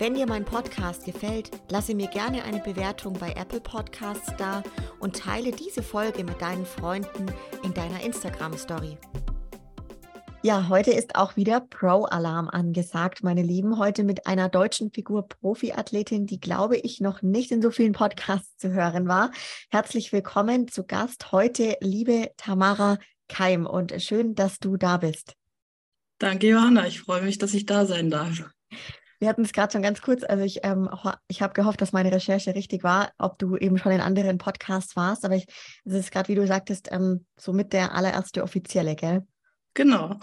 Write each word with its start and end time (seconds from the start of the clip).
Wenn 0.00 0.14
dir 0.14 0.26
mein 0.26 0.46
Podcast 0.46 1.04
gefällt, 1.04 1.50
lasse 1.70 1.94
mir 1.94 2.06
gerne 2.06 2.42
eine 2.44 2.60
Bewertung 2.60 3.12
bei 3.12 3.32
Apple 3.32 3.60
Podcasts 3.60 4.32
da 4.38 4.62
und 4.98 5.14
teile 5.14 5.52
diese 5.52 5.82
Folge 5.82 6.24
mit 6.24 6.40
deinen 6.40 6.64
Freunden 6.64 7.26
in 7.62 7.74
deiner 7.74 8.02
Instagram 8.02 8.56
Story. 8.56 8.96
Ja, 10.42 10.70
heute 10.70 10.90
ist 10.90 11.16
auch 11.16 11.36
wieder 11.36 11.60
Pro-Alarm 11.60 12.48
angesagt, 12.48 13.22
meine 13.22 13.42
Lieben. 13.42 13.76
Heute 13.76 14.02
mit 14.02 14.26
einer 14.26 14.48
deutschen 14.48 14.90
Figur 14.90 15.28
Profi-Athletin, 15.28 16.24
die, 16.24 16.40
glaube 16.40 16.78
ich, 16.78 17.02
noch 17.02 17.20
nicht 17.20 17.50
in 17.50 17.60
so 17.60 17.70
vielen 17.70 17.92
Podcasts 17.92 18.56
zu 18.56 18.72
hören 18.72 19.06
war. 19.06 19.32
Herzlich 19.70 20.14
willkommen 20.14 20.66
zu 20.66 20.84
Gast 20.84 21.30
heute, 21.30 21.76
liebe 21.82 22.30
Tamara 22.38 22.96
Keim. 23.28 23.66
Und 23.66 23.92
schön, 24.00 24.34
dass 24.34 24.60
du 24.60 24.78
da 24.78 24.96
bist. 24.96 25.34
Danke, 26.16 26.48
Johanna. 26.48 26.86
Ich 26.86 27.00
freue 27.00 27.20
mich, 27.20 27.36
dass 27.36 27.52
ich 27.52 27.66
da 27.66 27.84
sein 27.84 28.08
darf. 28.08 28.44
Wir 29.20 29.28
hatten 29.28 29.42
es 29.42 29.52
gerade 29.52 29.70
schon 29.70 29.82
ganz 29.82 30.00
kurz, 30.00 30.24
also 30.24 30.42
ich, 30.42 30.60
ähm, 30.62 30.88
ich 31.28 31.42
habe 31.42 31.52
gehofft, 31.52 31.80
dass 31.82 31.92
meine 31.92 32.10
Recherche 32.10 32.54
richtig 32.54 32.82
war, 32.82 33.12
ob 33.18 33.38
du 33.38 33.56
eben 33.56 33.76
schon 33.76 33.92
in 33.92 34.00
anderen 34.00 34.38
Podcasts 34.38 34.96
warst, 34.96 35.26
aber 35.26 35.36
ich, 35.36 35.46
es 35.84 35.92
ist 35.92 36.10
gerade, 36.10 36.28
wie 36.28 36.34
du 36.34 36.46
sagtest, 36.46 36.88
ähm, 36.90 37.26
somit 37.38 37.74
der 37.74 37.94
allererste 37.94 38.42
offizielle, 38.42 38.96
gell? 38.96 39.26
Genau. 39.74 40.18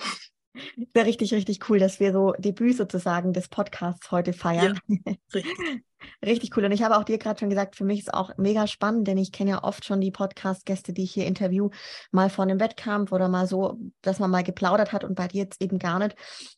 Wäre 0.94 1.06
richtig, 1.06 1.32
richtig 1.34 1.70
cool, 1.70 1.78
dass 1.78 2.00
wir 2.00 2.12
so 2.12 2.34
Debüt 2.40 2.76
sozusagen 2.76 3.34
des 3.34 3.48
Podcasts 3.48 4.10
heute 4.10 4.34
feiern. 4.34 4.80
Ja, 4.88 5.14
richtig. 5.34 5.84
Richtig 6.26 6.56
cool. 6.56 6.66
Und 6.66 6.72
ich 6.72 6.84
habe 6.84 6.98
auch 6.98 7.04
dir 7.04 7.18
gerade 7.18 7.40
schon 7.40 7.50
gesagt, 7.50 7.76
für 7.76 7.86
mich 7.86 8.00
ist 8.00 8.14
auch 8.14 8.32
mega 8.38 8.68
spannend, 8.68 9.08
denn 9.08 9.18
ich 9.18 9.32
kenne 9.32 9.52
ja 9.52 9.64
oft 9.64 9.86
schon 9.86 10.02
die 10.02 10.12
Podcast-Gäste, 10.12 10.94
die 10.94 11.04
ich 11.04 11.12
hier 11.12 11.26
interview, 11.26 11.70
mal 12.12 12.30
vor 12.30 12.44
einem 12.44 12.60
Wettkampf 12.60 13.12
oder 13.12 13.30
mal 13.30 13.48
so, 13.48 13.80
dass 14.02 14.20
man 14.20 14.32
mal 14.32 14.44
geplaudert 14.44 14.94
hat 14.94 15.04
und 15.04 15.16
bei 15.16 15.28
dir 15.28 15.44
jetzt 15.44 15.62
eben 15.62 15.80
gar 15.80 16.00
nicht. 16.00 16.16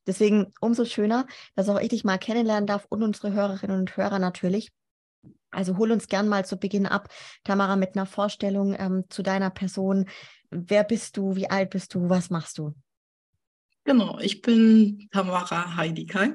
Deswegen 0.07 0.53
umso 0.59 0.85
schöner, 0.85 1.25
dass 1.55 1.69
auch 1.69 1.79
ich 1.79 1.89
dich 1.89 2.03
mal 2.03 2.17
kennenlernen 2.17 2.67
darf 2.67 2.85
und 2.89 3.03
unsere 3.03 3.33
Hörerinnen 3.33 3.79
und 3.79 3.95
Hörer 3.97 4.19
natürlich. 4.19 4.71
Also 5.51 5.77
hol 5.77 5.91
uns 5.91 6.07
gern 6.07 6.27
mal 6.27 6.45
zu 6.45 6.57
Beginn 6.57 6.85
ab, 6.85 7.09
Tamara, 7.43 7.75
mit 7.75 7.95
einer 7.95 8.05
Vorstellung 8.05 8.75
ähm, 8.77 9.05
zu 9.09 9.23
deiner 9.23 9.49
Person. 9.49 10.05
Wer 10.51 10.83
bist 10.83 11.17
du? 11.17 11.35
Wie 11.35 11.49
alt 11.49 11.71
bist 11.71 11.93
du? 11.95 12.09
Was 12.09 12.29
machst 12.29 12.57
du? 12.59 12.73
Genau, 13.83 14.19
ich 14.19 14.41
bin 14.41 15.07
Tamara 15.11 15.75
Heidi 15.75 16.05
Kai. 16.05 16.33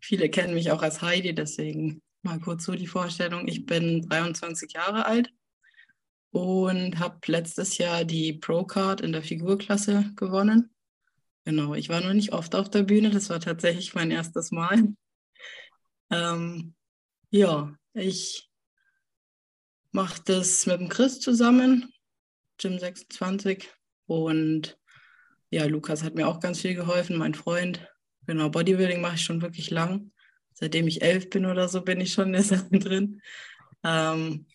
Viele 0.00 0.28
kennen 0.28 0.54
mich 0.54 0.70
auch 0.70 0.82
als 0.82 1.02
Heidi, 1.02 1.34
deswegen 1.34 2.02
mal 2.26 2.40
kurz 2.40 2.64
so 2.64 2.74
die 2.74 2.86
Vorstellung. 2.86 3.48
Ich 3.48 3.64
bin 3.66 4.02
23 4.02 4.72
Jahre 4.72 5.06
alt 5.06 5.32
und 6.30 6.98
habe 6.98 7.18
letztes 7.26 7.78
Jahr 7.78 8.04
die 8.04 8.34
Pro-Card 8.34 9.00
in 9.00 9.12
der 9.12 9.22
Figurklasse 9.22 10.12
gewonnen. 10.16 10.70
Genau, 11.44 11.74
ich 11.74 11.88
war 11.88 12.00
noch 12.00 12.12
nicht 12.12 12.32
oft 12.32 12.54
auf 12.54 12.68
der 12.68 12.82
Bühne, 12.82 13.10
das 13.10 13.30
war 13.30 13.40
tatsächlich 13.40 13.94
mein 13.94 14.10
erstes 14.10 14.50
Mal. 14.50 14.94
Ähm, 16.10 16.74
ja, 17.30 17.72
ich 17.94 18.50
mache 19.92 20.20
das 20.24 20.66
mit 20.66 20.80
dem 20.80 20.88
Chris 20.88 21.20
zusammen, 21.20 21.92
Gym 22.58 22.78
26 22.78 23.68
und 24.06 24.78
ja, 25.50 25.64
Lukas 25.66 26.02
hat 26.02 26.16
mir 26.16 26.26
auch 26.26 26.40
ganz 26.40 26.60
viel 26.60 26.74
geholfen, 26.74 27.16
mein 27.16 27.34
Freund. 27.34 27.88
Genau, 28.26 28.50
Bodybuilding 28.50 29.00
mache 29.00 29.14
ich 29.14 29.22
schon 29.22 29.40
wirklich 29.40 29.70
lang. 29.70 30.10
Seitdem 30.58 30.88
ich 30.88 31.02
elf 31.02 31.28
bin 31.28 31.44
oder 31.44 31.68
so, 31.68 31.82
bin 31.82 32.00
ich 32.00 32.12
schon 32.12 32.28
in 32.28 32.32
der 32.32 32.42
Sache 32.42 32.70
drin. 32.70 33.20
Ähm, 33.84 34.46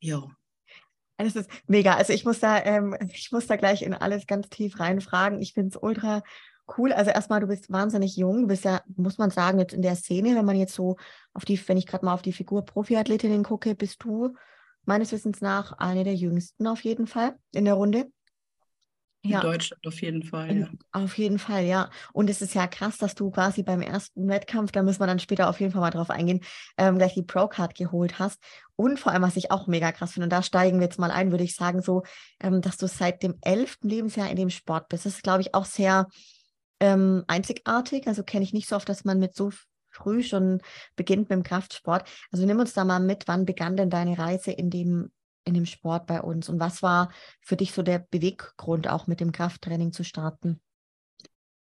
ja. 0.00 0.28
Das 1.16 1.36
ist 1.36 1.50
mega. 1.66 1.94
Also 1.94 2.12
ich 2.12 2.24
muss 2.24 2.40
da, 2.40 2.62
ähm, 2.62 2.96
ich 3.12 3.32
muss 3.32 3.46
da 3.46 3.56
gleich 3.56 3.82
in 3.82 3.94
alles 3.94 4.26
ganz 4.26 4.48
tief 4.48 4.78
reinfragen. 4.78 5.40
Ich 5.40 5.54
finde 5.54 5.70
es 5.70 5.82
ultra 5.82 6.22
cool. 6.76 6.92
Also 6.92 7.10
erstmal, 7.10 7.40
du 7.40 7.46
bist 7.46 7.70
wahnsinnig 7.72 8.16
jung. 8.16 8.42
Du 8.42 8.48
bist 8.48 8.64
ja, 8.64 8.82
muss 8.96 9.18
man 9.18 9.30
sagen, 9.30 9.58
jetzt 9.58 9.72
in 9.72 9.82
der 9.82 9.96
Szene, 9.96 10.34
wenn 10.36 10.44
man 10.44 10.56
jetzt 10.56 10.74
so 10.74 10.96
auf 11.32 11.44
die, 11.44 11.60
wenn 11.68 11.76
ich 11.76 11.86
gerade 11.86 12.04
mal 12.04 12.14
auf 12.14 12.22
die 12.22 12.32
Figur 12.32 12.64
Profiathletinnen 12.64 13.44
gucke, 13.44 13.74
bist 13.74 14.02
du 14.04 14.34
meines 14.84 15.12
Wissens 15.12 15.40
nach 15.40 15.72
eine 15.78 16.04
der 16.04 16.14
jüngsten 16.14 16.66
auf 16.66 16.82
jeden 16.82 17.06
Fall 17.06 17.36
in 17.52 17.64
der 17.64 17.74
Runde. 17.74 18.10
Ja. 19.24 19.40
In 19.40 19.52
Deutschland 19.52 19.86
auf 19.86 20.02
jeden 20.02 20.24
Fall, 20.24 20.56
ja. 20.56 20.68
Auf 20.90 21.16
jeden 21.16 21.38
Fall, 21.38 21.64
ja. 21.64 21.90
Und 22.12 22.28
es 22.28 22.42
ist 22.42 22.54
ja 22.54 22.66
krass, 22.66 22.98
dass 22.98 23.14
du 23.14 23.30
quasi 23.30 23.62
beim 23.62 23.80
ersten 23.80 24.28
Wettkampf, 24.28 24.72
da 24.72 24.82
müssen 24.82 25.00
wir 25.00 25.06
dann 25.06 25.20
später 25.20 25.48
auf 25.48 25.60
jeden 25.60 25.72
Fall 25.72 25.80
mal 25.80 25.90
drauf 25.90 26.10
eingehen, 26.10 26.40
ähm, 26.76 26.98
gleich 26.98 27.14
die 27.14 27.22
Pro-Card 27.22 27.76
geholt 27.76 28.18
hast. 28.18 28.42
Und 28.74 28.98
vor 28.98 29.12
allem, 29.12 29.22
was 29.22 29.36
ich 29.36 29.52
auch 29.52 29.68
mega 29.68 29.92
krass 29.92 30.12
finde, 30.12 30.24
und 30.24 30.32
da 30.32 30.42
steigen 30.42 30.80
wir 30.80 30.86
jetzt 30.86 30.98
mal 30.98 31.12
ein, 31.12 31.30
würde 31.30 31.44
ich 31.44 31.54
sagen, 31.54 31.82
so, 31.82 32.02
ähm, 32.40 32.62
dass 32.62 32.78
du 32.78 32.88
seit 32.88 33.22
dem 33.22 33.38
elften 33.42 33.88
Lebensjahr 33.88 34.28
in 34.28 34.36
dem 34.36 34.50
Sport 34.50 34.88
bist. 34.88 35.06
Das 35.06 35.14
ist, 35.14 35.22
glaube 35.22 35.42
ich, 35.42 35.54
auch 35.54 35.66
sehr 35.66 36.08
ähm, 36.80 37.22
einzigartig. 37.28 38.08
Also 38.08 38.24
kenne 38.24 38.42
ich 38.44 38.52
nicht 38.52 38.68
so 38.68 38.74
oft, 38.74 38.88
dass 38.88 39.04
man 39.04 39.20
mit 39.20 39.36
so 39.36 39.52
früh 39.90 40.24
schon 40.24 40.60
beginnt 40.96 41.30
mit 41.30 41.36
dem 41.36 41.42
Kraftsport. 41.44 42.08
Also 42.32 42.44
nimm 42.44 42.58
uns 42.58 42.72
da 42.72 42.84
mal 42.84 42.98
mit, 42.98 43.28
wann 43.28 43.46
begann 43.46 43.76
denn 43.76 43.90
deine 43.90 44.18
Reise 44.18 44.50
in 44.50 44.68
dem 44.68 45.12
in 45.44 45.54
dem 45.54 45.66
Sport 45.66 46.06
bei 46.06 46.20
uns? 46.20 46.48
Und 46.48 46.60
was 46.60 46.82
war 46.82 47.10
für 47.40 47.56
dich 47.56 47.72
so 47.72 47.82
der 47.82 47.98
Beweggrund, 47.98 48.88
auch 48.88 49.06
mit 49.06 49.20
dem 49.20 49.32
Krafttraining 49.32 49.92
zu 49.92 50.04
starten? 50.04 50.60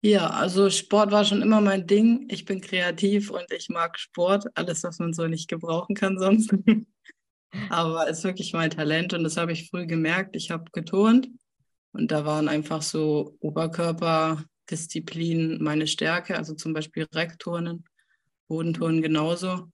Ja, 0.02 0.30
also 0.30 0.70
Sport 0.70 1.12
war 1.12 1.26
schon 1.26 1.42
immer 1.42 1.60
mein 1.60 1.86
Ding. 1.86 2.26
Ich 2.30 2.46
bin 2.46 2.62
kreativ 2.62 3.30
und 3.30 3.44
ich 3.52 3.68
mag 3.68 3.98
Sport, 3.98 4.46
alles, 4.54 4.82
was 4.82 4.98
man 4.98 5.12
so 5.12 5.26
nicht 5.26 5.48
gebrauchen 5.48 5.94
kann 5.94 6.18
sonst. 6.18 6.52
Aber 7.68 8.08
es 8.08 8.18
ist 8.18 8.24
wirklich 8.24 8.52
mein 8.52 8.70
Talent 8.70 9.12
und 9.12 9.24
das 9.24 9.36
habe 9.36 9.50
ich 9.52 9.68
früh 9.68 9.84
gemerkt. 9.86 10.36
Ich 10.36 10.50
habe 10.50 10.70
geturnt 10.72 11.28
und 11.92 12.10
da 12.10 12.24
waren 12.24 12.48
einfach 12.48 12.80
so 12.80 13.36
Oberkörperdisziplinen 13.40 15.62
meine 15.62 15.86
Stärke, 15.86 16.38
also 16.38 16.54
zum 16.54 16.72
Beispiel 16.72 17.06
Reckturnen, 17.12 17.84
Bodenturnen 18.48 19.02
genauso. 19.02 19.70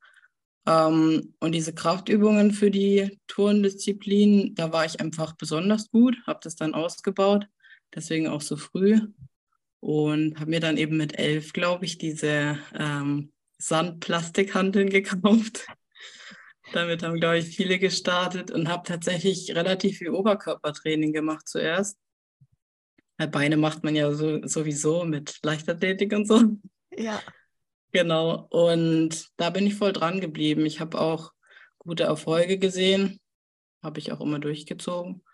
Ähm, 0.66 1.34
und 1.38 1.52
diese 1.52 1.74
Kraftübungen 1.74 2.50
für 2.52 2.70
die 2.70 3.18
Turndisziplin, 3.28 4.54
da 4.54 4.72
war 4.72 4.84
ich 4.84 5.00
einfach 5.00 5.36
besonders 5.36 5.90
gut, 5.90 6.16
habe 6.26 6.40
das 6.42 6.56
dann 6.56 6.74
ausgebaut, 6.74 7.46
deswegen 7.94 8.28
auch 8.28 8.40
so 8.40 8.56
früh. 8.56 9.00
Und 9.80 10.40
habe 10.40 10.50
mir 10.50 10.60
dann 10.60 10.78
eben 10.78 10.96
mit 10.96 11.18
elf, 11.18 11.52
glaube 11.52 11.84
ich, 11.84 11.98
diese 11.98 12.58
ähm, 12.76 13.32
Sandplastikhanteln 13.58 14.90
gekauft. 14.90 15.66
Damit 16.72 17.04
haben, 17.04 17.20
glaube 17.20 17.38
ich, 17.38 17.54
viele 17.54 17.78
gestartet 17.78 18.50
und 18.50 18.68
habe 18.68 18.82
tatsächlich 18.88 19.54
relativ 19.54 19.98
viel 19.98 20.10
Oberkörpertraining 20.10 21.12
gemacht 21.12 21.46
zuerst. 21.46 21.96
Beine 23.30 23.56
macht 23.56 23.84
man 23.84 23.94
ja 23.94 24.12
so, 24.12 24.44
sowieso 24.46 25.04
mit 25.04 25.38
Leichtathletik 25.42 26.12
und 26.12 26.26
so. 26.26 26.58
Ja. 26.96 27.22
Genau, 27.96 28.46
und 28.50 29.30
da 29.38 29.48
bin 29.48 29.66
ich 29.66 29.76
voll 29.76 29.94
dran 29.94 30.20
geblieben. 30.20 30.66
Ich 30.66 30.80
habe 30.80 31.00
auch 31.00 31.32
gute 31.78 32.02
Erfolge 32.02 32.58
gesehen, 32.58 33.18
habe 33.82 34.00
ich 34.00 34.12
auch 34.12 34.20
immer 34.20 34.38
durchgezogen. 34.38 35.24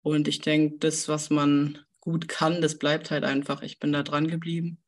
Und 0.00 0.28
ich 0.28 0.38
denke, 0.38 0.76
das, 0.78 1.08
was 1.08 1.30
man 1.30 1.80
gut 1.98 2.28
kann, 2.28 2.62
das 2.62 2.78
bleibt 2.78 3.10
halt 3.10 3.24
einfach. 3.24 3.62
Ich 3.62 3.80
bin 3.80 3.92
da 3.92 4.04
dran 4.04 4.28
geblieben, 4.28 4.80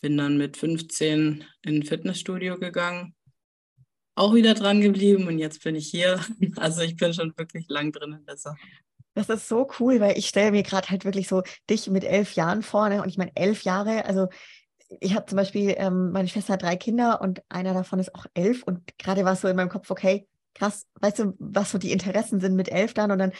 bin 0.00 0.16
dann 0.16 0.36
mit 0.36 0.56
15 0.56 1.44
in 1.62 1.76
ein 1.76 1.84
Fitnessstudio 1.84 2.58
gegangen, 2.58 3.14
auch 4.16 4.34
wieder 4.34 4.54
dran 4.54 4.80
geblieben 4.80 5.28
und 5.28 5.38
jetzt 5.38 5.62
bin 5.62 5.76
ich 5.76 5.86
hier. 5.86 6.18
Also 6.56 6.82
ich 6.82 6.96
bin 6.96 7.14
schon 7.14 7.32
wirklich 7.36 7.66
lang 7.68 7.92
drin 7.92 8.14
in 8.14 8.26
der 8.26 8.36
Sache. 8.36 8.58
Das 9.14 9.28
ist 9.28 9.46
so 9.46 9.70
cool, 9.78 10.00
weil 10.00 10.18
ich 10.18 10.26
stelle 10.26 10.50
mir 10.50 10.64
gerade 10.64 10.88
halt 10.88 11.04
wirklich 11.04 11.28
so 11.28 11.44
dich 11.70 11.88
mit 11.88 12.02
elf 12.02 12.32
Jahren 12.32 12.64
vorne 12.64 13.00
und 13.00 13.08
ich 13.08 13.16
meine 13.16 13.30
elf 13.36 13.62
Jahre, 13.62 14.06
also 14.06 14.26
ich 15.00 15.14
habe 15.14 15.26
zum 15.26 15.36
Beispiel, 15.36 15.74
ähm, 15.76 16.12
meine 16.12 16.28
Schwester 16.28 16.54
hat 16.54 16.62
drei 16.62 16.76
Kinder 16.76 17.20
und 17.20 17.42
einer 17.48 17.74
davon 17.74 17.98
ist 17.98 18.14
auch 18.14 18.26
elf 18.34 18.62
und 18.62 18.96
gerade 18.98 19.24
war 19.24 19.32
es 19.32 19.40
so 19.40 19.48
in 19.48 19.56
meinem 19.56 19.68
Kopf, 19.68 19.90
okay, 19.90 20.26
krass, 20.54 20.86
weißt 21.00 21.18
du, 21.20 21.34
was 21.38 21.70
so 21.70 21.78
die 21.78 21.92
Interessen 21.92 22.40
sind 22.40 22.54
mit 22.54 22.70
elf 22.70 22.94
dann 22.94 23.10
und 23.10 23.18
dann 23.18 23.32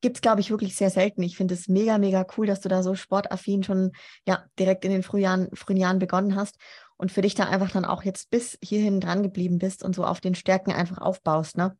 gibt 0.00 0.18
es, 0.18 0.20
glaube 0.22 0.40
ich, 0.40 0.50
wirklich 0.50 0.76
sehr 0.76 0.90
selten. 0.90 1.22
Ich 1.22 1.36
finde 1.36 1.54
es 1.54 1.68
mega, 1.68 1.98
mega 1.98 2.26
cool, 2.36 2.46
dass 2.46 2.60
du 2.60 2.68
da 2.68 2.82
so 2.82 2.94
sportaffin 2.94 3.62
schon 3.62 3.92
ja 4.26 4.44
direkt 4.58 4.84
in 4.84 4.90
den 4.90 5.02
Frühjahren, 5.02 5.48
frühen 5.54 5.78
Jahren 5.78 5.98
begonnen 5.98 6.36
hast 6.36 6.56
und 6.96 7.10
für 7.10 7.22
dich 7.22 7.34
da 7.34 7.44
einfach 7.44 7.70
dann 7.70 7.84
auch 7.84 8.02
jetzt 8.02 8.30
bis 8.30 8.58
hierhin 8.62 9.00
dran 9.00 9.22
geblieben 9.22 9.58
bist 9.58 9.82
und 9.82 9.94
so 9.94 10.04
auf 10.04 10.20
den 10.20 10.34
Stärken 10.34 10.72
einfach 10.72 10.98
aufbaust, 10.98 11.56
ne? 11.56 11.76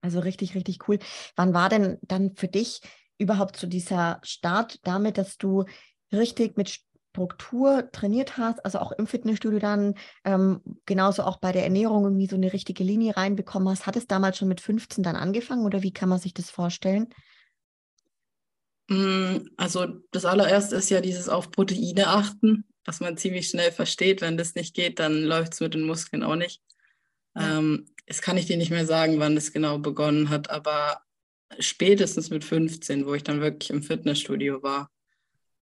Also 0.00 0.20
richtig, 0.20 0.54
richtig 0.54 0.88
cool. 0.88 0.98
Wann 1.36 1.54
war 1.54 1.68
denn 1.68 1.98
dann 2.02 2.34
für 2.34 2.48
dich 2.48 2.80
überhaupt 3.18 3.56
so 3.56 3.66
dieser 3.66 4.20
Start 4.22 4.78
damit, 4.82 5.18
dass 5.18 5.38
du 5.38 5.64
richtig 6.12 6.56
mit 6.56 6.80
Struktur 7.14 7.88
trainiert 7.92 8.38
hast, 8.38 8.64
also 8.64 8.80
auch 8.80 8.90
im 8.90 9.06
Fitnessstudio 9.06 9.60
dann, 9.60 9.94
ähm, 10.24 10.60
genauso 10.84 11.22
auch 11.22 11.36
bei 11.36 11.52
der 11.52 11.62
Ernährung 11.62 12.02
irgendwie 12.02 12.26
so 12.26 12.34
eine 12.34 12.52
richtige 12.52 12.82
Linie 12.82 13.16
reinbekommen 13.16 13.68
hast. 13.68 13.86
Hat 13.86 13.94
es 13.94 14.08
damals 14.08 14.36
schon 14.36 14.48
mit 14.48 14.60
15 14.60 15.04
dann 15.04 15.14
angefangen 15.14 15.64
oder 15.64 15.84
wie 15.84 15.92
kann 15.92 16.08
man 16.08 16.18
sich 16.18 16.34
das 16.34 16.50
vorstellen? 16.50 17.06
Mm, 18.88 19.46
also 19.56 19.86
das 20.10 20.24
allererste 20.24 20.74
ist 20.74 20.90
ja 20.90 21.00
dieses 21.00 21.28
auf 21.28 21.52
Proteine 21.52 22.08
achten, 22.08 22.64
was 22.84 22.98
man 22.98 23.16
ziemlich 23.16 23.48
schnell 23.48 23.70
versteht. 23.70 24.20
Wenn 24.20 24.36
das 24.36 24.56
nicht 24.56 24.74
geht, 24.74 24.98
dann 24.98 25.22
läuft 25.22 25.54
es 25.54 25.60
mit 25.60 25.74
den 25.74 25.82
Muskeln 25.82 26.24
auch 26.24 26.34
nicht. 26.34 26.62
Ja. 27.36 27.58
Ähm, 27.58 27.86
jetzt 28.08 28.22
kann 28.22 28.36
ich 28.36 28.46
dir 28.46 28.56
nicht 28.56 28.70
mehr 28.70 28.86
sagen, 28.86 29.20
wann 29.20 29.36
das 29.36 29.52
genau 29.52 29.78
begonnen 29.78 30.30
hat, 30.30 30.50
aber 30.50 31.00
spätestens 31.60 32.30
mit 32.30 32.42
15, 32.42 33.06
wo 33.06 33.14
ich 33.14 33.22
dann 33.22 33.40
wirklich 33.40 33.70
im 33.70 33.84
Fitnessstudio 33.84 34.64
war. 34.64 34.90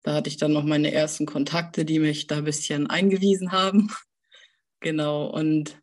Da 0.05 0.13
hatte 0.13 0.29
ich 0.29 0.37
dann 0.37 0.53
noch 0.53 0.63
meine 0.63 0.91
ersten 0.91 1.25
Kontakte, 1.25 1.83
die 1.83 1.97
mich 1.97 2.27
da 2.27 2.37
ein 2.37 2.43
bisschen 2.43 2.87
eingewiesen 2.87 3.51
haben. 3.51 3.91
genau, 4.79 5.25
und 5.25 5.81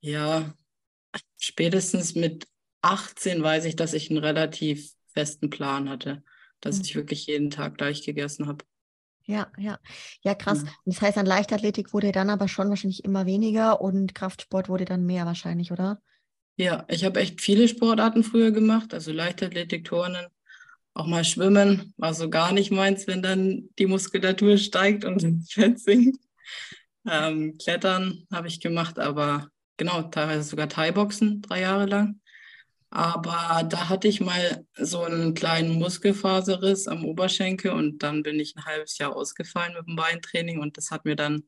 ja, 0.00 0.52
spätestens 1.38 2.14
mit 2.14 2.46
18 2.82 3.42
weiß 3.42 3.64
ich, 3.64 3.74
dass 3.74 3.94
ich 3.94 4.10
einen 4.10 4.18
relativ 4.18 4.92
festen 5.14 5.48
Plan 5.48 5.88
hatte, 5.88 6.22
dass 6.60 6.76
mhm. 6.76 6.82
ich 6.82 6.94
wirklich 6.94 7.26
jeden 7.26 7.48
Tag 7.48 7.78
gleich 7.78 8.04
gegessen 8.04 8.48
habe. 8.48 8.66
Ja, 9.24 9.50
ja. 9.56 9.78
Ja, 10.20 10.34
krass. 10.34 10.64
Ja. 10.66 10.70
Das 10.84 11.00
heißt, 11.00 11.16
an 11.16 11.24
Leichtathletik 11.24 11.94
wurde 11.94 12.12
dann 12.12 12.28
aber 12.28 12.48
schon 12.48 12.68
wahrscheinlich 12.68 13.02
immer 13.02 13.24
weniger 13.24 13.80
und 13.80 14.14
Kraftsport 14.14 14.68
wurde 14.68 14.84
dann 14.84 15.06
mehr 15.06 15.24
wahrscheinlich, 15.24 15.72
oder? 15.72 16.02
Ja, 16.56 16.84
ich 16.88 17.02
habe 17.02 17.20
echt 17.20 17.40
viele 17.40 17.66
Sportarten 17.66 18.22
früher 18.22 18.50
gemacht, 18.50 18.92
also 18.92 19.10
Leichtathletik, 19.10 19.86
Turnen, 19.86 20.26
auch 20.96 21.06
mal 21.06 21.24
Schwimmen, 21.24 21.92
war 21.98 22.14
so 22.14 22.30
gar 22.30 22.52
nicht 22.52 22.70
meins, 22.70 23.06
wenn 23.06 23.22
dann 23.22 23.68
die 23.78 23.86
Muskulatur 23.86 24.56
steigt 24.56 25.04
und 25.04 25.22
das 25.22 25.50
Fett 25.52 25.78
sinkt. 25.78 26.18
Ähm, 27.08 27.56
Klettern 27.58 28.26
habe 28.32 28.48
ich 28.48 28.60
gemacht, 28.60 28.98
aber 28.98 29.50
genau, 29.76 30.02
teilweise 30.02 30.42
sogar 30.42 30.68
Thai-Boxen 30.68 31.42
drei 31.42 31.60
Jahre 31.60 31.86
lang. 31.86 32.20
Aber 32.90 33.62
da 33.68 33.88
hatte 33.88 34.08
ich 34.08 34.20
mal 34.20 34.64
so 34.74 35.02
einen 35.02 35.34
kleinen 35.34 35.78
Muskelfaserriss 35.78 36.88
am 36.88 37.04
Oberschenkel 37.04 37.72
und 37.72 38.02
dann 38.02 38.22
bin 38.22 38.40
ich 38.40 38.56
ein 38.56 38.64
halbes 38.64 38.96
Jahr 38.96 39.14
ausgefallen 39.14 39.74
mit 39.74 39.86
dem 39.86 39.96
Beintraining 39.96 40.60
und 40.60 40.76
das 40.78 40.90
hat 40.90 41.04
mir 41.04 41.16
dann 41.16 41.42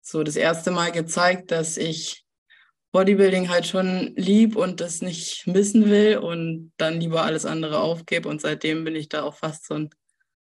so 0.00 0.24
das 0.24 0.34
erste 0.34 0.72
Mal 0.72 0.90
gezeigt, 0.90 1.52
dass 1.52 1.76
ich 1.76 2.24
Bodybuilding 2.92 3.48
halt 3.48 3.66
schon 3.66 4.12
lieb 4.16 4.54
und 4.54 4.80
das 4.80 5.00
nicht 5.00 5.46
missen 5.46 5.88
will 5.88 6.18
und 6.18 6.72
dann 6.76 7.00
lieber 7.00 7.24
alles 7.24 7.46
andere 7.46 7.80
aufgebe 7.80 8.28
und 8.28 8.40
seitdem 8.40 8.84
bin 8.84 8.94
ich 8.94 9.08
da 9.08 9.22
auch 9.22 9.34
fast 9.34 9.66
so 9.66 9.74
ein 9.74 9.90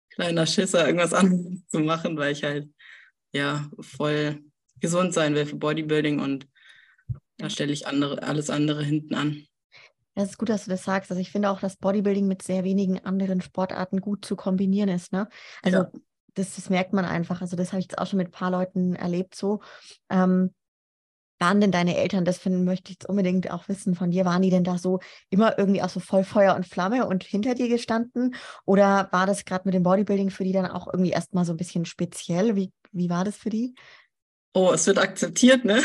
kleiner 0.08 0.46
Schisser, 0.46 0.86
irgendwas 0.86 1.12
anderes 1.14 1.66
zu 1.68 1.80
machen, 1.80 2.16
weil 2.16 2.32
ich 2.32 2.42
halt 2.42 2.68
ja 3.32 3.70
voll 3.80 4.42
gesund 4.80 5.12
sein 5.12 5.34
will 5.34 5.46
für 5.46 5.56
Bodybuilding 5.56 6.18
und 6.20 6.48
da 7.36 7.50
stelle 7.50 7.72
ich 7.72 7.86
andere, 7.86 8.22
alles 8.22 8.50
andere 8.50 8.82
hinten 8.82 9.14
an. 9.14 9.44
Das 10.14 10.30
ist 10.30 10.38
gut, 10.38 10.48
dass 10.48 10.64
du 10.64 10.70
das 10.70 10.84
sagst. 10.84 11.10
Also 11.10 11.20
ich 11.20 11.30
finde 11.30 11.50
auch, 11.50 11.60
dass 11.60 11.76
Bodybuilding 11.76 12.26
mit 12.26 12.42
sehr 12.42 12.64
wenigen 12.64 12.98
anderen 13.04 13.40
Sportarten 13.40 14.00
gut 14.00 14.24
zu 14.24 14.36
kombinieren 14.36 14.88
ist. 14.88 15.12
Ne? 15.12 15.28
Also 15.62 15.78
ja. 15.78 15.90
das, 16.34 16.56
das, 16.56 16.68
merkt 16.68 16.92
man 16.92 17.04
einfach. 17.04 17.40
Also 17.40 17.56
das 17.56 17.72
habe 17.72 17.80
ich 17.80 17.86
jetzt 17.86 17.98
auch 17.98 18.06
schon 18.06 18.18
mit 18.18 18.28
ein 18.28 18.32
paar 18.32 18.50
Leuten 18.50 18.94
erlebt 18.94 19.34
so. 19.34 19.60
Ähm, 20.10 20.52
waren 21.40 21.60
denn 21.60 21.72
deine 21.72 21.96
Eltern, 21.96 22.24
das 22.24 22.38
finden, 22.38 22.64
möchte 22.64 22.90
ich 22.90 22.98
jetzt 22.98 23.08
unbedingt 23.08 23.50
auch 23.50 23.68
wissen 23.68 23.94
von 23.94 24.10
dir, 24.10 24.24
waren 24.24 24.42
die 24.42 24.50
denn 24.50 24.64
da 24.64 24.78
so 24.78 25.00
immer 25.30 25.58
irgendwie 25.58 25.82
auch 25.82 25.88
so 25.88 26.00
voll 26.00 26.24
Feuer 26.24 26.54
und 26.54 26.66
Flamme 26.66 27.06
und 27.06 27.24
hinter 27.24 27.54
dir 27.54 27.68
gestanden? 27.68 28.34
Oder 28.64 29.08
war 29.10 29.26
das 29.26 29.44
gerade 29.44 29.62
mit 29.64 29.74
dem 29.74 29.82
Bodybuilding 29.82 30.30
für 30.30 30.44
die 30.44 30.52
dann 30.52 30.66
auch 30.66 30.86
irgendwie 30.92 31.12
erstmal 31.12 31.44
so 31.44 31.52
ein 31.52 31.56
bisschen 31.56 31.84
speziell? 31.86 32.56
Wie, 32.56 32.72
wie 32.92 33.10
war 33.10 33.24
das 33.24 33.36
für 33.36 33.50
die? 33.50 33.74
Oh, 34.52 34.72
es 34.72 34.86
wird 34.86 34.98
akzeptiert, 34.98 35.64
ne? 35.64 35.82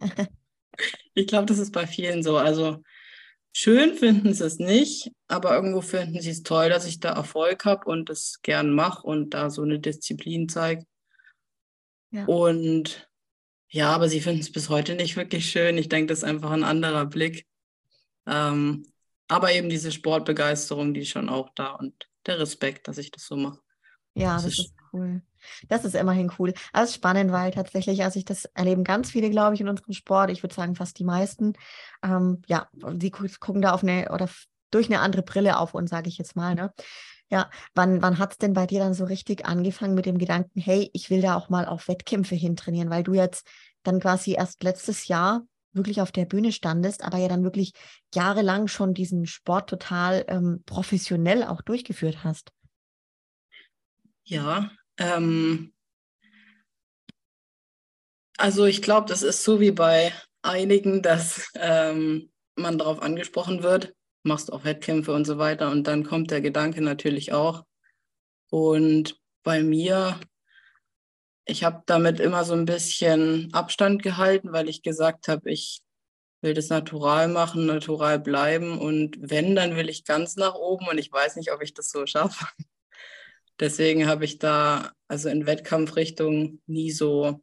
ich 1.14 1.26
glaube, 1.26 1.46
das 1.46 1.58
ist 1.58 1.72
bei 1.72 1.86
vielen 1.86 2.22
so. 2.22 2.38
Also 2.38 2.80
Schön 3.56 3.94
finden 3.94 4.34
sie 4.34 4.44
es 4.44 4.58
nicht, 4.58 5.12
aber 5.28 5.54
irgendwo 5.54 5.80
finden 5.80 6.20
sie 6.20 6.30
es 6.30 6.42
toll, 6.42 6.70
dass 6.70 6.86
ich 6.86 6.98
da 6.98 7.12
Erfolg 7.12 7.64
habe 7.64 7.88
und 7.88 8.10
es 8.10 8.40
gern 8.42 8.72
mache 8.72 9.06
und 9.06 9.30
da 9.30 9.48
so 9.48 9.62
eine 9.62 9.78
Disziplin 9.78 10.48
zeige. 10.48 10.84
Ja. 12.10 12.24
Und 12.24 13.08
ja, 13.74 13.90
aber 13.92 14.08
sie 14.08 14.20
finden 14.20 14.40
es 14.40 14.52
bis 14.52 14.68
heute 14.68 14.94
nicht 14.94 15.16
wirklich 15.16 15.50
schön. 15.50 15.76
Ich 15.78 15.88
denke, 15.88 16.06
das 16.06 16.18
ist 16.18 16.24
einfach 16.24 16.52
ein 16.52 16.62
anderer 16.62 17.06
Blick. 17.06 17.44
Ähm, 18.24 18.86
aber 19.26 19.52
eben 19.52 19.68
diese 19.68 19.90
Sportbegeisterung, 19.90 20.94
die 20.94 21.00
ist 21.00 21.08
schon 21.08 21.28
auch 21.28 21.50
da 21.56 21.72
und 21.72 22.08
der 22.24 22.38
Respekt, 22.38 22.86
dass 22.86 22.98
ich 22.98 23.10
das 23.10 23.26
so 23.26 23.34
mache. 23.34 23.58
Ja, 24.14 24.34
das, 24.34 24.44
das 24.44 24.58
ist 24.60 24.74
cool. 24.92 25.22
Das 25.68 25.84
ist 25.84 25.96
immerhin 25.96 26.30
cool. 26.38 26.54
Also 26.72 26.92
spannend, 26.92 27.32
weil 27.32 27.50
tatsächlich, 27.50 28.04
also 28.04 28.16
ich 28.16 28.24
das 28.24 28.44
erleben 28.44 28.84
ganz 28.84 29.10
viele, 29.10 29.28
glaube 29.28 29.56
ich, 29.56 29.60
in 29.60 29.68
unserem 29.68 29.92
Sport. 29.92 30.30
Ich 30.30 30.44
würde 30.44 30.54
sagen, 30.54 30.76
fast 30.76 30.96
die 31.00 31.04
meisten. 31.04 31.54
Ähm, 32.04 32.42
ja, 32.46 32.68
die 32.72 33.10
gucken 33.10 33.60
da 33.60 33.72
auf 33.72 33.82
eine 33.82 34.12
oder 34.12 34.30
durch 34.70 34.86
eine 34.86 35.00
andere 35.00 35.22
Brille 35.22 35.58
auf 35.58 35.74
uns, 35.74 35.90
sage 35.90 36.08
ich 36.08 36.16
jetzt 36.16 36.36
mal. 36.36 36.54
Ne? 36.54 36.72
Ja, 37.30 37.50
wann, 37.74 38.02
wann 38.02 38.18
hat 38.18 38.32
es 38.32 38.38
denn 38.38 38.52
bei 38.52 38.66
dir 38.66 38.80
dann 38.80 38.94
so 38.94 39.04
richtig 39.04 39.46
angefangen 39.46 39.94
mit 39.94 40.06
dem 40.06 40.18
Gedanken, 40.18 40.60
hey, 40.60 40.90
ich 40.92 41.10
will 41.10 41.22
da 41.22 41.34
auch 41.34 41.48
mal 41.48 41.66
auf 41.66 41.88
Wettkämpfe 41.88 42.34
hintrainieren, 42.34 42.90
weil 42.90 43.02
du 43.02 43.14
jetzt 43.14 43.46
dann 43.82 44.00
quasi 44.00 44.34
erst 44.34 44.62
letztes 44.62 45.08
Jahr 45.08 45.46
wirklich 45.72 46.00
auf 46.00 46.12
der 46.12 46.24
Bühne 46.24 46.52
standest, 46.52 47.02
aber 47.02 47.18
ja 47.18 47.28
dann 47.28 47.42
wirklich 47.42 47.72
jahrelang 48.14 48.68
schon 48.68 48.94
diesen 48.94 49.26
Sport 49.26 49.68
total 49.68 50.24
ähm, 50.28 50.62
professionell 50.66 51.42
auch 51.44 51.62
durchgeführt 51.62 52.22
hast. 52.22 52.52
Ja, 54.24 54.70
ähm, 54.98 55.72
also 58.38 58.64
ich 58.64 58.82
glaube, 58.82 59.08
das 59.08 59.22
ist 59.22 59.44
so 59.44 59.60
wie 59.60 59.72
bei 59.72 60.12
einigen, 60.42 61.02
dass 61.02 61.50
ähm, 61.56 62.30
man 62.54 62.78
darauf 62.78 63.02
angesprochen 63.02 63.62
wird, 63.62 63.94
machst 64.24 64.52
auch 64.52 64.64
Wettkämpfe 64.64 65.12
und 65.12 65.24
so 65.24 65.38
weiter 65.38 65.70
und 65.70 65.86
dann 65.86 66.04
kommt 66.04 66.30
der 66.30 66.40
Gedanke 66.40 66.80
natürlich 66.80 67.32
auch. 67.32 67.64
Und 68.50 69.20
bei 69.42 69.62
mir, 69.62 70.18
ich 71.44 71.64
habe 71.64 71.82
damit 71.86 72.20
immer 72.20 72.44
so 72.44 72.54
ein 72.54 72.64
bisschen 72.64 73.52
Abstand 73.52 74.02
gehalten, 74.02 74.52
weil 74.52 74.68
ich 74.68 74.82
gesagt 74.82 75.28
habe, 75.28 75.50
ich 75.50 75.82
will 76.40 76.54
das 76.54 76.68
natural 76.68 77.28
machen, 77.28 77.66
natural 77.66 78.18
bleiben 78.18 78.78
und 78.78 79.16
wenn, 79.18 79.56
dann 79.56 79.76
will 79.76 79.88
ich 79.88 80.04
ganz 80.04 80.36
nach 80.36 80.54
oben 80.54 80.86
und 80.88 80.98
ich 80.98 81.10
weiß 81.10 81.36
nicht, 81.36 81.52
ob 81.52 81.62
ich 81.62 81.74
das 81.74 81.90
so 81.90 82.06
schaffe. 82.06 82.46
Deswegen 83.60 84.06
habe 84.06 84.24
ich 84.24 84.38
da 84.38 84.92
also 85.08 85.28
in 85.28 85.46
Wettkampfrichtung 85.46 86.60
nie 86.66 86.90
so 86.90 87.42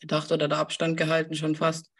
gedacht 0.00 0.32
oder 0.32 0.48
da 0.48 0.58
Abstand 0.58 0.96
gehalten, 0.96 1.34
schon 1.34 1.56
fast. 1.56 1.90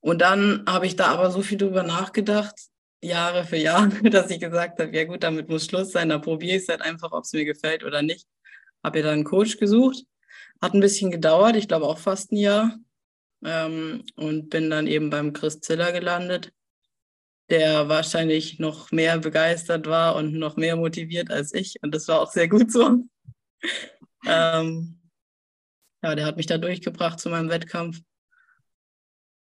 Und 0.00 0.20
dann 0.20 0.64
habe 0.66 0.86
ich 0.86 0.96
da 0.96 1.06
aber 1.06 1.30
so 1.30 1.42
viel 1.42 1.58
drüber 1.58 1.82
nachgedacht, 1.82 2.54
Jahre 3.02 3.44
für 3.44 3.56
Jahre, 3.56 3.88
dass 4.10 4.30
ich 4.30 4.40
gesagt 4.40 4.80
habe, 4.80 4.96
ja 4.96 5.04
gut, 5.04 5.22
damit 5.22 5.48
muss 5.48 5.66
Schluss 5.66 5.92
sein, 5.92 6.08
da 6.08 6.18
probiere 6.18 6.56
ich 6.56 6.62
es 6.62 6.68
halt 6.68 6.82
einfach, 6.82 7.12
ob 7.12 7.24
es 7.24 7.32
mir 7.32 7.44
gefällt 7.44 7.84
oder 7.84 8.02
nicht. 8.02 8.26
Habe 8.82 8.98
mir 8.98 9.04
dann 9.04 9.14
einen 9.14 9.24
Coach 9.24 9.58
gesucht, 9.58 10.04
hat 10.60 10.74
ein 10.74 10.80
bisschen 10.80 11.10
gedauert, 11.10 11.56
ich 11.56 11.68
glaube 11.68 11.86
auch 11.86 11.98
fast 11.98 12.32
ein 12.32 12.36
Jahr. 12.36 12.78
Ähm, 13.44 14.04
und 14.14 14.50
bin 14.50 14.70
dann 14.70 14.86
eben 14.86 15.10
beim 15.10 15.32
Chris 15.32 15.60
Ziller 15.60 15.90
gelandet 15.90 16.52
der 17.52 17.86
wahrscheinlich 17.88 18.58
noch 18.58 18.92
mehr 18.92 19.18
begeistert 19.18 19.86
war 19.86 20.16
und 20.16 20.32
noch 20.32 20.56
mehr 20.56 20.74
motiviert 20.74 21.30
als 21.30 21.52
ich. 21.52 21.76
Und 21.82 21.94
das 21.94 22.08
war 22.08 22.20
auch 22.20 22.32
sehr 22.32 22.48
gut 22.48 22.72
so. 22.72 23.04
ähm, 24.26 24.98
ja, 26.02 26.14
der 26.14 26.24
hat 26.24 26.38
mich 26.38 26.46
da 26.46 26.56
durchgebracht 26.56 27.20
zu 27.20 27.28
meinem 27.28 27.50
Wettkampf. 27.50 28.00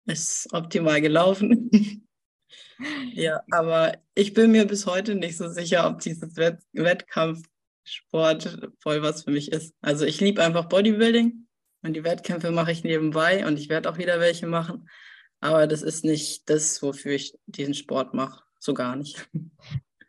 Ist 0.08 0.52
optimal 0.54 1.02
gelaufen. 1.02 1.70
ja, 3.14 3.42
aber 3.52 3.98
ich 4.16 4.34
bin 4.34 4.52
mir 4.52 4.66
bis 4.66 4.86
heute 4.86 5.16
nicht 5.16 5.38
so 5.38 5.50
sicher, 5.50 5.88
ob 5.88 6.00
dieses 6.00 6.36
Wett 6.36 6.60
Wettkampfsport 6.74 8.70
voll 8.80 9.02
was 9.02 9.24
für 9.24 9.32
mich 9.32 9.52
ist. 9.52 9.74
Also 9.82 10.06
ich 10.06 10.20
liebe 10.20 10.44
einfach 10.44 10.66
Bodybuilding 10.66 11.48
und 11.82 11.94
die 11.94 12.04
Wettkämpfe 12.04 12.52
mache 12.52 12.72
ich 12.72 12.84
nebenbei 12.84 13.46
und 13.46 13.58
ich 13.58 13.70
werde 13.70 13.90
auch 13.90 13.98
wieder 13.98 14.20
welche 14.20 14.48
machen. 14.48 14.90
Aber 15.42 15.68
das 15.68 15.82
ist 15.82 16.04
nicht 16.04 16.50
das, 16.50 16.82
wofür 16.82 17.14
ich 17.14 17.38
diesen 17.46 17.74
Sport 17.74 18.14
mache. 18.14 18.44
So 18.60 18.74
gar 18.74 18.96
nicht. 18.96 19.30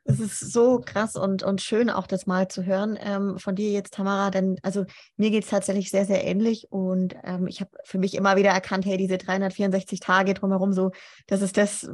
Es 0.04 0.18
ist 0.18 0.52
so 0.52 0.80
krass 0.80 1.14
und, 1.14 1.42
und 1.42 1.60
schön 1.60 1.88
auch 1.88 2.06
das 2.06 2.26
mal 2.26 2.48
zu 2.48 2.64
hören 2.64 2.98
ähm, 3.00 3.38
von 3.38 3.54
dir 3.54 3.70
jetzt, 3.70 3.94
Tamara, 3.94 4.30
denn 4.30 4.58
also 4.62 4.84
mir 5.16 5.30
geht 5.30 5.44
es 5.44 5.50
tatsächlich 5.50 5.90
sehr, 5.90 6.04
sehr 6.04 6.24
ähnlich 6.24 6.66
und 6.70 7.14
ähm, 7.22 7.46
ich 7.46 7.60
habe 7.60 7.70
für 7.84 7.98
mich 7.98 8.14
immer 8.14 8.36
wieder 8.36 8.50
erkannt, 8.50 8.86
hey, 8.86 8.96
diese 8.96 9.18
364 9.18 10.00
Tage 10.00 10.34
drumherum, 10.34 10.72
so, 10.72 10.90
das 11.28 11.42
ist 11.42 11.56
das, 11.56 11.88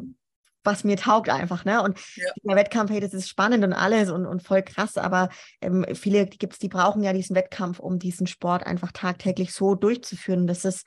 was 0.67 0.85
mir 0.85 0.97
taugt 0.97 1.29
einfach, 1.29 1.65
ne? 1.65 1.83
Und 1.83 1.99
ja. 2.17 2.27
der 2.43 2.57
Wettkampf, 2.57 2.91
hey, 2.91 3.01
das 3.01 3.15
ist 3.15 3.29
spannend 3.29 3.65
und 3.65 3.73
alles 3.73 4.11
und, 4.11 4.27
und 4.27 4.43
voll 4.43 4.63
krass, 4.63 4.99
aber 4.99 5.29
ähm, 5.61 5.87
viele 5.95 6.27
gibt 6.27 6.55
es, 6.55 6.59
die 6.59 6.69
brauchen 6.69 7.03
ja 7.03 7.13
diesen 7.13 7.37
Wettkampf, 7.37 7.79
um 7.79 7.99
diesen 7.99 8.27
Sport 8.27 8.67
einfach 8.67 8.93
tagtäglich 8.93 9.53
so 9.53 9.75
durchzuführen. 9.75 10.47
Das 10.47 10.65
ist 10.65 10.87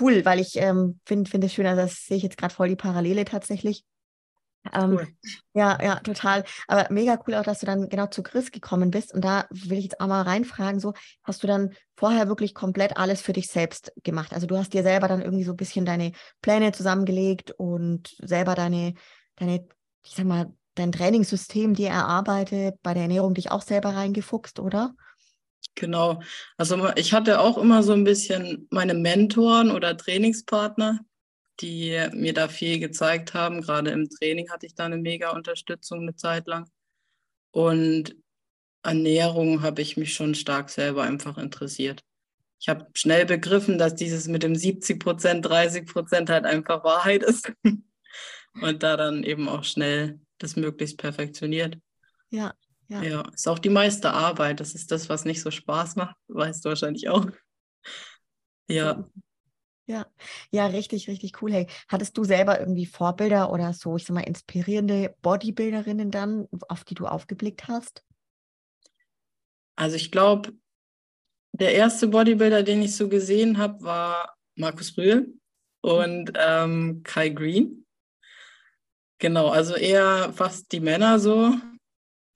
cool, 0.00 0.24
weil 0.24 0.40
ich 0.40 0.56
ähm, 0.56 1.00
finde 1.06 1.30
find 1.30 1.44
es 1.44 1.54
schön, 1.54 1.66
also 1.66 1.82
das 1.82 2.06
sehe 2.06 2.16
ich 2.16 2.22
jetzt 2.22 2.38
gerade 2.38 2.54
voll 2.54 2.68
die 2.68 2.76
Parallele 2.76 3.24
tatsächlich. 3.24 3.84
Ähm, 4.72 4.92
cool. 4.92 5.08
Ja, 5.54 5.78
ja, 5.82 5.96
total. 6.00 6.44
Aber 6.68 6.86
mega 6.90 7.18
cool 7.26 7.34
auch, 7.34 7.42
dass 7.42 7.60
du 7.60 7.66
dann 7.66 7.88
genau 7.88 8.06
zu 8.06 8.22
Chris 8.22 8.50
gekommen 8.50 8.90
bist. 8.90 9.14
Und 9.14 9.24
da 9.24 9.46
will 9.50 9.78
ich 9.78 9.84
jetzt 9.84 10.00
auch 10.00 10.06
mal 10.06 10.22
reinfragen, 10.22 10.80
so, 10.80 10.92
hast 11.22 11.42
du 11.42 11.46
dann 11.46 11.74
vorher 11.96 12.28
wirklich 12.28 12.54
komplett 12.54 12.96
alles 12.96 13.20
für 13.20 13.32
dich 13.32 13.48
selbst 13.48 13.92
gemacht? 14.02 14.32
Also 14.32 14.46
du 14.46 14.56
hast 14.56 14.72
dir 14.72 14.82
selber 14.82 15.08
dann 15.08 15.22
irgendwie 15.22 15.44
so 15.44 15.52
ein 15.52 15.56
bisschen 15.56 15.86
deine 15.86 16.12
Pläne 16.42 16.72
zusammengelegt 16.72 17.52
und 17.52 18.16
selber 18.22 18.54
deine, 18.54 18.94
deine, 19.36 19.66
ich 20.04 20.14
sag 20.14 20.26
mal, 20.26 20.52
dein 20.74 20.92
Trainingssystem 20.92 21.74
dir 21.74 21.88
erarbeitet, 21.88 22.76
bei 22.82 22.94
der 22.94 23.04
Ernährung 23.04 23.34
dich 23.34 23.50
auch 23.50 23.62
selber 23.62 23.94
reingefuchst, 23.94 24.60
oder? 24.60 24.94
Genau. 25.74 26.20
Also 26.56 26.90
ich 26.96 27.12
hatte 27.12 27.40
auch 27.40 27.58
immer 27.58 27.82
so 27.82 27.92
ein 27.92 28.04
bisschen 28.04 28.66
meine 28.70 28.94
Mentoren 28.94 29.70
oder 29.70 29.96
Trainingspartner, 29.96 31.00
die 31.60 31.98
mir 32.12 32.34
da 32.34 32.48
viel 32.48 32.78
gezeigt 32.78 33.34
haben. 33.34 33.62
Gerade 33.62 33.90
im 33.90 34.08
Training 34.08 34.50
hatte 34.50 34.66
ich 34.66 34.74
da 34.74 34.84
eine 34.84 34.98
mega 34.98 35.30
Unterstützung 35.30 36.02
eine 36.02 36.16
Zeit 36.16 36.46
lang. 36.46 36.68
Und 37.50 38.14
Ernährung 38.82 39.62
habe 39.62 39.82
ich 39.82 39.96
mich 39.96 40.14
schon 40.14 40.34
stark 40.34 40.70
selber 40.70 41.02
einfach 41.02 41.38
interessiert. 41.38 42.02
Ich 42.58 42.68
habe 42.68 42.86
schnell 42.94 43.26
begriffen, 43.26 43.78
dass 43.78 43.94
dieses 43.94 44.28
mit 44.28 44.42
dem 44.42 44.54
70 44.54 45.00
Prozent, 45.00 45.44
30 45.44 45.86
Prozent 45.86 46.30
halt 46.30 46.44
einfach 46.44 46.84
Wahrheit 46.84 47.22
ist. 47.22 47.52
Und 48.62 48.82
da 48.82 48.96
dann 48.96 49.22
eben 49.22 49.48
auch 49.48 49.64
schnell 49.64 50.20
das 50.38 50.56
möglichst 50.56 50.98
perfektioniert. 50.98 51.78
Ja, 52.30 52.54
ja. 52.88 53.02
Ja, 53.02 53.28
ist 53.34 53.48
auch 53.48 53.58
die 53.58 53.68
meiste 53.68 54.12
Arbeit. 54.12 54.60
Das 54.60 54.74
ist 54.74 54.90
das, 54.92 55.08
was 55.08 55.24
nicht 55.24 55.42
so 55.42 55.50
Spaß 55.50 55.96
macht. 55.96 56.16
Weißt 56.28 56.64
du 56.64 56.70
wahrscheinlich 56.70 57.08
auch. 57.08 57.26
Ja. 58.68 59.08
Ja, 59.88 60.04
ja, 60.50 60.66
richtig, 60.66 61.08
richtig 61.08 61.40
cool. 61.40 61.52
Hey, 61.52 61.66
hattest 61.88 62.18
du 62.18 62.24
selber 62.24 62.58
irgendwie 62.58 62.86
Vorbilder 62.86 63.52
oder 63.52 63.72
so, 63.72 63.96
ich 63.96 64.04
sag 64.04 64.14
mal, 64.14 64.22
inspirierende 64.22 65.14
Bodybuilderinnen 65.22 66.10
dann, 66.10 66.48
auf 66.68 66.82
die 66.84 66.94
du 66.94 67.06
aufgeblickt 67.06 67.68
hast? 67.68 68.04
Also 69.76 69.94
ich 69.94 70.10
glaube, 70.10 70.52
der 71.52 71.74
erste 71.74 72.08
Bodybuilder, 72.08 72.64
den 72.64 72.82
ich 72.82 72.96
so 72.96 73.08
gesehen 73.08 73.58
habe, 73.58 73.82
war 73.82 74.36
Markus 74.56 74.96
Rühl 74.96 75.34
und 75.82 76.32
ähm, 76.34 77.02
Kai 77.04 77.28
Green. 77.28 77.86
Genau, 79.18 79.48
also 79.48 79.76
eher 79.76 80.32
fast 80.32 80.72
die 80.72 80.80
Männer 80.80 81.18
so. 81.18 81.54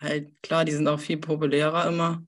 Halt 0.00 0.40
klar, 0.42 0.64
die 0.64 0.72
sind 0.72 0.88
auch 0.88 1.00
viel 1.00 1.18
populärer 1.18 1.88
immer. 1.88 2.24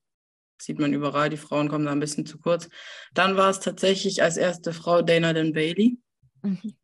Sieht 0.63 0.79
man 0.79 0.93
überall, 0.93 1.29
die 1.29 1.37
Frauen 1.37 1.69
kommen 1.69 1.87
da 1.87 1.93
ein 1.93 2.01
bisschen 2.01 2.27
zu 2.27 2.39
kurz. 2.39 2.69
Dann 3.15 3.37
war 3.37 3.51
es 3.51 3.61
tatsächlich 3.61 4.23
als 4.23 4.37
erste 4.37 4.73
Frau 4.73 5.03
Dana 5.03 5.33
Den 5.33 5.53
Bailey. 5.53 5.99
Mhm. 6.43 6.75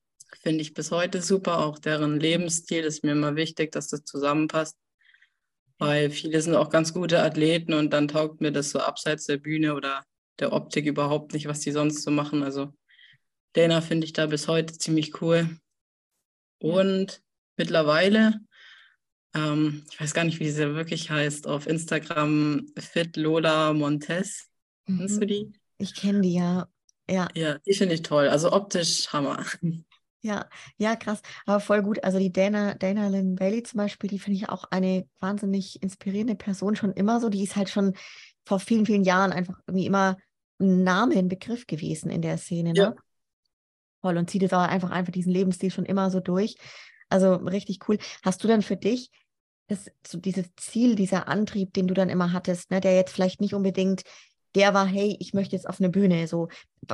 Finde 0.42 0.60
ich 0.60 0.74
bis 0.74 0.90
heute 0.90 1.22
super. 1.22 1.58
Auch 1.60 1.78
deren 1.78 2.20
Lebensstil 2.20 2.84
ist 2.84 3.04
mir 3.04 3.12
immer 3.12 3.36
wichtig, 3.36 3.72
dass 3.72 3.88
das 3.88 4.04
zusammenpasst 4.04 4.76
weil 5.78 6.10
viele 6.10 6.40
sind 6.40 6.56
auch 6.56 6.70
ganz 6.70 6.92
gute 6.92 7.22
Athleten 7.22 7.72
und 7.72 7.92
dann 7.92 8.08
taugt 8.08 8.40
mir 8.40 8.52
das 8.52 8.70
so 8.70 8.80
abseits 8.80 9.26
der 9.26 9.36
Bühne 9.38 9.74
oder 9.74 10.04
der 10.40 10.52
Optik 10.52 10.86
überhaupt 10.86 11.32
nicht, 11.32 11.46
was 11.46 11.60
die 11.60 11.72
sonst 11.72 12.02
so 12.02 12.10
machen. 12.10 12.42
Also 12.42 12.74
Dana 13.54 13.80
finde 13.80 14.04
ich 14.04 14.12
da 14.12 14.26
bis 14.26 14.48
heute 14.48 14.76
ziemlich 14.76 15.20
cool. 15.22 15.48
Und 16.60 17.22
mittlerweile, 17.56 18.40
ähm, 19.34 19.84
ich 19.90 20.00
weiß 20.00 20.14
gar 20.14 20.24
nicht, 20.24 20.40
wie 20.40 20.50
sie 20.50 20.74
wirklich 20.74 21.10
heißt, 21.10 21.46
auf 21.46 21.66
Instagram 21.66 22.66
Fit 22.78 23.16
Lola 23.16 23.72
Montes. 23.72 24.48
Mhm. 24.86 24.98
Kennst 24.98 25.22
du 25.22 25.26
die? 25.26 25.52
Ich 25.78 25.94
kenne 25.94 26.20
die, 26.22 26.34
ja. 26.34 26.68
Ja, 27.10 27.28
ja 27.34 27.58
die 27.58 27.74
finde 27.74 27.94
ich 27.94 28.02
toll. 28.02 28.28
Also 28.28 28.52
optisch 28.52 29.08
Hammer. 29.12 29.44
Ja, 30.20 30.48
ja, 30.78 30.96
krass. 30.96 31.22
Aber 31.46 31.60
voll 31.60 31.80
gut. 31.80 32.02
Also 32.02 32.18
die 32.18 32.32
Dana, 32.32 32.74
Dana 32.74 33.06
Lynn 33.06 33.36
Bailey 33.36 33.62
zum 33.62 33.78
Beispiel, 33.78 34.10
die 34.10 34.18
finde 34.18 34.36
ich 34.36 34.48
auch 34.48 34.64
eine 34.70 35.08
wahnsinnig 35.20 35.80
inspirierende 35.80 36.34
Person 36.34 36.74
schon 36.74 36.92
immer 36.92 37.20
so. 37.20 37.28
Die 37.28 37.44
ist 37.44 37.54
halt 37.54 37.68
schon 37.68 37.94
vor 38.44 38.58
vielen, 38.58 38.84
vielen 38.84 39.04
Jahren 39.04 39.32
einfach 39.32 39.54
irgendwie 39.68 39.86
immer 39.86 40.16
ein 40.58 40.82
Name, 40.82 41.14
ein 41.16 41.28
Begriff 41.28 41.68
gewesen 41.68 42.10
in 42.10 42.20
der 42.20 42.36
Szene. 42.36 42.72
Ne? 42.72 42.78
Ja. 42.78 42.94
Voll 44.00 44.16
und 44.16 44.28
zieht 44.28 44.52
auch 44.52 44.58
einfach, 44.58 44.90
einfach 44.90 45.12
diesen 45.12 45.32
Lebensstil 45.32 45.70
schon 45.70 45.86
immer 45.86 46.10
so 46.10 46.18
durch. 46.18 46.56
Also 47.08 47.34
richtig 47.34 47.88
cool. 47.88 47.98
Hast 48.22 48.42
du 48.42 48.48
dann 48.48 48.62
für 48.62 48.76
dich 48.76 49.10
das, 49.68 49.90
so 50.06 50.18
dieses 50.18 50.46
Ziel, 50.56 50.94
dieser 50.94 51.28
Antrieb, 51.28 51.74
den 51.74 51.88
du 51.88 51.94
dann 51.94 52.08
immer 52.08 52.32
hattest, 52.32 52.70
ne, 52.70 52.80
der 52.80 52.94
jetzt 52.94 53.12
vielleicht 53.12 53.40
nicht 53.40 53.54
unbedingt 53.54 54.02
der 54.54 54.74
war, 54.74 54.86
hey, 54.86 55.16
ich 55.20 55.34
möchte 55.34 55.56
jetzt 55.56 55.68
auf 55.68 55.80
eine 55.80 55.90
Bühne. 55.90 56.26
So, 56.26 56.48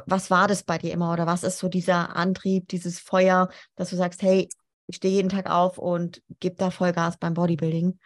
was 0.06 0.30
war 0.30 0.48
das 0.48 0.62
bei 0.62 0.78
dir 0.78 0.92
immer 0.92 1.12
oder 1.12 1.26
was 1.26 1.44
ist 1.44 1.58
so 1.58 1.68
dieser 1.68 2.16
Antrieb, 2.16 2.68
dieses 2.68 2.98
Feuer, 2.98 3.48
dass 3.76 3.90
du 3.90 3.96
sagst, 3.96 4.22
hey, 4.22 4.48
ich 4.86 4.96
stehe 4.96 5.14
jeden 5.14 5.28
Tag 5.28 5.48
auf 5.48 5.78
und 5.78 6.22
gebe 6.40 6.56
da 6.56 6.70
Vollgas 6.70 7.16
beim 7.16 7.34
Bodybuilding? 7.34 7.98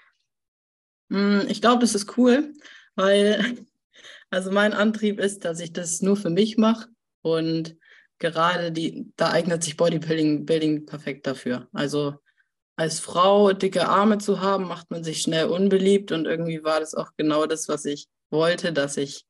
Hm, 1.10 1.46
ich 1.48 1.60
glaube, 1.60 1.80
das 1.80 1.94
ist 1.94 2.16
cool, 2.16 2.52
weil 2.94 3.66
also 4.30 4.52
mein 4.52 4.74
Antrieb 4.74 5.18
ist, 5.18 5.44
dass 5.44 5.60
ich 5.60 5.72
das 5.72 6.02
nur 6.02 6.16
für 6.16 6.30
mich 6.30 6.56
mache 6.58 6.88
und 7.22 7.76
gerade 8.18 8.72
die, 8.72 9.12
da 9.16 9.30
eignet 9.30 9.64
sich 9.64 9.76
Bodybuilding 9.76 10.46
Building 10.46 10.86
perfekt 10.86 11.26
dafür. 11.26 11.68
Also 11.72 12.14
als 12.76 13.00
Frau 13.00 13.52
dicke 13.52 13.88
Arme 13.88 14.18
zu 14.18 14.40
haben, 14.40 14.68
macht 14.68 14.90
man 14.90 15.02
sich 15.04 15.20
schnell 15.22 15.46
unbeliebt 15.46 16.12
und 16.12 16.26
irgendwie 16.26 16.62
war 16.62 16.80
das 16.80 16.94
auch 16.94 17.10
genau 17.16 17.46
das, 17.46 17.68
was 17.68 17.84
ich 17.84 18.06
wollte, 18.30 18.72
dass 18.72 18.96
ich 18.96 19.26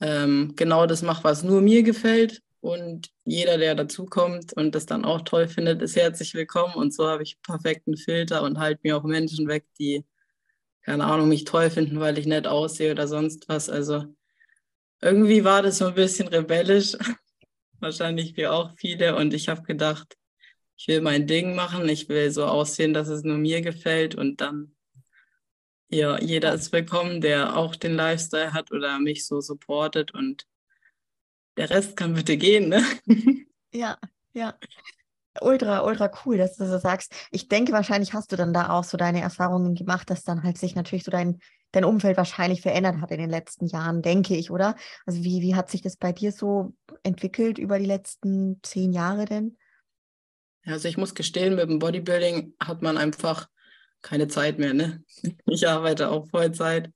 ähm, 0.00 0.54
genau 0.56 0.86
das 0.86 1.02
mache, 1.02 1.24
was 1.24 1.42
nur 1.42 1.60
mir 1.60 1.82
gefällt. 1.82 2.42
Und 2.60 3.10
jeder, 3.24 3.56
der 3.58 3.74
dazukommt 3.74 4.52
und 4.54 4.74
das 4.74 4.86
dann 4.86 5.04
auch 5.04 5.22
toll 5.22 5.48
findet, 5.48 5.80
ist 5.82 5.96
herzlich 5.96 6.34
willkommen. 6.34 6.74
Und 6.74 6.94
so 6.94 7.06
habe 7.06 7.22
ich 7.22 7.40
perfekten 7.42 7.96
Filter 7.96 8.42
und 8.42 8.58
halte 8.58 8.80
mir 8.82 8.96
auch 8.96 9.04
Menschen 9.04 9.48
weg, 9.48 9.64
die, 9.78 10.04
keine 10.82 11.04
Ahnung, 11.04 11.28
mich 11.28 11.44
toll 11.44 11.70
finden, 11.70 12.00
weil 12.00 12.18
ich 12.18 12.26
nett 12.26 12.46
aussehe 12.46 12.92
oder 12.92 13.08
sonst 13.08 13.48
was. 13.48 13.70
Also 13.70 14.04
irgendwie 15.00 15.44
war 15.44 15.62
das 15.62 15.78
so 15.78 15.86
ein 15.86 15.94
bisschen 15.94 16.28
rebellisch. 16.28 16.96
Wahrscheinlich 17.80 18.36
wie 18.36 18.46
auch 18.46 18.72
viele. 18.76 19.16
Und 19.16 19.34
ich 19.34 19.48
habe 19.48 19.62
gedacht, 19.62 20.16
ich 20.76 20.88
will 20.88 21.00
mein 21.00 21.26
Ding 21.26 21.54
machen. 21.54 21.88
Ich 21.88 22.08
will 22.08 22.30
so 22.30 22.44
aussehen, 22.44 22.94
dass 22.94 23.08
es 23.08 23.22
nur 23.22 23.38
mir 23.38 23.60
gefällt. 23.60 24.14
Und 24.14 24.40
dann 24.40 24.74
ja, 25.92 26.20
jeder 26.20 26.54
ist 26.54 26.72
willkommen, 26.72 27.20
der 27.20 27.56
auch 27.56 27.74
den 27.74 27.94
Lifestyle 27.94 28.52
hat 28.52 28.70
oder 28.70 29.00
mich 29.00 29.26
so 29.26 29.40
supportet 29.40 30.14
und 30.14 30.46
der 31.56 31.68
Rest 31.68 31.96
kann 31.96 32.14
bitte 32.14 32.36
gehen, 32.36 32.68
ne? 32.68 32.84
Ja, 33.72 33.98
ja. 34.32 34.56
Ultra, 35.40 35.84
ultra 35.84 36.10
cool, 36.24 36.38
dass 36.38 36.56
du 36.56 36.64
das 36.64 36.82
sagst. 36.82 37.14
Ich 37.30 37.46
denke, 37.46 37.72
wahrscheinlich 37.72 38.14
hast 38.14 38.32
du 38.32 38.36
dann 38.36 38.52
da 38.52 38.70
auch 38.70 38.82
so 38.82 38.96
deine 38.96 39.20
Erfahrungen 39.20 39.76
gemacht, 39.76 40.10
dass 40.10 40.24
dann 40.24 40.42
halt 40.42 40.58
sich 40.58 40.74
natürlich 40.74 41.04
so 41.04 41.12
dein, 41.12 41.38
dein 41.72 41.84
Umfeld 41.84 42.16
wahrscheinlich 42.16 42.62
verändert 42.62 43.00
hat 43.00 43.10
in 43.10 43.18
den 43.18 43.30
letzten 43.30 43.66
Jahren, 43.66 44.02
denke 44.02 44.36
ich, 44.36 44.50
oder? 44.50 44.76
Also 45.06 45.22
wie, 45.22 45.40
wie 45.42 45.54
hat 45.54 45.70
sich 45.70 45.82
das 45.82 45.96
bei 45.96 46.12
dir 46.12 46.32
so 46.32 46.74
entwickelt 47.02 47.58
über 47.58 47.78
die 47.78 47.86
letzten 47.86 48.60
zehn 48.62 48.92
Jahre 48.92 49.24
denn? 49.24 49.56
Also 50.64 50.88
ich 50.88 50.96
muss 50.96 51.14
gestehen, 51.14 51.54
mit 51.54 51.68
dem 51.68 51.78
Bodybuilding 51.78 52.54
hat 52.60 52.82
man 52.82 52.98
einfach 52.98 53.48
keine 54.02 54.28
Zeit 54.28 54.58
mehr. 54.58 54.74
Ne? 54.74 55.04
Ich 55.46 55.68
arbeite 55.68 56.10
auch 56.10 56.28
Vollzeit 56.28 56.90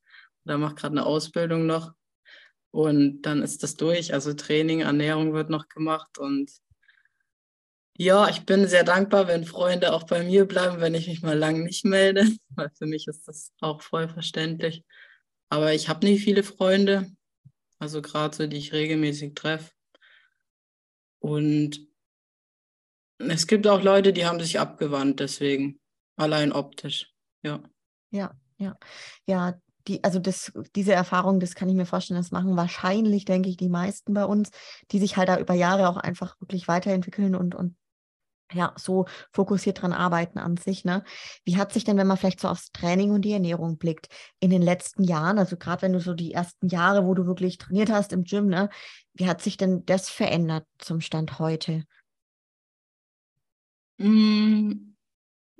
oder 0.44 0.58
mache 0.58 0.74
gerade 0.74 0.92
eine 0.92 1.06
Ausbildung 1.06 1.66
noch. 1.66 1.92
Und 2.70 3.22
dann 3.22 3.42
ist 3.42 3.62
das 3.62 3.76
durch. 3.76 4.12
Also 4.12 4.34
Training, 4.34 4.80
Ernährung 4.80 5.32
wird 5.32 5.48
noch 5.48 5.68
gemacht. 5.68 6.18
Und 6.18 6.50
ja, 7.96 8.28
ich 8.28 8.44
bin 8.44 8.66
sehr 8.66 8.82
dankbar, 8.82 9.28
wenn 9.28 9.44
Freunde 9.44 9.92
auch 9.92 10.02
bei 10.04 10.24
mir 10.24 10.46
bleiben, 10.46 10.80
wenn 10.80 10.94
ich 10.94 11.06
mich 11.06 11.22
mal 11.22 11.38
lang 11.38 11.62
nicht 11.62 11.84
melde. 11.84 12.26
Weil 12.50 12.70
für 12.76 12.86
mich 12.86 13.06
ist 13.06 13.28
das 13.28 13.52
auch 13.60 13.82
voll 13.82 14.08
verständlich. 14.08 14.84
Aber 15.48 15.72
ich 15.74 15.88
habe 15.88 16.06
nicht 16.06 16.24
viele 16.24 16.42
Freunde. 16.42 17.10
Also 17.78 18.02
gerade 18.02 18.34
so, 18.34 18.46
die 18.46 18.56
ich 18.56 18.72
regelmäßig 18.72 19.34
treffe. 19.34 19.70
Und 21.20 21.86
es 23.18 23.46
gibt 23.46 23.66
auch 23.66 23.82
Leute, 23.82 24.12
die 24.12 24.26
haben 24.26 24.40
sich 24.40 24.58
abgewandt 24.58 25.20
deswegen. 25.20 25.80
Allein 26.16 26.52
optisch, 26.52 27.12
ja. 27.42 27.62
Ja, 28.10 28.34
ja. 28.58 28.76
Ja, 29.26 29.54
die, 29.86 30.02
also 30.02 30.18
das, 30.18 30.52
diese 30.74 30.92
Erfahrung, 30.92 31.40
das 31.40 31.54
kann 31.54 31.68
ich 31.68 31.74
mir 31.74 31.86
vorstellen, 31.86 32.20
das 32.20 32.30
machen 32.30 32.56
wahrscheinlich, 32.56 33.24
denke 33.24 33.48
ich, 33.48 33.56
die 33.56 33.68
meisten 33.68 34.14
bei 34.14 34.24
uns, 34.24 34.50
die 34.90 34.98
sich 34.98 35.16
halt 35.16 35.28
da 35.28 35.38
über 35.38 35.54
Jahre 35.54 35.88
auch 35.88 35.96
einfach 35.96 36.40
wirklich 36.40 36.68
weiterentwickeln 36.68 37.34
und, 37.34 37.54
und 37.54 37.76
ja, 38.54 38.72
so 38.76 39.06
fokussiert 39.32 39.82
dran 39.82 39.92
arbeiten 39.92 40.38
an 40.38 40.56
sich. 40.56 40.84
Ne? 40.84 41.04
Wie 41.44 41.56
hat 41.56 41.72
sich 41.72 41.84
denn, 41.84 41.96
wenn 41.96 42.06
man 42.06 42.16
vielleicht 42.16 42.40
so 42.40 42.48
aufs 42.48 42.72
Training 42.72 43.10
und 43.10 43.22
die 43.22 43.32
Ernährung 43.32 43.76
blickt, 43.76 44.08
in 44.40 44.50
den 44.50 44.62
letzten 44.62 45.04
Jahren, 45.04 45.38
also 45.38 45.56
gerade 45.56 45.82
wenn 45.82 45.92
du 45.92 46.00
so 46.00 46.14
die 46.14 46.32
ersten 46.32 46.68
Jahre, 46.68 47.06
wo 47.06 47.14
du 47.14 47.26
wirklich 47.26 47.58
trainiert 47.58 47.90
hast 47.90 48.12
im 48.12 48.24
Gym, 48.24 48.46
ne, 48.46 48.70
wie 49.14 49.26
hat 49.26 49.42
sich 49.42 49.56
denn 49.56 49.84
das 49.86 50.08
verändert 50.08 50.66
zum 50.78 51.00
Stand 51.00 51.38
heute? 51.38 51.84
Mm, 53.98 54.94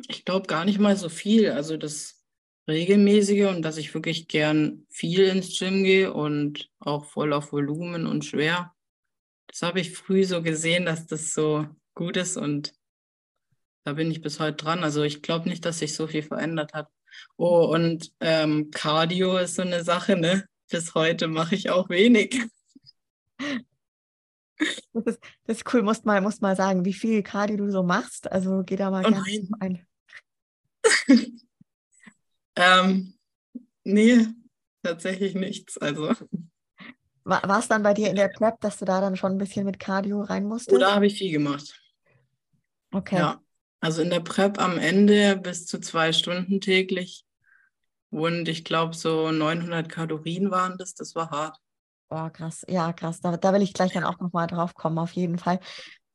ich 0.09 0.25
glaube 0.25 0.47
gar 0.47 0.65
nicht 0.65 0.79
mal 0.79 0.97
so 0.97 1.09
viel. 1.09 1.51
Also 1.51 1.77
das 1.77 2.25
regelmäßige 2.69 3.47
und 3.47 3.63
dass 3.63 3.77
ich 3.77 3.95
wirklich 3.95 4.29
gern 4.29 4.87
viel 4.89 5.25
ins 5.25 5.59
Gym 5.59 5.85
gehe 5.85 6.13
und 6.13 6.71
auch 6.79 7.05
voll 7.05 7.33
auf 7.33 7.53
Volumen 7.53 8.07
und 8.07 8.25
schwer. 8.25 8.75
Das 9.47 9.63
habe 9.63 9.81
ich 9.81 9.93
früh 9.93 10.25
so 10.25 10.43
gesehen, 10.43 10.87
dass 10.87 11.07
das 11.07 11.35
so 11.35 11.67
gut 11.95 12.17
ist 12.17 12.37
und 12.37 12.75
da 13.85 13.93
bin 13.93 14.11
ich 14.11 14.21
bis 14.21 14.41
heute 14.41 14.57
dran. 14.57 14.83
Also 14.83 15.03
ich 15.03 15.23
glaube 15.23 15.49
nicht, 15.49 15.65
dass 15.65 15.79
sich 15.79 15.95
so 15.95 16.07
viel 16.07 16.23
verändert 16.23 16.73
hat. 16.73 16.89
Oh, 17.37 17.67
und 17.73 18.13
ähm, 18.21 18.71
Cardio 18.71 19.37
ist 19.37 19.55
so 19.55 19.63
eine 19.63 19.85
Sache, 19.85 20.17
ne? 20.17 20.47
Bis 20.71 20.95
heute 20.95 21.29
mache 21.29 21.55
ich 21.55 21.71
auch 21.71 21.89
wenig. 21.89 22.43
Das 24.93 25.05
ist, 25.07 25.21
das 25.47 25.57
ist 25.59 25.75
cool, 25.75 25.83
musst 25.83 26.07
mal, 26.07 26.21
musst 26.21 26.41
mal 26.41 26.57
sagen, 26.57 26.85
wie 26.85 26.93
viel 26.93 27.23
Cardio 27.23 27.57
du 27.57 27.71
so 27.71 27.83
machst. 27.83 28.31
Also 28.31 28.63
geh 28.65 28.77
da 28.77 28.91
mal 28.91 29.05
oh 29.07 29.11
ganz 29.11 29.29
ein. 29.61 29.87
Ähm, 32.57 33.15
nee, 33.83 34.27
tatsächlich 34.83 35.35
nichts. 35.35 35.77
Also. 35.79 36.15
War 37.25 37.59
es 37.59 37.69
dann 37.69 37.83
bei 37.83 37.95
dir 37.95 38.11
in 38.11 38.17
der 38.17 38.29
Prep, 38.29 38.61
dass 38.61 38.79
du 38.79 38.85
da 38.85 39.01
dann 39.01 39.17
schon 39.17 39.33
ein 39.33 39.39
bisschen 39.39 39.65
mit 39.65 39.79
Cardio 39.79 40.23
rein 40.23 40.45
musstest? 40.45 40.77
Oder 40.77 40.95
habe 40.95 41.07
ich 41.07 41.19
viel 41.19 41.33
gemacht. 41.33 41.81
Okay. 42.93 43.17
Ja, 43.17 43.41
also 43.85 44.01
in 44.01 44.09
der 44.09 44.21
Prep 44.21 44.59
am 44.59 44.79
Ende 44.79 45.37
bis 45.37 45.67
zu 45.67 45.79
zwei 45.79 46.15
Stunden 46.15 46.59
täglich. 46.63 47.27
Und 48.09 48.49
ich 48.49 48.65
glaube, 48.65 48.95
so 48.95 49.31
900 49.31 49.91
Kalorien 49.91 50.51
waren 50.51 50.79
das. 50.79 50.95
Das 50.95 51.15
war 51.15 51.29
hart. 51.29 51.59
Oh, 52.09 52.31
krass. 52.31 52.65
Ja, 52.67 52.95
krass. 52.95 53.21
Da, 53.21 53.37
da 53.37 53.53
will 53.53 53.61
ich 53.61 53.75
gleich 53.75 53.93
dann 53.93 54.05
auch 54.05 54.19
nochmal 54.21 54.47
drauf 54.47 54.73
kommen, 54.73 54.99
auf 54.99 55.13
jeden 55.13 55.37
Fall. 55.37 55.61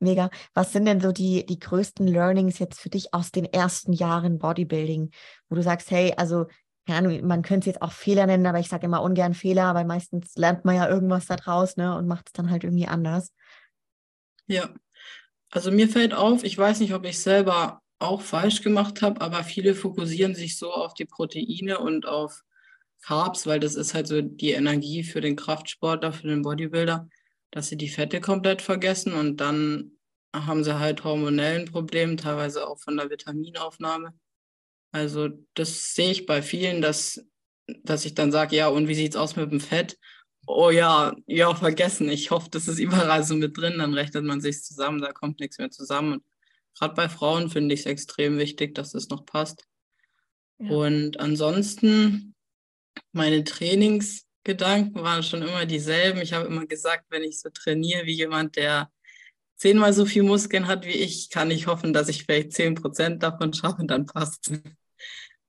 Mega. 0.00 0.30
Was 0.52 0.72
sind 0.72 0.86
denn 0.86 1.00
so 1.00 1.12
die, 1.12 1.46
die 1.46 1.60
größten 1.60 2.08
Learnings 2.08 2.58
jetzt 2.58 2.80
für 2.80 2.90
dich 2.90 3.14
aus 3.14 3.30
den 3.30 3.44
ersten 3.44 3.92
Jahren 3.92 4.40
Bodybuilding, 4.40 5.12
wo 5.48 5.54
du 5.54 5.62
sagst, 5.62 5.92
hey, 5.92 6.12
also, 6.16 6.46
Ahnung, 6.88 7.24
man 7.24 7.42
könnte 7.42 7.70
es 7.70 7.74
jetzt 7.74 7.82
auch 7.82 7.92
Fehler 7.92 8.26
nennen, 8.26 8.46
aber 8.46 8.58
ich 8.58 8.68
sage 8.68 8.86
immer 8.86 9.00
ungern 9.00 9.34
Fehler, 9.34 9.76
weil 9.76 9.84
meistens 9.84 10.34
lernt 10.34 10.64
man 10.64 10.74
ja 10.74 10.88
irgendwas 10.88 11.26
da 11.26 11.36
draus, 11.36 11.76
ne, 11.76 11.96
und 11.96 12.08
macht 12.08 12.30
es 12.30 12.32
dann 12.32 12.50
halt 12.50 12.64
irgendwie 12.64 12.88
anders. 12.88 13.32
Ja, 14.48 14.70
also 15.50 15.70
mir 15.70 15.88
fällt 15.88 16.14
auf, 16.14 16.44
ich 16.44 16.56
weiß 16.56 16.80
nicht, 16.80 16.94
ob 16.94 17.04
ich 17.04 17.18
selber 17.18 17.82
auch 17.98 18.22
falsch 18.22 18.62
gemacht 18.62 19.02
habe, 19.02 19.20
aber 19.20 19.44
viele 19.44 19.74
fokussieren 19.74 20.34
sich 20.34 20.56
so 20.56 20.72
auf 20.72 20.94
die 20.94 21.04
Proteine 21.04 21.78
und 21.78 22.06
auf 22.06 22.42
Carbs, 23.02 23.46
weil 23.46 23.60
das 23.60 23.74
ist 23.74 23.94
halt 23.94 24.06
so 24.06 24.20
die 24.22 24.52
Energie 24.52 25.04
für 25.04 25.20
den 25.20 25.36
Kraftsportler, 25.36 26.12
für 26.12 26.28
den 26.28 26.42
Bodybuilder 26.42 27.08
dass 27.50 27.68
sie 27.68 27.76
die 27.76 27.88
Fette 27.88 28.20
komplett 28.20 28.62
vergessen 28.62 29.12
und 29.12 29.38
dann 29.38 29.92
haben 30.34 30.62
sie 30.62 30.78
halt 30.78 31.02
hormonellen 31.02 31.66
Probleme, 31.66 32.16
teilweise 32.16 32.66
auch 32.68 32.78
von 32.78 32.96
der 32.96 33.10
Vitaminaufnahme. 33.10 34.14
Also 34.92 35.28
das 35.54 35.94
sehe 35.94 36.12
ich 36.12 36.26
bei 36.26 36.42
vielen, 36.42 36.82
dass, 36.82 37.24
dass 37.82 38.04
ich 38.04 38.14
dann 38.14 38.30
sage, 38.32 38.56
ja, 38.56 38.68
und 38.68 38.88
wie 38.88 38.94
sieht 38.94 39.14
es 39.14 39.20
aus 39.20 39.36
mit 39.36 39.50
dem 39.50 39.60
Fett? 39.60 39.98
Oh 40.46 40.70
ja, 40.70 41.14
ja, 41.26 41.54
vergessen. 41.54 42.08
Ich 42.08 42.30
hoffe, 42.30 42.48
das 42.50 42.66
ist 42.68 42.78
überall 42.78 43.24
so 43.24 43.34
mit 43.34 43.56
drin, 43.56 43.78
dann 43.78 43.94
rechnet 43.94 44.24
man 44.24 44.40
sich 44.40 44.62
zusammen, 44.62 45.00
da 45.00 45.12
kommt 45.12 45.40
nichts 45.40 45.58
mehr 45.58 45.70
zusammen. 45.70 46.14
Und 46.14 46.24
gerade 46.78 46.94
bei 46.94 47.08
Frauen 47.08 47.50
finde 47.50 47.74
ich 47.74 47.80
es 47.80 47.86
extrem 47.86 48.38
wichtig, 48.38 48.74
dass 48.74 48.92
das 48.92 49.08
noch 49.08 49.24
passt. 49.26 49.64
Ja. 50.58 50.70
Und 50.70 51.20
ansonsten, 51.20 52.34
meine 53.12 53.44
Trainings, 53.44 54.26
Gedanken 54.42 55.02
waren 55.02 55.22
schon 55.22 55.42
immer 55.42 55.66
dieselben. 55.66 56.20
Ich 56.20 56.32
habe 56.32 56.46
immer 56.46 56.66
gesagt, 56.66 57.04
wenn 57.10 57.22
ich 57.22 57.40
so 57.40 57.50
trainiere 57.50 58.06
wie 58.06 58.14
jemand, 58.14 58.56
der 58.56 58.90
zehnmal 59.56 59.92
so 59.92 60.06
viel 60.06 60.22
Muskeln 60.22 60.66
hat 60.66 60.86
wie 60.86 60.90
ich, 60.90 61.28
kann 61.28 61.50
ich 61.50 61.66
hoffen, 61.66 61.92
dass 61.92 62.08
ich 62.08 62.24
vielleicht 62.24 62.52
zehn 62.52 62.74
Prozent 62.74 63.22
davon 63.22 63.52
schaffe 63.52 63.82
und 63.82 63.88
dann 63.90 64.06
passt 64.06 64.50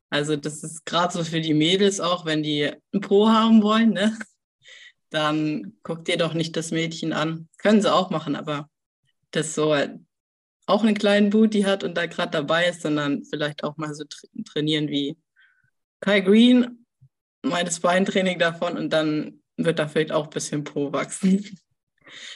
Also 0.10 0.36
das 0.36 0.64
ist 0.64 0.86
gerade 0.86 1.14
so 1.14 1.24
für 1.24 1.40
die 1.40 1.54
Mädels 1.54 2.02
auch, 2.02 2.26
wenn 2.26 2.44
die 2.44 2.70
ein 2.94 3.00
Po 3.00 3.30
haben 3.30 3.64
wollen, 3.64 3.92
ne? 3.92 4.18
Dann 5.12 5.74
guckt 5.84 6.10
ihr 6.10 6.18
doch 6.18 6.34
nicht 6.34 6.56
das 6.58 6.72
Mädchen 6.72 7.14
an. 7.14 7.48
Können 7.58 7.82
sie 7.82 7.94
auch 7.94 8.10
machen, 8.10 8.36
aber 8.36 8.70
das 9.32 9.54
so 9.54 9.76
auch 10.66 10.84
einen 10.84 10.98
kleinen 10.98 11.30
Booty 11.30 11.62
hat 11.64 11.84
und 11.84 11.96
da 11.96 12.06
gerade 12.06 12.32
dabei 12.32 12.68
ist, 12.70 12.82
sondern 12.82 13.24
vielleicht 13.26 13.64
auch 13.64 13.78
mal 13.78 13.94
so 13.94 14.06
tra 14.06 14.28
trainieren 14.46 14.88
wie 14.88 15.18
Kai 16.00 16.22
Green 16.22 16.86
meines 17.44 17.80
Beintraining 17.80 18.40
davon 18.40 18.78
und 18.78 18.92
dann 18.92 19.42
wird 19.58 19.80
da 19.80 19.88
vielleicht 19.88 20.12
auch 20.12 20.26
ein 20.26 20.30
bisschen 20.32 20.64
Po 20.64 20.92
wachsen. 20.92 21.46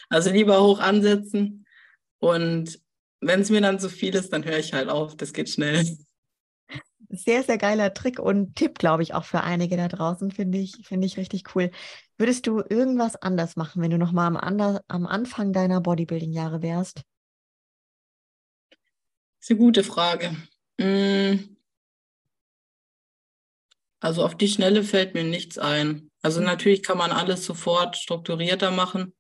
Also 0.07 0.29
lieber 0.29 0.63
hoch 0.63 0.79
ansetzen 0.79 1.65
und 2.19 2.79
wenn 3.19 3.41
es 3.41 3.49
mir 3.49 3.59
dann 3.59 3.77
zu 3.77 3.89
viel 3.89 4.15
ist, 4.15 4.31
dann 4.31 4.45
höre 4.45 4.59
ich 4.59 4.73
halt 4.73 4.87
auf. 4.87 5.17
Das 5.17 5.33
geht 5.33 5.49
schnell. 5.49 5.85
Sehr, 7.09 7.43
sehr 7.43 7.57
geiler 7.57 7.93
Trick 7.93 8.19
und 8.19 8.55
Tipp, 8.55 8.79
glaube 8.79 9.03
ich, 9.03 9.13
auch 9.13 9.23
für 9.23 9.41
einige 9.41 9.77
da 9.77 9.87
draußen, 9.87 10.31
finde 10.31 10.57
ich, 10.57 10.75
finde 10.83 11.07
ich 11.07 11.17
richtig 11.17 11.55
cool. 11.55 11.71
Würdest 12.17 12.47
du 12.47 12.63
irgendwas 12.67 13.15
anders 13.15 13.55
machen, 13.55 13.81
wenn 13.81 13.91
du 13.91 13.97
nochmal 13.97 14.35
am, 14.35 14.79
am 14.87 15.05
Anfang 15.05 15.53
deiner 15.53 15.81
Bodybuilding-Jahre 15.81 16.61
wärst? 16.61 17.03
Das 18.69 18.77
ist 19.39 19.51
eine 19.51 19.59
gute 19.59 19.83
Frage. 19.83 20.35
Hm. 20.79 21.55
Also 23.99 24.23
auf 24.23 24.35
die 24.35 24.47
Schnelle 24.47 24.83
fällt 24.83 25.13
mir 25.13 25.23
nichts 25.23 25.57
ein. 25.57 26.11
Also 26.21 26.39
mhm. 26.39 26.47
natürlich 26.47 26.83
kann 26.83 26.97
man 26.97 27.11
alles 27.11 27.45
sofort 27.45 27.97
strukturierter 27.97 28.71
machen, 28.71 29.15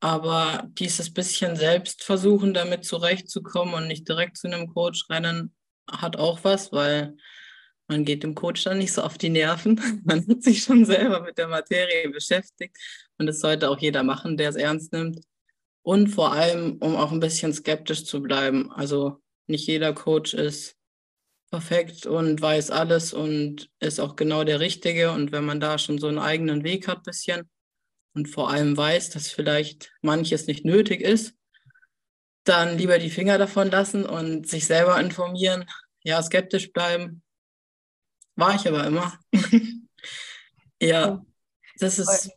aber 0.00 0.68
dieses 0.78 1.12
bisschen 1.12 1.56
selbst 1.56 2.02
versuchen, 2.02 2.54
damit 2.54 2.84
zurechtzukommen 2.84 3.74
und 3.74 3.86
nicht 3.86 4.08
direkt 4.08 4.36
zu 4.36 4.48
einem 4.48 4.72
Coach 4.72 5.08
rennen, 5.10 5.54
hat 5.90 6.16
auch 6.16 6.44
was, 6.44 6.72
weil 6.72 7.16
man 7.88 8.04
geht 8.04 8.22
dem 8.22 8.34
Coach 8.34 8.64
dann 8.64 8.78
nicht 8.78 8.92
so 8.92 9.02
auf 9.02 9.18
die 9.18 9.28
Nerven. 9.28 9.78
Man 10.04 10.26
hat 10.26 10.42
sich 10.42 10.62
schon 10.62 10.86
selber 10.86 11.20
mit 11.20 11.36
der 11.36 11.48
Materie 11.48 12.08
beschäftigt 12.08 12.76
und 13.18 13.26
das 13.26 13.40
sollte 13.40 13.68
auch 13.68 13.78
jeder 13.78 14.02
machen, 14.02 14.36
der 14.36 14.48
es 14.48 14.56
ernst 14.56 14.92
nimmt. 14.92 15.20
Und 15.82 16.08
vor 16.08 16.32
allem, 16.32 16.78
um 16.80 16.96
auch 16.96 17.12
ein 17.12 17.20
bisschen 17.20 17.52
skeptisch 17.52 18.06
zu 18.06 18.22
bleiben. 18.22 18.72
Also 18.72 19.20
nicht 19.46 19.66
jeder 19.66 19.92
Coach 19.92 20.32
ist 20.32 20.76
perfekt 21.50 22.06
und 22.06 22.40
weiß 22.40 22.70
alles 22.70 23.12
und 23.12 23.70
ist 23.80 24.00
auch 24.00 24.16
genau 24.16 24.44
der 24.44 24.60
Richtige. 24.60 25.12
Und 25.12 25.30
wenn 25.30 25.44
man 25.44 25.60
da 25.60 25.78
schon 25.78 25.98
so 25.98 26.08
einen 26.08 26.18
eigenen 26.18 26.64
Weg 26.64 26.88
hat, 26.88 27.02
bisschen 27.02 27.48
und 28.14 28.28
vor 28.28 28.50
allem 28.50 28.76
weiß, 28.76 29.10
dass 29.10 29.28
vielleicht 29.28 29.92
manches 30.00 30.46
nicht 30.46 30.64
nötig 30.64 31.02
ist, 31.02 31.34
dann 32.44 32.78
lieber 32.78 32.98
die 32.98 33.10
Finger 33.10 33.38
davon 33.38 33.70
lassen 33.70 34.04
und 34.04 34.48
sich 34.48 34.66
selber 34.66 35.00
informieren. 35.00 35.64
Ja, 36.02 36.22
skeptisch 36.22 36.72
bleiben. 36.72 37.22
War 38.36 38.54
ich 38.54 38.68
aber 38.68 38.86
immer. 38.86 39.18
ja, 40.80 41.24
das 41.78 41.98
ist 41.98 42.30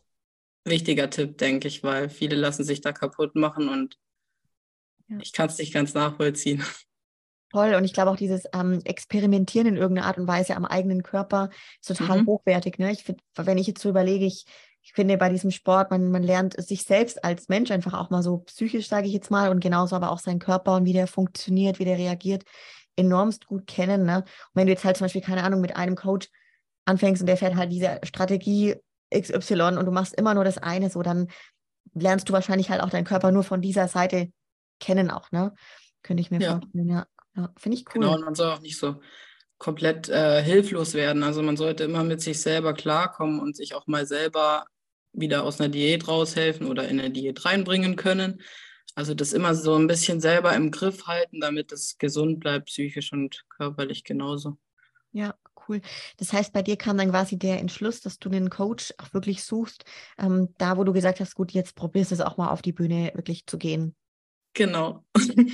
ein 0.64 0.70
wichtiger 0.70 1.10
Tipp, 1.10 1.38
denke 1.38 1.68
ich, 1.68 1.82
weil 1.82 2.08
viele 2.08 2.36
lassen 2.36 2.64
sich 2.64 2.80
da 2.80 2.92
kaputt 2.92 3.34
machen 3.34 3.68
und 3.68 3.98
ich 5.20 5.32
kann 5.32 5.48
es 5.48 5.58
nicht 5.58 5.72
ganz 5.72 5.94
nachvollziehen. 5.94 6.64
Toll. 7.50 7.74
Und 7.74 7.84
ich 7.84 7.94
glaube 7.94 8.10
auch 8.10 8.16
dieses 8.16 8.44
ähm, 8.52 8.80
Experimentieren 8.84 9.66
in 9.66 9.76
irgendeiner 9.76 10.06
Art 10.06 10.18
und 10.18 10.26
Weise 10.26 10.54
am 10.54 10.66
eigenen 10.66 11.02
Körper 11.02 11.48
ist 11.80 11.88
total 11.88 12.22
mhm. 12.22 12.26
hochwertig. 12.26 12.78
Ne? 12.78 12.92
Ich 12.92 13.04
wenn 13.36 13.56
ich 13.56 13.66
jetzt 13.66 13.80
so 13.80 13.88
überlege, 13.88 14.26
ich, 14.26 14.44
ich 14.88 14.94
finde 14.94 15.18
bei 15.18 15.28
diesem 15.28 15.50
Sport, 15.50 15.90
man, 15.90 16.10
man 16.10 16.22
lernt 16.22 16.58
sich 16.58 16.84
selbst 16.84 17.22
als 17.22 17.50
Mensch 17.50 17.70
einfach 17.70 17.92
auch 17.92 18.08
mal 18.08 18.22
so 18.22 18.38
psychisch, 18.38 18.88
sage 18.88 19.06
ich 19.06 19.12
jetzt 19.12 19.30
mal, 19.30 19.50
und 19.50 19.60
genauso 19.60 19.94
aber 19.94 20.10
auch 20.10 20.18
seinen 20.18 20.38
Körper 20.38 20.76
und 20.76 20.86
wie 20.86 20.94
der 20.94 21.06
funktioniert, 21.06 21.78
wie 21.78 21.84
der 21.84 21.98
reagiert, 21.98 22.44
enormst 22.96 23.46
gut 23.46 23.66
kennen. 23.66 24.06
Ne? 24.06 24.20
Und 24.20 24.24
wenn 24.54 24.66
du 24.66 24.72
jetzt 24.72 24.84
halt 24.84 24.96
zum 24.96 25.04
Beispiel, 25.04 25.20
keine 25.20 25.44
Ahnung, 25.44 25.60
mit 25.60 25.76
einem 25.76 25.94
Coach 25.94 26.30
anfängst 26.86 27.20
und 27.20 27.26
der 27.26 27.36
fährt 27.36 27.54
halt 27.54 27.70
diese 27.70 28.00
Strategie 28.02 28.76
XY 29.14 29.76
und 29.76 29.84
du 29.84 29.92
machst 29.92 30.14
immer 30.14 30.32
nur 30.32 30.44
das 30.44 30.56
eine, 30.56 30.88
so 30.88 31.02
dann 31.02 31.28
lernst 31.92 32.30
du 32.30 32.32
wahrscheinlich 32.32 32.70
halt 32.70 32.80
auch 32.80 32.88
deinen 32.88 33.04
Körper 33.04 33.30
nur 33.30 33.42
von 33.44 33.60
dieser 33.60 33.88
Seite 33.88 34.32
kennen 34.80 35.10
auch, 35.10 35.30
ne? 35.32 35.54
Könnte 36.02 36.22
ich 36.22 36.30
mir 36.30 36.40
ja. 36.40 36.52
vorstellen, 36.52 36.88
ja. 36.88 37.06
Ja, 37.36 37.52
finde 37.58 37.76
ich 37.76 37.84
cool. 37.88 38.00
Genau, 38.00 38.14
und 38.14 38.24
man 38.24 38.34
soll 38.34 38.50
auch 38.52 38.60
nicht 38.60 38.78
so 38.78 39.02
komplett 39.58 40.08
äh, 40.08 40.42
hilflos 40.42 40.94
werden. 40.94 41.22
Also 41.24 41.42
man 41.42 41.58
sollte 41.58 41.84
immer 41.84 42.04
mit 42.04 42.22
sich 42.22 42.40
selber 42.40 42.72
klarkommen 42.72 43.38
und 43.38 43.54
sich 43.54 43.74
auch 43.74 43.86
mal 43.86 44.06
selber 44.06 44.64
wieder 45.12 45.44
aus 45.44 45.60
einer 45.60 45.68
Diät 45.68 46.08
raushelfen 46.08 46.66
oder 46.66 46.88
in 46.88 47.00
eine 47.00 47.10
Diät 47.10 47.44
reinbringen 47.44 47.96
können. 47.96 48.40
Also 48.94 49.14
das 49.14 49.32
immer 49.32 49.54
so 49.54 49.74
ein 49.74 49.86
bisschen 49.86 50.20
selber 50.20 50.54
im 50.54 50.70
Griff 50.70 51.06
halten, 51.06 51.40
damit 51.40 51.72
es 51.72 51.98
gesund 51.98 52.40
bleibt, 52.40 52.66
psychisch 52.66 53.12
und 53.12 53.44
körperlich 53.48 54.04
genauso. 54.04 54.58
Ja, 55.12 55.34
cool. 55.68 55.80
Das 56.16 56.32
heißt, 56.32 56.52
bei 56.52 56.62
dir 56.62 56.76
kam 56.76 56.98
dann 56.98 57.10
quasi 57.10 57.38
der 57.38 57.60
Entschluss, 57.60 58.00
dass 58.00 58.18
du 58.18 58.28
einen 58.28 58.50
Coach 58.50 58.92
auch 58.98 59.14
wirklich 59.14 59.44
suchst, 59.44 59.84
ähm, 60.18 60.54
da 60.58 60.76
wo 60.76 60.84
du 60.84 60.92
gesagt 60.92 61.20
hast, 61.20 61.34
gut, 61.34 61.52
jetzt 61.52 61.76
probierst 61.76 62.10
du 62.10 62.16
es 62.16 62.20
auch 62.20 62.36
mal 62.36 62.48
auf 62.50 62.62
die 62.62 62.72
Bühne 62.72 63.12
wirklich 63.14 63.46
zu 63.46 63.56
gehen. 63.56 63.94
Genau. 64.58 65.04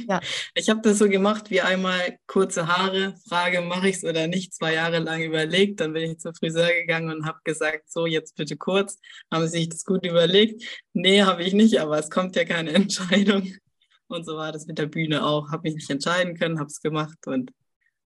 Ja. 0.08 0.20
Ich 0.54 0.70
habe 0.70 0.80
das 0.80 0.98
so 0.98 1.08
gemacht 1.10 1.50
wie 1.50 1.60
einmal 1.60 2.18
kurze 2.26 2.68
Haare, 2.68 3.16
Frage, 3.28 3.60
mache 3.60 3.90
ich 3.90 3.96
es 3.96 4.04
oder 4.04 4.28
nicht, 4.28 4.54
zwei 4.54 4.72
Jahre 4.72 4.98
lang 5.00 5.22
überlegt. 5.22 5.80
Dann 5.80 5.92
bin 5.92 6.10
ich 6.10 6.18
zum 6.18 6.34
Friseur 6.34 6.72
gegangen 6.72 7.14
und 7.14 7.26
habe 7.26 7.38
gesagt, 7.44 7.92
so 7.92 8.06
jetzt 8.06 8.34
bitte 8.36 8.56
kurz. 8.56 8.98
Haben 9.30 9.46
Sie 9.46 9.58
sich 9.58 9.68
das 9.68 9.84
gut 9.84 10.06
überlegt? 10.06 10.64
Nee, 10.94 11.22
habe 11.22 11.42
ich 11.42 11.52
nicht, 11.52 11.80
aber 11.80 11.98
es 11.98 12.08
kommt 12.08 12.34
ja 12.34 12.46
keine 12.46 12.70
Entscheidung. 12.74 13.52
Und 14.06 14.24
so 14.24 14.36
war 14.36 14.52
das 14.52 14.66
mit 14.66 14.78
der 14.78 14.86
Bühne 14.86 15.22
auch. 15.26 15.50
Habe 15.50 15.64
mich 15.64 15.74
nicht 15.74 15.90
entscheiden 15.90 16.38
können, 16.38 16.58
habe 16.58 16.68
es 16.68 16.80
gemacht 16.80 17.26
und 17.26 17.52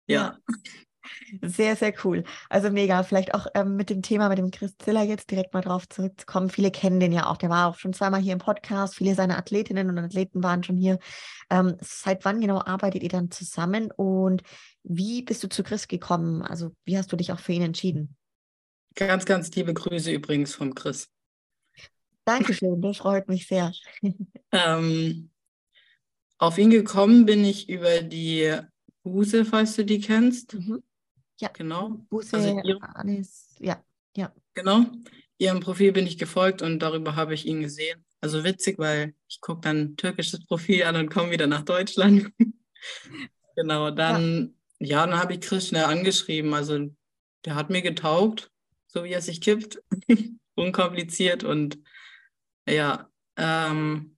ja. 0.08 0.40
ja. 0.48 0.56
Sehr, 1.42 1.76
sehr 1.76 1.94
cool. 2.04 2.24
Also 2.50 2.70
mega. 2.70 3.04
Vielleicht 3.04 3.34
auch 3.34 3.48
ähm, 3.54 3.76
mit 3.76 3.90
dem 3.90 4.02
Thema, 4.02 4.30
mit 4.30 4.38
dem 4.38 4.52
Chris 4.52 4.78
Ziller 4.78 5.04
jetzt 5.04 5.32
direkt 5.32 5.54
mal 5.54 5.62
drauf 5.62 5.88
zurückzukommen. 5.88 6.50
Viele 6.50 6.72
kennen 6.72 7.00
den 7.00 7.12
ja 7.12 7.28
auch. 7.30 7.38
Der 7.38 7.50
war 7.50 7.68
auch 7.68 7.78
schon 7.78 7.94
zweimal 7.94 8.22
hier 8.22 8.34
im 8.34 8.40
Podcast. 8.40 8.96
Viele 8.96 9.16
seiner 9.16 9.38
Athletinnen 9.38 9.90
und 9.90 9.98
Athleten 9.98 10.44
waren 10.44 10.64
schon 10.64 10.78
hier. 10.78 11.00
Ähm, 11.50 11.76
seit 11.82 12.26
wann 12.26 12.42
genau 12.42 12.62
arbeitet 12.62 13.04
ihr 13.04 13.10
dann 13.10 13.32
zusammen 13.32 13.92
und 13.92 14.44
wie 14.84 15.24
bist 15.24 15.44
du 15.44 15.50
zu 15.50 15.64
Chris 15.64 15.88
gekommen? 15.88 16.42
Also 16.42 16.72
wie 16.86 16.98
hast 16.98 17.12
du 17.12 17.16
dich 17.16 17.32
auch 17.32 17.40
für 17.40 17.54
ihn 17.54 17.62
entschieden? 17.62 18.16
Ganz, 18.96 19.26
ganz 19.26 19.52
liebe 19.56 19.74
Grüße 19.74 20.12
übrigens 20.12 20.56
vom 20.56 20.76
Chris. 20.76 21.10
Dankeschön, 22.26 22.82
das 22.82 22.98
freut 22.98 23.28
mich 23.28 23.48
sehr. 23.48 23.72
ähm, 24.52 25.30
auf 26.38 26.58
ihn 26.58 26.70
gekommen 26.70 27.26
bin 27.26 27.44
ich 27.44 27.70
über 27.70 28.02
die 28.02 28.56
Huse, 29.04 29.46
falls 29.46 29.76
du 29.76 29.84
die 29.84 30.00
kennst. 30.00 30.54
Mhm. 30.54 30.84
Ja, 31.40 31.50
genau. 31.54 32.02
Busse, 32.10 32.36
also 32.36 32.80
Anis, 32.82 33.56
ja, 33.60 33.82
ja. 34.16 34.34
Genau. 34.54 34.86
Ihrem 35.38 35.62
Profil 35.62 35.94
bin 35.94 36.06
ich 36.06 36.18
gefolgt 36.18 36.62
und 36.62 36.80
darüber 36.80 37.16
habe 37.16 37.34
ich 37.34 37.46
ihn 37.46 37.62
gesehen. 37.62 38.04
Also 38.20 38.44
witzig, 38.44 38.78
weil 38.78 39.14
ich 39.30 39.40
gucke 39.40 39.62
dann 39.62 39.96
türkisches 39.96 40.46
Profil 40.46 40.84
an 40.84 40.98
und 40.98 41.10
komme 41.10 41.32
wieder 41.32 41.48
nach 41.48 41.64
Deutschland. 41.64 42.34
genau, 43.56 43.92
dann, 43.92 44.54
ja, 44.80 44.88
ja 44.98 45.08
dann 45.08 45.18
habe 45.18 45.34
ich 45.34 45.42
Chris 45.42 45.70
schnell 45.70 45.86
angeschrieben. 45.86 46.54
Also 46.54 46.90
der 47.46 47.56
hat 47.56 47.70
mir 47.70 47.82
getaugt, 47.82 48.52
so 48.88 49.06
wie 49.06 49.14
er 49.14 49.22
sich 49.22 49.40
kippt. 49.40 49.82
Unkompliziert 50.56 51.46
und 51.46 51.80
ja, 52.68 53.10
ähm, 53.38 54.18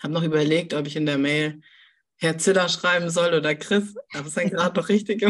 habe 0.00 0.12
noch 0.12 0.22
überlegt, 0.22 0.72
ob 0.72 0.86
ich 0.86 0.94
in 0.94 1.06
der 1.06 1.18
Mail 1.18 1.60
Herr 2.16 2.38
Ziller 2.38 2.68
schreiben 2.68 3.10
soll 3.10 3.34
oder 3.34 3.56
Chris. 3.56 3.96
Aber 4.12 4.22
es 4.22 4.28
ist 4.28 4.36
dann 4.36 4.50
gerade 4.50 4.78
noch 4.78 4.88
richtig. 4.88 5.24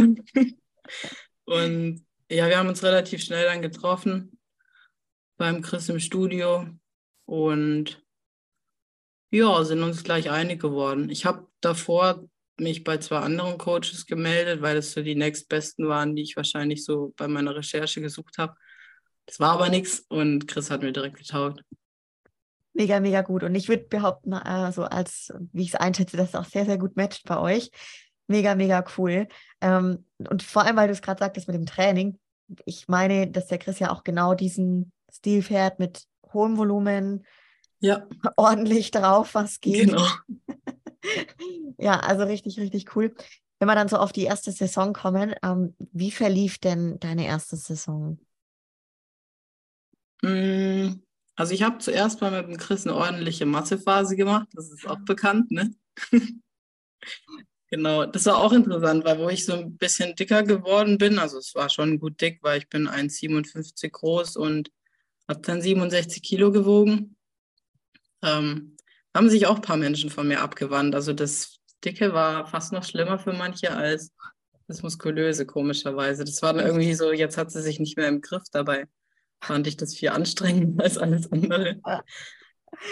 Und 1.44 2.04
ja, 2.30 2.48
wir 2.48 2.58
haben 2.58 2.68
uns 2.68 2.82
relativ 2.82 3.22
schnell 3.22 3.44
dann 3.44 3.62
getroffen 3.62 4.38
beim 5.36 5.62
Chris 5.62 5.88
im 5.88 6.00
Studio 6.00 6.66
und 7.24 8.02
ja, 9.30 9.64
sind 9.64 9.82
uns 9.82 10.04
gleich 10.04 10.30
einig 10.30 10.60
geworden. 10.60 11.10
Ich 11.10 11.24
habe 11.24 11.46
davor 11.60 12.28
mich 12.58 12.84
bei 12.84 12.98
zwei 12.98 13.18
anderen 13.18 13.56
Coaches 13.58 14.06
gemeldet, 14.06 14.62
weil 14.62 14.74
das 14.74 14.92
so 14.92 15.02
die 15.02 15.14
nächstbesten 15.14 15.88
waren, 15.88 16.16
die 16.16 16.22
ich 16.22 16.36
wahrscheinlich 16.36 16.84
so 16.84 17.14
bei 17.16 17.28
meiner 17.28 17.54
Recherche 17.54 18.00
gesucht 18.00 18.38
habe. 18.38 18.54
Das 19.26 19.38
war 19.40 19.52
aber 19.52 19.68
nichts 19.68 20.04
und 20.08 20.48
Chris 20.48 20.70
hat 20.70 20.82
mir 20.82 20.92
direkt 20.92 21.16
getaugt. 21.16 21.62
Mega, 22.72 23.00
mega 23.00 23.22
gut. 23.22 23.42
Und 23.42 23.54
ich 23.54 23.68
würde 23.68 23.84
behaupten, 23.84 24.32
äh, 24.32 24.72
so 24.72 24.84
als, 24.84 25.32
wie 25.52 25.62
ich 25.62 25.68
es 25.68 25.74
einschätze, 25.74 26.16
dass 26.16 26.30
es 26.30 26.34
auch 26.34 26.44
sehr, 26.44 26.64
sehr 26.64 26.78
gut 26.78 26.96
matcht 26.96 27.24
bei 27.24 27.38
euch. 27.38 27.70
Mega, 28.28 28.54
mega 28.54 28.84
cool. 28.96 29.26
Ähm, 29.60 30.04
und 30.18 30.42
vor 30.42 30.64
allem, 30.64 30.76
weil 30.76 30.88
du 30.88 30.92
es 30.92 31.02
gerade 31.02 31.18
sagtest 31.18 31.48
mit 31.48 31.56
dem 31.56 31.66
Training. 31.66 32.18
Ich 32.64 32.86
meine, 32.86 33.26
dass 33.26 33.46
der 33.46 33.58
Chris 33.58 33.78
ja 33.78 33.90
auch 33.90 34.04
genau 34.04 34.34
diesen 34.34 34.92
Stil 35.10 35.42
fährt 35.42 35.78
mit 35.78 36.04
hohem 36.32 36.56
Volumen, 36.58 37.26
ja. 37.80 38.06
ordentlich 38.36 38.90
drauf, 38.90 39.34
was 39.34 39.60
geht. 39.60 39.88
Genau. 39.88 40.06
ja, 41.78 41.98
also 42.00 42.24
richtig, 42.24 42.58
richtig 42.58 42.94
cool. 42.94 43.14
Wenn 43.58 43.68
wir 43.68 43.74
dann 43.74 43.88
so 43.88 43.96
auf 43.96 44.12
die 44.12 44.24
erste 44.24 44.52
Saison 44.52 44.92
kommen, 44.92 45.34
ähm, 45.42 45.74
wie 45.78 46.10
verlief 46.10 46.58
denn 46.58 47.00
deine 47.00 47.26
erste 47.26 47.56
Saison? 47.56 48.20
Mm, 50.22 51.00
also 51.34 51.54
ich 51.54 51.62
habe 51.62 51.78
zuerst 51.78 52.20
mal 52.20 52.30
mit 52.30 52.46
dem 52.50 52.56
Chris 52.58 52.86
eine 52.86 52.94
ordentliche 52.94 53.46
Massephase 53.46 54.16
gemacht, 54.16 54.48
das 54.52 54.70
ist 54.70 54.86
auch 54.86 55.00
bekannt, 55.00 55.50
ne? 55.50 55.72
Genau, 57.70 58.06
das 58.06 58.26
war 58.26 58.38
auch 58.38 58.52
interessant, 58.52 59.04
weil 59.04 59.18
wo 59.18 59.28
ich 59.28 59.44
so 59.44 59.54
ein 59.54 59.76
bisschen 59.76 60.14
dicker 60.14 60.42
geworden 60.42 60.98
bin, 60.98 61.18
also 61.18 61.38
es 61.38 61.54
war 61.54 61.68
schon 61.68 61.98
gut 61.98 62.20
dick, 62.20 62.38
weil 62.42 62.58
ich 62.58 62.68
bin 62.68 62.88
1,57 62.88 63.90
groß 63.90 64.36
und 64.36 64.70
habe 65.28 65.40
dann 65.40 65.60
67 65.60 66.22
Kilo 66.22 66.50
gewogen. 66.50 67.16
Ähm, 68.22 68.76
haben 69.14 69.30
sich 69.30 69.46
auch 69.46 69.56
ein 69.56 69.62
paar 69.62 69.76
Menschen 69.76 70.10
von 70.10 70.28
mir 70.28 70.40
abgewandt. 70.40 70.94
Also 70.94 71.12
das 71.12 71.58
Dicke 71.84 72.12
war 72.12 72.46
fast 72.46 72.72
noch 72.72 72.84
schlimmer 72.84 73.18
für 73.18 73.32
manche 73.32 73.74
als 73.74 74.12
das 74.66 74.82
Muskulöse, 74.82 75.46
komischerweise. 75.46 76.24
Das 76.24 76.42
war 76.42 76.52
dann 76.52 76.66
irgendwie 76.66 76.94
so, 76.94 77.12
jetzt 77.12 77.38
hat 77.38 77.50
sie 77.50 77.62
sich 77.62 77.80
nicht 77.80 77.96
mehr 77.96 78.08
im 78.08 78.20
Griff. 78.20 78.44
Dabei 78.52 78.86
fand 79.40 79.66
ich 79.66 79.76
das 79.76 79.94
viel 79.94 80.10
anstrengender 80.10 80.84
als 80.84 80.98
alles 80.98 81.30
andere. 81.32 81.80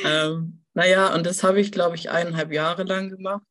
ähm, 0.04 0.62
naja, 0.74 1.14
und 1.14 1.26
das 1.26 1.42
habe 1.42 1.60
ich, 1.60 1.72
glaube 1.72 1.96
ich, 1.96 2.10
eineinhalb 2.10 2.52
Jahre 2.52 2.84
lang 2.84 3.10
gemacht. 3.10 3.42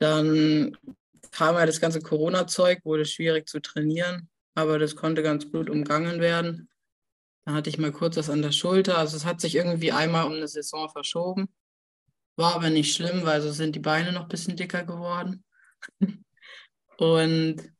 Dann 0.00 0.76
kam 1.30 1.54
ja 1.54 1.66
das 1.66 1.80
ganze 1.80 2.00
Corona-Zeug, 2.00 2.80
wurde 2.84 3.04
schwierig 3.04 3.48
zu 3.48 3.60
trainieren, 3.60 4.28
aber 4.54 4.78
das 4.78 4.96
konnte 4.96 5.22
ganz 5.22 5.50
gut 5.52 5.70
umgangen 5.70 6.20
werden. 6.20 6.68
Da 7.44 7.52
hatte 7.52 7.70
ich 7.70 7.78
mal 7.78 7.92
kurz 7.92 8.16
was 8.16 8.30
an 8.30 8.42
der 8.42 8.52
Schulter. 8.52 8.98
Also 8.98 9.16
es 9.16 9.24
hat 9.24 9.40
sich 9.40 9.54
irgendwie 9.54 9.92
einmal 9.92 10.26
um 10.26 10.32
eine 10.32 10.48
Saison 10.48 10.88
verschoben. 10.88 11.48
War 12.36 12.54
aber 12.54 12.70
nicht 12.70 12.94
schlimm, 12.94 13.24
weil 13.24 13.42
so 13.42 13.52
sind 13.52 13.76
die 13.76 13.80
Beine 13.80 14.12
noch 14.12 14.22
ein 14.22 14.28
bisschen 14.28 14.56
dicker 14.56 14.84
geworden. 14.84 15.44
Und 16.96 17.72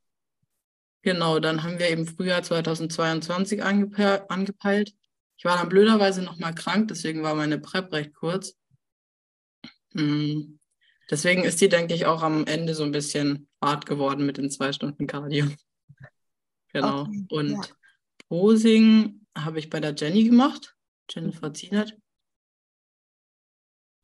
genau, 1.02 1.40
dann 1.40 1.62
haben 1.62 1.78
wir 1.78 1.88
eben 1.88 2.06
Frühjahr 2.06 2.42
2022 2.42 3.62
angepe 3.62 4.28
angepeilt. 4.30 4.94
Ich 5.38 5.44
war 5.46 5.56
dann 5.56 5.70
blöderweise 5.70 6.22
nochmal 6.22 6.54
krank, 6.54 6.88
deswegen 6.88 7.22
war 7.22 7.34
meine 7.34 7.58
Prep 7.58 7.90
recht 7.92 8.12
kurz. 8.14 8.54
Hm. 9.92 10.59
Deswegen 11.10 11.42
ist 11.42 11.60
die, 11.60 11.68
denke 11.68 11.92
ich, 11.92 12.06
auch 12.06 12.22
am 12.22 12.46
Ende 12.46 12.74
so 12.74 12.84
ein 12.84 12.92
bisschen 12.92 13.48
hart 13.60 13.84
geworden 13.84 14.24
mit 14.24 14.38
den 14.38 14.50
zwei 14.50 14.72
Stunden 14.72 15.06
Cardio. 15.06 15.46
Genau. 16.72 17.00
Okay, 17.00 17.26
Und 17.30 17.50
ja. 17.50 17.60
Posing 18.28 19.26
habe 19.36 19.58
ich 19.58 19.70
bei 19.70 19.80
der 19.80 19.92
Jenny 19.92 20.22
gemacht, 20.22 20.76
Jennifer 21.10 21.48
mhm. 21.48 21.54
Zienert. 21.56 21.96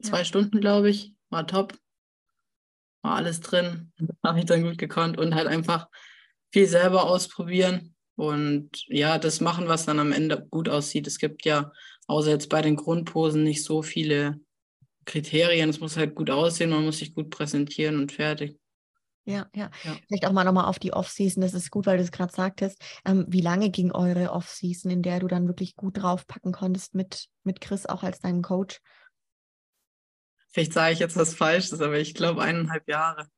Zwei 0.03 0.19
ja. 0.19 0.25
Stunden, 0.25 0.61
glaube 0.61 0.91
ich, 0.91 1.15
war 1.31 1.47
top. 1.47 1.79
War 3.03 3.15
alles 3.15 3.39
drin, 3.39 3.93
habe 4.25 4.41
ich 4.41 4.47
dann 4.47 4.65
gut 4.65 4.79
gekonnt 4.79 5.17
und 5.17 5.37
halt 5.37 5.47
einfach 5.47 5.89
viel 6.53 6.67
selber 6.67 7.05
ausprobieren 7.05 7.95
und 8.17 8.85
ja, 8.89 9.19
das 9.19 9.41
machen, 9.41 9.69
was 9.69 9.87
dann 9.87 10.01
am 10.01 10.11
Ende 10.11 10.45
gut 10.51 10.69
aussieht. 10.69 11.07
Es 11.07 11.19
gibt 11.19 11.45
ja, 11.45 11.71
außer 12.09 12.31
jetzt 12.31 12.49
bei 12.49 12.63
den 12.63 12.75
Grundposen, 12.75 13.45
nicht 13.45 13.63
so 13.63 13.83
viele 13.83 14.41
Kriterien. 15.07 15.71
Es 15.71 15.81
muss 15.81 15.97
halt 15.97 16.15
gut 16.15 16.31
aussehen, 16.31 16.71
man 16.71 16.85
muss 16.85 16.99
sich 16.99 17.15
gut 17.15 17.31
präsentieren 17.31 17.99
und 17.99 18.13
fertig. 18.13 18.59
Ja, 19.25 19.49
ja, 19.55 19.71
ja. 19.83 19.97
Vielleicht 20.07 20.27
auch 20.27 20.33
mal 20.33 20.45
nochmal 20.45 20.67
auf 20.67 20.79
die 20.79 20.93
Off-Season. 20.93 21.41
Das 21.41 21.53
ist 21.53 21.71
gut, 21.71 21.87
weil 21.87 21.97
du 21.97 22.05
es 22.05 22.13
gerade 22.13 22.33
sagtest. 22.33 22.81
Ähm, 23.05 23.25
wie 23.29 23.41
lange 23.41 23.71
ging 23.71 23.91
eure 23.91 24.31
Off-Season, 24.31 24.91
in 24.91 25.03
der 25.03 25.19
du 25.19 25.27
dann 25.27 25.49
wirklich 25.49 25.75
gut 25.75 26.01
draufpacken 26.01 26.53
konntest 26.53 26.95
mit, 26.95 27.27
mit 27.43 27.61
Chris 27.61 27.87
auch 27.87 28.05
als 28.05 28.21
deinem 28.21 28.43
Coach? 28.43 28.81
Vielleicht 30.53 30.73
sage 30.73 30.93
ich 30.93 31.01
jetzt 31.01 31.17
was 31.17 31.35
Falsches, 31.35 31.81
aber 31.81 31.99
ich 31.99 32.15
glaube 32.15 32.43
eineinhalb 32.43 32.89
Jahre. 32.89 33.29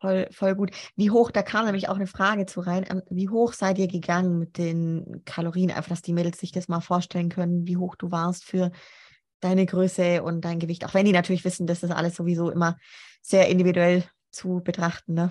Voll, 0.00 0.28
voll 0.30 0.54
gut. 0.54 0.70
Wie 0.94 1.10
hoch, 1.10 1.30
da 1.30 1.42
kam 1.42 1.64
nämlich 1.64 1.88
auch 1.88 1.96
eine 1.96 2.06
Frage 2.06 2.46
zu 2.46 2.60
rein. 2.60 2.86
Ähm, 2.88 3.02
wie 3.10 3.28
hoch 3.28 3.52
seid 3.52 3.78
ihr 3.78 3.88
gegangen 3.88 4.38
mit 4.38 4.58
den 4.58 5.22
Kalorien? 5.24 5.72
Einfach, 5.72 5.88
dass 5.88 6.02
die 6.02 6.12
Mädels 6.12 6.38
sich 6.38 6.52
das 6.52 6.68
mal 6.68 6.80
vorstellen 6.80 7.30
können, 7.30 7.66
wie 7.66 7.78
hoch 7.78 7.96
du 7.96 8.12
warst 8.12 8.44
für 8.44 8.70
deine 9.40 9.66
Größe 9.66 10.22
und 10.22 10.40
dein 10.42 10.58
Gewicht. 10.58 10.84
Auch 10.84 10.94
wenn 10.94 11.06
die 11.06 11.12
natürlich 11.12 11.44
wissen, 11.44 11.66
dass 11.66 11.80
das 11.80 11.90
alles 11.90 12.16
sowieso 12.16 12.50
immer 12.50 12.78
sehr 13.22 13.48
individuell 13.48 14.04
zu 14.30 14.60
betrachten. 14.64 15.14
Ne? 15.14 15.30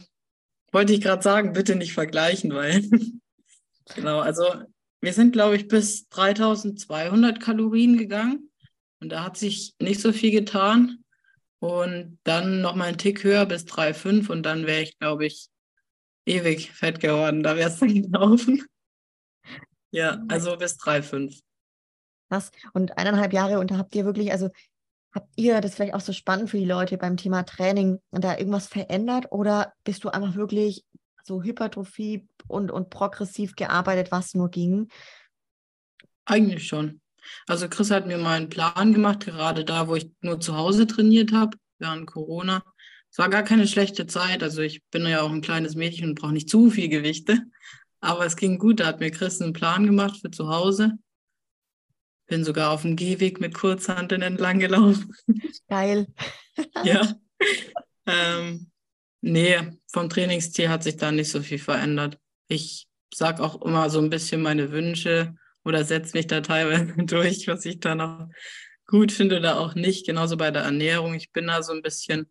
Wollte 0.72 0.94
ich 0.94 1.02
gerade 1.02 1.24
sagen, 1.24 1.54
bitte 1.54 1.76
nicht 1.76 1.94
vergleichen, 1.94 2.54
weil 2.54 2.84
genau, 3.96 4.20
also 4.20 4.46
wir 5.02 5.14
sind, 5.14 5.34
glaube 5.34 5.56
ich, 5.56 5.68
bis 5.68 6.08
3200 6.10 7.40
Kalorien 7.40 7.98
gegangen 7.98 8.50
und 9.00 9.12
da 9.12 9.24
hat 9.24 9.38
sich 9.38 9.76
nicht 9.80 10.02
so 10.02 10.12
viel 10.12 10.32
getan. 10.32 11.00
Und 11.60 12.20
dann 12.24 12.62
noch 12.62 12.76
mal 12.76 12.90
einen 12.90 12.98
Tick 12.98 13.24
höher 13.24 13.46
bis 13.46 13.64
3,5 13.66 14.30
und 14.30 14.44
dann 14.44 14.68
wäre 14.68 14.82
ich, 14.82 15.00
glaube 15.00 15.26
ich, 15.26 15.48
ewig 16.26 16.72
fett 16.72 17.00
geworden. 17.00 17.44
Da 17.44 17.56
wäre 17.56 17.70
es 17.70 17.80
dann 17.80 18.02
gelaufen. 18.02 18.64
Ja, 19.92 20.24
also 20.28 20.58
bis 20.58 20.78
3,5. 20.78 21.42
Was? 22.30 22.52
Und 22.74 22.98
eineinhalb 22.98 23.34
Jahre 23.34 23.60
und 23.60 23.72
da 23.72 23.78
habt 23.78 23.96
ihr 23.96 24.06
wirklich, 24.06 24.32
also 24.32 24.50
Habt 25.16 25.32
ihr 25.38 25.62
das 25.62 25.76
vielleicht 25.76 25.94
auch 25.94 26.02
so 26.02 26.12
spannend 26.12 26.50
für 26.50 26.58
die 26.58 26.66
Leute 26.66 26.98
beim 26.98 27.16
Thema 27.16 27.44
Training 27.44 28.00
da 28.12 28.38
irgendwas 28.38 28.68
verändert 28.68 29.28
oder 29.32 29.72
bist 29.86 30.04
du 30.04 30.10
einfach 30.10 30.36
wirklich 30.36 30.84
so 31.24 31.42
Hypertrophie 31.42 32.28
und, 32.50 32.70
und 32.70 32.90
progressiv 32.90 33.56
gearbeitet, 33.56 34.12
was 34.12 34.34
nur 34.34 34.50
ging? 34.50 34.90
Eigentlich 36.26 36.68
schon. 36.68 37.00
Also 37.48 37.70
Chris 37.70 37.92
hat 37.92 38.08
mir 38.08 38.18
mal 38.18 38.36
einen 38.36 38.50
Plan 38.50 38.92
gemacht, 38.92 39.22
gerade 39.22 39.64
da, 39.64 39.88
wo 39.88 39.96
ich 39.96 40.12
nur 40.20 40.42
zu 40.42 40.58
Hause 40.58 40.86
trainiert 40.86 41.32
habe, 41.32 41.58
während 41.80 42.08
Corona. 42.08 42.62
Es 43.10 43.18
war 43.18 43.30
gar 43.30 43.44
keine 43.44 43.68
schlechte 43.68 44.08
Zeit. 44.08 44.44
Also 44.44 44.62
ich 44.62 44.84
bin 44.92 45.08
ja 45.08 45.22
auch 45.22 45.32
ein 45.32 45.42
kleines 45.42 45.76
Mädchen 45.76 46.10
und 46.10 46.20
brauche 46.20 46.34
nicht 46.34 46.50
zu 46.50 46.70
viel 46.70 46.90
Gewichte. 46.90 47.40
Aber 48.02 48.26
es 48.26 48.36
ging 48.36 48.60
gut. 48.60 48.82
Da 48.82 48.88
hat 48.88 49.00
mir 49.00 49.12
Chris 49.12 49.42
einen 49.42 49.54
Plan 49.54 49.86
gemacht 49.86 50.20
für 50.20 50.30
zu 50.30 50.50
Hause. 50.50 50.98
Bin 52.28 52.44
sogar 52.44 52.72
auf 52.72 52.82
dem 52.82 52.96
Gehweg 52.96 53.40
mit 53.40 53.54
Kurzhanteln 53.54 54.22
entlang 54.22 54.60
gelaufen. 54.60 55.16
Geil. 55.68 56.08
ja. 56.84 57.16
Ähm, 58.08 58.72
nee, 59.22 59.58
vom 59.88 60.10
Trainingsstil 60.10 60.70
hat 60.70 60.84
sich 60.84 60.98
da 60.98 61.12
nicht 61.12 61.30
so 61.30 61.42
viel 61.42 61.60
verändert. 61.60 62.20
Ich 62.48 62.88
sage 63.14 63.44
auch 63.44 63.62
immer 63.62 63.90
so 63.90 64.00
ein 64.00 64.10
bisschen 64.10 64.42
meine 64.42 64.72
Wünsche 64.72 65.36
oder 65.64 65.84
setze 65.84 66.18
mich 66.18 66.28
da 66.28 66.42
teilweise 66.42 66.94
durch, 67.06 67.48
was 67.48 67.66
ich 67.66 67.80
da 67.80 67.96
noch 67.96 68.30
gut 68.88 69.12
finde 69.12 69.38
oder 69.38 69.60
auch 69.60 69.76
nicht. 69.76 70.06
Genauso 70.06 70.38
bei 70.38 70.52
der 70.52 70.64
Ernährung. 70.64 71.14
Ich 71.14 71.32
bin 71.32 71.48
da 71.48 71.64
so 71.64 71.74
ein 71.74 71.82
bisschen 71.82 72.30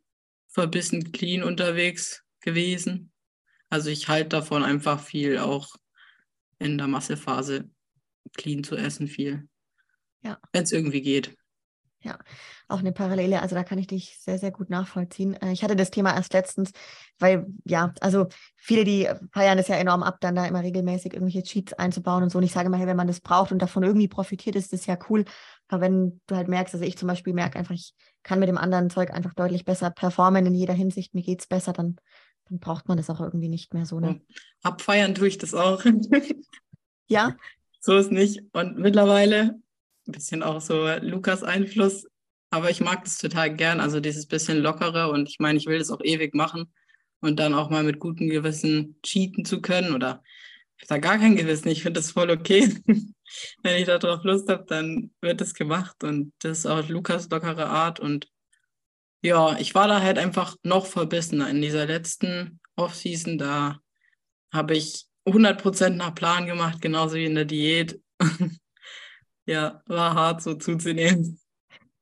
verbissen 0.48 1.12
clean 1.12 1.42
unterwegs 1.42 2.22
gewesen. 2.40 3.12
Also 3.70 3.90
ich 3.90 4.08
halte 4.08 4.30
davon 4.30 4.62
einfach 4.62 5.00
viel, 5.00 5.38
auch 5.38 5.74
in 6.58 6.78
der 6.78 6.86
Massephase 6.86 7.68
clean 8.36 8.62
zu 8.62 8.76
essen 8.76 9.08
viel. 9.08 9.48
Ja. 10.24 10.38
Wenn 10.52 10.64
es 10.64 10.72
irgendwie 10.72 11.02
geht. 11.02 11.36
ja, 12.04 12.18
auch 12.68 12.78
eine 12.78 12.92
Parallele. 12.92 13.40
Also 13.40 13.54
da 13.54 13.64
kann 13.64 13.78
ich 13.78 13.86
dich 13.86 14.18
sehr, 14.20 14.38
sehr 14.38 14.50
gut 14.50 14.70
nachvollziehen. 14.70 15.34
Äh, 15.34 15.52
ich 15.52 15.64
hatte 15.64 15.76
das 15.76 15.90
Thema 15.90 16.14
erst 16.14 16.32
letztens, 16.32 16.70
weil 17.18 17.46
ja, 17.64 17.92
also 18.00 18.28
viele, 18.56 18.84
die 18.84 19.08
feiern 19.32 19.58
es 19.58 19.68
ja 19.68 19.76
enorm 19.76 20.02
ab, 20.02 20.18
dann 20.20 20.34
da 20.34 20.46
immer 20.46 20.62
regelmäßig 20.62 21.14
irgendwelche 21.14 21.42
Cheats 21.42 21.72
einzubauen 21.72 22.22
und 22.22 22.30
so. 22.30 22.38
Und 22.38 22.44
ich 22.44 22.52
sage 22.52 22.66
immer, 22.66 22.76
hey, 22.76 22.86
wenn 22.86 22.96
man 22.96 23.06
das 23.06 23.20
braucht 23.20 23.52
und 23.52 23.60
davon 23.60 23.82
irgendwie 23.82 24.08
profitiert, 24.08 24.56
ist 24.56 24.72
das 24.72 24.86
ja 24.86 24.98
cool. 25.08 25.24
Aber 25.68 25.80
wenn 25.80 26.20
du 26.26 26.36
halt 26.36 26.48
merkst, 26.48 26.74
also 26.74 26.84
ich 26.84 26.98
zum 26.98 27.08
Beispiel 27.08 27.32
merke 27.32 27.58
einfach, 27.58 27.74
ich 27.74 27.94
kann 28.22 28.38
mit 28.38 28.48
dem 28.48 28.58
anderen 28.58 28.90
Zeug 28.90 29.10
einfach 29.10 29.34
deutlich 29.34 29.64
besser 29.64 29.90
performen 29.90 30.46
in 30.46 30.54
jeder 30.54 30.74
Hinsicht, 30.74 31.14
mir 31.14 31.22
geht 31.22 31.40
es 31.40 31.46
besser, 31.46 31.72
dann, 31.72 31.96
dann 32.48 32.58
braucht 32.58 32.88
man 32.88 32.98
das 32.98 33.10
auch 33.10 33.20
irgendwie 33.20 33.48
nicht 33.48 33.72
mehr 33.72 33.86
so. 33.86 33.98
Ne? 33.98 34.20
Abfeiern 34.62 35.14
tue 35.14 35.28
ich 35.28 35.38
das 35.38 35.54
auch. 35.54 35.82
ja. 37.06 37.36
So 37.80 37.96
ist 37.96 38.10
nicht. 38.10 38.42
Und 38.52 38.78
mittlerweile 38.78 39.58
ein 40.06 40.12
bisschen 40.12 40.42
auch 40.42 40.60
so 40.60 40.86
Lukas 41.00 41.42
Einfluss. 41.42 42.06
Aber 42.50 42.70
ich 42.70 42.80
mag 42.80 43.04
das 43.04 43.18
total 43.18 43.54
gern, 43.54 43.80
also 43.80 43.98
dieses 44.00 44.26
bisschen 44.26 44.58
lockere 44.58 45.10
und 45.10 45.28
ich 45.28 45.38
meine, 45.40 45.58
ich 45.58 45.66
will 45.66 45.78
das 45.78 45.90
auch 45.90 46.00
ewig 46.02 46.34
machen 46.34 46.72
und 47.20 47.40
dann 47.40 47.54
auch 47.54 47.68
mal 47.70 47.82
mit 47.82 47.98
gutem 47.98 48.28
Gewissen 48.28 48.96
cheaten 49.02 49.44
zu 49.44 49.60
können 49.60 49.92
oder 49.92 50.22
ich 50.76 50.82
habe 50.82 51.00
da 51.00 51.08
gar 51.08 51.18
kein 51.18 51.36
Gewissen, 51.36 51.68
ich 51.68 51.82
finde 51.82 52.00
das 52.00 52.12
voll 52.12 52.30
okay. 52.30 52.76
Wenn 53.62 53.80
ich 53.80 53.86
darauf 53.86 54.22
Lust 54.22 54.48
habe, 54.48 54.64
dann 54.68 55.10
wird 55.20 55.40
das 55.40 55.54
gemacht 55.54 56.04
und 56.04 56.32
das 56.40 56.58
ist 56.58 56.66
auch 56.66 56.88
Lukas 56.88 57.28
lockere 57.28 57.66
Art 57.66 57.98
und 57.98 58.28
ja, 59.22 59.58
ich 59.58 59.74
war 59.74 59.88
da 59.88 60.02
halt 60.02 60.18
einfach 60.18 60.54
noch 60.62 60.86
verbissener 60.86 61.48
in 61.48 61.62
dieser 61.62 61.86
letzten 61.86 62.60
Offseason, 62.76 63.38
da 63.38 63.80
habe 64.52 64.76
ich 64.76 65.06
100% 65.26 65.90
nach 65.90 66.14
Plan 66.14 66.46
gemacht, 66.46 66.80
genauso 66.80 67.16
wie 67.16 67.24
in 67.24 67.34
der 67.34 67.46
Diät. 67.46 68.00
ja, 69.46 69.82
war 69.86 70.14
hart 70.14 70.42
so 70.42 70.54
zuzunehmen. 70.54 71.40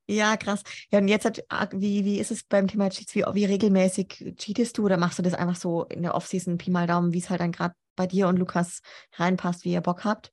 Ja, 0.09 0.37
krass. 0.37 0.63
Ja, 0.91 0.99
und 0.99 1.09
jetzt, 1.09 1.25
hat, 1.25 1.43
ah, 1.49 1.69
wie, 1.73 2.05
wie 2.05 2.19
ist 2.19 2.31
es 2.31 2.45
beim 2.45 2.67
Thema 2.69 2.91
Cheats? 2.91 3.15
Wie, 3.15 3.25
wie 3.33 3.45
regelmäßig 3.45 4.35
cheatest 4.37 4.77
du 4.77 4.85
oder 4.85 4.97
machst 4.97 5.19
du 5.19 5.23
das 5.23 5.35
einfach 5.35 5.57
so 5.57 5.85
in 5.85 6.03
der 6.03 6.15
Offseason, 6.15 6.59
Pi 6.59 6.71
mal 6.71 6.87
Daumen, 6.87 7.13
wie 7.13 7.19
es 7.19 7.31
halt 7.31 7.41
dann 7.41 7.53
gerade 7.53 7.75
bei 7.97 8.07
dir 8.07 8.29
und 8.29 8.37
Lukas 8.37 8.81
reinpasst, 9.15 9.65
wie 9.65 9.73
ihr 9.73 9.81
Bock 9.81 10.05
habt? 10.05 10.33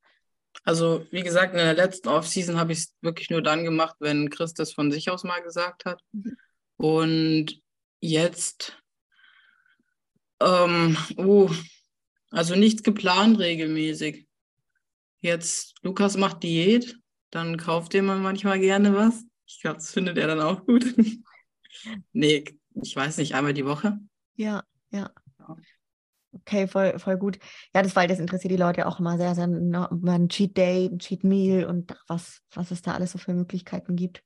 Also, 0.64 1.06
wie 1.12 1.22
gesagt, 1.22 1.54
in 1.54 1.60
der 1.60 1.76
letzten 1.76 2.10
Offseason 2.10 2.58
habe 2.60 2.74
ich 2.74 2.80
es 2.80 2.96
wirklich 3.02 3.30
nur 3.30 3.42
dann 3.42 3.64
gemacht, 3.64 3.96
wenn 4.00 4.30
Chris 4.30 4.54
das 4.54 4.74
von 4.74 4.92
sich 4.92 5.10
aus 5.10 5.24
mal 5.24 5.42
gesagt 5.42 5.86
hat. 5.86 6.02
Mhm. 6.12 6.38
Und 6.78 7.62
jetzt, 8.02 8.78
ähm, 10.42 10.98
oh, 11.18 11.50
also 12.32 12.56
nichts 12.56 12.84
geplant 12.84 13.40
regelmäßig. 13.40 14.29
Jetzt, 15.22 15.76
Lukas 15.82 16.18
macht 16.18 16.44
Diät, 16.44 16.98
dann 17.30 17.58
kauft 17.58 17.94
ihr 17.94 18.04
mal 18.04 18.20
manchmal 18.20 18.60
gerne 18.60 18.96
was. 18.96 19.26
Ich 19.46 19.62
glaube, 19.62 19.78
das 19.78 19.92
findet 19.92 20.18
er 20.18 20.28
dann 20.28 20.42
auch 20.42 20.66
gut. 20.66 20.86
nee, 22.14 22.44
ich 22.82 22.96
weiß 22.96 23.18
nicht, 23.18 23.36
einmal 23.36 23.54
die 23.54 23.66
Woche. 23.66 24.00
Ja, 24.36 24.64
ja. 24.92 25.12
Okay, 26.32 26.68
voll, 26.68 27.00
voll 27.00 27.18
gut. 27.18 27.40
Ja, 27.74 27.82
das, 27.82 27.96
weil 27.96 28.08
das 28.08 28.20
interessiert 28.20 28.52
die 28.52 28.58
Leute 28.58 28.88
auch 28.88 29.00
immer 29.00 29.18
sehr, 29.18 29.34
sehr, 29.34 29.48
ne, 29.48 29.90
ein 29.92 30.30
Cheat 30.30 30.56
Day, 30.56 30.86
ein 30.86 31.00
Cheat 31.00 31.24
Meal 31.24 31.66
und 31.66 31.96
was, 32.08 32.42
was 32.54 32.70
es 32.72 32.82
da 32.82 32.94
alles 32.94 33.12
so 33.12 33.18
für 33.18 33.34
Möglichkeiten 33.34 33.96
gibt. 33.96 34.24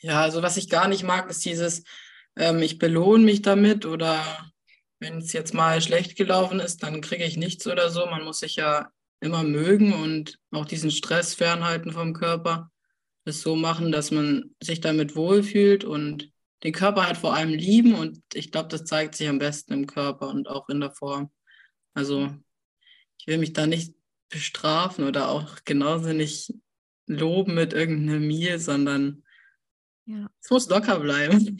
Ja, 0.00 0.20
also 0.22 0.42
was 0.42 0.56
ich 0.56 0.68
gar 0.68 0.88
nicht 0.88 1.04
mag, 1.04 1.30
ist 1.30 1.44
dieses, 1.44 1.84
ähm, 2.36 2.60
ich 2.62 2.78
belohne 2.78 3.24
mich 3.24 3.42
damit 3.42 3.86
oder 3.86 4.24
wenn 4.98 5.18
es 5.18 5.32
jetzt 5.32 5.54
mal 5.54 5.80
schlecht 5.80 6.16
gelaufen 6.16 6.58
ist, 6.58 6.82
dann 6.82 7.00
kriege 7.00 7.24
ich 7.24 7.36
nichts 7.36 7.66
oder 7.66 7.90
so. 7.90 8.06
Man 8.06 8.24
muss 8.24 8.40
sich 8.40 8.56
ja 8.56 8.90
immer 9.20 9.42
mögen 9.42 9.92
und 9.92 10.38
auch 10.50 10.64
diesen 10.64 10.90
Stress 10.90 11.34
fernhalten 11.34 11.92
vom 11.92 12.14
Körper. 12.14 12.70
Das 13.24 13.42
so 13.42 13.54
machen, 13.54 13.92
dass 13.92 14.10
man 14.10 14.54
sich 14.62 14.80
damit 14.80 15.14
wohlfühlt 15.14 15.84
und 15.84 16.32
den 16.64 16.72
Körper 16.72 17.06
halt 17.06 17.16
vor 17.16 17.34
allem 17.34 17.50
lieben. 17.50 17.94
Und 17.94 18.22
ich 18.34 18.50
glaube, 18.50 18.68
das 18.68 18.84
zeigt 18.84 19.14
sich 19.14 19.28
am 19.28 19.38
besten 19.38 19.72
im 19.72 19.86
Körper 19.86 20.28
und 20.28 20.48
auch 20.48 20.68
in 20.68 20.80
der 20.80 20.90
Form. 20.90 21.30
Also 21.94 22.30
ich 23.18 23.26
will 23.26 23.38
mich 23.38 23.52
da 23.52 23.66
nicht 23.66 23.94
bestrafen 24.30 25.06
oder 25.06 25.28
auch 25.28 25.58
genauso 25.64 26.12
nicht 26.12 26.54
loben 27.06 27.54
mit 27.54 27.72
irgendeinem 27.72 28.26
Meal, 28.26 28.58
sondern 28.58 29.24
ja. 30.06 30.30
es 30.40 30.50
muss 30.50 30.68
locker 30.68 31.00
bleiben. 31.00 31.58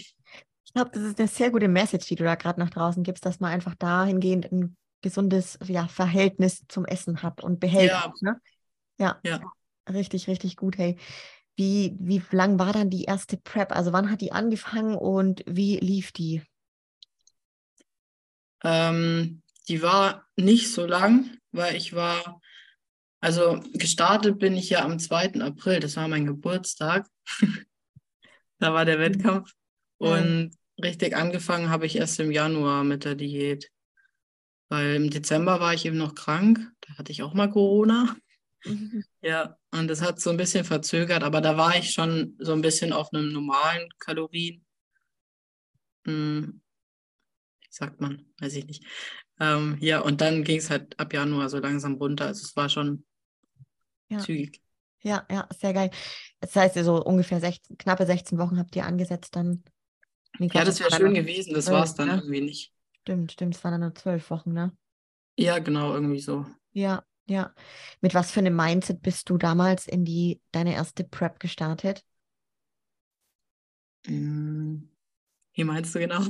Ich 0.64 0.74
glaube, 0.74 0.92
das 0.92 1.02
ist 1.02 1.18
eine 1.18 1.26
sehr 1.26 1.50
gute 1.50 1.66
Message, 1.66 2.06
die 2.06 2.14
du 2.14 2.22
da 2.22 2.36
gerade 2.36 2.60
nach 2.60 2.70
draußen 2.70 3.02
gibst, 3.02 3.26
dass 3.26 3.40
man 3.40 3.50
einfach 3.50 3.74
dahingehend 3.74 4.52
ein 4.52 4.76
gesundes 5.00 5.58
ja, 5.64 5.88
Verhältnis 5.88 6.64
zum 6.68 6.84
Essen 6.84 7.22
hat 7.22 7.42
und 7.42 7.60
behält. 7.60 7.90
Ja. 7.90 8.12
Ne? 8.20 8.40
ja. 8.98 9.18
ja. 9.24 9.40
Richtig, 9.88 10.28
richtig 10.28 10.56
gut. 10.56 10.78
Hey, 10.78 10.96
wie, 11.56 11.96
wie 11.98 12.22
lang 12.30 12.58
war 12.58 12.72
dann 12.72 12.90
die 12.90 13.04
erste 13.04 13.36
Prep? 13.36 13.72
Also 13.72 13.92
wann 13.92 14.10
hat 14.10 14.20
die 14.20 14.32
angefangen 14.32 14.94
und 14.94 15.42
wie 15.46 15.78
lief 15.78 16.12
die? 16.12 16.42
Ähm, 18.62 19.42
die 19.68 19.82
war 19.82 20.26
nicht 20.36 20.72
so 20.72 20.86
lang, 20.86 21.36
weil 21.52 21.76
ich 21.76 21.94
war, 21.94 22.40
also 23.20 23.60
gestartet 23.74 24.38
bin 24.38 24.56
ich 24.56 24.70
ja 24.70 24.84
am 24.84 24.98
2. 24.98 25.40
April, 25.40 25.80
das 25.80 25.96
war 25.96 26.08
mein 26.08 26.26
Geburtstag. 26.26 27.06
da 28.58 28.72
war 28.72 28.84
der 28.84 28.98
mhm. 28.98 29.02
Wettkampf. 29.02 29.52
Und 29.98 30.56
richtig 30.82 31.14
angefangen 31.14 31.68
habe 31.68 31.84
ich 31.84 31.96
erst 31.96 32.20
im 32.20 32.30
Januar 32.30 32.84
mit 32.84 33.04
der 33.04 33.14
Diät. 33.14 33.70
Weil 34.70 34.94
im 34.94 35.10
Dezember 35.10 35.60
war 35.60 35.74
ich 35.74 35.84
eben 35.84 35.98
noch 35.98 36.14
krank. 36.14 36.60
Da 36.80 36.94
hatte 36.96 37.10
ich 37.10 37.22
auch 37.22 37.34
mal 37.34 37.50
Corona. 37.50 38.16
Mhm. 38.64 39.04
Ja, 39.22 39.58
und 39.70 39.88
das 39.88 40.00
hat 40.00 40.18
so 40.18 40.30
ein 40.30 40.38
bisschen 40.38 40.64
verzögert, 40.64 41.22
aber 41.22 41.42
da 41.42 41.58
war 41.58 41.76
ich 41.76 41.90
schon 41.90 42.36
so 42.38 42.54
ein 42.54 42.62
bisschen 42.62 42.94
auf 42.94 43.12
einem 43.12 43.32
normalen 43.32 43.90
Kalorien. 43.98 44.64
Hm, 46.06 46.62
sagt 47.68 48.00
man? 48.00 48.24
Weiß 48.38 48.54
ich 48.54 48.66
nicht. 48.66 48.84
Ähm, 49.38 49.76
ja, 49.80 50.00
und 50.00 50.22
dann 50.22 50.42
ging 50.42 50.58
es 50.58 50.70
halt 50.70 50.98
ab 50.98 51.12
Januar 51.12 51.50
so 51.50 51.58
langsam 51.58 51.96
runter. 51.96 52.28
Also 52.28 52.44
es 52.44 52.56
war 52.56 52.70
schon 52.70 53.04
ja. 54.08 54.18
zügig. 54.18 54.62
Ja, 55.02 55.26
ja, 55.30 55.46
sehr 55.58 55.74
geil. 55.74 55.90
Das 56.40 56.56
heißt, 56.56 56.76
so 56.76 57.04
ungefähr 57.04 57.40
16, 57.40 57.76
knappe 57.76 58.06
16 58.06 58.38
Wochen 58.38 58.58
habt 58.58 58.74
ihr 58.74 58.86
angesetzt 58.86 59.36
dann. 59.36 59.64
Ja, 60.38 60.64
das 60.64 60.80
wäre 60.80 60.94
schön 60.94 61.12
gewesen, 61.12 61.52
das 61.52 61.70
war 61.70 61.84
es 61.84 61.94
dann 61.94 62.08
ja? 62.08 62.14
irgendwie 62.16 62.40
nicht. 62.40 62.72
Stimmt, 63.10 63.32
stimmt, 63.32 63.56
es 63.56 63.64
waren 63.64 63.72
dann 63.72 63.80
nur 63.80 63.94
zwölf 63.96 64.30
Wochen, 64.30 64.52
ne? 64.52 64.70
Ja, 65.36 65.58
genau, 65.58 65.92
irgendwie 65.94 66.20
so. 66.20 66.46
Ja, 66.70 67.02
ja. 67.26 67.52
Mit 68.00 68.14
was 68.14 68.30
für 68.30 68.38
einem 68.38 68.54
Mindset 68.54 69.02
bist 69.02 69.28
du 69.28 69.36
damals 69.36 69.88
in 69.88 70.04
die 70.04 70.40
deine 70.52 70.74
erste 70.74 71.02
Prep 71.02 71.40
gestartet? 71.40 72.04
Mm, 74.06 74.82
wie 75.54 75.64
meinst 75.64 75.92
du 75.92 75.98
genau? 75.98 76.20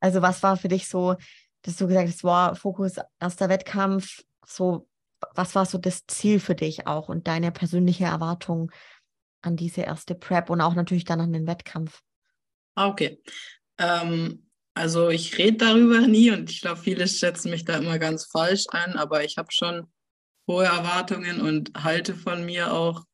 Also 0.00 0.20
was 0.20 0.42
war 0.42 0.56
für 0.56 0.66
dich 0.66 0.88
so, 0.88 1.14
dass 1.62 1.76
du 1.76 1.86
gesagt 1.86 2.08
hast, 2.08 2.24
wow, 2.24 2.58
Fokus, 2.58 2.96
erster 3.20 3.48
Wettkampf, 3.48 4.24
so, 4.44 4.88
was 5.36 5.54
war 5.54 5.64
so 5.64 5.78
das 5.78 6.06
Ziel 6.08 6.40
für 6.40 6.56
dich 6.56 6.88
auch 6.88 7.08
und 7.08 7.28
deine 7.28 7.52
persönliche 7.52 8.06
Erwartung 8.06 8.72
an 9.42 9.54
diese 9.54 9.82
erste 9.82 10.16
Prep 10.16 10.50
und 10.50 10.60
auch 10.60 10.74
natürlich 10.74 11.04
dann 11.04 11.20
an 11.20 11.32
den 11.32 11.46
Wettkampf? 11.46 12.02
Ah, 12.74 12.88
okay. 12.88 13.22
Ähm, 13.78 14.49
also 14.80 15.10
ich 15.10 15.36
rede 15.36 15.58
darüber 15.58 16.00
nie 16.06 16.30
und 16.30 16.50
ich 16.50 16.62
glaube, 16.62 16.80
viele 16.80 17.06
schätzen 17.06 17.50
mich 17.50 17.66
da 17.66 17.76
immer 17.76 17.98
ganz 17.98 18.24
falsch 18.24 18.64
ein, 18.70 18.96
aber 18.96 19.22
ich 19.24 19.36
habe 19.36 19.52
schon 19.52 19.92
hohe 20.48 20.64
Erwartungen 20.64 21.42
und 21.42 21.72
halte 21.84 22.14
von 22.14 22.46
mir 22.46 22.72
auch 22.72 23.04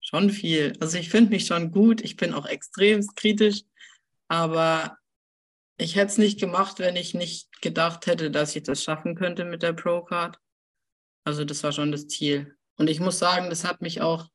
schon 0.00 0.30
viel. 0.30 0.72
Also 0.80 0.98
ich 0.98 1.10
finde 1.10 1.30
mich 1.30 1.46
schon 1.46 1.70
gut, 1.70 2.00
ich 2.00 2.16
bin 2.16 2.34
auch 2.34 2.44
extrem 2.44 3.06
kritisch, 3.14 3.62
aber 4.26 4.98
ich 5.76 5.94
hätte 5.94 6.08
es 6.08 6.18
nicht 6.18 6.40
gemacht, 6.40 6.80
wenn 6.80 6.96
ich 6.96 7.14
nicht 7.14 7.62
gedacht 7.62 8.06
hätte, 8.06 8.32
dass 8.32 8.56
ich 8.56 8.64
das 8.64 8.82
schaffen 8.82 9.14
könnte 9.14 9.44
mit 9.44 9.62
der 9.62 9.74
Pro-Card. 9.74 10.40
Also 11.22 11.44
das 11.44 11.62
war 11.62 11.70
schon 11.70 11.92
das 11.92 12.08
Ziel. 12.08 12.56
Und 12.78 12.90
ich 12.90 12.98
muss 12.98 13.20
sagen, 13.20 13.48
das 13.48 13.64
hat 13.64 13.80
mich 13.80 14.00
auch 14.00 14.26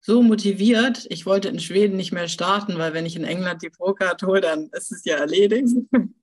so 0.00 0.22
motiviert. 0.22 1.06
Ich 1.10 1.26
wollte 1.26 1.48
in 1.48 1.60
Schweden 1.60 1.96
nicht 1.96 2.12
mehr 2.12 2.28
starten, 2.28 2.78
weil 2.78 2.94
wenn 2.94 3.06
ich 3.06 3.16
in 3.16 3.24
England 3.24 3.62
die 3.62 3.70
Pro-Card 3.70 4.22
hole, 4.22 4.40
dann 4.40 4.68
ist 4.72 4.92
es 4.92 5.04
ja 5.04 5.16
erledigt. 5.16 5.74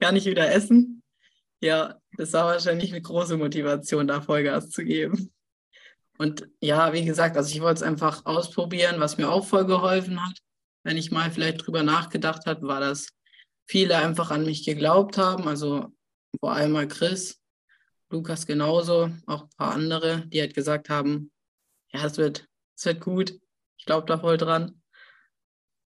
Kann 0.00 0.16
ich 0.16 0.26
wieder 0.26 0.52
essen. 0.52 1.02
Ja, 1.60 1.98
das 2.16 2.32
war 2.32 2.46
wahrscheinlich 2.46 2.90
eine 2.90 3.02
große 3.02 3.36
Motivation, 3.36 4.06
da 4.06 4.20
Vollgas 4.20 4.70
zu 4.70 4.84
geben. 4.84 5.32
Und 6.18 6.48
ja, 6.60 6.92
wie 6.92 7.04
gesagt, 7.04 7.36
also 7.36 7.50
ich 7.50 7.60
wollte 7.60 7.78
es 7.78 7.82
einfach 7.82 8.24
ausprobieren, 8.24 9.00
was 9.00 9.18
mir 9.18 9.28
auch 9.28 9.46
voll 9.46 9.66
geholfen 9.66 10.24
hat. 10.24 10.38
Wenn 10.84 10.96
ich 10.96 11.10
mal 11.10 11.30
vielleicht 11.30 11.66
drüber 11.66 11.82
nachgedacht 11.82 12.46
habe, 12.46 12.66
war, 12.68 12.80
dass 12.80 13.08
viele 13.66 13.96
einfach 13.96 14.30
an 14.30 14.44
mich 14.44 14.64
geglaubt 14.64 15.18
haben. 15.18 15.48
Also 15.48 15.92
vor 16.38 16.52
allem 16.52 16.72
mal 16.72 16.88
Chris, 16.88 17.40
Lukas 18.10 18.46
genauso, 18.46 19.10
auch 19.26 19.44
ein 19.44 19.56
paar 19.56 19.72
andere, 19.74 20.26
die 20.26 20.40
halt 20.40 20.54
gesagt 20.54 20.88
haben, 20.88 21.32
ja, 21.92 22.04
es 22.04 22.16
wird, 22.16 22.46
es 22.76 22.84
wird 22.84 23.00
gut. 23.00 23.38
Ich 23.78 23.86
glaube 23.86 24.06
da 24.06 24.18
voll 24.18 24.36
dran. 24.36 24.80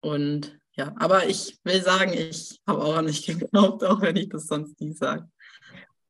Und 0.02 0.60
ja, 0.74 0.94
aber 0.98 1.28
ich 1.28 1.60
will 1.64 1.82
sagen, 1.82 2.14
ich 2.14 2.62
habe 2.68 2.84
auch 2.84 2.96
an 2.96 3.06
mich 3.06 3.26
geglaubt, 3.26 3.84
auch 3.84 4.02
wenn 4.02 4.16
ich 4.16 4.30
das 4.30 4.48
sonst 4.48 4.80
nie 4.80 4.94
sage. 4.94 5.30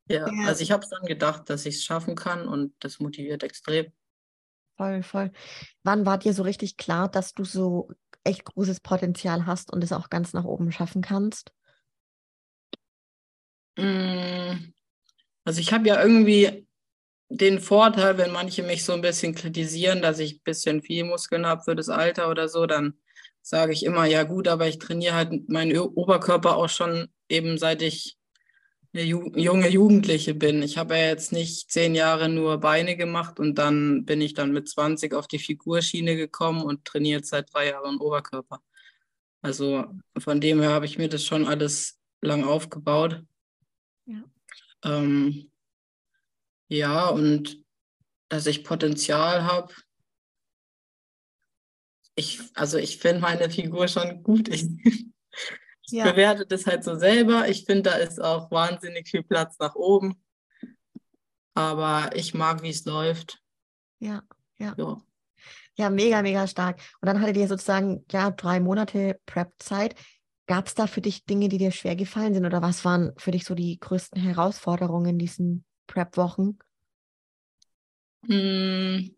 Ja, 0.08 0.30
ja. 0.30 0.46
also 0.46 0.62
ich 0.62 0.72
habe 0.72 0.86
dann 0.88 1.04
gedacht, 1.04 1.48
dass 1.50 1.66
ich 1.66 1.76
es 1.76 1.84
schaffen 1.84 2.14
kann 2.14 2.48
und 2.48 2.74
das 2.80 2.98
motiviert 2.98 3.42
extrem. 3.42 3.92
Voll, 4.76 5.02
voll. 5.02 5.32
Wann 5.82 6.06
war 6.06 6.18
dir 6.18 6.32
so 6.32 6.42
richtig 6.42 6.76
klar, 6.76 7.08
dass 7.08 7.34
du 7.34 7.44
so 7.44 7.90
echt 8.24 8.44
großes 8.44 8.80
Potenzial 8.80 9.46
hast 9.46 9.72
und 9.72 9.82
es 9.82 9.92
auch 9.92 10.08
ganz 10.08 10.32
nach 10.32 10.44
oben 10.44 10.70
schaffen 10.70 11.02
kannst? 11.02 11.52
Mm, 13.76 14.72
also 15.44 15.60
ich 15.60 15.72
habe 15.72 15.88
ja 15.88 16.00
irgendwie 16.00 16.67
den 17.28 17.60
Vorteil, 17.60 18.18
wenn 18.18 18.32
manche 18.32 18.62
mich 18.62 18.84
so 18.84 18.92
ein 18.92 19.02
bisschen 19.02 19.34
kritisieren, 19.34 20.02
dass 20.02 20.18
ich 20.18 20.36
ein 20.36 20.44
bisschen 20.44 20.82
viel 20.82 21.04
Muskeln 21.04 21.46
habe 21.46 21.62
für 21.62 21.76
das 21.76 21.88
Alter 21.88 22.30
oder 22.30 22.48
so, 22.48 22.66
dann 22.66 22.94
sage 23.42 23.72
ich 23.72 23.84
immer, 23.84 24.04
ja 24.06 24.24
gut, 24.24 24.48
aber 24.48 24.66
ich 24.66 24.78
trainiere 24.78 25.14
halt 25.14 25.48
meinen 25.48 25.76
Oberkörper 25.78 26.56
auch 26.56 26.68
schon 26.68 27.08
eben 27.28 27.58
seit 27.58 27.82
ich 27.82 28.16
eine 28.94 29.02
Ju 29.04 29.30
junge 29.36 29.68
Jugendliche 29.68 30.34
bin. 30.34 30.62
Ich 30.62 30.78
habe 30.78 30.96
ja 30.96 31.06
jetzt 31.06 31.32
nicht 31.32 31.70
zehn 31.70 31.94
Jahre 31.94 32.28
nur 32.28 32.58
Beine 32.58 32.96
gemacht 32.96 33.38
und 33.38 33.56
dann 33.56 34.04
bin 34.06 34.20
ich 34.20 34.34
dann 34.34 34.52
mit 34.52 34.68
20 34.68 35.12
auf 35.14 35.28
die 35.28 35.38
Figurschiene 35.38 36.16
gekommen 36.16 36.62
und 36.62 36.84
trainiere 36.84 37.18
jetzt 37.18 37.30
seit 37.30 37.52
drei 37.52 37.68
Jahren 37.70 37.98
Oberkörper. 37.98 38.60
Also 39.42 39.84
von 40.18 40.40
dem 40.40 40.60
her 40.60 40.70
habe 40.70 40.86
ich 40.86 40.98
mir 40.98 41.08
das 41.08 41.24
schon 41.24 41.46
alles 41.46 41.98
lang 42.20 42.44
aufgebaut. 42.44 43.22
Ja. 44.06 44.24
Ähm, 44.84 45.50
ja, 46.68 47.08
und 47.08 47.64
dass 48.28 48.46
ich 48.46 48.64
Potenzial 48.64 49.44
habe. 49.44 49.72
Ich, 52.14 52.40
also 52.54 52.78
ich 52.78 52.98
finde 52.98 53.20
meine 53.20 53.50
Figur 53.50 53.88
schon 53.88 54.22
gut. 54.22 54.48
Ich, 54.48 54.66
ich 54.84 55.06
ja. 55.86 56.10
bewerte 56.10 56.46
das 56.46 56.66
halt 56.66 56.84
so 56.84 56.96
selber. 56.96 57.48
Ich 57.48 57.64
finde, 57.64 57.90
da 57.90 57.96
ist 57.96 58.20
auch 58.20 58.50
wahnsinnig 58.50 59.08
viel 59.08 59.22
Platz 59.22 59.58
nach 59.58 59.74
oben. 59.74 60.22
Aber 61.54 62.14
ich 62.14 62.34
mag, 62.34 62.62
wie 62.62 62.70
es 62.70 62.84
läuft. 62.84 63.40
Ja, 63.98 64.22
ja. 64.58 64.74
So. 64.76 65.02
Ja, 65.76 65.90
mega, 65.90 66.22
mega 66.22 66.46
stark. 66.46 66.80
Und 67.00 67.06
dann 67.06 67.20
hattet 67.20 67.36
ihr 67.36 67.48
sozusagen 67.48 68.04
ja 68.10 68.30
drei 68.30 68.60
Monate 68.60 69.18
Prep-Zeit. 69.26 69.94
Gab 70.46 70.66
es 70.66 70.74
da 70.74 70.86
für 70.86 71.00
dich 71.00 71.24
Dinge, 71.24 71.48
die 71.48 71.58
dir 71.58 71.70
schwer 71.70 71.94
gefallen 71.94 72.34
sind? 72.34 72.46
Oder 72.46 72.62
was 72.62 72.84
waren 72.84 73.12
für 73.16 73.30
dich 73.30 73.44
so 73.44 73.54
die 73.54 73.78
größten 73.78 74.20
Herausforderungen 74.20 75.10
in 75.10 75.18
diesen 75.18 75.64
Prep-Wochen? 75.88 76.58
Hm. 78.26 79.14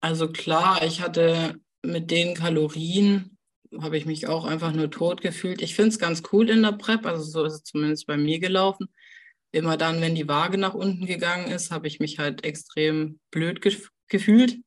Also 0.00 0.28
klar, 0.32 0.82
ich 0.84 1.00
hatte 1.00 1.60
mit 1.82 2.10
den 2.10 2.34
Kalorien 2.34 3.38
habe 3.80 3.98
ich 3.98 4.06
mich 4.06 4.26
auch 4.26 4.44
einfach 4.44 4.72
nur 4.72 4.90
tot 4.90 5.20
gefühlt. 5.20 5.62
Ich 5.62 5.74
finde 5.74 5.90
es 5.90 5.98
ganz 5.98 6.22
cool 6.32 6.48
in 6.48 6.62
der 6.62 6.72
Prep, 6.72 7.04
also 7.06 7.22
so 7.22 7.44
ist 7.44 7.54
es 7.54 7.62
zumindest 7.64 8.06
bei 8.06 8.16
mir 8.16 8.38
gelaufen. 8.38 8.88
Immer 9.52 9.76
dann, 9.76 10.00
wenn 10.00 10.14
die 10.14 10.28
Waage 10.28 10.58
nach 10.58 10.74
unten 10.74 11.06
gegangen 11.06 11.50
ist, 11.50 11.70
habe 11.70 11.86
ich 11.86 12.00
mich 12.00 12.18
halt 12.18 12.44
extrem 12.44 13.20
blöd 13.30 13.60
ge 13.60 13.76
gefühlt. 14.08 14.58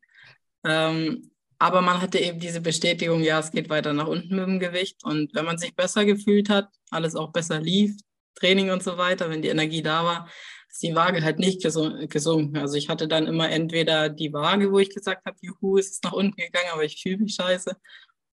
Ähm, 0.63 1.31
aber 1.59 1.81
man 1.81 2.01
hatte 2.01 2.19
eben 2.19 2.39
diese 2.39 2.61
Bestätigung, 2.61 3.21
ja, 3.21 3.39
es 3.39 3.51
geht 3.51 3.69
weiter 3.69 3.93
nach 3.93 4.07
unten 4.07 4.35
mit 4.35 4.45
dem 4.45 4.59
Gewicht. 4.59 5.03
Und 5.03 5.33
wenn 5.35 5.45
man 5.45 5.57
sich 5.57 5.75
besser 5.75 6.05
gefühlt 6.05 6.49
hat, 6.49 6.69
alles 6.89 7.15
auch 7.15 7.31
besser 7.31 7.59
lief, 7.59 7.95
Training 8.35 8.71
und 8.71 8.83
so 8.83 8.97
weiter, 8.97 9.29
wenn 9.29 9.41
die 9.41 9.49
Energie 9.49 9.81
da 9.81 10.03
war, 10.03 10.29
ist 10.69 10.83
die 10.83 10.95
Waage 10.95 11.23
halt 11.23 11.39
nicht 11.39 11.61
gesunken. 11.61 12.57
Also 12.57 12.75
ich 12.75 12.89
hatte 12.89 13.07
dann 13.07 13.27
immer 13.27 13.49
entweder 13.49 14.09
die 14.09 14.31
Waage, 14.33 14.71
wo 14.71 14.79
ich 14.79 14.93
gesagt 14.93 15.25
habe, 15.25 15.37
juhu, 15.41 15.77
es 15.77 15.91
ist 15.91 16.03
nach 16.03 16.13
unten 16.13 16.35
gegangen, 16.35 16.69
aber 16.71 16.85
ich 16.85 17.01
fühle 17.01 17.17
mich 17.17 17.35
scheiße. 17.35 17.75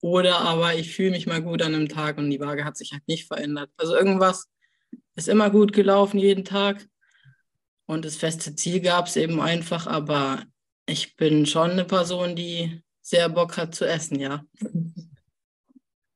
Oder 0.00 0.38
aber 0.38 0.74
ich 0.74 0.94
fühle 0.94 1.10
mich 1.10 1.26
mal 1.26 1.42
gut 1.42 1.62
an 1.62 1.74
einem 1.74 1.88
Tag 1.88 2.18
und 2.18 2.30
die 2.30 2.38
Waage 2.38 2.64
hat 2.64 2.76
sich 2.76 2.92
halt 2.92 3.06
nicht 3.08 3.26
verändert. 3.26 3.70
Also 3.76 3.96
irgendwas 3.96 4.46
ist 5.16 5.28
immer 5.28 5.50
gut 5.50 5.72
gelaufen 5.72 6.18
jeden 6.18 6.44
Tag. 6.44 6.86
Und 7.86 8.04
das 8.04 8.16
feste 8.16 8.54
Ziel 8.54 8.80
gab 8.80 9.06
es 9.06 9.16
eben 9.16 9.40
einfach, 9.40 9.86
aber 9.86 10.44
ich 10.86 11.16
bin 11.16 11.46
schon 11.46 11.72
eine 11.72 11.84
Person, 11.84 12.36
die 12.36 12.82
sehr 13.00 13.28
Bock 13.28 13.56
hat 13.56 13.74
zu 13.74 13.86
essen, 13.86 14.20
ja. 14.20 14.44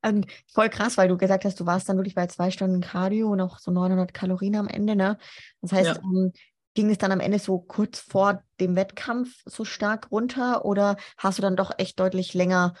Ähm, 0.03 0.25
voll 0.51 0.69
krass, 0.69 0.97
weil 0.97 1.07
du 1.07 1.17
gesagt 1.17 1.45
hast, 1.45 1.59
du 1.59 1.65
warst 1.65 1.87
dann 1.87 1.97
wirklich 1.97 2.15
bei 2.15 2.27
zwei 2.27 2.51
Stunden 2.51 2.81
Cardio 2.81 3.29
und 3.29 3.39
auch 3.39 3.59
so 3.59 3.71
900 3.71 4.13
Kalorien 4.13 4.55
am 4.55 4.67
Ende, 4.67 4.95
ne? 4.95 5.17
Das 5.61 5.71
heißt, 5.71 5.95
ja. 5.95 6.01
ähm, 6.03 6.33
ging 6.73 6.89
es 6.89 6.97
dann 6.97 7.11
am 7.11 7.19
Ende 7.19 7.39
so 7.39 7.59
kurz 7.59 7.99
vor 7.99 8.43
dem 8.59 8.75
Wettkampf 8.75 9.43
so 9.45 9.63
stark 9.63 10.11
runter 10.11 10.65
oder 10.65 10.97
hast 11.17 11.37
du 11.37 11.41
dann 11.41 11.55
doch 11.55 11.71
echt 11.77 11.99
deutlich 11.99 12.33
länger 12.33 12.73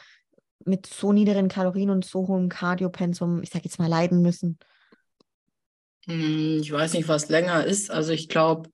mit 0.65 0.85
so 0.85 1.13
niedrigen 1.13 1.47
Kalorien 1.47 1.89
und 1.89 2.05
so 2.05 2.27
hohem 2.27 2.49
Cardiopensum, 2.49 3.41
ich 3.43 3.49
sag 3.49 3.63
jetzt 3.63 3.79
mal, 3.79 3.89
leiden 3.89 4.21
müssen? 4.21 4.57
Hm, 6.05 6.59
ich 6.61 6.71
weiß 6.71 6.93
nicht, 6.93 7.07
was 7.07 7.29
länger 7.29 7.63
ist. 7.65 7.91
Also 7.91 8.11
ich 8.11 8.29
glaube, 8.29 8.69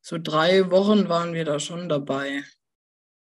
so 0.00 0.18
drei 0.18 0.70
Wochen 0.70 1.08
waren 1.08 1.34
wir 1.34 1.44
da 1.44 1.58
schon 1.60 1.88
dabei. 1.88 2.42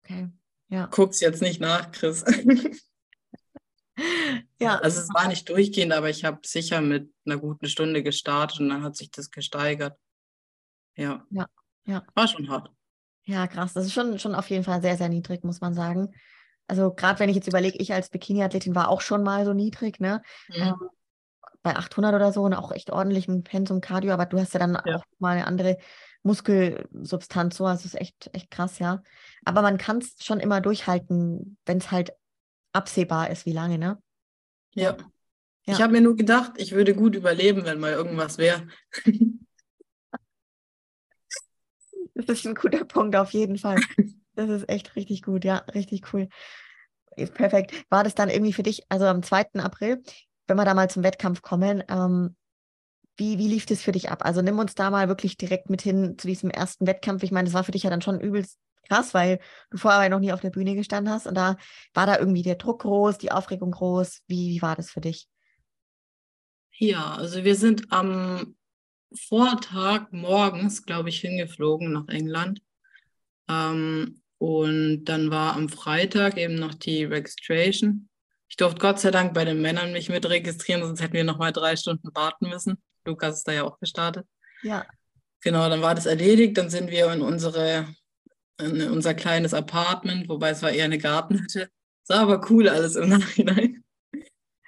Okay, 0.03 0.29
ja. 0.69 0.89
Guck's 0.91 1.21
jetzt 1.21 1.43
nicht 1.43 1.61
nach, 1.61 1.93
Chris. 1.93 2.25
ja. 4.59 4.77
Also 4.79 5.01
es 5.01 5.09
war 5.15 5.29
nicht 5.29 5.49
durchgehend, 5.49 5.93
aber 5.93 6.11
ich 6.11 6.25
habe 6.25 6.39
sicher 6.45 6.81
mit 6.81 7.13
einer 7.25 7.39
guten 7.39 7.67
Stunde 7.69 8.03
gestartet 8.03 8.61
und 8.61 8.69
dann 8.69 8.83
hat 8.83 8.97
sich 8.97 9.11
das 9.11 9.31
gesteigert. 9.31 9.99
Ja. 10.97 11.25
Ja, 11.31 11.47
ja. 11.87 12.03
War 12.15 12.29
schon 12.29 12.49
hart. 12.49 12.71
Ja, 13.25 13.47
krass. 13.47 13.73
Das 13.73 13.87
ist 13.87 13.93
schon, 13.93 14.19
schon 14.19 14.35
auf 14.35 14.51
jeden 14.51 14.65
Fall 14.65 14.83
sehr, 14.83 14.97
sehr 14.97 15.09
niedrig, 15.09 15.45
muss 15.45 15.61
man 15.61 15.75
sagen. 15.75 16.15
Also 16.67 16.93
gerade 16.93 17.21
wenn 17.21 17.29
ich 17.29 17.37
jetzt 17.37 17.49
überlege, 17.49 17.79
ich 17.79 17.93
als 17.93 18.11
Bikini-Athletin 18.11 18.75
war 18.75 18.89
auch 18.89 19.01
schon 19.01 19.23
mal 19.23 19.45
so 19.45 19.53
niedrig, 19.53 20.01
ne? 20.01 20.23
Mhm. 20.49 20.55
Ähm, 20.55 20.89
bei 21.63 21.77
800 21.77 22.15
oder 22.15 22.33
so 22.33 22.43
und 22.43 22.55
auch 22.55 22.73
echt 22.73 22.91
ordentlichem 22.91 23.43
Pensum 23.43 23.81
Cardio, 23.81 24.13
aber 24.13 24.27
du 24.27 24.39
hast 24.39 24.53
ja 24.53 24.61
dann 24.61 24.79
ja. 24.85 24.97
auch 24.97 25.05
mal 25.19 25.33
eine 25.33 25.47
andere 25.47 25.79
Muskelsubstanz, 26.23 27.57
so, 27.57 27.67
also 27.67 27.87
ist 27.87 27.95
echt, 27.95 28.31
echt 28.33 28.51
krass, 28.51 28.79
ja. 28.79 29.03
Aber 29.45 29.63
man 29.63 29.79
kann 29.79 29.99
es 29.99 30.17
schon 30.23 30.41
immer 30.41 30.61
durchhalten, 30.61 31.59
wenn 31.65 31.79
es 31.79 31.91
halt 31.91 32.13
absehbar 32.75 33.31
ist, 33.31 33.47
wie 33.47 33.53
lange, 33.53 33.79
ne? 33.79 34.03
Ja. 34.75 34.97
ja. 35.65 35.75
Ich 35.75 35.81
habe 35.81 35.93
mir 35.93 36.01
nur 36.01 36.17
gedacht, 36.17 36.53
ich 36.57 36.73
würde 36.73 36.95
gut 36.95 37.15
überleben, 37.15 37.65
wenn 37.65 37.81
mal 37.81 37.93
irgendwas 37.93 38.37
wäre. 38.39 38.67
das 42.15 42.29
ist 42.29 42.47
ein 42.47 42.55
guter 42.55 42.85
Punkt, 42.85 43.17
auf 43.17 43.33
jeden 43.33 43.59
Fall. 43.59 43.81
Das 44.35 44.51
ist 44.51 44.69
echt 44.69 44.97
richtig 44.97 45.23
gut, 45.23 45.45
ja, 45.45 45.59
richtig 45.75 46.13
cool. 46.13 46.29
Perfekt. 47.15 47.73
War 47.89 48.03
das 48.03 48.17
dann 48.17 48.29
irgendwie 48.29 48.53
für 48.53 48.65
dich, 48.65 48.83
also 48.89 49.07
am 49.07 49.23
2. 49.23 49.61
April, 49.61 50.03
wenn 50.49 50.57
wir 50.57 50.65
da 50.65 50.75
mal 50.75 50.91
zum 50.91 51.05
Wettkampf 51.05 51.43
kommen, 51.43 51.85
ähm, 51.89 52.35
wie, 53.17 53.39
wie 53.39 53.47
lief 53.47 53.65
das 53.67 53.81
für 53.81 53.93
dich 53.93 54.11
ab? 54.11 54.25
Also 54.25 54.43
nimm 54.43 54.59
uns 54.59 54.75
da 54.75 54.91
mal 54.91 55.07
wirklich 55.07 55.37
direkt 55.37 55.71
mit 55.71 55.83
hin 55.83 56.17
zu 56.19 56.27
diesem 56.27 56.51
ersten 56.51 56.87
Wettkampf. 56.89 57.23
Ich 57.23 57.31
meine, 57.31 57.47
das 57.47 57.55
war 57.55 57.63
für 57.63 57.71
dich 57.71 57.85
ja 57.85 57.91
dann 57.91 58.03
schon 58.03 58.21
übelst 58.21 58.59
krass, 58.85 59.15
weil 59.15 59.41
du 59.71 59.77
vorher 59.77 60.09
noch 60.09 60.21
nie 60.21 60.33
auf 60.33 60.41
der 60.41 60.51
Bühne 60.51 60.75
gestanden 60.75 61.13
hast. 61.13 61.27
Und 61.27 61.35
da 61.35 61.57
war 61.93 62.07
da 62.07 62.19
irgendwie 62.19 62.43
der 62.43 62.57
Druck 62.57 62.83
groß, 62.83 63.19
die 63.19 63.33
Aufregung 63.33 63.71
groß. 63.71 64.23
Wie, 64.27 64.51
wie 64.51 64.63
war 64.63 64.77
das 64.77 64.91
für 64.91 65.01
dich? 65.01 65.29
Ja, 66.77 67.15
also 67.15 67.45
wir 67.45 67.55
sind 67.55 67.93
am 67.93 68.57
Vortag 69.15 70.11
morgens, 70.11 70.85
glaube 70.85 71.09
ich, 71.09 71.21
hingeflogen 71.21 71.93
nach 71.93 72.09
England. 72.09 72.61
Ähm, 73.49 74.21
und 74.39 75.05
dann 75.05 75.31
war 75.31 75.55
am 75.55 75.69
Freitag 75.69 76.37
eben 76.37 76.57
noch 76.57 76.75
die 76.75 77.05
Registration. 77.05 78.09
Ich 78.49 78.57
durfte 78.57 78.81
Gott 78.81 79.01
sei 79.01 79.11
Dank 79.11 79.35
bei 79.35 79.45
den 79.45 79.63
Männern 79.63 79.93
mich 79.93 80.09
mit 80.09 80.29
registrieren, 80.29 80.83
sonst 80.83 81.01
hätten 81.01 81.15
wir 81.15 81.25
noch 81.25 81.39
mal 81.39 81.53
drei 81.53 81.77
Stunden 81.77 82.09
warten 82.15 82.49
müssen. 82.49 82.83
Lukas 83.05 83.39
ist 83.39 83.49
da 83.49 83.53
ja 83.53 83.65
auch 83.65 83.79
gestartet. 83.79 84.27
Ja. 84.63 84.87
Genau, 85.41 85.69
dann 85.69 85.83
war 85.83 85.95
das 85.95 86.07
erledigt. 86.07 86.57
Dann 86.57 86.71
sind 86.71 86.91
wir 86.91 87.13
in 87.13 87.21
unsere 87.21 87.87
in 88.59 88.91
unser 88.91 89.15
kleines 89.15 89.55
Apartment, 89.55 90.29
wobei 90.29 90.51
es 90.51 90.63
war 90.63 90.71
eher 90.71 90.85
eine 90.85 90.99
Gartenhütte. 90.99 91.69
Sah 92.03 92.23
aber 92.23 92.51
cool 92.51 92.69
alles 92.69 92.97
im 92.97 93.09
Nachhinein. 93.11 93.85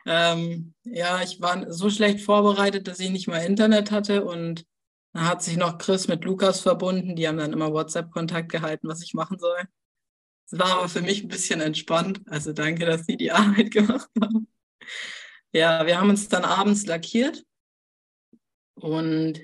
Ähm, 0.07 0.75
ja, 0.85 1.23
ich 1.23 1.41
war 1.41 1.73
so 1.73 1.91
schlecht 1.91 2.21
vorbereitet, 2.21 2.87
dass 2.87 3.01
ich 3.01 3.11
nicht 3.11 3.27
mal 3.27 3.39
Internet 3.39 3.91
hatte 3.91 4.25
und 4.25 4.65
dann 5.13 5.27
hat 5.27 5.43
sich 5.43 5.57
noch 5.57 5.79
Chris 5.79 6.09
mit 6.09 6.25
Lukas 6.25 6.61
verbunden. 6.61 7.17
Die 7.17 7.27
haben 7.27 7.39
dann 7.39 7.53
immer 7.53 7.73
WhatsApp-Kontakt 7.73 8.51
gehalten, 8.51 8.87
was 8.87 9.03
ich 9.03 9.15
machen 9.15 9.39
soll. 9.39 9.59
Es 10.47 10.59
war 10.59 10.79
aber 10.79 10.89
für 10.89 11.03
mich 11.03 11.25
ein 11.25 11.29
bisschen 11.29 11.61
entspannt. 11.61 12.21
Also 12.27 12.53
danke, 12.53 12.87
dass 12.87 13.07
sie 13.07 13.17
die 13.17 13.33
Arbeit 13.33 13.73
gemacht 13.73 14.09
haben. 14.21 14.49
Ja, 15.53 15.87
wir 15.87 15.99
haben 15.99 16.11
uns 16.11 16.29
dann 16.29 16.45
abends 16.45 16.87
lackiert 16.87 17.45
und 18.75 19.41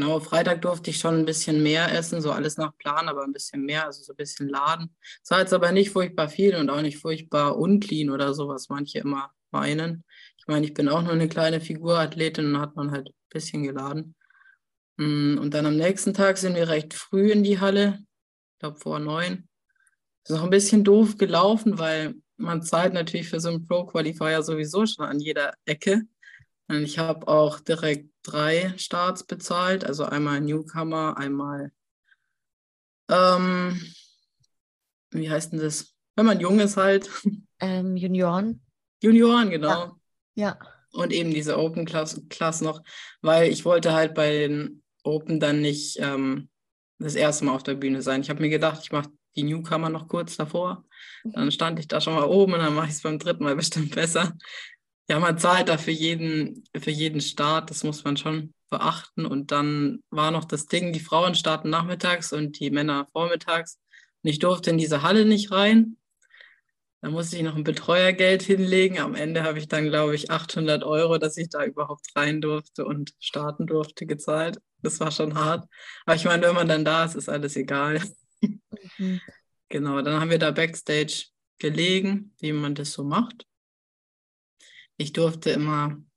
genau, 0.00 0.20
Freitag 0.20 0.62
durfte 0.62 0.90
ich 0.90 0.98
schon 0.98 1.14
ein 1.14 1.24
bisschen 1.26 1.62
mehr 1.62 1.92
essen, 1.92 2.22
so 2.22 2.32
alles 2.32 2.56
nach 2.56 2.76
Plan, 2.78 3.08
aber 3.08 3.22
ein 3.22 3.32
bisschen 3.32 3.64
mehr, 3.64 3.86
also 3.86 4.02
so 4.02 4.12
ein 4.12 4.16
bisschen 4.16 4.48
laden. 4.48 4.94
Es 5.22 5.30
war 5.30 5.40
jetzt 5.40 5.52
aber 5.52 5.72
nicht 5.72 5.90
furchtbar 5.90 6.28
viel 6.28 6.56
und 6.56 6.70
auch 6.70 6.80
nicht 6.80 6.98
furchtbar 6.98 7.58
unclean 7.58 8.10
oder 8.10 8.32
so, 8.32 8.48
was 8.48 8.68
manche 8.68 8.98
immer 8.98 9.30
meinen. 9.50 10.04
Ich 10.38 10.46
meine, 10.46 10.64
ich 10.64 10.74
bin 10.74 10.88
auch 10.88 11.02
nur 11.02 11.12
eine 11.12 11.28
kleine 11.28 11.60
Figurathletin 11.60 12.54
und 12.54 12.60
hat 12.60 12.76
man 12.76 12.90
halt 12.90 13.08
ein 13.08 13.14
bisschen 13.28 13.62
geladen. 13.62 14.14
Mm, 14.96 15.38
und 15.38 15.52
dann 15.52 15.66
am 15.66 15.76
nächsten 15.76 16.14
Tag 16.14 16.38
sind 16.38 16.54
wir 16.54 16.68
recht 16.68 16.94
früh 16.94 17.30
in 17.30 17.42
die 17.42 17.60
Halle, 17.60 17.98
ich 18.54 18.58
glaube 18.60 18.78
vor 18.78 18.98
neun. 18.98 19.48
Ist 20.24 20.30
noch 20.30 20.44
ein 20.44 20.50
bisschen 20.50 20.82
doof 20.82 21.18
gelaufen, 21.18 21.78
weil 21.78 22.14
man 22.36 22.62
zahlt 22.62 22.94
natürlich 22.94 23.28
für 23.28 23.40
so 23.40 23.50
einen 23.50 23.66
Pro-Qualifier 23.66 24.42
sowieso 24.42 24.86
schon 24.86 25.04
an 25.04 25.20
jeder 25.20 25.54
Ecke. 25.66 26.02
Und 26.68 26.84
ich 26.84 26.98
habe 26.98 27.28
auch 27.28 27.60
direkt 27.60 28.09
drei 28.22 28.74
Starts 28.76 29.24
bezahlt, 29.24 29.84
also 29.84 30.04
einmal 30.04 30.40
Newcomer, 30.40 31.16
einmal, 31.16 31.72
ähm, 33.10 33.80
wie 35.10 35.30
heißt 35.30 35.52
denn 35.52 35.60
das? 35.60 35.94
wenn 36.20 36.26
man 36.26 36.40
jung 36.40 36.60
ist 36.60 36.76
halt. 36.76 37.10
Ähm, 37.62 37.94
Junioren. 37.94 38.62
Junioren, 39.02 39.50
genau. 39.50 39.98
Ja. 40.34 40.56
ja. 40.56 40.58
Und 40.92 41.12
eben 41.12 41.30
diese 41.30 41.58
Open 41.58 41.84
Class, 41.84 42.22
Class 42.30 42.62
noch, 42.62 42.82
weil 43.20 43.52
ich 43.52 43.66
wollte 43.66 43.92
halt 43.92 44.14
bei 44.14 44.30
den 44.30 44.82
Open 45.02 45.40
dann 45.40 45.60
nicht 45.60 45.98
ähm, 46.00 46.48
das 46.98 47.16
erste 47.16 47.44
Mal 47.44 47.54
auf 47.54 47.62
der 47.62 47.74
Bühne 47.74 48.00
sein. 48.00 48.22
Ich 48.22 48.30
habe 48.30 48.40
mir 48.40 48.48
gedacht, 48.48 48.80
ich 48.82 48.92
mache 48.92 49.10
die 49.36 49.42
Newcomer 49.42 49.90
noch 49.90 50.08
kurz 50.08 50.38
davor. 50.38 50.86
Dann 51.22 51.44
mhm. 51.44 51.50
stand 51.50 51.78
ich 51.80 51.86
da 51.86 52.00
schon 52.00 52.14
mal 52.14 52.24
oben 52.24 52.54
und 52.54 52.60
dann 52.60 52.74
mache 52.74 52.86
ich 52.86 52.92
es 52.94 53.02
beim 53.02 53.18
dritten 53.18 53.44
Mal 53.44 53.56
bestimmt 53.56 53.94
besser. 53.94 54.34
Ja, 55.10 55.18
man 55.18 55.38
zahlt 55.38 55.68
da 55.68 55.76
für 55.76 55.90
jeden, 55.90 56.62
für 56.78 56.92
jeden 56.92 57.20
Start, 57.20 57.68
das 57.68 57.82
muss 57.82 58.04
man 58.04 58.16
schon 58.16 58.54
beachten. 58.70 59.26
Und 59.26 59.50
dann 59.50 60.04
war 60.10 60.30
noch 60.30 60.44
das 60.44 60.66
Ding, 60.66 60.92
die 60.92 61.00
Frauen 61.00 61.34
starten 61.34 61.68
nachmittags 61.68 62.32
und 62.32 62.60
die 62.60 62.70
Männer 62.70 63.08
vormittags. 63.10 63.80
Und 64.22 64.30
ich 64.30 64.38
durfte 64.38 64.70
in 64.70 64.78
diese 64.78 65.02
Halle 65.02 65.24
nicht 65.24 65.50
rein. 65.50 65.96
Da 67.00 67.10
musste 67.10 67.34
ich 67.34 67.42
noch 67.42 67.56
ein 67.56 67.64
Betreuergeld 67.64 68.42
hinlegen. 68.42 69.00
Am 69.00 69.16
Ende 69.16 69.42
habe 69.42 69.58
ich 69.58 69.66
dann, 69.66 69.88
glaube 69.88 70.14
ich, 70.14 70.30
800 70.30 70.84
Euro, 70.84 71.18
dass 71.18 71.36
ich 71.36 71.48
da 71.48 71.64
überhaupt 71.64 72.06
rein 72.14 72.40
durfte 72.40 72.84
und 72.84 73.12
starten 73.18 73.66
durfte, 73.66 74.06
gezahlt. 74.06 74.58
Das 74.80 75.00
war 75.00 75.10
schon 75.10 75.34
hart. 75.34 75.66
Aber 76.06 76.14
ich 76.14 76.24
meine, 76.24 76.46
wenn 76.46 76.54
man 76.54 76.68
dann 76.68 76.84
da 76.84 77.04
ist, 77.04 77.16
ist 77.16 77.28
alles 77.28 77.56
egal. 77.56 78.00
Mhm. 78.96 79.20
Genau, 79.68 80.02
dann 80.02 80.20
haben 80.20 80.30
wir 80.30 80.38
da 80.38 80.52
Backstage 80.52 81.26
gelegen, 81.58 82.32
wie 82.38 82.52
man 82.52 82.76
das 82.76 82.92
so 82.92 83.02
macht. 83.02 83.49
Ich 85.00 85.12
durfte 85.12 85.50
immer 85.50 85.88
ein 85.88 86.10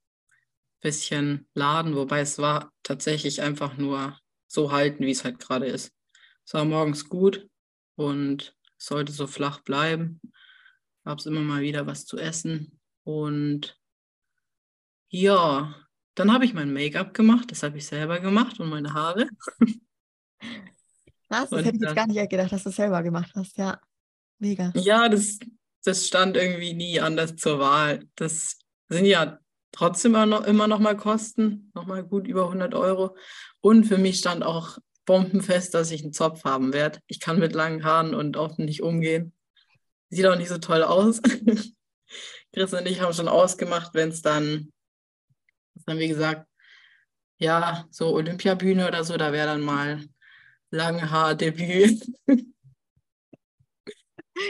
bisschen 0.80 1.48
laden, 1.54 1.96
wobei 1.96 2.20
es 2.20 2.38
war 2.38 2.72
tatsächlich 2.82 3.40
einfach 3.40 3.76
nur 3.76 4.18
so 4.46 4.72
halten, 4.72 5.06
wie 5.06 5.10
es 5.10 5.24
halt 5.24 5.38
gerade 5.38 5.66
ist. 5.66 5.92
Es 6.44 6.54
war 6.54 6.64
morgens 6.64 7.08
gut 7.08 7.48
und 7.96 8.56
sollte 8.76 9.12
so 9.12 9.26
flach 9.26 9.60
bleiben 9.60 10.20
gab 11.04 11.18
es 11.18 11.26
immer 11.26 11.40
mal 11.40 11.60
wieder 11.60 11.86
was 11.86 12.06
zu 12.06 12.18
essen. 12.18 12.80
Und 13.04 13.78
ja, 15.08 15.74
dann 16.14 16.32
habe 16.32 16.44
ich 16.44 16.54
mein 16.54 16.72
Make-up 16.72 17.14
gemacht, 17.14 17.50
das 17.50 17.62
habe 17.62 17.78
ich 17.78 17.86
selber 17.86 18.20
gemacht 18.20 18.58
und 18.58 18.70
meine 18.70 18.92
Haare. 18.92 19.28
Krass, 21.28 21.50
das 21.50 21.52
und 21.52 21.64
hätte 21.64 21.76
ich 21.76 21.82
jetzt 21.82 21.94
gar 21.94 22.06
nicht 22.06 22.30
gedacht, 22.30 22.52
dass 22.52 22.62
du 22.62 22.70
es 22.70 22.76
selber 22.76 23.02
gemacht 23.02 23.32
hast. 23.34 23.56
Ja, 23.58 23.80
mega. 24.38 24.72
Ja, 24.74 25.08
das, 25.08 25.38
das 25.84 26.06
stand 26.06 26.36
irgendwie 26.36 26.74
nie 26.74 27.00
anders 27.00 27.36
zur 27.36 27.58
Wahl. 27.58 28.08
Das 28.14 28.58
sind 28.88 29.06
ja 29.06 29.38
trotzdem 29.72 30.12
immer 30.14 30.26
noch, 30.26 30.44
immer 30.44 30.68
noch 30.68 30.78
mal 30.78 30.96
Kosten, 30.96 31.70
noch 31.74 31.86
mal 31.86 32.04
gut 32.04 32.26
über 32.26 32.44
100 32.44 32.74
Euro. 32.74 33.16
Und 33.60 33.84
für 33.84 33.98
mich 33.98 34.18
stand 34.18 34.42
auch 34.42 34.78
bombenfest, 35.04 35.74
dass 35.74 35.90
ich 35.90 36.02
einen 36.02 36.12
Zopf 36.12 36.44
haben 36.44 36.72
werde. 36.72 37.00
Ich 37.06 37.20
kann 37.20 37.38
mit 37.38 37.52
langen 37.52 37.84
Haaren 37.84 38.14
und 38.14 38.36
offen 38.36 38.64
nicht 38.64 38.82
umgehen. 38.82 39.32
Sieht 40.10 40.26
auch 40.26 40.36
nicht 40.36 40.48
so 40.48 40.58
toll 40.58 40.82
aus. 40.82 41.20
Chris 42.52 42.72
und 42.72 42.86
ich 42.86 43.00
haben 43.00 43.12
schon 43.12 43.28
ausgemacht, 43.28 43.94
wenn 43.94 44.10
es 44.10 44.22
dann, 44.22 44.72
dann 45.86 45.98
wie 45.98 46.08
gesagt, 46.08 46.46
ja, 47.38 47.86
so 47.90 48.14
Olympiabühne 48.14 48.86
oder 48.86 49.02
so, 49.04 49.16
da 49.16 49.32
wäre 49.32 49.48
dann 49.48 49.60
mal 49.60 50.04
Langhaar-Debüt. 50.70 52.06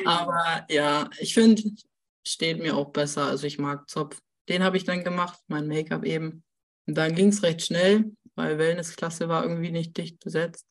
Aber 0.04 0.66
ja, 0.68 1.08
ich 1.18 1.34
finde, 1.34 1.62
steht 2.26 2.58
mir 2.58 2.76
auch 2.76 2.90
besser. 2.90 3.26
Also 3.26 3.46
ich 3.46 3.58
mag 3.58 3.88
Zopf. 3.88 4.20
Den 4.48 4.62
habe 4.62 4.76
ich 4.76 4.84
dann 4.84 5.04
gemacht, 5.04 5.40
mein 5.46 5.66
Make-up 5.66 6.04
eben. 6.04 6.44
Und 6.86 6.96
dann 6.96 7.14
ging 7.14 7.28
es 7.28 7.42
recht 7.42 7.62
schnell, 7.62 8.12
weil 8.34 8.58
Wellnessklasse 8.58 9.28
war 9.28 9.42
irgendwie 9.42 9.70
nicht 9.70 9.96
dicht 9.96 10.20
besetzt. 10.20 10.66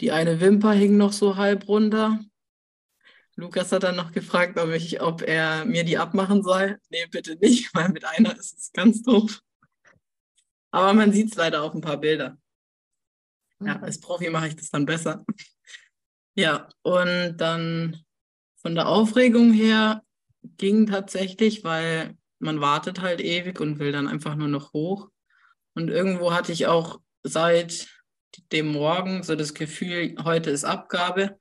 Die 0.00 0.12
eine 0.12 0.40
Wimper 0.40 0.72
hing 0.72 0.96
noch 0.96 1.12
so 1.12 1.36
halb 1.36 1.68
runter. 1.68 2.20
Lukas 3.36 3.72
hat 3.72 3.82
dann 3.82 3.96
noch 3.96 4.12
gefragt, 4.12 4.58
ob, 4.58 4.70
ich, 4.70 5.00
ob 5.00 5.22
er 5.22 5.64
mir 5.64 5.84
die 5.84 5.98
abmachen 5.98 6.42
soll. 6.42 6.78
Nee, 6.90 7.06
bitte 7.10 7.36
nicht, 7.36 7.74
weil 7.74 7.88
mit 7.88 8.04
einer 8.04 8.36
ist 8.36 8.58
es 8.58 8.72
ganz 8.72 9.02
doof. 9.02 9.40
Aber 10.70 10.92
man 10.92 11.12
sieht 11.12 11.30
es 11.30 11.36
leider 11.36 11.62
auf 11.62 11.74
ein 11.74 11.80
paar 11.80 11.98
Bilder. 11.98 12.38
Ja, 13.60 13.78
mhm. 13.78 13.84
als 13.84 14.00
Profi 14.00 14.30
mache 14.30 14.48
ich 14.48 14.56
das 14.56 14.70
dann 14.70 14.86
besser. 14.86 15.24
Ja, 16.34 16.68
und 16.82 17.36
dann 17.36 18.02
von 18.56 18.74
der 18.74 18.88
Aufregung 18.88 19.52
her 19.52 20.02
ging 20.42 20.86
tatsächlich, 20.86 21.64
weil 21.64 22.16
man 22.38 22.60
wartet 22.60 23.00
halt 23.00 23.20
ewig 23.20 23.60
und 23.60 23.78
will 23.78 23.92
dann 23.92 24.08
einfach 24.08 24.34
nur 24.34 24.48
noch 24.48 24.72
hoch. 24.72 25.08
Und 25.74 25.88
irgendwo 25.88 26.32
hatte 26.32 26.52
ich 26.52 26.66
auch 26.66 27.00
seit 27.22 27.88
dem 28.50 28.68
Morgen 28.68 29.22
so 29.22 29.36
das 29.36 29.54
Gefühl, 29.54 30.16
heute 30.24 30.50
ist 30.50 30.64
Abgabe. 30.64 31.38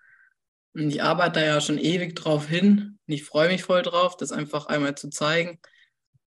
Und 0.73 0.89
ich 0.89 1.03
arbeite 1.03 1.39
da 1.39 1.45
ja 1.45 1.61
schon 1.61 1.77
ewig 1.77 2.15
drauf 2.15 2.47
hin. 2.47 2.99
Und 3.07 3.13
ich 3.13 3.25
freue 3.25 3.49
mich 3.49 3.63
voll 3.63 3.81
drauf, 3.81 4.15
das 4.15 4.31
einfach 4.31 4.67
einmal 4.67 4.95
zu 4.95 5.09
zeigen. 5.09 5.59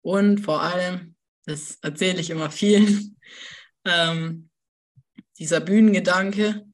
Und 0.01 0.39
vor 0.39 0.61
allem, 0.61 1.15
das 1.45 1.79
erzähle 1.81 2.19
ich 2.19 2.29
immer 2.29 2.51
vielen, 2.51 3.17
ähm, 3.85 4.49
dieser 5.39 5.59
Bühnengedanke, 5.59 6.66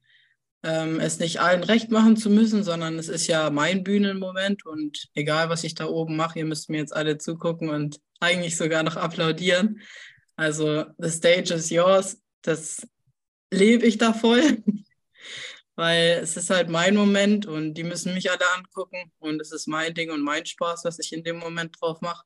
ähm, 0.64 0.98
es 0.98 1.18
nicht 1.18 1.40
allen 1.40 1.62
recht 1.62 1.90
machen 1.90 2.16
zu 2.16 2.30
müssen, 2.30 2.64
sondern 2.64 2.98
es 2.98 3.08
ist 3.08 3.26
ja 3.26 3.50
mein 3.50 3.84
Bühnenmoment 3.84 4.66
und 4.66 5.08
egal, 5.14 5.48
was 5.50 5.62
ich 5.62 5.74
da 5.74 5.86
oben 5.86 6.16
mache, 6.16 6.40
ihr 6.40 6.46
müsst 6.46 6.70
mir 6.70 6.78
jetzt 6.78 6.96
alle 6.96 7.18
zugucken 7.18 7.68
und 7.68 8.00
eigentlich 8.20 8.56
sogar 8.56 8.82
noch 8.82 8.96
applaudieren. 8.96 9.80
Also, 10.36 10.86
the 10.98 11.10
stage 11.10 11.54
is 11.54 11.70
yours, 11.70 12.20
das 12.42 12.86
lebe 13.52 13.86
ich 13.86 13.98
da 13.98 14.12
voll 14.12 14.62
weil 15.76 16.20
es 16.22 16.36
ist 16.36 16.50
halt 16.50 16.68
mein 16.68 16.94
Moment 16.94 17.46
und 17.46 17.74
die 17.74 17.84
müssen 17.84 18.14
mich 18.14 18.30
alle 18.30 18.48
angucken 18.56 19.12
und 19.18 19.40
es 19.40 19.52
ist 19.52 19.66
mein 19.66 19.94
Ding 19.94 20.10
und 20.10 20.22
mein 20.22 20.46
Spaß, 20.46 20.84
was 20.84 20.98
ich 20.98 21.12
in 21.12 21.24
dem 21.24 21.38
Moment 21.38 21.76
drauf 21.80 22.00
mache. 22.00 22.24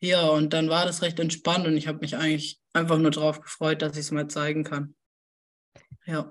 Ja, 0.00 0.28
und 0.28 0.52
dann 0.52 0.68
war 0.68 0.86
das 0.86 1.02
recht 1.02 1.18
entspannt 1.18 1.66
und 1.66 1.76
ich 1.76 1.88
habe 1.88 1.98
mich 1.98 2.16
eigentlich 2.16 2.60
einfach 2.72 2.98
nur 2.98 3.10
darauf 3.10 3.40
gefreut, 3.40 3.82
dass 3.82 3.92
ich 3.94 4.00
es 4.00 4.10
mal 4.12 4.28
zeigen 4.28 4.62
kann. 4.62 4.94
Ja. 6.06 6.30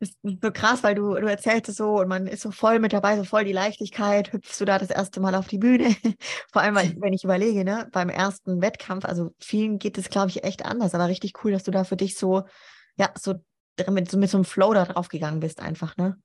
Das 0.00 0.08
ist 0.08 0.18
so 0.42 0.50
krass, 0.50 0.82
weil 0.82 0.94
du, 0.94 1.14
du 1.14 1.26
erzählst 1.26 1.68
es 1.68 1.76
so 1.76 2.00
und 2.00 2.08
man 2.08 2.26
ist 2.26 2.40
so 2.40 2.50
voll 2.50 2.78
mit 2.78 2.94
dabei, 2.94 3.18
so 3.18 3.24
voll 3.24 3.44
die 3.44 3.52
Leichtigkeit. 3.52 4.32
Hüpfst 4.32 4.58
du 4.58 4.64
da 4.64 4.78
das 4.78 4.88
erste 4.88 5.20
Mal 5.20 5.34
auf 5.34 5.46
die 5.46 5.58
Bühne? 5.58 5.94
Vor 6.50 6.62
allem, 6.62 6.74
weil, 6.74 6.96
wenn 7.00 7.12
ich 7.12 7.22
überlege, 7.22 7.64
ne, 7.64 7.86
beim 7.92 8.08
ersten 8.08 8.62
Wettkampf, 8.62 9.04
also 9.04 9.34
vielen 9.38 9.78
geht 9.78 9.98
es, 9.98 10.08
glaube 10.08 10.30
ich, 10.30 10.42
echt 10.42 10.64
anders, 10.64 10.94
aber 10.94 11.08
richtig 11.08 11.44
cool, 11.44 11.52
dass 11.52 11.64
du 11.64 11.70
da 11.70 11.84
für 11.84 11.96
dich 11.96 12.16
so, 12.16 12.44
ja, 12.96 13.12
so 13.18 13.34
mit, 13.88 14.10
mit 14.14 14.30
so 14.30 14.38
einem 14.38 14.44
Flow 14.46 14.72
da 14.72 14.86
drauf 14.86 15.08
gegangen 15.08 15.40
bist, 15.40 15.60
einfach, 15.60 15.98
ne? 15.98 16.18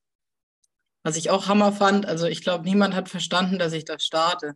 Was 1.04 1.18
ich 1.18 1.30
auch 1.30 1.48
Hammer 1.48 1.74
fand, 1.74 2.06
also 2.06 2.28
ich 2.28 2.42
glaube, 2.42 2.64
niemand 2.64 2.96
hat 2.96 3.10
verstanden, 3.10 3.60
dass 3.60 3.74
ich 3.74 3.86
da 3.86 4.00
starte. 4.00 4.54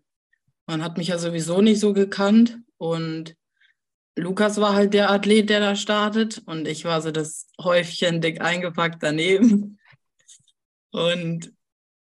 Man 0.66 0.82
hat 0.82 0.98
mich 0.98 1.10
ja 1.10 1.18
sowieso 1.18 1.62
nicht 1.62 1.80
so 1.80 1.94
gekannt 1.94 2.58
und 2.78 3.36
Lukas 4.20 4.60
war 4.60 4.74
halt 4.74 4.94
der 4.94 5.10
Athlet, 5.10 5.50
der 5.50 5.60
da 5.60 5.76
startet 5.76 6.42
und 6.46 6.68
ich 6.68 6.86
war 6.86 7.02
so 7.02 7.12
das 7.12 7.48
Häufchen 7.60 8.22
dick 8.22 8.42
eingepackt 8.42 9.02
daneben 9.02 9.80
und 10.92 11.54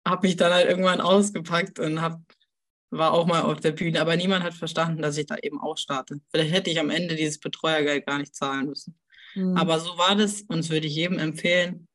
habe 0.07 0.27
mich 0.27 0.37
dann 0.37 0.53
halt 0.53 0.69
irgendwann 0.69 1.01
ausgepackt 1.01 1.79
und 1.79 2.01
hab, 2.01 2.21
war 2.89 3.11
auch 3.11 3.25
mal 3.25 3.41
auf 3.41 3.59
der 3.59 3.73
Bühne, 3.73 3.99
aber 3.99 4.15
niemand 4.15 4.43
hat 4.43 4.53
verstanden, 4.53 5.01
dass 5.01 5.17
ich 5.17 5.25
da 5.25 5.35
eben 5.41 5.61
auch 5.61 5.77
starte. 5.77 6.21
Vielleicht 6.31 6.53
hätte 6.53 6.69
ich 6.69 6.79
am 6.79 6.89
Ende 6.89 7.15
dieses 7.15 7.39
Betreuergeld 7.39 8.05
gar 8.05 8.17
nicht 8.17 8.35
zahlen 8.35 8.67
müssen. 8.67 8.97
Mhm. 9.35 9.57
Aber 9.57 9.79
so 9.79 9.97
war 9.97 10.15
das 10.15 10.41
und 10.43 10.59
das 10.59 10.69
würde 10.69 10.87
ich 10.87 10.95
jedem 10.95 11.19
empfehlen. 11.19 11.87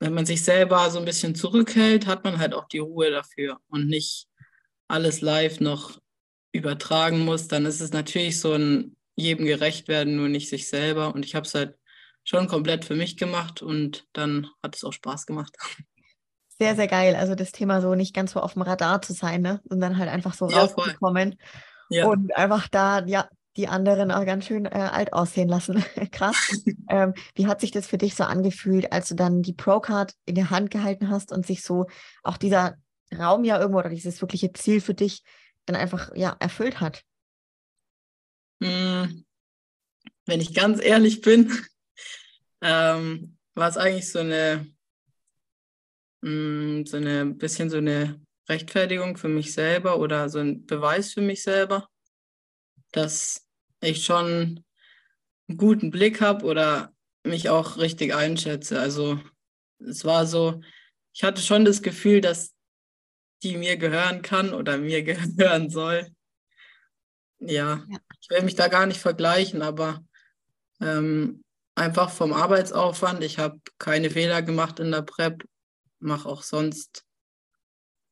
Wenn 0.00 0.14
man 0.14 0.26
sich 0.26 0.42
selber 0.42 0.90
so 0.90 0.98
ein 0.98 1.04
bisschen 1.04 1.34
zurückhält, 1.34 2.06
hat 2.06 2.24
man 2.24 2.38
halt 2.38 2.54
auch 2.54 2.66
die 2.66 2.78
Ruhe 2.78 3.10
dafür 3.10 3.60
und 3.68 3.86
nicht 3.86 4.26
alles 4.88 5.20
live 5.20 5.60
noch 5.60 6.00
übertragen 6.52 7.20
muss. 7.20 7.46
Dann 7.46 7.64
ist 7.64 7.80
es 7.80 7.92
natürlich 7.92 8.40
so 8.40 8.54
ein 8.54 8.96
jedem 9.20 9.46
gerecht 9.46 9.88
werden, 9.88 10.16
nur 10.16 10.28
nicht 10.28 10.48
sich 10.48 10.68
selber. 10.68 11.14
Und 11.14 11.24
ich 11.24 11.34
habe 11.34 11.46
es 11.46 11.54
halt 11.54 11.76
schon 12.24 12.48
komplett 12.48 12.84
für 12.84 12.94
mich 12.94 13.16
gemacht 13.16 13.62
und 13.62 14.06
dann 14.12 14.48
hat 14.62 14.76
es 14.76 14.84
auch 14.84 14.92
Spaß 14.92 15.26
gemacht. 15.26 15.56
Sehr, 16.58 16.76
sehr 16.76 16.88
geil. 16.88 17.16
Also 17.16 17.34
das 17.34 17.52
Thema 17.52 17.80
so 17.80 17.94
nicht 17.94 18.14
ganz 18.14 18.32
so 18.32 18.40
auf 18.40 18.52
dem 18.52 18.60
Radar 18.60 19.00
zu 19.00 19.14
sein, 19.14 19.40
ne? 19.40 19.62
Und 19.70 19.80
dann 19.80 19.96
halt 19.96 20.10
einfach 20.10 20.34
so 20.34 20.46
ja, 20.50 20.58
rauszukommen. 20.58 21.36
Ja. 21.88 22.06
Und 22.06 22.36
einfach 22.36 22.68
da, 22.68 23.02
ja, 23.06 23.30
die 23.56 23.66
anderen 23.66 24.10
auch 24.10 24.26
ganz 24.26 24.46
schön 24.46 24.66
äh, 24.66 24.68
alt 24.68 25.14
aussehen 25.14 25.48
lassen. 25.48 25.82
Krass. 26.12 26.62
ähm, 26.90 27.14
wie 27.34 27.46
hat 27.46 27.62
sich 27.62 27.70
das 27.70 27.86
für 27.86 27.96
dich 27.96 28.14
so 28.14 28.24
angefühlt, 28.24 28.92
als 28.92 29.08
du 29.08 29.14
dann 29.14 29.40
die 29.40 29.54
Pro-Card 29.54 30.12
in 30.26 30.34
der 30.34 30.50
Hand 30.50 30.70
gehalten 30.70 31.08
hast 31.08 31.32
und 31.32 31.46
sich 31.46 31.62
so 31.62 31.86
auch 32.22 32.36
dieser 32.36 32.76
Raum 33.18 33.44
ja 33.44 33.58
irgendwo 33.58 33.78
oder 33.78 33.88
dieses 33.88 34.20
wirkliche 34.20 34.52
Ziel 34.52 34.82
für 34.82 34.94
dich 34.94 35.22
dann 35.64 35.76
einfach 35.76 36.14
ja 36.14 36.36
erfüllt 36.40 36.80
hat? 36.80 37.04
Hm, 38.62 39.24
wenn 40.26 40.40
ich 40.40 40.54
ganz 40.54 40.82
ehrlich 40.82 41.20
bin, 41.20 41.50
ähm, 42.62 43.36
war 43.54 43.68
es 43.68 43.76
eigentlich 43.76 44.10
so 44.10 44.20
eine, 44.20 44.66
mh, 46.22 46.28
hm, 46.30 46.86
so 46.86 46.96
eine 46.96 47.26
bisschen 47.26 47.70
so 47.70 47.78
eine 47.78 48.20
Rechtfertigung 48.48 49.16
für 49.16 49.28
mich 49.28 49.52
selber 49.52 49.98
oder 49.98 50.28
so 50.28 50.38
ein 50.40 50.66
Beweis 50.66 51.12
für 51.12 51.20
mich 51.20 51.42
selber 51.42 51.88
dass 52.92 53.46
ich 53.80 54.04
schon 54.04 54.64
einen 55.48 55.58
guten 55.58 55.90
Blick 55.90 56.20
habe 56.20 56.44
oder 56.46 56.94
mich 57.24 57.48
auch 57.48 57.78
richtig 57.78 58.14
einschätze. 58.14 58.80
Also 58.80 59.20
es 59.78 60.04
war 60.04 60.26
so, 60.26 60.60
ich 61.14 61.24
hatte 61.24 61.42
schon 61.42 61.64
das 61.64 61.82
Gefühl, 61.82 62.20
dass 62.20 62.54
die 63.42 63.56
mir 63.56 63.76
gehören 63.76 64.22
kann 64.22 64.54
oder 64.54 64.78
mir 64.78 65.02
gehören 65.04 65.70
soll. 65.70 66.08
Ja, 67.38 67.84
ja. 67.88 68.09
Ich 68.30 68.36
will 68.36 68.44
mich 68.44 68.54
da 68.54 68.68
gar 68.68 68.86
nicht 68.86 69.00
vergleichen, 69.00 69.60
aber 69.60 70.04
ähm, 70.80 71.42
einfach 71.74 72.10
vom 72.10 72.32
Arbeitsaufwand. 72.32 73.24
Ich 73.24 73.38
habe 73.38 73.60
keine 73.78 74.08
Fehler 74.08 74.40
gemacht 74.42 74.78
in 74.78 74.92
der 74.92 75.02
Prep, 75.02 75.44
mache 75.98 76.28
auch 76.28 76.42
sonst 76.42 77.04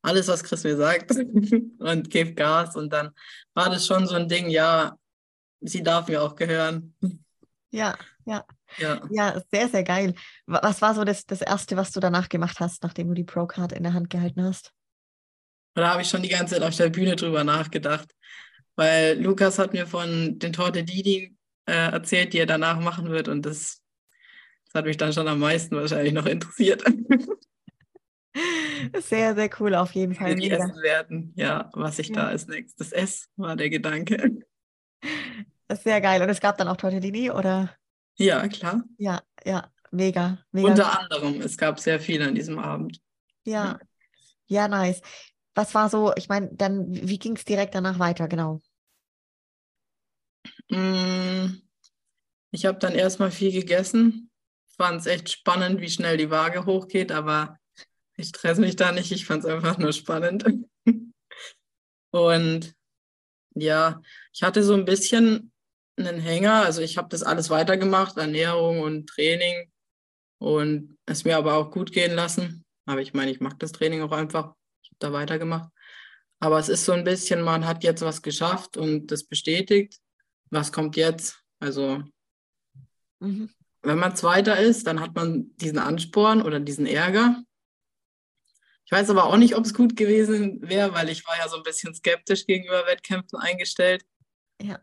alles, 0.03 0.27
was 0.27 0.43
Chris 0.43 0.65
mir 0.65 0.77
sagt 0.77 1.11
und 1.79 2.11
gebe 2.11 2.35
Gas. 2.35 2.75
Und 2.75 2.93
dann 2.93 3.11
war 3.55 3.71
das 3.71 3.87
schon 3.87 4.09
so 4.09 4.17
ein 4.17 4.29
Ding, 4.29 4.49
ja, 4.49 4.99
sie 5.61 5.85
darf 5.85 6.09
mir 6.09 6.21
auch 6.23 6.35
gehören. 6.35 6.97
Ja, 7.71 7.97
ja. 8.25 8.45
Ja, 8.77 9.01
ja 9.11 9.41
sehr, 9.51 9.69
sehr 9.69 9.85
geil. 9.85 10.15
Was 10.47 10.83
war 10.83 10.95
so 10.95 11.05
das, 11.05 11.27
das 11.27 11.41
Erste, 11.41 11.77
was 11.77 11.93
du 11.93 12.01
danach 12.01 12.29
gemacht 12.29 12.59
hast, 12.61 12.83
nachdem 12.83 13.09
du 13.09 13.15
die 13.15 13.25
Pro-Card 13.25 13.73
in 13.73 13.85
der 13.85 13.95
Hand 13.95 14.11
gehalten 14.11 14.43
hast? 14.43 14.73
Da 15.75 15.91
habe 15.91 16.03
ich 16.03 16.09
schon 16.09 16.23
die 16.23 16.29
ganze 16.29 16.57
Zeit 16.57 16.65
auf 16.65 16.77
der 16.77 16.91
Bühne 16.91 17.15
drüber 17.15 17.45
nachgedacht. 17.45 18.13
Weil 18.79 19.21
Lukas 19.21 19.59
hat 19.59 19.73
mir 19.73 19.89
von 19.89 20.39
den 20.39 20.53
Torte 20.53 20.85
Didi 20.85 21.37
äh, 21.67 21.91
erzählt, 21.91 22.33
die 22.33 22.39
er 22.39 22.47
danach 22.47 22.79
machen 22.79 23.11
wird. 23.11 23.27
Und 23.27 23.45
das, 23.45 23.83
das 24.67 24.75
hat 24.75 24.85
mich 24.85 24.97
dann 24.97 25.13
schon 25.13 25.27
am 25.27 25.41
meisten 25.41 25.75
wahrscheinlich 25.75 26.13
noch 26.13 26.27
interessiert. 26.27 26.85
Sehr, 29.01 29.35
sehr 29.35 29.51
cool 29.59 29.75
auf 29.75 29.93
jeden 29.93 30.15
Fall. 30.15 30.37
Die 30.37 30.49
essen 30.49 30.81
werden, 30.81 31.33
ja, 31.35 31.71
was 31.73 31.99
ich 31.99 32.11
ja. 32.11 32.15
da 32.15 32.27
als 32.29 32.47
nächstes 32.47 32.93
esse, 32.93 33.27
war 33.35 33.57
der 33.57 33.69
Gedanke. 33.69 34.45
Sehr 35.83 36.01
geil. 36.01 36.23
Und 36.23 36.29
es 36.29 36.39
gab 36.39 36.57
dann 36.57 36.69
auch 36.69 36.77
Tortellini, 36.77 37.33
oder? 37.33 37.75
Ja, 38.17 38.47
klar. 38.47 38.85
Ja, 38.97 39.21
ja, 39.45 39.73
mega, 39.91 40.39
mega. 40.53 40.69
Unter 40.69 41.01
anderem, 41.01 41.41
es 41.41 41.59
gab 41.59 41.81
sehr 41.81 41.99
viel 41.99 42.23
an 42.23 42.37
diesem 42.37 42.61
Abend. 42.61 43.01
Ja, 43.45 43.65
ja, 43.65 43.79
ja 44.47 44.69
nice. 44.69 45.03
Was 45.57 45.75
war 45.75 45.91
so, 45.91 46.13
ich 46.15 46.29
meine, 46.29 46.51
dann, 46.53 46.87
wie 46.93 47.19
ging 47.19 47.35
es 47.35 47.45
direkt 47.45 47.75
danach 47.75 47.99
weiter, 47.99 48.29
genau? 48.29 48.61
Mm, 50.71 51.61
ich 52.51 52.67
habe 52.67 52.79
dann 52.79 52.95
erstmal 52.95 53.31
viel 53.31 53.53
gegessen. 53.53 54.31
Fand 54.77 55.01
es 55.01 55.07
echt 55.07 55.31
spannend, 55.31 55.81
wie 55.81 55.91
schnell 55.91 56.17
die 56.17 56.31
Waage 56.31 56.67
hochgeht, 56.67 57.13
aber 57.13 57.59
ich 58.17 58.29
stress 58.29 58.59
mich 58.59 58.77
da 58.77 58.93
nicht. 58.93 59.13
Ich 59.13 59.27
fand 59.27 59.45
es 59.45 59.51
einfach 59.51 59.79
nur 59.79 59.93
spannend. 59.93 60.45
Und 62.11 62.75
ja, 63.55 64.01
ich 64.33 64.43
hatte 64.43 64.63
so 64.63 64.75
ein 64.75 64.85
bisschen 64.85 65.53
einen 65.97 66.21
Hänger. 66.21 66.65
Also 66.65 66.81
ich 66.81 66.97
habe 66.97 67.09
das 67.09 67.23
alles 67.23 67.51
weitergemacht, 67.51 68.17
Ernährung 68.17 68.81
und 68.81 69.09
Training 69.09 69.71
und 70.39 70.97
es 71.07 71.25
mir 71.25 71.37
aber 71.37 71.55
auch 71.55 71.71
gut 71.71 71.93
gehen 71.93 72.15
lassen. 72.15 72.65
Aber 72.87 73.01
ich 73.01 73.15
meine, 73.15 73.31
ich 73.31 73.41
mag 73.41 73.59
das 73.59 73.73
Training 73.73 74.03
auch 74.03 74.13
einfach. 74.13 74.55
Ich 74.83 74.91
habe 74.91 74.99
da 75.01 75.13
weitergemacht. 75.13 75.71
Aber 76.41 76.59
es 76.59 76.69
ist 76.69 76.85
so 76.85 76.93
ein 76.93 77.05
bisschen, 77.05 77.43
man 77.43 77.67
hat 77.67 77.83
jetzt 77.83 78.03
was 78.03 78.23
geschafft 78.23 78.77
und 78.77 79.09
das 79.09 79.25
bestätigt. 79.25 79.99
Was 80.51 80.73
kommt 80.73 80.97
jetzt? 80.97 81.43
Also, 81.61 82.03
mhm. 83.21 83.51
wenn 83.83 83.99
man 83.99 84.17
Zweiter 84.17 84.59
ist, 84.59 84.87
dann 84.87 85.01
hat 85.01 85.15
man 85.15 85.57
diesen 85.57 85.79
Ansporn 85.79 86.43
oder 86.43 86.61
diesen 86.61 86.87
Ärger. 86.87 87.43
Ich 88.87 88.93
weiß 88.93 89.11
aber 89.11 89.25
auch 89.25 89.37
nicht, 89.37 89.55
ob 89.55 89.67
es 89.67 89.75
gut 89.75 89.97
gewesen 89.97 90.67
wäre, 90.67 90.95
weil 90.95 91.11
ich 91.11 91.27
war 91.27 91.37
ja 91.37 91.49
so 91.49 91.59
ein 91.59 91.63
bisschen 91.63 91.95
skeptisch 91.95 92.47
gegenüber 92.47 92.87
Wettkämpfen 92.87 93.39
eingestellt. 93.39 94.03
Ja. 94.63 94.81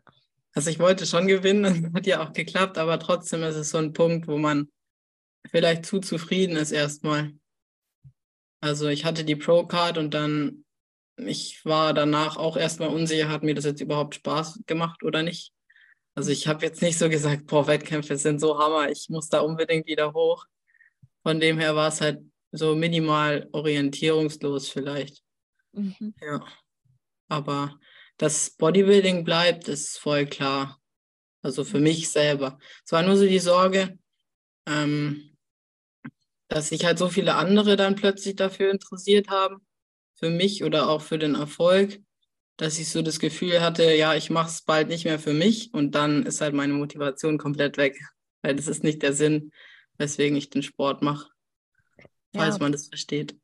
Also 0.52 0.70
ich 0.70 0.78
wollte 0.78 1.06
schon 1.06 1.26
gewinnen, 1.26 1.92
hat 1.94 2.06
ja 2.06 2.22
auch 2.22 2.32
geklappt, 2.32 2.78
aber 2.78 2.98
trotzdem 3.00 3.42
ist 3.42 3.56
es 3.56 3.70
so 3.70 3.78
ein 3.78 3.92
Punkt, 3.92 4.28
wo 4.28 4.38
man 4.38 4.70
vielleicht 5.50 5.86
zu 5.86 5.98
zufrieden 5.98 6.56
ist 6.56 6.72
erstmal. 6.72 7.32
Also 8.60 8.88
ich 8.88 9.04
hatte 9.04 9.24
die 9.24 9.36
Pro-Card 9.36 9.98
und 9.98 10.14
dann, 10.14 10.64
ich 11.16 11.64
war 11.64 11.92
danach 11.92 12.36
auch 12.36 12.56
erstmal 12.56 12.88
unsicher, 12.88 13.28
hat 13.28 13.42
mir 13.42 13.54
das 13.54 13.64
jetzt 13.64 13.80
überhaupt 13.80 14.14
Spaß 14.14 14.60
gemacht 14.66 15.02
oder 15.02 15.22
nicht. 15.22 15.52
Also 16.16 16.30
ich 16.30 16.48
habe 16.48 16.64
jetzt 16.64 16.80
nicht 16.80 16.98
so 16.98 17.10
gesagt, 17.10 17.46
boah, 17.46 17.66
Wettkämpfe 17.66 18.16
sind 18.16 18.40
so 18.40 18.58
Hammer, 18.58 18.90
ich 18.90 19.10
muss 19.10 19.28
da 19.28 19.40
unbedingt 19.40 19.86
wieder 19.86 20.14
hoch. 20.14 20.46
Von 21.22 21.40
dem 21.40 21.58
her 21.58 21.76
war 21.76 21.88
es 21.88 22.00
halt 22.00 22.20
so 22.52 22.74
minimal 22.74 23.48
orientierungslos 23.52 24.70
vielleicht. 24.70 25.22
Mhm. 25.72 26.14
Ja. 26.22 26.42
Aber 27.28 27.78
dass 28.16 28.50
Bodybuilding 28.50 29.24
bleibt, 29.24 29.68
ist 29.68 29.98
voll 29.98 30.24
klar. 30.24 30.80
Also 31.42 31.64
für 31.64 31.80
mich 31.80 32.08
selber. 32.08 32.58
Es 32.82 32.92
war 32.92 33.02
nur 33.02 33.18
so 33.18 33.26
die 33.26 33.38
Sorge, 33.38 33.98
ähm, 34.66 35.36
dass 36.48 36.70
sich 36.70 36.86
halt 36.86 36.98
so 36.98 37.10
viele 37.10 37.34
andere 37.34 37.76
dann 37.76 37.94
plötzlich 37.94 38.36
dafür 38.36 38.70
interessiert 38.70 39.28
haben, 39.28 39.66
für 40.14 40.30
mich 40.30 40.64
oder 40.64 40.88
auch 40.88 41.02
für 41.02 41.18
den 41.18 41.34
Erfolg, 41.34 42.00
dass 42.56 42.78
ich 42.78 42.88
so 42.88 43.02
das 43.02 43.18
Gefühl 43.18 43.60
hatte, 43.60 43.94
ja, 43.94 44.14
ich 44.14 44.30
mache 44.30 44.48
es 44.48 44.62
bald 44.62 44.88
nicht 44.88 45.04
mehr 45.04 45.18
für 45.18 45.34
mich 45.34 45.72
und 45.74 45.94
dann 45.94 46.24
ist 46.24 46.40
halt 46.40 46.54
meine 46.54 46.72
Motivation 46.72 47.38
komplett 47.38 47.76
weg, 47.76 48.00
weil 48.42 48.56
das 48.56 48.66
ist 48.66 48.82
nicht 48.82 49.02
der 49.02 49.12
Sinn, 49.12 49.52
weswegen 49.98 50.36
ich 50.36 50.50
den 50.50 50.62
Sport 50.62 51.02
mache, 51.02 51.28
falls 52.34 52.56
ja. 52.56 52.62
man 52.62 52.72
das 52.72 52.88
versteht. 52.88 53.38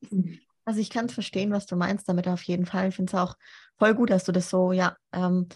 Also 0.64 0.80
ich 0.80 0.90
kann 0.90 1.08
verstehen, 1.08 1.50
was 1.50 1.66
du 1.66 1.76
meinst 1.76 2.08
damit 2.08 2.28
auf 2.28 2.42
jeden 2.44 2.66
Fall. 2.66 2.88
Ich 2.88 2.96
finde 2.96 3.10
es 3.10 3.18
auch 3.18 3.34
voll 3.78 3.94
gut, 3.94 4.10
dass 4.10 4.24
du 4.24 4.32
das 4.32 4.48
so, 4.48 4.72
ja, 4.72 4.96
ähm, 5.12 5.48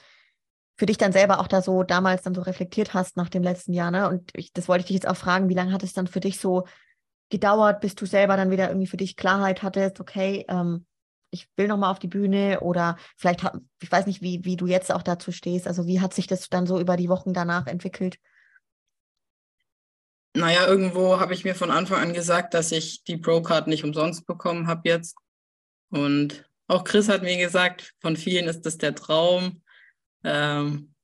für 0.76 0.86
dich 0.86 0.98
dann 0.98 1.12
selber 1.12 1.40
auch 1.40 1.48
da 1.48 1.62
so 1.62 1.84
damals 1.84 2.22
dann 2.22 2.34
so 2.34 2.42
reflektiert 2.42 2.92
hast 2.92 3.16
nach 3.16 3.30
dem 3.30 3.42
letzten 3.42 3.72
Jahr, 3.72 3.90
ne? 3.90 4.08
Und 4.08 4.30
ich, 4.34 4.52
das 4.52 4.68
wollte 4.68 4.80
ich 4.82 4.86
dich 4.88 4.96
jetzt 4.96 5.08
auch 5.08 5.16
fragen, 5.16 5.48
wie 5.48 5.54
lange 5.54 5.72
hat 5.72 5.82
es 5.82 5.94
dann 5.94 6.06
für 6.06 6.20
dich 6.20 6.38
so 6.38 6.66
gedauert, 7.30 7.80
bis 7.80 7.94
du 7.94 8.04
selber 8.04 8.36
dann 8.36 8.50
wieder 8.50 8.68
irgendwie 8.68 8.86
für 8.86 8.98
dich 8.98 9.16
Klarheit 9.16 9.62
hattest, 9.62 10.00
okay, 10.00 10.44
ähm, 10.48 10.84
ich 11.30 11.48
will 11.56 11.68
nochmal 11.68 11.90
auf 11.90 11.98
die 11.98 12.08
Bühne 12.08 12.60
oder 12.60 12.96
vielleicht, 13.16 13.42
ich 13.80 13.90
weiß 13.90 14.06
nicht, 14.06 14.22
wie, 14.22 14.44
wie 14.44 14.56
du 14.56 14.66
jetzt 14.66 14.92
auch 14.92 15.02
dazu 15.02 15.32
stehst. 15.32 15.66
Also 15.66 15.86
wie 15.86 16.00
hat 16.00 16.14
sich 16.14 16.26
das 16.26 16.48
dann 16.48 16.66
so 16.66 16.80
über 16.80 16.96
die 16.96 17.08
Wochen 17.08 17.32
danach 17.32 17.66
entwickelt? 17.66 18.18
Naja, 20.34 20.66
irgendwo 20.66 21.18
habe 21.18 21.32
ich 21.32 21.44
mir 21.44 21.54
von 21.54 21.70
Anfang 21.70 22.02
an 22.02 22.12
gesagt, 22.12 22.52
dass 22.52 22.70
ich 22.70 23.04
die 23.04 23.16
Pro-Card 23.16 23.68
nicht 23.68 23.84
umsonst 23.84 24.26
bekommen 24.26 24.66
habe 24.66 24.88
jetzt. 24.88 25.16
Und 25.88 26.48
auch 26.68 26.84
Chris 26.84 27.08
hat 27.08 27.22
mir 27.22 27.38
gesagt, 27.38 27.94
von 28.00 28.16
vielen 28.16 28.46
ist 28.46 28.66
das 28.66 28.76
der 28.76 28.94
Traum, 28.94 29.62
ähm, 30.24 30.94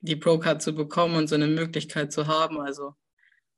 die 0.00 0.16
Pro-Card 0.16 0.60
zu 0.60 0.74
bekommen 0.74 1.16
und 1.16 1.28
so 1.28 1.36
eine 1.36 1.46
Möglichkeit 1.46 2.12
zu 2.12 2.26
haben. 2.26 2.60
Also 2.60 2.94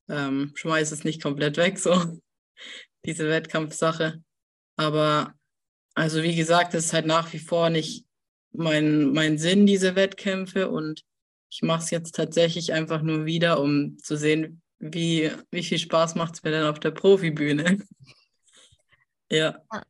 ähm, 0.09 0.52
schmeiß 0.54 0.92
es 0.92 1.04
nicht 1.04 1.22
komplett 1.22 1.56
weg, 1.56 1.78
so 1.78 2.20
diese 3.04 3.28
Wettkampfsache. 3.28 4.22
Aber 4.76 5.34
also 5.99 6.22
wie 6.22 6.36
gesagt, 6.36 6.74
es 6.74 6.86
ist 6.86 6.92
halt 6.92 7.07
nach 7.07 7.32
wie 7.32 7.40
vor 7.40 7.70
nicht 7.70 8.07
mein, 8.53 9.12
mein 9.12 9.36
Sinn, 9.36 9.66
diese 9.66 9.96
Wettkämpfe. 9.96 10.70
Und 10.70 11.05
ich 11.51 11.62
mache 11.62 11.82
es 11.82 11.90
jetzt 11.90 12.14
tatsächlich 12.14 12.72
einfach 12.72 13.03
nur 13.03 13.26
wieder, 13.26 13.61
um 13.61 13.99
zu 13.99 14.16
sehen, 14.16 14.62
wie, 14.78 15.30
wie 15.51 15.64
viel 15.64 15.78
Spaß 15.78 16.14
macht 16.14 16.34
es 16.34 16.42
mir 16.44 16.53
denn 16.53 16.66
auf 16.66 16.78
der 16.78 16.92
Profibühne. 16.92 17.78
ja. 19.30 19.61
ja. 19.72 19.82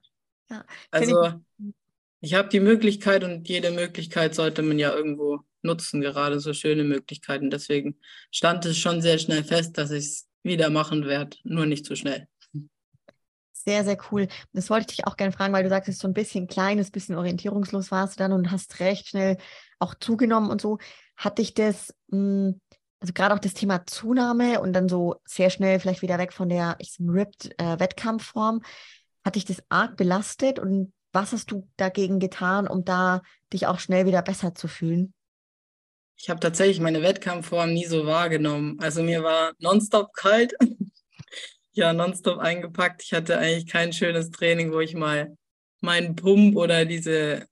Ja, 0.50 0.64
also 0.90 1.26
ich, 1.26 1.68
ich 2.20 2.34
habe 2.34 2.48
die 2.48 2.60
Möglichkeit 2.60 3.22
und 3.22 3.46
jede 3.46 3.70
Möglichkeit 3.70 4.34
sollte 4.34 4.62
man 4.62 4.78
ja 4.78 4.94
irgendwo 4.94 5.40
nutzen, 5.60 6.00
gerade 6.00 6.40
so 6.40 6.54
schöne 6.54 6.84
Möglichkeiten. 6.84 7.50
Deswegen 7.50 8.00
stand 8.30 8.64
es 8.64 8.78
schon 8.78 9.02
sehr 9.02 9.18
schnell 9.18 9.44
fest, 9.44 9.76
dass 9.76 9.90
ich 9.90 10.04
es 10.04 10.28
wieder 10.42 10.70
machen 10.70 11.04
werde, 11.04 11.36
nur 11.44 11.66
nicht 11.66 11.84
zu 11.84 11.90
so 11.94 11.96
schnell. 11.96 12.28
Sehr, 13.64 13.84
sehr 13.84 13.98
cool. 14.10 14.28
Das 14.52 14.70
wollte 14.70 14.86
ich 14.88 14.96
dich 14.96 15.06
auch 15.06 15.16
gerne 15.16 15.32
fragen, 15.32 15.52
weil 15.52 15.64
du 15.64 15.68
sagst, 15.68 15.88
es 15.88 15.96
ist 15.96 16.00
so 16.02 16.08
ein 16.08 16.14
bisschen 16.14 16.46
kleines, 16.46 16.90
bisschen 16.90 17.16
orientierungslos 17.16 17.90
warst 17.90 18.14
du 18.14 18.18
dann 18.22 18.32
und 18.32 18.50
hast 18.50 18.78
recht 18.80 19.08
schnell 19.08 19.36
auch 19.80 19.94
zugenommen 19.98 20.50
und 20.50 20.60
so. 20.60 20.78
Hat 21.16 21.38
dich 21.38 21.54
das, 21.54 21.92
hm, 22.10 22.60
also 23.00 23.12
gerade 23.12 23.34
auch 23.34 23.40
das 23.40 23.54
Thema 23.54 23.84
Zunahme 23.86 24.60
und 24.60 24.72
dann 24.72 24.88
so 24.88 25.16
sehr 25.24 25.50
schnell 25.50 25.80
vielleicht 25.80 26.02
wieder 26.02 26.18
weg 26.18 26.32
von 26.32 26.48
der 26.48 26.76
ich 26.78 26.96
ripped 27.00 27.58
äh, 27.60 27.80
Wettkampfform, 27.80 28.62
hat 29.24 29.34
dich 29.34 29.44
das 29.44 29.62
arg 29.68 29.96
belastet 29.96 30.58
und 30.58 30.92
was 31.12 31.32
hast 31.32 31.50
du 31.50 31.68
dagegen 31.76 32.20
getan, 32.20 32.68
um 32.68 32.84
da 32.84 33.22
dich 33.52 33.66
auch 33.66 33.80
schnell 33.80 34.06
wieder 34.06 34.22
besser 34.22 34.54
zu 34.54 34.68
fühlen? 34.68 35.14
Ich 36.16 36.30
habe 36.30 36.40
tatsächlich 36.40 36.80
meine 36.80 37.02
Wettkampfform 37.02 37.72
nie 37.72 37.86
so 37.86 38.06
wahrgenommen. 38.06 38.78
Also 38.80 39.02
mir 39.02 39.22
war 39.22 39.52
nonstop 39.58 40.12
kalt. 40.14 40.54
ja, 41.78 41.92
nonstop 41.92 42.38
eingepackt. 42.38 43.04
Ich 43.04 43.12
hatte 43.12 43.38
eigentlich 43.38 43.68
kein 43.68 43.92
schönes 43.92 44.30
Training, 44.30 44.72
wo 44.72 44.80
ich 44.80 44.94
mal 44.94 45.36
meinen 45.80 46.16
Pump 46.16 46.56
oder 46.56 46.84
diese 46.84 47.46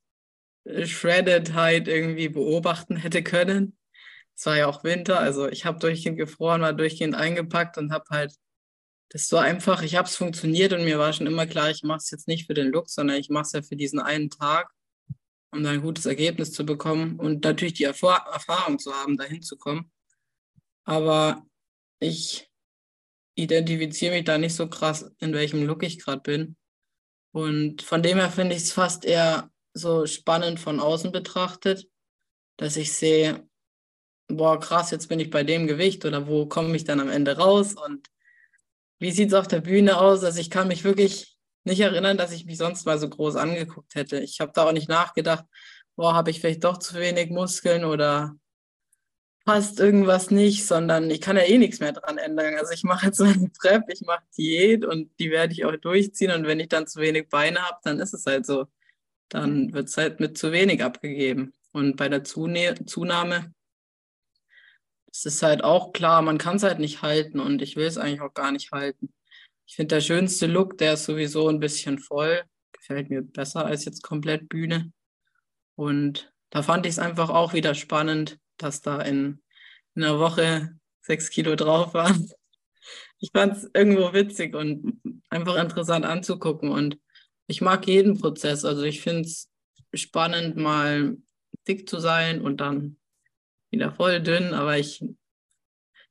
Shreddedheit 0.66 1.86
irgendwie 1.86 2.28
beobachten 2.28 2.96
hätte 2.96 3.22
können. 3.22 3.78
Es 4.34 4.44
war 4.44 4.56
ja 4.56 4.66
auch 4.66 4.82
Winter, 4.82 5.20
also 5.20 5.48
ich 5.48 5.64
habe 5.64 5.78
durchgehend 5.78 6.18
gefroren, 6.18 6.60
war 6.60 6.72
durchgehend 6.72 7.14
eingepackt 7.14 7.78
und 7.78 7.92
habe 7.92 8.04
halt 8.10 8.34
das 9.10 9.28
so 9.28 9.36
einfach, 9.36 9.82
ich 9.82 9.94
habe 9.94 10.08
es 10.08 10.16
funktioniert 10.16 10.72
und 10.72 10.84
mir 10.84 10.98
war 10.98 11.12
schon 11.12 11.28
immer 11.28 11.46
klar, 11.46 11.70
ich 11.70 11.84
mache 11.84 11.98
es 11.98 12.10
jetzt 12.10 12.26
nicht 12.26 12.46
für 12.48 12.54
den 12.54 12.72
Look, 12.72 12.90
sondern 12.90 13.16
ich 13.16 13.30
mache 13.30 13.42
es 13.42 13.52
ja 13.52 13.62
für 13.62 13.76
diesen 13.76 14.00
einen 14.00 14.28
Tag, 14.28 14.72
um 15.52 15.62
dann 15.62 15.76
ein 15.76 15.82
gutes 15.82 16.04
Ergebnis 16.04 16.50
zu 16.50 16.66
bekommen 16.66 17.20
und 17.20 17.44
natürlich 17.44 17.74
die 17.74 17.84
Erfahr 17.84 18.26
Erfahrung 18.32 18.80
zu 18.80 18.92
haben, 18.92 19.16
dahin 19.16 19.42
zu 19.42 19.56
kommen. 19.56 19.92
Aber 20.84 21.46
ich 22.00 22.50
identifiziere 23.36 24.14
mich 24.14 24.24
da 24.24 24.38
nicht 24.38 24.54
so 24.54 24.68
krass, 24.68 25.10
in 25.18 25.32
welchem 25.32 25.64
Look 25.64 25.82
ich 25.84 26.02
gerade 26.02 26.22
bin. 26.22 26.56
Und 27.32 27.82
von 27.82 28.02
dem 28.02 28.18
her 28.18 28.30
finde 28.30 28.56
ich 28.56 28.62
es 28.62 28.72
fast 28.72 29.04
eher 29.04 29.50
so 29.74 30.06
spannend 30.06 30.58
von 30.58 30.80
außen 30.80 31.12
betrachtet, 31.12 31.86
dass 32.56 32.76
ich 32.76 32.94
sehe, 32.94 33.46
boah, 34.28 34.58
krass, 34.58 34.90
jetzt 34.90 35.08
bin 35.08 35.20
ich 35.20 35.30
bei 35.30 35.44
dem 35.44 35.66
Gewicht 35.66 36.04
oder 36.04 36.26
wo 36.26 36.46
komme 36.46 36.74
ich 36.74 36.84
dann 36.84 36.98
am 36.98 37.10
Ende 37.10 37.36
raus 37.36 37.74
und 37.74 38.08
wie 38.98 39.10
sieht 39.10 39.28
es 39.28 39.34
auf 39.34 39.46
der 39.46 39.60
Bühne 39.60 39.98
aus? 40.00 40.24
Also 40.24 40.40
ich 40.40 40.48
kann 40.48 40.68
mich 40.68 40.82
wirklich 40.82 41.36
nicht 41.64 41.80
erinnern, 41.80 42.16
dass 42.16 42.32
ich 42.32 42.46
mich 42.46 42.56
sonst 42.56 42.86
mal 42.86 42.98
so 42.98 43.08
groß 43.08 43.36
angeguckt 43.36 43.94
hätte. 43.94 44.18
Ich 44.20 44.40
habe 44.40 44.52
da 44.54 44.64
auch 44.66 44.72
nicht 44.72 44.88
nachgedacht, 44.88 45.44
boah, 45.94 46.14
habe 46.14 46.30
ich 46.30 46.40
vielleicht 46.40 46.64
doch 46.64 46.78
zu 46.78 46.94
wenig 46.94 47.28
Muskeln 47.28 47.84
oder 47.84 48.34
passt 49.46 49.80
irgendwas 49.80 50.30
nicht, 50.30 50.66
sondern 50.66 51.10
ich 51.10 51.22
kann 51.22 51.36
ja 51.36 51.44
eh 51.44 51.56
nichts 51.56 51.80
mehr 51.80 51.92
dran 51.92 52.18
ändern. 52.18 52.56
Also 52.56 52.72
ich 52.72 52.84
mache 52.84 53.06
jetzt 53.06 53.20
meine 53.20 53.48
Prep, 53.58 53.84
ich 53.88 54.02
mache 54.02 54.24
Diät 54.36 54.84
und 54.84 55.10
die 55.18 55.30
werde 55.30 55.54
ich 55.54 55.64
auch 55.64 55.76
durchziehen 55.76 56.32
und 56.32 56.46
wenn 56.46 56.60
ich 56.60 56.68
dann 56.68 56.86
zu 56.86 57.00
wenig 57.00 57.28
Beine 57.30 57.62
habe, 57.62 57.78
dann 57.84 58.00
ist 58.00 58.12
es 58.12 58.26
halt 58.26 58.44
so. 58.46 58.66
Dann 59.30 59.72
wird 59.72 59.88
es 59.88 59.96
halt 59.96 60.20
mit 60.20 60.38
zu 60.38 60.52
wenig 60.52 60.84
abgegeben. 60.84 61.54
Und 61.72 61.96
bei 61.96 62.08
der 62.08 62.24
Zunahme 62.24 63.54
es 65.16 65.24
ist 65.24 65.42
halt 65.42 65.64
auch 65.64 65.92
klar, 65.94 66.20
man 66.20 66.36
kann 66.36 66.56
es 66.56 66.62
halt 66.62 66.78
nicht 66.78 67.00
halten 67.00 67.40
und 67.40 67.62
ich 67.62 67.76
will 67.76 67.86
es 67.86 67.96
eigentlich 67.96 68.20
auch 68.20 68.34
gar 68.34 68.52
nicht 68.52 68.70
halten. 68.72 69.14
Ich 69.66 69.74
finde, 69.74 69.96
der 69.96 70.02
schönste 70.02 70.46
Look, 70.46 70.76
der 70.76 70.94
ist 70.94 71.06
sowieso 71.06 71.48
ein 71.48 71.58
bisschen 71.58 71.98
voll. 71.98 72.42
Gefällt 72.72 73.08
mir 73.08 73.22
besser 73.22 73.64
als 73.64 73.86
jetzt 73.86 74.02
komplett 74.02 74.48
Bühne. 74.48 74.92
Und 75.74 76.32
da 76.50 76.62
fand 76.62 76.84
ich 76.84 76.92
es 76.92 76.98
einfach 76.98 77.30
auch 77.30 77.54
wieder 77.54 77.74
spannend, 77.74 78.38
dass 78.58 78.80
da 78.80 79.00
in, 79.00 79.42
in 79.94 80.04
einer 80.04 80.18
Woche 80.18 80.78
sechs 81.00 81.30
Kilo 81.30 81.56
drauf 81.56 81.94
waren. 81.94 82.30
Ich 83.18 83.30
fand 83.32 83.56
es 83.56 83.70
irgendwo 83.72 84.12
witzig 84.12 84.54
und 84.54 85.00
einfach 85.30 85.56
interessant 85.56 86.04
anzugucken. 86.04 86.70
Und 86.70 86.98
ich 87.46 87.60
mag 87.60 87.86
jeden 87.86 88.18
Prozess. 88.18 88.64
Also 88.64 88.82
ich 88.82 89.00
finde 89.00 89.22
es 89.22 89.50
spannend, 89.94 90.56
mal 90.56 91.16
dick 91.66 91.88
zu 91.88 91.98
sein 91.98 92.40
und 92.40 92.60
dann 92.60 92.98
wieder 93.70 93.92
voll 93.92 94.20
dünn, 94.20 94.54
aber 94.54 94.78
ich 94.78 95.02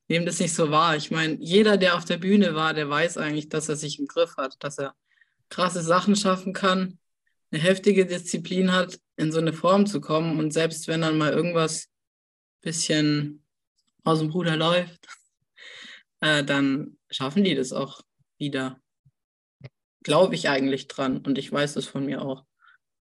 nehme 0.08 0.26
das 0.26 0.40
nicht 0.40 0.54
so 0.54 0.70
wahr. 0.70 0.96
Ich 0.96 1.10
meine, 1.10 1.36
jeder, 1.40 1.76
der 1.76 1.96
auf 1.96 2.04
der 2.04 2.18
Bühne 2.18 2.54
war, 2.54 2.74
der 2.74 2.88
weiß 2.88 3.18
eigentlich, 3.18 3.48
dass 3.48 3.68
er 3.68 3.76
sich 3.76 3.98
im 3.98 4.06
Griff 4.06 4.36
hat, 4.36 4.56
dass 4.60 4.78
er 4.78 4.94
krasse 5.48 5.82
Sachen 5.82 6.16
schaffen 6.16 6.52
kann, 6.52 6.98
eine 7.50 7.62
heftige 7.62 8.06
Disziplin 8.06 8.72
hat, 8.72 8.98
in 9.16 9.32
so 9.32 9.38
eine 9.38 9.52
Form 9.52 9.86
zu 9.86 10.00
kommen. 10.00 10.38
Und 10.38 10.52
selbst 10.52 10.88
wenn 10.88 11.00
dann 11.00 11.18
mal 11.18 11.32
irgendwas 11.32 11.88
bisschen 12.66 13.44
aus 14.02 14.18
dem 14.18 14.30
Ruder 14.30 14.56
läuft, 14.56 15.06
äh, 16.20 16.44
dann 16.44 16.98
schaffen 17.08 17.44
die 17.44 17.54
das 17.54 17.72
auch 17.72 18.02
wieder. 18.38 18.80
Glaube 20.02 20.34
ich 20.34 20.48
eigentlich 20.48 20.88
dran 20.88 21.18
und 21.18 21.38
ich 21.38 21.50
weiß 21.50 21.76
es 21.76 21.86
von 21.86 22.04
mir 22.04 22.22
auch. 22.22 22.44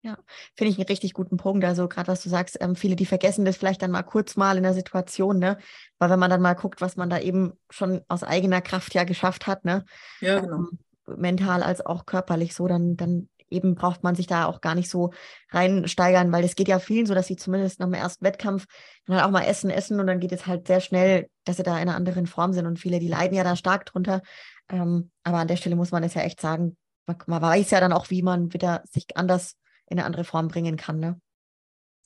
Ja, 0.02 0.18
finde 0.56 0.70
ich 0.70 0.78
einen 0.78 0.86
richtig 0.86 1.14
guten 1.14 1.36
Punkt. 1.36 1.64
Also 1.64 1.88
gerade 1.88 2.08
was 2.08 2.22
du 2.22 2.28
sagst, 2.28 2.58
ähm, 2.60 2.76
viele, 2.76 2.96
die 2.96 3.06
vergessen 3.06 3.44
das 3.44 3.56
vielleicht 3.56 3.82
dann 3.82 3.90
mal 3.90 4.02
kurz 4.02 4.36
mal 4.36 4.56
in 4.56 4.62
der 4.62 4.74
Situation, 4.74 5.38
ne? 5.38 5.58
Weil 5.98 6.10
wenn 6.10 6.18
man 6.18 6.30
dann 6.30 6.40
mal 6.40 6.54
guckt, 6.54 6.80
was 6.80 6.96
man 6.96 7.10
da 7.10 7.18
eben 7.18 7.54
schon 7.70 8.02
aus 8.08 8.22
eigener 8.22 8.60
Kraft 8.60 8.94
ja 8.94 9.04
geschafft 9.04 9.46
hat, 9.46 9.64
ne? 9.64 9.84
Ja, 10.20 10.40
genau. 10.40 10.56
Ähm, 10.56 10.78
mental 11.06 11.62
als 11.62 11.84
auch 11.84 12.06
körperlich 12.06 12.54
so, 12.54 12.68
dann, 12.68 12.96
dann 12.96 13.28
eben 13.50 13.74
braucht 13.74 14.02
man 14.02 14.14
sich 14.14 14.26
da 14.26 14.46
auch 14.46 14.60
gar 14.60 14.74
nicht 14.74 14.90
so 14.90 15.12
reinsteigern, 15.50 16.32
weil 16.32 16.44
es 16.44 16.56
geht 16.56 16.68
ja 16.68 16.78
vielen 16.78 17.06
so, 17.06 17.14
dass 17.14 17.26
sie 17.26 17.36
zumindest 17.36 17.80
nach 17.80 17.86
dem 17.86 17.94
ersten 17.94 18.24
Wettkampf 18.24 18.66
dann 19.06 19.16
halt 19.16 19.26
auch 19.26 19.30
mal 19.30 19.44
essen, 19.44 19.70
essen 19.70 20.00
und 20.00 20.06
dann 20.06 20.20
geht 20.20 20.32
es 20.32 20.46
halt 20.46 20.66
sehr 20.66 20.80
schnell, 20.80 21.28
dass 21.44 21.56
sie 21.56 21.62
da 21.62 21.74
in 21.74 21.88
einer 21.88 21.96
anderen 21.96 22.26
Form 22.26 22.52
sind 22.52 22.66
und 22.66 22.78
viele, 22.78 22.98
die 22.98 23.08
leiden 23.08 23.36
ja 23.36 23.44
da 23.44 23.56
stark 23.56 23.86
drunter. 23.86 24.22
Ähm, 24.68 25.10
aber 25.22 25.38
an 25.38 25.48
der 25.48 25.56
Stelle 25.56 25.76
muss 25.76 25.92
man 25.92 26.02
es 26.02 26.14
ja 26.14 26.22
echt 26.22 26.40
sagen, 26.40 26.76
man, 27.06 27.16
man 27.26 27.42
weiß 27.42 27.70
ja 27.70 27.80
dann 27.80 27.92
auch, 27.92 28.10
wie 28.10 28.22
man 28.22 28.52
wieder 28.52 28.82
sich 28.90 29.16
anders 29.16 29.56
in 29.88 29.98
eine 29.98 30.06
andere 30.06 30.24
Form 30.24 30.48
bringen 30.48 30.76
kann. 30.76 30.98
Ne? 30.98 31.20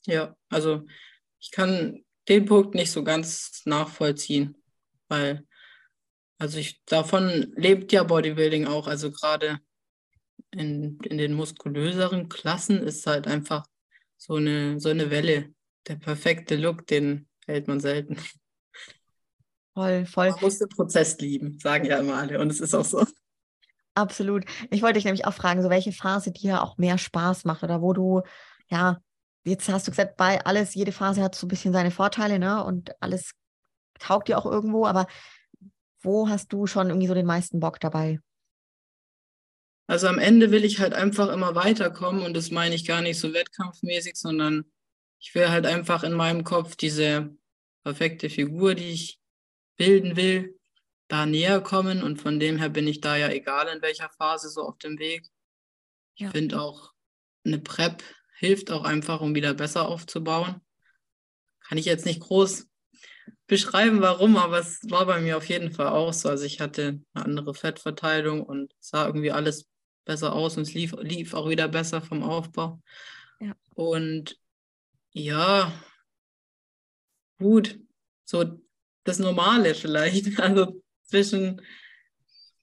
Ja, 0.05 0.35
also 0.49 0.85
ich 1.39 1.51
kann 1.51 2.03
den 2.29 2.45
Punkt 2.45 2.75
nicht 2.75 2.91
so 2.91 3.03
ganz 3.03 3.61
nachvollziehen, 3.65 4.55
weil 5.07 5.45
also 6.37 6.57
ich 6.57 6.83
davon 6.85 7.53
lebt 7.55 7.91
ja 7.91 8.03
Bodybuilding 8.03 8.65
auch, 8.65 8.87
also 8.87 9.11
gerade 9.11 9.59
in, 10.51 10.99
in 10.99 11.17
den 11.17 11.33
muskulöseren 11.33 12.29
Klassen 12.29 12.79
ist 12.81 13.05
halt 13.05 13.27
einfach 13.27 13.65
so 14.17 14.35
eine, 14.35 14.79
so 14.79 14.89
eine 14.89 15.09
Welle. 15.09 15.53
Der 15.87 15.95
perfekte 15.95 16.55
Look, 16.55 16.87
den 16.87 17.27
hält 17.45 17.67
man 17.67 17.79
selten. 17.79 18.17
Voll, 19.73 20.05
voll. 20.05 20.31
Man 20.31 20.41
muss 20.41 20.59
den 20.59 20.69
Prozess 20.69 21.17
lieben, 21.19 21.57
sagen 21.59 21.85
ja 21.85 21.99
immer 21.99 22.15
alle. 22.15 22.39
Und 22.39 22.51
es 22.51 22.59
ist 22.59 22.73
auch 22.73 22.85
so. 22.85 23.05
Absolut. 23.95 24.45
Ich 24.69 24.81
wollte 24.81 24.95
dich 24.95 25.05
nämlich 25.05 25.25
auch 25.25 25.33
fragen, 25.33 25.61
so 25.61 25.69
welche 25.69 25.91
Phase 25.91 26.31
dir 26.31 26.61
auch 26.61 26.77
mehr 26.77 26.97
Spaß 26.97 27.45
macht 27.45 27.63
oder 27.63 27.81
wo 27.81 27.93
du, 27.93 28.21
ja, 28.69 28.99
jetzt 29.43 29.67
hast 29.69 29.87
du 29.87 29.91
gesagt, 29.91 30.17
bei 30.17 30.43
alles, 30.45 30.75
jede 30.75 30.91
Phase 30.91 31.21
hat 31.21 31.35
so 31.35 31.45
ein 31.45 31.49
bisschen 31.49 31.73
seine 31.73 31.91
Vorteile, 31.91 32.39
ne? 32.39 32.63
Und 32.63 32.91
alles 33.01 33.31
taugt 33.99 34.27
dir 34.27 34.37
auch 34.37 34.45
irgendwo, 34.45 34.85
aber 34.85 35.07
wo 36.01 36.29
hast 36.29 36.51
du 36.53 36.67
schon 36.67 36.87
irgendwie 36.87 37.07
so 37.07 37.13
den 37.13 37.25
meisten 37.25 37.59
Bock 37.59 37.79
dabei? 37.79 38.19
Also 39.91 40.07
am 40.07 40.19
Ende 40.19 40.51
will 40.51 40.63
ich 40.63 40.79
halt 40.79 40.93
einfach 40.93 41.27
immer 41.27 41.53
weiterkommen 41.53 42.21
und 42.21 42.33
das 42.33 42.49
meine 42.49 42.73
ich 42.73 42.85
gar 42.85 43.01
nicht 43.01 43.19
so 43.19 43.33
wettkampfmäßig, 43.33 44.15
sondern 44.15 44.63
ich 45.19 45.35
will 45.35 45.49
halt 45.49 45.65
einfach 45.65 46.03
in 46.03 46.13
meinem 46.13 46.45
Kopf 46.45 46.77
diese 46.77 47.35
perfekte 47.83 48.29
Figur, 48.29 48.73
die 48.73 48.93
ich 48.93 49.19
bilden 49.75 50.15
will, 50.15 50.57
da 51.09 51.25
näher 51.25 51.59
kommen 51.59 52.03
und 52.03 52.21
von 52.21 52.39
dem 52.39 52.57
her 52.57 52.69
bin 52.69 52.87
ich 52.87 53.01
da 53.01 53.17
ja 53.17 53.27
egal 53.27 53.67
in 53.67 53.81
welcher 53.81 54.09
Phase 54.11 54.47
so 54.47 54.61
auf 54.61 54.77
dem 54.77 54.97
Weg. 54.97 55.27
Ich 56.15 56.21
ja. 56.21 56.31
finde 56.31 56.61
auch 56.61 56.93
eine 57.43 57.59
Prep 57.59 58.01
hilft 58.37 58.71
auch 58.71 58.85
einfach, 58.85 59.19
um 59.19 59.35
wieder 59.35 59.53
besser 59.53 59.89
aufzubauen. 59.89 60.61
Kann 61.67 61.77
ich 61.77 61.83
jetzt 61.83 62.05
nicht 62.05 62.21
groß 62.21 62.65
beschreiben, 63.45 63.99
warum, 63.99 64.37
aber 64.37 64.59
es 64.59 64.79
war 64.89 65.05
bei 65.05 65.19
mir 65.19 65.35
auf 65.35 65.49
jeden 65.49 65.73
Fall 65.73 65.89
auch 65.89 66.13
so. 66.13 66.29
Also 66.29 66.45
ich 66.45 66.61
hatte 66.61 67.01
eine 67.13 67.25
andere 67.25 67.53
Fettverteilung 67.53 68.41
und 68.41 68.73
sah 68.79 69.05
irgendwie 69.05 69.33
alles 69.33 69.67
besser 70.05 70.33
aus 70.33 70.57
und 70.57 70.63
es 70.63 70.73
lief, 70.73 70.95
lief 71.01 71.33
auch 71.33 71.49
wieder 71.49 71.67
besser 71.67 72.01
vom 72.01 72.23
Aufbau. 72.23 72.81
Ja. 73.39 73.55
Und 73.75 74.39
ja, 75.11 75.73
gut, 77.37 77.79
so 78.25 78.59
das 79.03 79.19
Normale 79.19 79.75
vielleicht. 79.75 80.39
Also 80.39 80.81
zwischen 81.03 81.61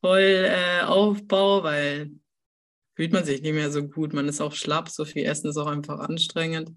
voll 0.00 0.20
äh, 0.20 0.82
Aufbau, 0.82 1.62
weil 1.62 2.10
fühlt 2.94 3.12
man 3.12 3.24
sich 3.24 3.42
nicht 3.42 3.52
mehr 3.52 3.70
so 3.70 3.86
gut. 3.86 4.12
Man 4.12 4.28
ist 4.28 4.40
auch 4.40 4.54
schlapp, 4.54 4.88
so 4.88 5.04
viel 5.04 5.24
Essen 5.24 5.50
ist 5.50 5.56
auch 5.56 5.66
einfach 5.66 5.98
anstrengend. 6.00 6.72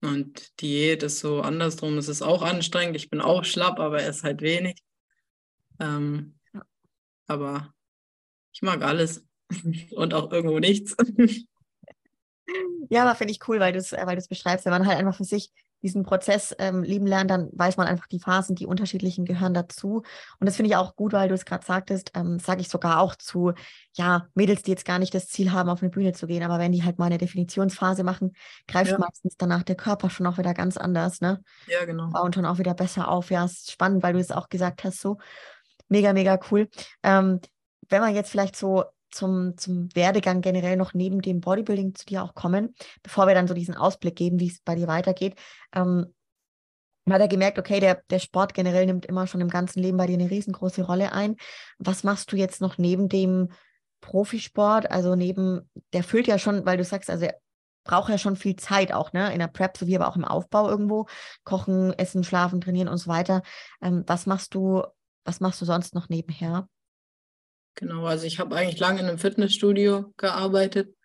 Und 0.00 0.60
Diät 0.60 1.02
ist 1.02 1.18
so 1.20 1.42
andersrum, 1.42 1.98
es 1.98 2.08
ist 2.08 2.22
auch 2.22 2.42
anstrengend. 2.42 2.96
Ich 2.96 3.10
bin 3.10 3.20
auch 3.20 3.44
schlapp, 3.44 3.80
aber 3.80 4.02
esse 4.02 4.22
halt 4.22 4.40
wenig. 4.40 4.82
Ähm, 5.80 6.38
aber 7.26 7.74
ich 8.52 8.62
mag 8.62 8.82
alles 8.82 9.24
und 9.92 10.14
auch 10.14 10.32
irgendwo 10.32 10.58
nichts. 10.58 10.96
Ja, 12.88 13.02
aber 13.02 13.14
finde 13.14 13.32
ich 13.32 13.46
cool, 13.48 13.60
weil 13.60 13.72
du 13.72 13.78
es 13.78 13.92
äh, 13.92 14.02
weil 14.04 14.18
beschreibst, 14.28 14.64
wenn 14.64 14.72
man 14.72 14.86
halt 14.86 14.98
einfach 14.98 15.16
für 15.16 15.24
sich 15.24 15.52
diesen 15.82 16.02
Prozess 16.02 16.54
ähm, 16.58 16.82
lieben 16.82 17.06
lernt, 17.06 17.30
dann 17.30 17.50
weiß 17.52 17.76
man 17.76 17.86
einfach, 17.86 18.06
die 18.08 18.18
Phasen, 18.18 18.56
die 18.56 18.66
unterschiedlichen 18.66 19.24
gehören 19.24 19.54
dazu. 19.54 20.02
Und 20.40 20.46
das 20.46 20.56
finde 20.56 20.70
ich 20.70 20.76
auch 20.76 20.96
gut, 20.96 21.12
weil 21.12 21.28
du 21.28 21.34
es 21.34 21.44
gerade 21.44 21.64
sagtest, 21.64 22.12
ähm, 22.14 22.38
sage 22.38 22.60
ich 22.60 22.68
sogar 22.68 23.00
auch 23.00 23.14
zu, 23.14 23.52
ja, 23.94 24.26
Mädels, 24.34 24.62
die 24.62 24.72
jetzt 24.72 24.84
gar 24.84 24.98
nicht 24.98 25.14
das 25.14 25.28
Ziel 25.28 25.52
haben, 25.52 25.68
auf 25.68 25.82
eine 25.82 25.90
Bühne 25.90 26.12
zu 26.12 26.26
gehen, 26.26 26.42
aber 26.42 26.58
wenn 26.58 26.72
die 26.72 26.82
halt 26.82 26.98
mal 26.98 27.06
eine 27.06 27.18
Definitionsphase 27.18 28.02
machen, 28.02 28.32
greift 28.66 28.90
ja. 28.90 28.98
meistens 28.98 29.36
danach 29.36 29.62
der 29.62 29.76
Körper 29.76 30.10
schon 30.10 30.26
auch 30.26 30.38
wieder 30.38 30.54
ganz 30.54 30.76
anders, 30.76 31.20
ne? 31.20 31.42
Ja, 31.68 31.84
genau. 31.84 32.10
Und 32.22 32.34
schon 32.34 32.46
auch 32.46 32.58
wieder 32.58 32.74
besser 32.74 33.08
auf. 33.08 33.30
Ja, 33.30 33.44
ist 33.44 33.70
spannend, 33.70 34.02
weil 34.02 34.14
du 34.14 34.18
es 34.18 34.32
auch 34.32 34.48
gesagt 34.48 34.82
hast, 34.82 35.00
so 35.00 35.18
mega, 35.88 36.12
mega 36.12 36.40
cool. 36.50 36.68
Ähm, 37.04 37.40
wenn 37.88 38.00
man 38.00 38.14
jetzt 38.14 38.30
vielleicht 38.30 38.56
so 38.56 38.84
zum, 39.10 39.56
zum 39.56 39.88
Werdegang 39.94 40.40
generell 40.40 40.76
noch 40.76 40.94
neben 40.94 41.22
dem 41.22 41.40
Bodybuilding 41.40 41.94
zu 41.94 42.06
dir 42.06 42.22
auch 42.22 42.34
kommen, 42.34 42.74
bevor 43.02 43.26
wir 43.26 43.34
dann 43.34 43.48
so 43.48 43.54
diesen 43.54 43.76
Ausblick 43.76 44.16
geben, 44.16 44.38
wie 44.38 44.48
es 44.48 44.60
bei 44.60 44.74
dir 44.74 44.86
weitergeht. 44.86 45.34
Ähm, 45.74 46.12
hat 47.10 47.20
er 47.20 47.28
gemerkt, 47.28 47.58
okay, 47.58 47.80
der, 47.80 48.02
der 48.10 48.18
Sport 48.18 48.54
generell 48.54 48.86
nimmt 48.86 49.06
immer 49.06 49.26
schon 49.26 49.40
im 49.40 49.48
ganzen 49.48 49.80
Leben 49.80 49.96
bei 49.96 50.06
dir 50.06 50.14
eine 50.14 50.30
riesengroße 50.30 50.82
Rolle 50.82 51.12
ein. 51.12 51.36
Was 51.78 52.04
machst 52.04 52.32
du 52.32 52.36
jetzt 52.36 52.60
noch 52.60 52.76
neben 52.78 53.08
dem 53.08 53.48
Profisport? 54.00 54.90
Also 54.90 55.14
neben, 55.14 55.70
der 55.92 56.04
füllt 56.04 56.26
ja 56.26 56.38
schon, 56.38 56.66
weil 56.66 56.76
du 56.76 56.84
sagst, 56.84 57.08
also 57.08 57.24
er 57.24 57.38
braucht 57.84 58.10
ja 58.10 58.18
schon 58.18 58.36
viel 58.36 58.56
Zeit 58.56 58.92
auch, 58.92 59.12
ne? 59.14 59.32
In 59.32 59.38
der 59.38 59.46
Prep 59.46 59.76
sowie 59.78 59.96
aber 59.96 60.08
auch 60.08 60.16
im 60.16 60.24
Aufbau 60.24 60.68
irgendwo. 60.68 61.06
Kochen, 61.44 61.92
essen, 61.94 62.24
schlafen, 62.24 62.60
trainieren 62.60 62.88
und 62.88 62.98
so 62.98 63.08
weiter. 63.08 63.42
Ähm, 63.80 64.04
was 64.06 64.26
machst 64.26 64.54
du, 64.54 64.82
was 65.24 65.40
machst 65.40 65.60
du 65.62 65.64
sonst 65.64 65.94
noch 65.94 66.08
nebenher? 66.10 66.68
Genau, 67.78 68.06
also 68.06 68.26
ich 68.26 68.40
habe 68.40 68.56
eigentlich 68.56 68.80
lange 68.80 68.98
in 68.98 69.06
einem 69.06 69.18
Fitnessstudio 69.18 70.12
gearbeitet, 70.16 70.96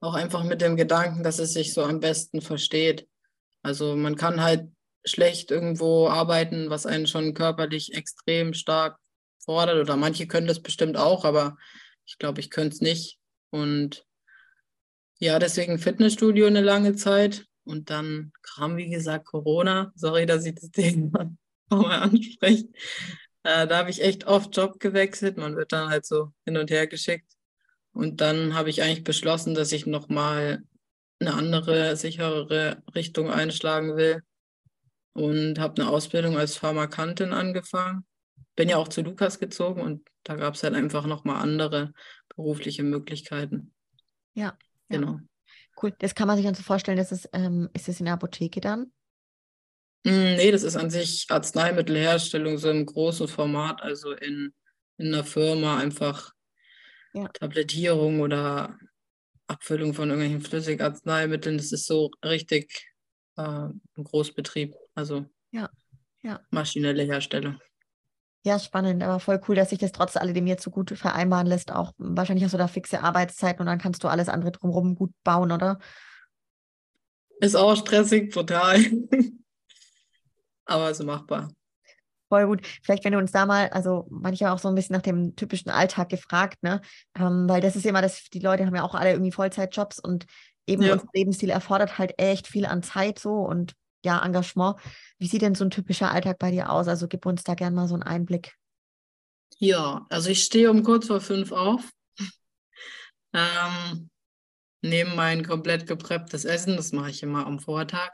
auch 0.00 0.12
einfach 0.12 0.44
mit 0.44 0.60
dem 0.60 0.76
Gedanken, 0.76 1.22
dass 1.22 1.38
es 1.38 1.54
sich 1.54 1.72
so 1.72 1.82
am 1.82 2.00
besten 2.00 2.42
versteht. 2.42 3.08
Also 3.62 3.96
man 3.96 4.14
kann 4.14 4.42
halt 4.42 4.68
schlecht 5.06 5.50
irgendwo 5.50 6.06
arbeiten, 6.06 6.68
was 6.68 6.84
einen 6.84 7.06
schon 7.06 7.32
körperlich 7.32 7.94
extrem 7.94 8.52
stark 8.52 8.98
fordert 9.42 9.80
oder 9.80 9.96
manche 9.96 10.26
können 10.26 10.46
das 10.46 10.60
bestimmt 10.60 10.98
auch, 10.98 11.24
aber 11.24 11.56
ich 12.04 12.18
glaube, 12.18 12.40
ich 12.40 12.50
könnte 12.50 12.74
es 12.74 12.82
nicht. 12.82 13.18
Und 13.48 14.04
ja, 15.20 15.38
deswegen 15.38 15.78
Fitnessstudio 15.78 16.46
eine 16.46 16.60
lange 16.60 16.94
Zeit. 16.94 17.46
Und 17.64 17.88
dann 17.88 18.32
kam, 18.42 18.76
wie 18.76 18.90
gesagt, 18.90 19.24
Corona. 19.24 19.92
Sorry, 19.94 20.26
dass 20.26 20.44
ich 20.44 20.56
das 20.56 20.70
Thema 20.72 21.34
nochmal 21.70 22.02
anspreche. 22.02 22.68
Äh, 23.42 23.66
da 23.66 23.78
habe 23.78 23.90
ich 23.90 24.02
echt 24.02 24.26
oft 24.26 24.56
Job 24.56 24.80
gewechselt. 24.80 25.36
Man 25.36 25.56
wird 25.56 25.72
dann 25.72 25.90
halt 25.90 26.06
so 26.06 26.32
hin 26.44 26.56
und 26.56 26.70
her 26.70 26.86
geschickt. 26.86 27.32
Und 27.92 28.20
dann 28.20 28.54
habe 28.54 28.70
ich 28.70 28.82
eigentlich 28.82 29.04
beschlossen, 29.04 29.54
dass 29.54 29.72
ich 29.72 29.86
nochmal 29.86 30.62
eine 31.20 31.34
andere, 31.34 31.96
sicherere 31.96 32.82
Richtung 32.94 33.30
einschlagen 33.30 33.96
will. 33.96 34.22
Und 35.12 35.58
habe 35.58 35.82
eine 35.82 35.90
Ausbildung 35.90 36.38
als 36.38 36.56
Pharmakantin 36.56 37.32
angefangen. 37.32 38.06
Bin 38.54 38.68
ja 38.68 38.76
auch 38.76 38.88
zu 38.88 39.02
Lukas 39.02 39.38
gezogen 39.38 39.80
und 39.80 40.08
da 40.22 40.36
gab 40.36 40.54
es 40.54 40.62
halt 40.62 40.74
einfach 40.74 41.06
nochmal 41.06 41.42
andere 41.42 41.92
berufliche 42.36 42.84
Möglichkeiten. 42.84 43.72
Ja. 44.34 44.56
Genau. 44.88 45.18
Cool. 45.80 45.94
Das 45.98 46.14
kann 46.14 46.26
man 46.26 46.36
sich 46.36 46.46
dann 46.46 46.54
so 46.54 46.62
vorstellen, 46.62 46.96
dass 46.96 47.12
es, 47.12 47.28
ähm, 47.32 47.68
ist 47.72 47.88
es 47.88 48.00
in 48.00 48.06
der 48.06 48.14
Apotheke 48.14 48.60
dann? 48.60 48.92
Mm, 50.04 50.36
nee, 50.36 50.50
das 50.50 50.62
ist 50.62 50.76
an 50.76 50.90
sich 50.90 51.26
Arzneimittelherstellung 51.28 52.58
so 52.58 52.70
im 52.70 52.86
großen 52.86 53.28
Format, 53.28 53.82
also 53.82 54.12
in, 54.12 54.52
in 54.96 55.14
einer 55.14 55.24
Firma 55.24 55.78
einfach 55.78 56.32
ja. 57.12 57.28
Tablettierung 57.28 58.20
oder 58.20 58.78
Abfüllung 59.46 59.94
von 59.94 60.10
irgendwelchen 60.10 60.42
Flüssigarzneimitteln. 60.42 61.56
Das 61.56 61.72
ist 61.72 61.86
so 61.86 62.10
richtig 62.24 62.88
äh, 63.36 63.42
ein 63.42 63.80
Großbetrieb, 64.04 64.74
also 64.94 65.26
ja. 65.50 65.68
Ja. 66.22 66.40
maschinelle 66.50 67.04
Herstellung. 67.04 67.58
Ja, 68.44 68.58
spannend, 68.58 69.02
aber 69.02 69.18
voll 69.20 69.40
cool, 69.48 69.56
dass 69.56 69.70
sich 69.70 69.78
das 69.78 69.92
trotz 69.92 70.16
alledem 70.16 70.46
jetzt 70.46 70.62
so 70.62 70.70
gut 70.70 70.96
vereinbaren 70.96 71.46
lässt. 71.46 71.72
Auch 71.72 71.92
wahrscheinlich 71.98 72.44
hast 72.44 72.54
du 72.54 72.58
da 72.58 72.68
fixe 72.68 73.02
Arbeitszeiten 73.02 73.60
und 73.60 73.66
dann 73.66 73.78
kannst 73.78 74.04
du 74.04 74.08
alles 74.08 74.28
andere 74.28 74.52
drumherum 74.52 74.94
gut 74.94 75.10
bauen, 75.24 75.50
oder? 75.50 75.78
Ist 77.40 77.56
auch 77.56 77.76
stressig, 77.76 78.32
total. 78.32 78.78
aber 80.68 80.94
so 80.94 81.04
machbar. 81.04 81.50
Voll 82.28 82.46
gut. 82.46 82.66
Vielleicht, 82.82 83.04
wenn 83.04 83.12
du 83.12 83.18
uns 83.18 83.32
da 83.32 83.46
mal, 83.46 83.68
also 83.70 84.06
manchmal 84.10 84.52
auch 84.52 84.58
so 84.58 84.68
ein 84.68 84.74
bisschen 84.74 84.94
nach 84.94 85.02
dem 85.02 85.34
typischen 85.34 85.70
Alltag 85.70 86.10
gefragt, 86.10 86.62
ne? 86.62 86.82
Ähm, 87.14 87.48
weil 87.48 87.62
das 87.62 87.74
ist 87.74 87.86
immer 87.86 88.02
das, 88.02 88.28
die 88.30 88.40
Leute 88.40 88.66
haben 88.66 88.74
ja 88.74 88.82
auch 88.82 88.94
alle 88.94 89.12
irgendwie 89.12 89.32
Vollzeitjobs 89.32 89.98
und 89.98 90.26
eben 90.66 90.82
ja. 90.82 90.92
unser 90.92 91.06
Lebensstil 91.14 91.48
erfordert 91.48 91.96
halt 91.96 92.12
echt 92.18 92.46
viel 92.46 92.66
an 92.66 92.82
Zeit 92.82 93.18
so 93.18 93.32
und 93.36 93.72
ja, 94.04 94.22
Engagement. 94.24 94.76
Wie 95.18 95.26
sieht 95.26 95.42
denn 95.42 95.54
so 95.54 95.64
ein 95.64 95.70
typischer 95.70 96.12
Alltag 96.12 96.38
bei 96.38 96.50
dir 96.50 96.70
aus? 96.70 96.86
Also 96.86 97.08
gib 97.08 97.24
uns 97.24 97.44
da 97.44 97.54
gerne 97.54 97.74
mal 97.74 97.88
so 97.88 97.94
einen 97.94 98.02
Einblick. 98.02 98.54
Ja, 99.58 100.06
also 100.10 100.28
ich 100.28 100.44
stehe 100.44 100.70
um 100.70 100.82
kurz 100.84 101.06
vor 101.06 101.20
fünf 101.20 101.50
auf, 101.50 101.90
ähm, 103.32 104.10
nehme 104.82 105.14
mein 105.16 105.44
komplett 105.44 105.86
geprepptes 105.86 106.44
Essen, 106.44 106.76
das 106.76 106.92
mache 106.92 107.10
ich 107.10 107.22
immer 107.22 107.46
am 107.46 107.58
Vortag 107.58 108.12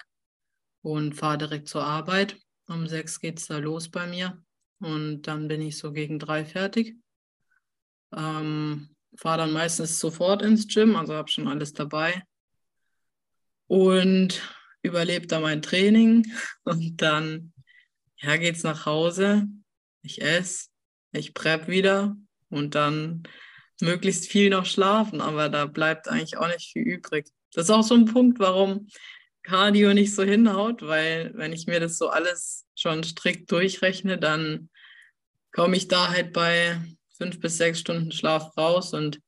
und 0.82 1.14
fahre 1.14 1.38
direkt 1.38 1.68
zur 1.68 1.84
Arbeit. 1.84 2.38
Um 2.66 2.86
sechs 2.86 3.20
geht 3.20 3.38
es 3.38 3.46
da 3.46 3.58
los 3.58 3.90
bei 3.90 4.06
mir 4.06 4.42
und 4.78 5.22
dann 5.22 5.48
bin 5.48 5.60
ich 5.60 5.76
so 5.78 5.92
gegen 5.92 6.18
drei 6.18 6.44
fertig. 6.44 6.96
Ähm, 8.14 8.94
fahre 9.16 9.38
dann 9.38 9.52
meistens 9.52 9.98
sofort 9.98 10.42
ins 10.42 10.66
Gym, 10.66 10.96
also 10.96 11.14
habe 11.14 11.30
schon 11.30 11.48
alles 11.48 11.72
dabei. 11.72 12.22
Und 13.66 14.42
überlebe 14.82 15.26
da 15.26 15.40
mein 15.40 15.62
Training 15.62 16.26
und 16.64 17.00
dann 17.02 17.52
ja, 18.18 18.36
geht's 18.36 18.62
nach 18.62 18.86
Hause. 18.86 19.46
Ich 20.02 20.22
esse, 20.22 20.68
ich 21.12 21.34
prep 21.34 21.68
wieder 21.68 22.16
und 22.50 22.74
dann 22.74 23.24
möglichst 23.80 24.28
viel 24.28 24.50
noch 24.50 24.66
schlafen, 24.66 25.20
aber 25.20 25.48
da 25.48 25.66
bleibt 25.66 26.08
eigentlich 26.08 26.36
auch 26.36 26.48
nicht 26.48 26.72
viel 26.72 26.82
übrig. 26.82 27.26
Das 27.52 27.64
ist 27.64 27.70
auch 27.70 27.82
so 27.82 27.94
ein 27.94 28.06
Punkt, 28.06 28.38
warum 28.38 28.88
Cardio 29.44 29.92
nicht 29.92 30.14
so 30.14 30.24
hinhaut, 30.24 30.82
weil 30.82 31.30
wenn 31.34 31.52
ich 31.52 31.66
mir 31.66 31.78
das 31.78 31.98
so 31.98 32.08
alles 32.08 32.66
schon 32.74 33.04
strikt 33.04 33.50
durchrechne, 33.52 34.18
dann 34.18 34.70
komme 35.52 35.76
ich 35.76 35.86
da 35.86 36.08
halt 36.08 36.32
bei 36.32 36.80
fünf 37.16 37.38
bis 37.40 37.58
sechs 37.58 37.78
Stunden 37.78 38.10
Schlaf 38.10 38.56
raus. 38.56 38.94
Und 38.94 39.20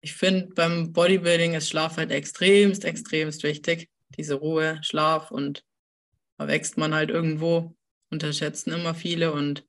ich 0.00 0.14
finde, 0.14 0.48
beim 0.54 0.92
Bodybuilding 0.92 1.54
ist 1.54 1.68
Schlaf 1.68 1.98
halt 1.98 2.10
extremst, 2.10 2.84
extremst 2.84 3.42
wichtig. 3.42 3.88
Diese 4.16 4.34
Ruhe, 4.34 4.78
Schlaf 4.82 5.30
und 5.30 5.62
da 6.38 6.48
wächst 6.48 6.78
man 6.78 6.94
halt 6.94 7.10
irgendwo, 7.10 7.76
unterschätzen 8.10 8.72
immer 8.72 8.94
viele 8.94 9.32
und 9.32 9.64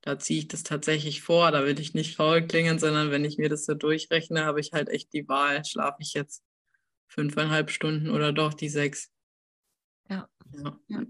da 0.00 0.18
ziehe 0.18 0.40
ich 0.40 0.48
das 0.48 0.62
tatsächlich 0.62 1.22
vor. 1.22 1.50
Da 1.50 1.64
will 1.64 1.78
ich 1.78 1.94
nicht 1.94 2.16
faul 2.16 2.46
klingen, 2.46 2.78
sondern 2.78 3.10
wenn 3.10 3.24
ich 3.24 3.36
mir 3.38 3.48
das 3.48 3.66
so 3.66 3.74
durchrechne, 3.74 4.44
habe 4.44 4.60
ich 4.60 4.72
halt 4.72 4.88
echt 4.88 5.12
die 5.12 5.28
Wahl, 5.28 5.64
schlafe 5.64 5.98
ich 6.00 6.14
jetzt 6.14 6.42
fünfeinhalb 7.06 7.70
Stunden 7.70 8.10
oder 8.10 8.32
doch 8.32 8.54
die 8.54 8.68
sechs. 8.68 9.10
Ja. 10.08 10.28
ja. 10.88 11.02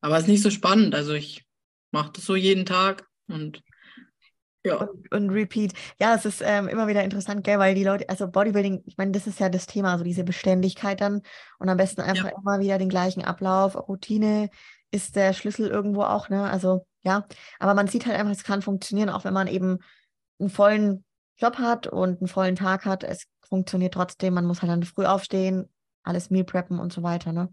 Aber 0.00 0.16
es 0.16 0.22
ist 0.22 0.28
nicht 0.28 0.42
so 0.42 0.50
spannend. 0.50 0.94
Also 0.94 1.12
ich 1.12 1.44
mache 1.90 2.12
das 2.12 2.24
so 2.24 2.36
jeden 2.36 2.66
Tag 2.66 3.06
und 3.28 3.62
ja. 4.64 4.76
Und, 4.76 5.12
und, 5.12 5.30
Repeat. 5.30 5.72
Ja, 6.00 6.14
es 6.14 6.24
ist 6.24 6.40
ähm, 6.44 6.68
immer 6.68 6.86
wieder 6.86 7.02
interessant, 7.02 7.42
gell, 7.42 7.58
weil 7.58 7.74
die 7.74 7.82
Leute, 7.82 8.08
also 8.08 8.28
Bodybuilding, 8.28 8.84
ich 8.86 8.96
meine, 8.96 9.10
das 9.10 9.26
ist 9.26 9.40
ja 9.40 9.48
das 9.48 9.66
Thema, 9.66 9.98
so 9.98 10.04
diese 10.04 10.22
Beständigkeit 10.22 11.00
dann 11.00 11.22
und 11.58 11.68
am 11.68 11.76
besten 11.76 12.00
einfach 12.00 12.30
ja. 12.30 12.36
immer 12.38 12.60
wieder 12.60 12.78
den 12.78 12.88
gleichen 12.88 13.24
Ablauf. 13.24 13.76
Routine 13.88 14.50
ist 14.92 15.16
der 15.16 15.32
Schlüssel 15.32 15.68
irgendwo 15.68 16.02
auch, 16.02 16.28
ne? 16.28 16.48
Also 16.48 16.86
ja, 17.02 17.26
aber 17.58 17.74
man 17.74 17.88
sieht 17.88 18.06
halt 18.06 18.16
einfach, 18.16 18.32
es 18.32 18.44
kann 18.44 18.62
funktionieren, 18.62 19.08
auch 19.08 19.24
wenn 19.24 19.34
man 19.34 19.48
eben 19.48 19.78
einen 20.38 20.50
vollen 20.50 21.04
Job 21.36 21.58
hat 21.58 21.86
und 21.86 22.20
einen 22.20 22.28
vollen 22.28 22.56
Tag 22.56 22.84
hat. 22.84 23.04
Es 23.04 23.26
funktioniert 23.48 23.94
trotzdem, 23.94 24.34
man 24.34 24.46
muss 24.46 24.62
halt 24.62 24.70
dann 24.70 24.82
früh 24.82 25.04
aufstehen, 25.04 25.68
alles 26.02 26.30
Meal 26.30 26.44
preppen 26.44 26.78
und 26.78 26.92
so 26.92 27.02
weiter, 27.02 27.32
ne? 27.32 27.52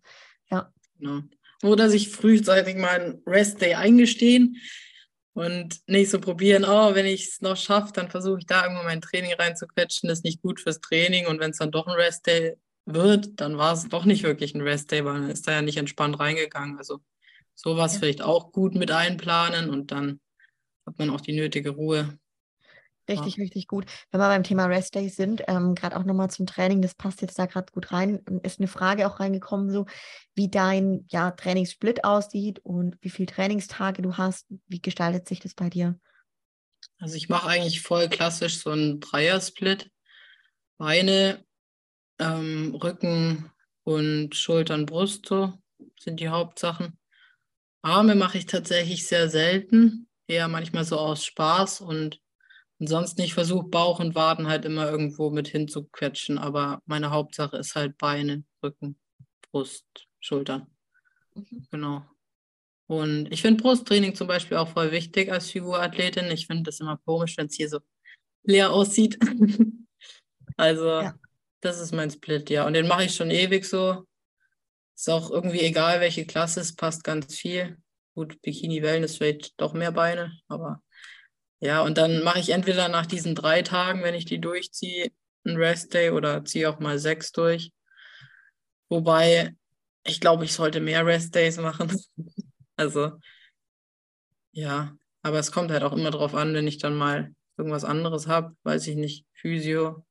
Ja. 0.49 0.71
Genau. 0.97 1.21
Oder 1.63 1.89
sich 1.89 2.09
frühzeitig 2.09 2.77
mal 2.77 2.99
einen 2.99 3.23
Rest 3.25 3.61
Day 3.61 3.73
eingestehen 3.73 4.57
und 5.33 5.79
nicht 5.87 6.09
so 6.09 6.19
probieren, 6.19 6.63
oh, 6.65 6.95
wenn 6.95 7.05
ich 7.05 7.27
es 7.27 7.41
noch 7.41 7.57
schaffe, 7.57 7.91
dann 7.93 8.09
versuche 8.09 8.39
ich 8.39 8.45
da 8.45 8.63
irgendwo 8.63 8.83
mein 8.83 9.01
Training 9.01 9.33
reinzuquetschen, 9.33 10.07
das 10.07 10.19
ist 10.19 10.25
nicht 10.25 10.41
gut 10.41 10.61
fürs 10.61 10.79
Training 10.79 11.27
und 11.27 11.39
wenn 11.39 11.51
es 11.51 11.57
dann 11.57 11.71
doch 11.71 11.87
ein 11.87 11.95
Rest-Day 11.95 12.55
wird, 12.85 13.39
dann 13.39 13.57
war 13.57 13.73
es 13.73 13.87
doch 13.87 14.05
nicht 14.05 14.23
wirklich 14.23 14.55
ein 14.55 14.61
Rest-Day, 14.61 15.05
weil 15.05 15.21
dann 15.21 15.29
ist 15.29 15.47
da 15.47 15.53
ja 15.53 15.61
nicht 15.61 15.77
entspannt 15.77 16.19
reingegangen. 16.19 16.77
Also 16.77 16.99
sowas 17.55 17.93
ja. 17.93 17.99
vielleicht 17.99 18.21
auch 18.21 18.51
gut 18.51 18.75
mit 18.75 18.91
einplanen 18.91 19.69
und 19.69 19.91
dann 19.91 20.19
hat 20.85 20.97
man 20.97 21.09
auch 21.09 21.21
die 21.21 21.35
nötige 21.35 21.71
Ruhe. 21.71 22.17
Richtig, 23.09 23.37
ja. 23.37 23.43
richtig 23.43 23.67
gut. 23.67 23.85
Wenn 24.11 24.21
wir 24.21 24.27
beim 24.27 24.43
Thema 24.43 24.65
Rest 24.65 24.95
Days 24.95 25.15
sind, 25.15 25.43
ähm, 25.47 25.75
gerade 25.75 25.97
auch 25.97 26.03
nochmal 26.03 26.29
zum 26.29 26.45
Training, 26.45 26.81
das 26.81 26.95
passt 26.95 27.21
jetzt 27.21 27.39
da 27.39 27.45
gerade 27.47 27.71
gut 27.73 27.91
rein, 27.91 28.21
ähm, 28.29 28.39
ist 28.43 28.59
eine 28.59 28.67
Frage 28.67 29.07
auch 29.07 29.19
reingekommen, 29.19 29.71
so 29.71 29.85
wie 30.35 30.49
dein 30.49 31.05
ja, 31.09 31.31
Trainingssplit 31.31 32.03
aussieht 32.03 32.59
und 32.59 32.97
wie 33.01 33.09
viele 33.09 33.27
Trainingstage 33.27 34.01
du 34.01 34.17
hast. 34.17 34.47
Wie 34.67 34.81
gestaltet 34.81 35.27
sich 35.27 35.39
das 35.39 35.55
bei 35.55 35.69
dir? 35.69 35.99
Also 36.99 37.15
ich 37.15 37.29
mache 37.29 37.49
eigentlich 37.49 37.81
voll 37.81 38.07
klassisch 38.09 38.59
so 38.59 38.69
einen 38.69 38.99
Dreier-Split. 38.99 39.89
Beine, 40.77 41.43
ähm, 42.19 42.75
Rücken 42.75 43.51
und 43.83 44.35
Schultern, 44.35 44.85
Brust 44.85 45.25
so 45.25 45.53
sind 45.99 46.19
die 46.19 46.29
Hauptsachen. 46.29 46.97
Arme 47.81 48.15
mache 48.15 48.37
ich 48.37 48.45
tatsächlich 48.45 49.07
sehr 49.07 49.29
selten, 49.29 50.07
eher 50.27 50.47
manchmal 50.47 50.83
so 50.83 50.97
aus 50.97 51.25
Spaß 51.25 51.81
und 51.81 52.21
Ansonsten, 52.79 53.21
ich 53.21 53.33
versuche 53.33 53.67
Bauch 53.67 53.99
und 53.99 54.15
Waden 54.15 54.47
halt 54.47 54.63
immer 54.63 54.89
irgendwo 54.89 55.29
mit 55.29 55.49
hinzuquetschen, 55.49 56.37
aber 56.37 56.81
meine 56.85 57.11
Hauptsache 57.11 57.57
ist 57.57 57.75
halt 57.75 57.97
Beine, 57.97 58.43
Rücken, 58.63 58.97
Brust, 59.51 59.85
Schultern. 60.21 60.67
Mhm. 61.35 61.67
Genau. 61.71 62.05
Und 62.87 63.31
ich 63.31 63.41
finde 63.41 63.61
Brusttraining 63.61 64.15
zum 64.15 64.27
Beispiel 64.27 64.57
auch 64.57 64.69
voll 64.69 64.91
wichtig 64.91 65.31
als 65.31 65.51
Figurathletin. 65.51 66.31
Ich 66.31 66.47
finde 66.47 66.63
das 66.63 66.79
immer 66.79 66.97
komisch, 67.05 67.37
wenn 67.37 67.47
es 67.47 67.55
hier 67.55 67.69
so 67.69 67.79
leer 68.43 68.71
aussieht. 68.71 69.19
also, 70.57 70.87
ja. 71.01 71.13
das 71.61 71.79
ist 71.79 71.93
mein 71.93 72.09
Split, 72.09 72.49
ja. 72.49 72.65
Und 72.65 72.73
den 72.73 72.87
mache 72.87 73.03
ich 73.03 73.13
schon 73.13 73.29
ewig 73.29 73.65
so. 73.65 74.05
Ist 74.95 75.09
auch 75.09 75.29
irgendwie 75.29 75.61
egal, 75.61 75.99
welche 75.99 76.25
Klasse 76.25 76.61
es 76.61 76.75
passt 76.75 77.03
ganz 77.03 77.35
viel. 77.35 77.77
Gut, 78.15 78.41
Bikini-Wellen 78.41 79.03
ist 79.03 79.17
vielleicht 79.17 79.53
doch 79.61 79.73
mehr 79.73 79.91
Beine, 79.91 80.39
aber 80.47 80.81
ja, 81.59 81.81
und 81.81 81.97
dann 81.97 82.23
mache 82.23 82.39
ich 82.39 82.49
entweder 82.49 82.87
nach 82.87 83.05
diesen 83.05 83.35
drei 83.35 83.61
Tagen, 83.61 84.03
wenn 84.03 84.15
ich 84.15 84.25
die 84.25 84.39
durchziehe, 84.39 85.11
einen 85.43 85.57
Rest-Day 85.57 86.11
oder 86.11 86.45
ziehe 86.45 86.69
auch 86.69 86.79
mal 86.79 86.99
sechs 86.99 87.31
durch. 87.31 87.71
Wobei, 88.89 89.55
ich 90.03 90.19
glaube, 90.21 90.45
ich 90.45 90.53
sollte 90.53 90.79
mehr 90.79 91.05
Rest-Days 91.05 91.57
machen. 91.57 91.91
also, 92.75 93.19
ja, 94.51 94.95
aber 95.21 95.39
es 95.39 95.51
kommt 95.51 95.71
halt 95.71 95.83
auch 95.83 95.93
immer 95.93 96.11
drauf 96.11 96.33
an, 96.33 96.53
wenn 96.53 96.67
ich 96.67 96.77
dann 96.77 96.95
mal 96.95 97.33
irgendwas 97.57 97.83
anderes 97.83 98.27
habe, 98.27 98.55
weiß 98.63 98.87
ich 98.87 98.95
nicht, 98.95 99.25
Physio, 99.33 100.05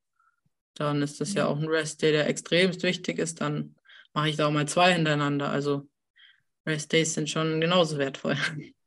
dann 0.75 1.01
ist 1.01 1.19
das 1.19 1.33
ja 1.33 1.47
auch 1.47 1.57
ein 1.57 1.67
Rest-Day, 1.67 2.11
der 2.11 2.27
extremst 2.27 2.83
wichtig 2.83 3.19
ist. 3.19 3.41
Dann 3.41 3.75
mache 4.13 4.29
ich 4.29 4.37
da 4.37 4.47
auch 4.47 4.51
mal 4.51 4.67
zwei 4.67 4.93
hintereinander. 4.93 5.49
Also 5.49 5.89
Rest-Days 6.65 7.15
sind 7.15 7.29
schon 7.29 7.59
genauso 7.59 7.97
wertvoll. 7.97 8.37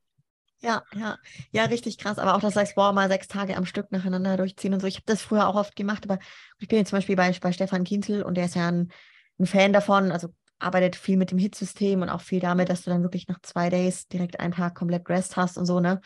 Ja, 0.65 0.85
ja, 0.95 1.19
ja, 1.51 1.65
richtig 1.65 1.99
krass. 1.99 2.19
Aber 2.19 2.35
auch, 2.37 2.41
dass 2.41 2.53
du 2.55 2.61
sagst, 2.61 2.77
boah, 2.77 2.93
mal 2.93 3.09
sechs 3.09 3.27
Tage 3.27 3.57
am 3.57 3.67
Stück 3.67 3.91
nacheinander 3.91 4.37
durchziehen 4.37 4.73
und 4.73 4.81
so. 4.81 4.87
Ich 4.87 4.95
habe 4.97 5.07
das 5.07 5.21
früher 5.23 5.49
auch 5.49 5.57
oft 5.57 5.75
gemacht, 5.75 6.05
aber 6.09 6.21
ich 6.61 6.69
bin 6.69 6.79
jetzt 6.79 6.91
zum 6.91 6.99
Beispiel 6.99 7.17
bei, 7.17 7.33
bei 7.41 7.53
Stefan 7.53 7.83
Kienzel 7.83 8.23
und 8.23 8.37
der 8.37 8.45
ist 8.45 8.55
ja 8.55 8.69
ein, 8.69 8.93
ein 9.41 9.47
Fan 9.47 9.73
davon, 9.73 10.13
also 10.13 10.29
arbeitet 10.61 10.95
viel 10.95 11.17
mit 11.17 11.33
dem 11.33 11.39
Hit-System 11.39 12.03
und 12.03 12.09
auch 12.11 12.21
viel 12.21 12.39
damit, 12.39 12.69
dass 12.69 12.83
du 12.83 12.91
dann 12.91 13.03
wirklich 13.03 13.27
nach 13.27 13.41
zwei 13.43 13.71
Days 13.71 14.07
direkt 14.07 14.39
einen 14.39 14.53
Tag 14.53 14.77
komplett 14.77 15.09
Rest 15.09 15.37
hast 15.37 15.59
und 15.59 15.67
so, 15.67 15.81
ne? 15.81 16.01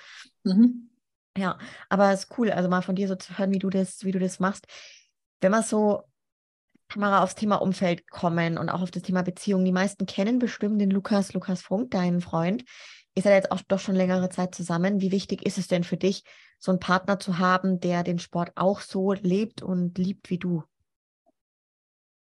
Mhm. 0.45 0.89
Ja, 1.37 1.59
aber 1.91 2.13
es 2.13 2.21
ist 2.25 2.39
cool, 2.39 2.51
also 2.51 2.71
mal 2.71 2.81
von 2.81 2.97
dir 2.97 3.09
so 3.09 3.15
zu 3.17 3.37
hören, 3.37 3.53
wie 3.53 3.59
du 3.59 3.69
das, 3.69 4.05
wie 4.05 4.13
du 4.13 4.19
das 4.19 4.41
machst. 4.41 4.67
Wenn 5.43 5.51
man 5.51 5.63
so 5.63 6.05
Kamera 6.89 7.23
aufs 7.23 7.35
Thema 7.35 7.57
Umfeld 7.57 8.09
kommen 8.11 8.59
und 8.59 8.69
auch 8.69 8.81
auf 8.83 8.91
das 8.91 9.03
Thema 9.03 9.23
Beziehung. 9.23 9.65
Die 9.65 9.73
meisten 9.73 10.07
kennen 10.07 10.39
bestimmt 10.39 10.81
den 10.81 10.91
Lukas, 10.91 11.33
Lukas 11.33 11.63
Funk, 11.63 11.91
deinen 11.91 12.21
Freund. 12.21 12.65
Ihr 13.17 13.23
seid 13.23 13.33
jetzt 13.33 13.51
auch 13.51 13.63
doch 13.63 13.81
schon 13.81 13.97
längere 13.97 14.29
Zeit 14.29 14.55
zusammen. 14.55 15.01
Wie 15.01 15.11
wichtig 15.11 15.45
ist 15.47 15.57
es 15.57 15.69
denn 15.69 15.85
für 15.85 15.97
dich, 15.97 16.23
so 16.59 16.71
einen 16.71 16.81
Partner 16.81 17.19
zu 17.19 17.39
haben, 17.39 17.81
der 17.81 18.05
den 18.05 18.19
Sport 18.19 18.53
auch 18.57 18.81
so 18.81 19.15
lebt 19.15 19.63
und 19.63 19.97
liebt 19.97 20.29
wie 20.29 20.39
du? 20.39 20.63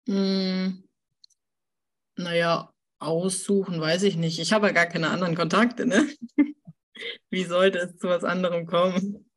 Mm, 0.07 0.83
naja, 2.17 2.73
aussuchen 2.99 3.79
weiß 3.79 4.03
ich 4.03 4.17
nicht. 4.17 4.39
Ich 4.39 4.51
habe 4.51 4.67
ja 4.67 4.73
gar 4.73 4.87
keine 4.87 5.09
anderen 5.09 5.35
Kontakte, 5.35 5.85
ne? 5.85 6.05
wie 7.29 7.45
sollte 7.45 7.79
es 7.79 7.97
zu 7.97 8.09
was 8.09 8.25
anderem 8.25 8.65
kommen? 8.65 9.29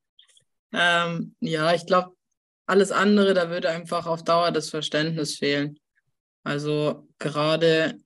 Ähm, 0.73 1.37
ja, 1.39 1.73
ich 1.73 1.87
glaube, 1.87 2.17
alles 2.67 2.91
andere, 2.91 3.35
da 3.35 3.51
würde 3.51 3.71
einfach 3.71 4.07
auf 4.07 4.25
Dauer 4.25 4.51
das 4.51 4.71
Verständnis 4.71 5.37
fehlen. 5.37 5.79
Also 6.43 7.09
gerade, 7.19 7.99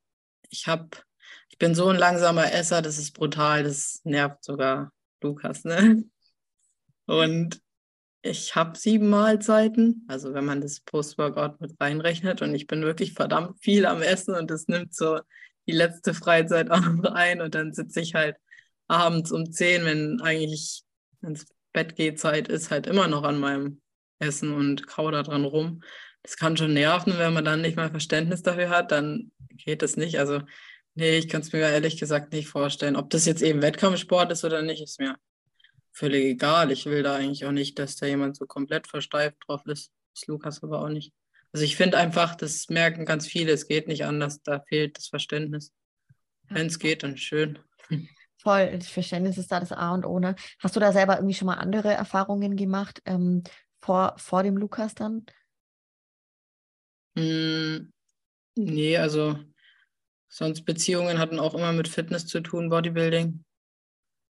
ich 0.51 0.66
habe, 0.66 0.91
bin 1.61 1.74
so 1.74 1.88
ein 1.88 1.96
langsamer 1.96 2.52
Esser, 2.52 2.82
das 2.82 2.98
ist 2.98 3.12
brutal, 3.12 3.62
das 3.62 4.00
nervt 4.02 4.42
sogar 4.42 4.92
Lukas, 5.22 5.64
ne? 5.64 6.04
Und 7.06 7.61
ich 8.22 8.56
habe 8.56 8.76
sieben 8.76 9.08
Mahlzeiten, 9.11 10.04
also 10.08 10.34
wenn 10.34 10.44
man 10.44 10.61
das 10.61 10.80
Post-Workout 10.80 11.61
mit 11.61 11.80
reinrechnet 11.80 12.42
und 12.42 12.54
ich 12.54 12.66
bin 12.66 12.82
wirklich 12.82 13.12
verdammt 13.12 13.62
viel 13.62 13.86
am 13.86 14.02
Essen 14.02 14.34
und 14.34 14.50
das 14.50 14.68
nimmt 14.68 14.94
so 14.94 15.20
die 15.66 15.72
letzte 15.72 16.14
Freizeit 16.14 16.70
auch 16.70 16.80
noch 16.80 17.12
ein 17.12 17.40
und 17.40 17.54
dann 17.54 17.72
sitze 17.72 18.00
ich 18.00 18.14
halt 18.14 18.36
abends 18.88 19.30
um 19.30 19.52
zehn, 19.52 19.84
wenn 19.84 20.20
eigentlich 20.22 20.82
ins 21.22 21.46
Bett 21.72 21.94
geht 21.94 22.18
Zeit 22.18 22.48
ist, 22.48 22.70
halt 22.70 22.86
immer 22.86 23.06
noch 23.06 23.22
an 23.22 23.38
meinem 23.38 23.80
Essen 24.18 24.52
und 24.52 24.86
kau 24.86 25.11
da 25.11 25.22
dran 25.22 25.44
rum. 25.44 25.82
Das 26.22 26.36
kann 26.36 26.56
schon 26.56 26.72
nerven, 26.72 27.18
wenn 27.18 27.34
man 27.34 27.44
dann 27.44 27.61
nicht 27.61 27.76
mal 27.76 27.90
Verständnis 27.90 28.42
dafür 28.42 28.70
hat, 28.70 28.92
dann 28.92 29.30
geht 29.50 29.82
das 29.82 29.96
nicht. 29.96 30.18
Also, 30.18 30.40
nee, 30.95 31.18
ich 31.18 31.28
kann 31.28 31.41
es 31.43 31.53
mir 31.53 31.61
ehrlich 31.61 31.99
gesagt 31.99 32.32
nicht 32.32 32.49
vorstellen. 32.49 32.97
Ob 32.97 33.11
das 33.11 33.26
jetzt 33.26 33.43
eben 33.43 33.62
Wettkampfsport 33.62 34.30
ist 34.32 34.45
oder 34.45 34.62
nicht, 34.62 34.82
ist 34.82 35.01
mir 35.01 35.16
völlig 35.93 36.24
egal. 36.24 36.70
Ich 36.70 36.86
will 36.86 37.03
da 37.03 37.16
eigentlich 37.16 37.45
auch 37.45 37.53
nicht, 37.53 37.78
dass 37.78 37.97
da 37.97 38.07
jemand 38.07 38.36
so 38.36 38.47
komplett 38.47 38.86
versteift 38.86 39.36
drauf 39.47 39.66
ist. 39.66 39.93
Das 40.12 40.22
ist 40.22 40.28
Lukas 40.28 40.62
aber 40.62 40.82
auch 40.82 40.88
nicht. 40.88 41.12
Also 41.53 41.64
ich 41.64 41.76
finde 41.76 41.99
einfach, 41.99 42.34
das 42.34 42.68
merken 42.68 43.05
ganz 43.05 43.26
viele, 43.26 43.53
es 43.53 43.66
geht 43.66 43.88
nicht 43.88 44.05
anders, 44.05 44.43
da 44.43 44.61
fehlt 44.61 44.99
das 44.99 45.09
Verständnis. 45.09 45.72
Wenn 46.49 46.66
es 46.66 46.78
geht, 46.78 47.03
dann 47.03 47.16
schön. 47.16 47.59
Voll, 48.38 48.78
das 48.78 48.88
Verständnis 48.88 49.36
ist 49.36 49.53
da 49.53 49.61
das 49.61 49.72
A 49.72 49.93
und 49.93 50.07
O. 50.07 50.18
Ne? 50.18 50.34
Hast 50.61 50.74
du 50.74 50.80
da 50.80 50.93
selber 50.93 51.16
irgendwie 51.16 51.34
schon 51.34 51.47
mal 51.47 51.55
andere 51.55 51.93
Erfahrungen 51.93 52.57
gemacht, 52.57 53.03
ähm, 53.05 53.43
vor, 53.80 54.14
vor 54.16 54.43
dem 54.43 54.57
Lukas 54.57 54.95
dann? 54.95 55.26
Mm, 57.14 57.93
nee, 58.55 58.97
also 58.97 59.38
sonst 60.30 60.62
Beziehungen 60.64 61.18
hatten 61.18 61.38
auch 61.38 61.54
immer 61.54 61.72
mit 61.72 61.88
Fitness 61.88 62.26
zu 62.26 62.40
tun, 62.40 62.70
Bodybuilding. 62.70 63.44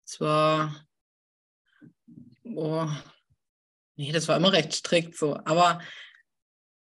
Zwar, 0.04 0.86
boah, 2.44 3.02
nee, 3.96 4.12
das 4.12 4.28
war 4.28 4.36
immer 4.36 4.52
recht 4.52 4.72
strikt 4.72 5.16
so, 5.16 5.36
aber 5.44 5.80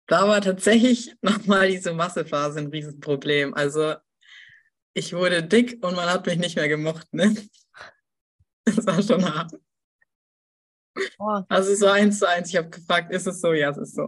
da 0.07 0.27
war 0.27 0.41
tatsächlich 0.41 1.15
nochmal 1.21 1.69
diese 1.69 1.93
Massephase 1.93 2.59
ein 2.59 2.67
Riesenproblem. 2.67 3.53
Also 3.53 3.95
ich 4.93 5.13
wurde 5.13 5.43
dick 5.43 5.83
und 5.83 5.95
man 5.95 6.09
hat 6.09 6.25
mich 6.25 6.37
nicht 6.37 6.55
mehr 6.55 6.69
gemocht, 6.69 7.13
ne? 7.13 7.35
Das 8.63 8.85
war 8.85 9.01
schon 9.01 9.25
hart. 9.25 9.53
Oh. 11.17 11.41
Also 11.49 11.73
so 11.73 11.87
eins 11.87 12.19
zu 12.19 12.29
eins. 12.29 12.49
Ich 12.49 12.57
habe 12.57 12.69
gefragt, 12.69 13.11
ist 13.11 13.25
es 13.25 13.41
so? 13.41 13.53
Ja, 13.53 13.71
es 13.71 13.77
ist 13.77 13.95
so. 13.95 14.07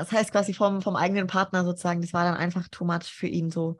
Das 0.00 0.12
heißt 0.12 0.32
quasi 0.32 0.54
vom, 0.54 0.82
vom 0.82 0.96
eigenen 0.96 1.26
Partner 1.26 1.64
sozusagen, 1.64 2.00
das 2.00 2.12
war 2.12 2.24
dann 2.24 2.36
einfach 2.36 2.68
too 2.68 2.84
much 2.84 3.04
für 3.04 3.26
ihn 3.26 3.50
so. 3.50 3.78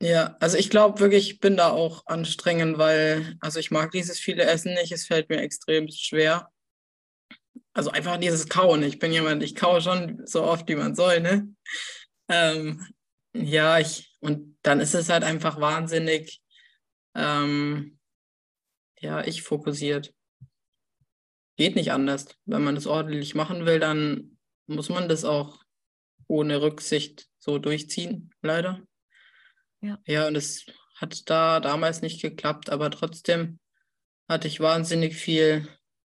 Ja, 0.00 0.36
also 0.40 0.56
ich 0.56 0.70
glaube 0.70 1.00
wirklich, 1.00 1.30
ich 1.30 1.40
bin 1.40 1.56
da 1.56 1.70
auch 1.70 2.04
anstrengend, 2.06 2.78
weil, 2.78 3.36
also 3.40 3.58
ich 3.58 3.70
mag 3.70 3.90
dieses 3.92 4.18
viele 4.18 4.44
Essen 4.44 4.74
nicht, 4.74 4.92
es 4.92 5.06
fällt 5.06 5.28
mir 5.28 5.40
extrem 5.40 5.88
schwer. 5.88 6.50
Also 7.72 7.90
einfach 7.90 8.18
dieses 8.18 8.48
Kauen. 8.48 8.82
Ich 8.82 8.98
bin 8.98 9.12
jemand, 9.12 9.42
ich 9.42 9.54
kaue 9.54 9.80
schon 9.80 10.22
so 10.26 10.44
oft, 10.44 10.68
wie 10.68 10.76
man 10.76 10.94
soll, 10.94 11.20
ne? 11.20 11.48
Ähm, 12.28 12.86
ja, 13.34 13.78
ich, 13.78 14.16
und 14.20 14.58
dann 14.62 14.80
ist 14.80 14.94
es 14.94 15.08
halt 15.08 15.24
einfach 15.24 15.60
wahnsinnig, 15.60 16.40
ähm, 17.14 17.98
ja, 19.00 19.24
ich 19.24 19.42
fokussiert 19.42 20.14
geht 21.56 21.76
nicht 21.76 21.92
anders. 21.92 22.26
Wenn 22.44 22.64
man 22.64 22.74
das 22.74 22.86
ordentlich 22.86 23.34
machen 23.34 23.66
will, 23.66 23.78
dann 23.78 24.33
muss 24.66 24.88
man 24.88 25.08
das 25.08 25.24
auch 25.24 25.60
ohne 26.26 26.62
Rücksicht 26.62 27.28
so 27.38 27.58
durchziehen, 27.58 28.30
leider. 28.42 28.80
Ja. 29.80 29.98
Ja, 30.06 30.26
und 30.26 30.36
es 30.36 30.66
hat 30.96 31.28
da 31.28 31.60
damals 31.60 32.02
nicht 32.02 32.22
geklappt, 32.22 32.70
aber 32.70 32.90
trotzdem 32.90 33.58
hatte 34.28 34.48
ich 34.48 34.60
wahnsinnig 34.60 35.16
viel 35.16 35.68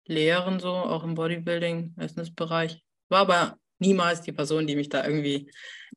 Lehren, 0.07 0.61
so 0.61 0.73
auch 0.73 1.05
im 1.05 1.15
Bodybuilding, 1.15 1.95
Essensbereich. 1.97 2.83
War 3.09 3.21
aber 3.21 3.59
niemals 3.79 4.21
die 4.21 4.33
Person, 4.33 4.67
die 4.67 4.77
mich 4.77 4.91
da 4.91 5.05
irgendwie 5.05 5.51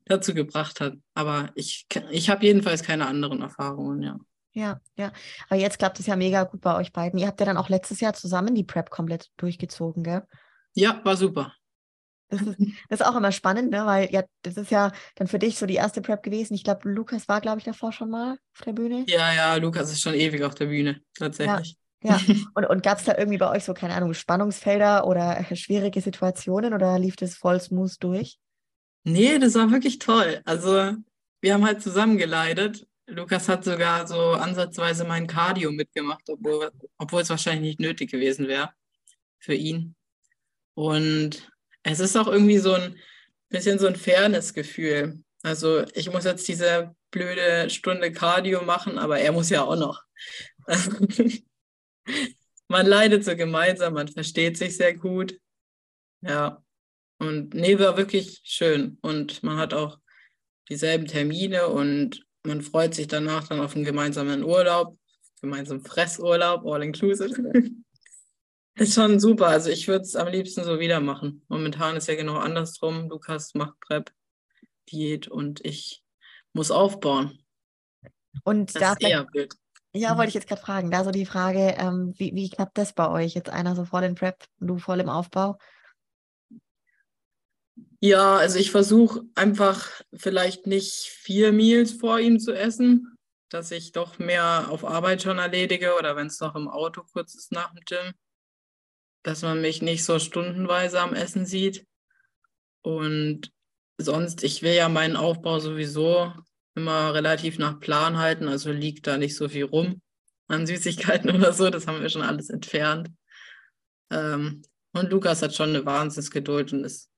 dazu 0.06 0.32
gebracht 0.32 0.80
hat. 0.80 0.94
Aber 1.14 1.50
ich, 1.54 1.86
ich 2.10 2.30
habe 2.30 2.46
jedenfalls 2.46 2.82
keine 2.82 3.06
anderen 3.06 3.42
Erfahrungen, 3.42 4.02
ja. 4.02 4.18
Ja, 4.52 4.80
ja. 4.96 5.12
Aber 5.48 5.60
jetzt 5.60 5.78
klappt 5.78 6.00
es 6.00 6.06
ja 6.06 6.16
mega 6.16 6.44
gut 6.44 6.60
bei 6.62 6.74
euch 6.76 6.92
beiden. 6.92 7.18
Ihr 7.18 7.26
habt 7.26 7.38
ja 7.38 7.46
dann 7.46 7.58
auch 7.58 7.68
letztes 7.68 8.00
Jahr 8.00 8.14
zusammen 8.14 8.54
die 8.54 8.64
Prep 8.64 8.90
komplett 8.90 9.30
durchgezogen, 9.36 10.02
gell? 10.02 10.26
Ja, 10.74 11.00
war 11.04 11.16
super. 11.16 11.54
Das 12.28 12.42
ist, 12.42 12.58
das 12.88 13.00
ist 13.00 13.06
auch 13.06 13.16
immer 13.16 13.32
spannend, 13.32 13.70
ne? 13.70 13.86
weil 13.86 14.10
ja, 14.12 14.22
das 14.42 14.56
ist 14.56 14.70
ja 14.70 14.92
dann 15.16 15.26
für 15.28 15.38
dich 15.38 15.58
so 15.58 15.66
die 15.66 15.74
erste 15.74 16.02
Prep 16.02 16.22
gewesen. 16.22 16.54
Ich 16.54 16.64
glaube, 16.64 16.88
Lukas 16.88 17.28
war, 17.28 17.40
glaube 17.40 17.58
ich, 17.58 17.64
davor 17.64 17.92
schon 17.92 18.10
mal 18.10 18.32
auf 18.54 18.64
der 18.64 18.72
Bühne. 18.72 19.04
Ja, 19.08 19.32
ja, 19.32 19.54
Lukas 19.56 19.90
ist 19.90 20.02
schon 20.02 20.14
ewig 20.14 20.42
auf 20.42 20.54
der 20.54 20.66
Bühne, 20.66 21.00
tatsächlich. 21.14 21.76
Ja, 22.02 22.16
ja. 22.26 22.34
und, 22.54 22.66
und 22.66 22.82
gab 22.82 22.98
es 22.98 23.04
da 23.04 23.16
irgendwie 23.16 23.38
bei 23.38 23.50
euch 23.50 23.64
so, 23.64 23.74
keine 23.74 23.94
Ahnung, 23.94 24.14
Spannungsfelder 24.14 25.06
oder 25.06 25.44
schwierige 25.54 26.00
Situationen 26.00 26.74
oder 26.74 26.98
lief 26.98 27.16
das 27.16 27.34
voll 27.34 27.60
smooth 27.60 27.96
durch? 28.00 28.38
Nee, 29.04 29.38
das 29.38 29.54
war 29.54 29.70
wirklich 29.70 29.98
toll. 29.98 30.40
Also, 30.44 30.94
wir 31.40 31.54
haben 31.54 31.64
halt 31.64 31.82
zusammen 31.82 32.18
geleitet 32.18 32.86
Lukas 33.08 33.48
hat 33.48 33.64
sogar 33.64 34.06
so 34.06 34.32
ansatzweise 34.32 35.04
mein 35.04 35.26
Cardio 35.26 35.72
mitgemacht, 35.72 36.28
obwohl, 36.28 36.70
obwohl 36.98 37.22
es 37.22 37.30
wahrscheinlich 37.30 37.62
nicht 37.62 37.80
nötig 37.80 38.10
gewesen 38.10 38.48
wäre 38.48 38.70
für 39.38 39.54
ihn. 39.54 39.94
Und 40.74 41.50
es 41.92 42.00
ist 42.00 42.16
auch 42.16 42.28
irgendwie 42.28 42.58
so 42.58 42.74
ein 42.74 42.96
bisschen 43.48 43.78
so 43.78 43.86
ein 43.86 43.96
Fairness-Gefühl. 43.96 45.22
Also 45.42 45.84
ich 45.94 46.10
muss 46.12 46.24
jetzt 46.24 46.46
diese 46.48 46.94
blöde 47.10 47.70
Stunde 47.70 48.12
Cardio 48.12 48.62
machen, 48.62 48.98
aber 48.98 49.18
er 49.18 49.32
muss 49.32 49.50
ja 49.50 49.62
auch 49.62 49.76
noch. 49.76 50.02
man 52.68 52.86
leidet 52.86 53.24
so 53.24 53.34
gemeinsam, 53.36 53.94
man 53.94 54.08
versteht 54.08 54.58
sich 54.58 54.76
sehr 54.76 54.94
gut. 54.94 55.38
Ja. 56.20 56.62
Und 57.18 57.54
nee, 57.54 57.78
war 57.78 57.96
wirklich 57.96 58.40
schön. 58.44 58.98
Und 59.00 59.42
man 59.42 59.56
hat 59.56 59.74
auch 59.74 59.98
dieselben 60.68 61.06
Termine 61.06 61.68
und 61.68 62.24
man 62.44 62.62
freut 62.62 62.94
sich 62.94 63.08
danach 63.08 63.48
dann 63.48 63.60
auf 63.60 63.74
einen 63.74 63.84
gemeinsamen 63.84 64.44
Urlaub, 64.44 64.98
gemeinsamen 65.40 65.84
Fressurlaub, 65.84 66.66
all 66.66 66.82
inclusive. 66.82 67.30
ist 68.80 68.94
schon 68.94 69.20
super. 69.20 69.46
Also 69.46 69.70
ich 69.70 69.88
würde 69.88 70.02
es 70.02 70.16
am 70.16 70.28
liebsten 70.28 70.64
so 70.64 70.78
wieder 70.78 71.00
machen. 71.00 71.42
Momentan 71.48 71.96
ist 71.96 72.08
ja 72.08 72.14
genau 72.14 72.36
andersrum. 72.36 73.08
Lukas 73.08 73.54
macht 73.54 73.78
Prep, 73.80 74.10
Diät 74.90 75.28
und 75.28 75.64
ich 75.64 76.02
muss 76.52 76.70
aufbauen. 76.70 77.38
Und 78.44 78.74
das 78.74 78.80
da 78.80 78.92
ist 78.92 79.02
eher 79.02 79.24
blöd. 79.24 79.54
Ja, 79.94 80.16
wollte 80.16 80.28
ich 80.28 80.34
jetzt 80.34 80.48
gerade 80.48 80.60
fragen. 80.60 80.90
Da 80.90 81.02
so 81.02 81.10
die 81.10 81.26
Frage, 81.26 81.74
ähm, 81.78 82.14
wie, 82.16 82.34
wie 82.34 82.50
klappt 82.50 82.76
das 82.76 82.92
bei 82.92 83.08
euch? 83.08 83.34
Jetzt 83.34 83.50
einer 83.50 83.74
so 83.74 83.84
voll 83.84 84.04
in 84.04 84.14
Prep, 84.14 84.44
du 84.60 84.78
voll 84.78 85.00
im 85.00 85.08
Aufbau? 85.08 85.58
Ja, 88.00 88.36
also 88.36 88.58
ich 88.58 88.70
versuche 88.70 89.22
einfach 89.34 89.88
vielleicht 90.14 90.66
nicht 90.66 90.92
vier 90.92 91.52
Meals 91.52 91.92
vor 91.92 92.20
ihm 92.20 92.38
zu 92.38 92.52
essen, 92.52 93.16
dass 93.48 93.70
ich 93.70 93.92
doch 93.92 94.18
mehr 94.18 94.66
auf 94.68 94.84
Arbeit 94.84 95.22
schon 95.22 95.38
erledige 95.38 95.96
oder 95.98 96.14
wenn 96.14 96.28
es 96.28 96.38
noch 96.38 96.54
im 96.54 96.68
Auto 96.68 97.02
kurz 97.12 97.34
ist 97.34 97.50
nach 97.50 97.74
dem 97.74 97.82
Gym, 97.84 98.14
dass 99.22 99.42
man 99.42 99.60
mich 99.60 99.82
nicht 99.82 100.04
so 100.04 100.18
stundenweise 100.18 101.00
am 101.00 101.14
Essen 101.14 101.46
sieht. 101.46 101.86
Und 102.82 103.52
sonst, 103.98 104.44
ich 104.44 104.62
will 104.62 104.74
ja 104.74 104.88
meinen 104.88 105.16
Aufbau 105.16 105.58
sowieso 105.58 106.32
immer 106.74 107.12
relativ 107.12 107.58
nach 107.58 107.80
Plan 107.80 108.18
halten, 108.18 108.48
also 108.48 108.70
liegt 108.70 109.06
da 109.06 109.18
nicht 109.18 109.36
so 109.36 109.48
viel 109.48 109.64
rum. 109.64 110.00
an 110.46 110.66
Süßigkeiten 110.66 111.30
oder 111.34 111.52
so. 111.52 111.70
Das 111.70 111.86
haben 111.86 112.00
wir 112.00 112.08
schon 112.08 112.22
alles 112.22 112.50
entfernt. 112.50 113.10
Ähm, 114.10 114.62
und 114.92 115.10
Lukas 115.10 115.42
hat 115.42 115.54
schon 115.54 115.70
eine 115.70 115.84
Wahnsinnsgeduld 115.84 116.72
und 116.72 116.84
ist 116.84 117.10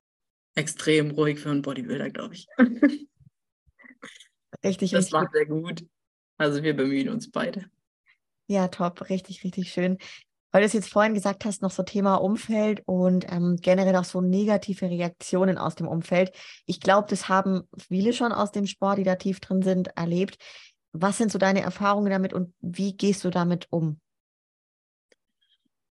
extrem 0.54 1.12
ruhig 1.12 1.38
für 1.38 1.50
einen 1.50 1.62
Bodybuilder, 1.62 2.10
glaube 2.10 2.34
ich. 2.34 2.46
Richtig, 4.64 4.90
das 4.90 5.06
richtig 5.06 5.12
macht 5.12 5.34
er 5.34 5.46
gut. 5.46 5.86
Also 6.36 6.62
wir 6.62 6.74
bemühen 6.74 7.08
uns 7.08 7.30
beide. 7.30 7.70
Ja, 8.46 8.68
top, 8.68 9.08
richtig, 9.08 9.44
richtig 9.44 9.72
schön. 9.72 9.96
Weil 10.52 10.62
du 10.62 10.66
es 10.66 10.72
jetzt 10.72 10.90
vorhin 10.90 11.14
gesagt 11.14 11.44
hast, 11.44 11.62
noch 11.62 11.70
so 11.70 11.82
Thema 11.82 12.16
Umfeld 12.16 12.82
und 12.86 13.30
ähm, 13.30 13.56
generell 13.60 13.96
auch 13.96 14.04
so 14.04 14.20
negative 14.20 14.90
Reaktionen 14.90 15.58
aus 15.58 15.76
dem 15.76 15.86
Umfeld. 15.86 16.32
Ich 16.66 16.80
glaube, 16.80 17.08
das 17.08 17.28
haben 17.28 17.62
viele 17.88 18.12
schon 18.12 18.32
aus 18.32 18.50
dem 18.50 18.66
Sport, 18.66 18.98
die 18.98 19.04
da 19.04 19.14
tief 19.16 19.40
drin 19.40 19.62
sind, 19.62 19.88
erlebt. 19.96 20.36
Was 20.92 21.18
sind 21.18 21.30
so 21.30 21.38
deine 21.38 21.62
Erfahrungen 21.62 22.10
damit 22.10 22.32
und 22.32 22.52
wie 22.60 22.96
gehst 22.96 23.24
du 23.24 23.30
damit 23.30 23.68
um? 23.70 24.00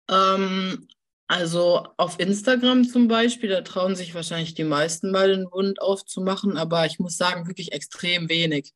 Ähm, 0.09 0.87
also 1.27 1.87
auf 1.95 2.19
Instagram 2.19 2.83
zum 2.83 3.07
Beispiel, 3.07 3.49
da 3.49 3.61
trauen 3.61 3.95
sich 3.95 4.13
wahrscheinlich 4.13 4.53
die 4.53 4.65
meisten 4.65 5.11
mal 5.11 5.29
den 5.29 5.43
Mund 5.45 5.81
aufzumachen, 5.81 6.57
aber 6.57 6.85
ich 6.85 6.99
muss 6.99 7.15
sagen, 7.15 7.47
wirklich 7.47 7.71
extrem 7.71 8.27
wenig. 8.27 8.73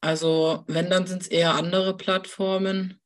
Also 0.00 0.64
wenn, 0.66 0.88
dann 0.88 1.06
sind 1.06 1.22
es 1.22 1.28
eher 1.28 1.54
andere 1.54 1.94
Plattformen, 1.94 2.98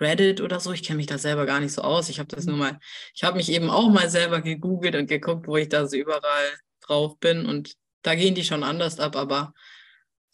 Reddit 0.00 0.40
oder 0.40 0.60
so. 0.60 0.72
Ich 0.72 0.82
kenne 0.82 0.98
mich 0.98 1.06
da 1.06 1.18
selber 1.18 1.46
gar 1.46 1.60
nicht 1.60 1.72
so 1.72 1.82
aus. 1.82 2.08
Ich 2.08 2.18
habe 2.18 2.28
das 2.34 2.46
nur 2.46 2.56
mal, 2.56 2.78
ich 3.14 3.24
habe 3.24 3.36
mich 3.36 3.50
eben 3.50 3.70
auch 3.70 3.90
mal 3.90 4.10
selber 4.10 4.40
gegoogelt 4.40 4.94
und 4.96 5.06
geguckt, 5.06 5.46
wo 5.46 5.56
ich 5.56 5.68
da 5.68 5.86
so 5.86 5.96
überall 5.96 6.58
drauf 6.80 7.18
bin. 7.18 7.46
Und 7.46 7.74
da 8.02 8.14
gehen 8.14 8.34
die 8.34 8.44
schon 8.44 8.62
anders 8.62 9.00
ab, 9.00 9.16
aber 9.16 9.54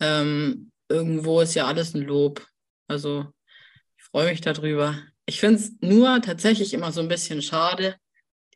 ähm, 0.00 0.72
irgendwo 0.88 1.40
ist 1.40 1.54
ja 1.54 1.66
alles 1.66 1.94
ein 1.94 2.02
Lob. 2.02 2.46
Also 2.88 3.26
ich 3.96 4.04
freue 4.04 4.30
mich 4.30 4.40
darüber. 4.40 4.98
Ich 5.26 5.40
finde 5.40 5.60
es 5.60 5.72
nur 5.80 6.20
tatsächlich 6.22 6.74
immer 6.74 6.90
so 6.90 7.00
ein 7.00 7.08
bisschen 7.08 7.42
schade, 7.42 7.96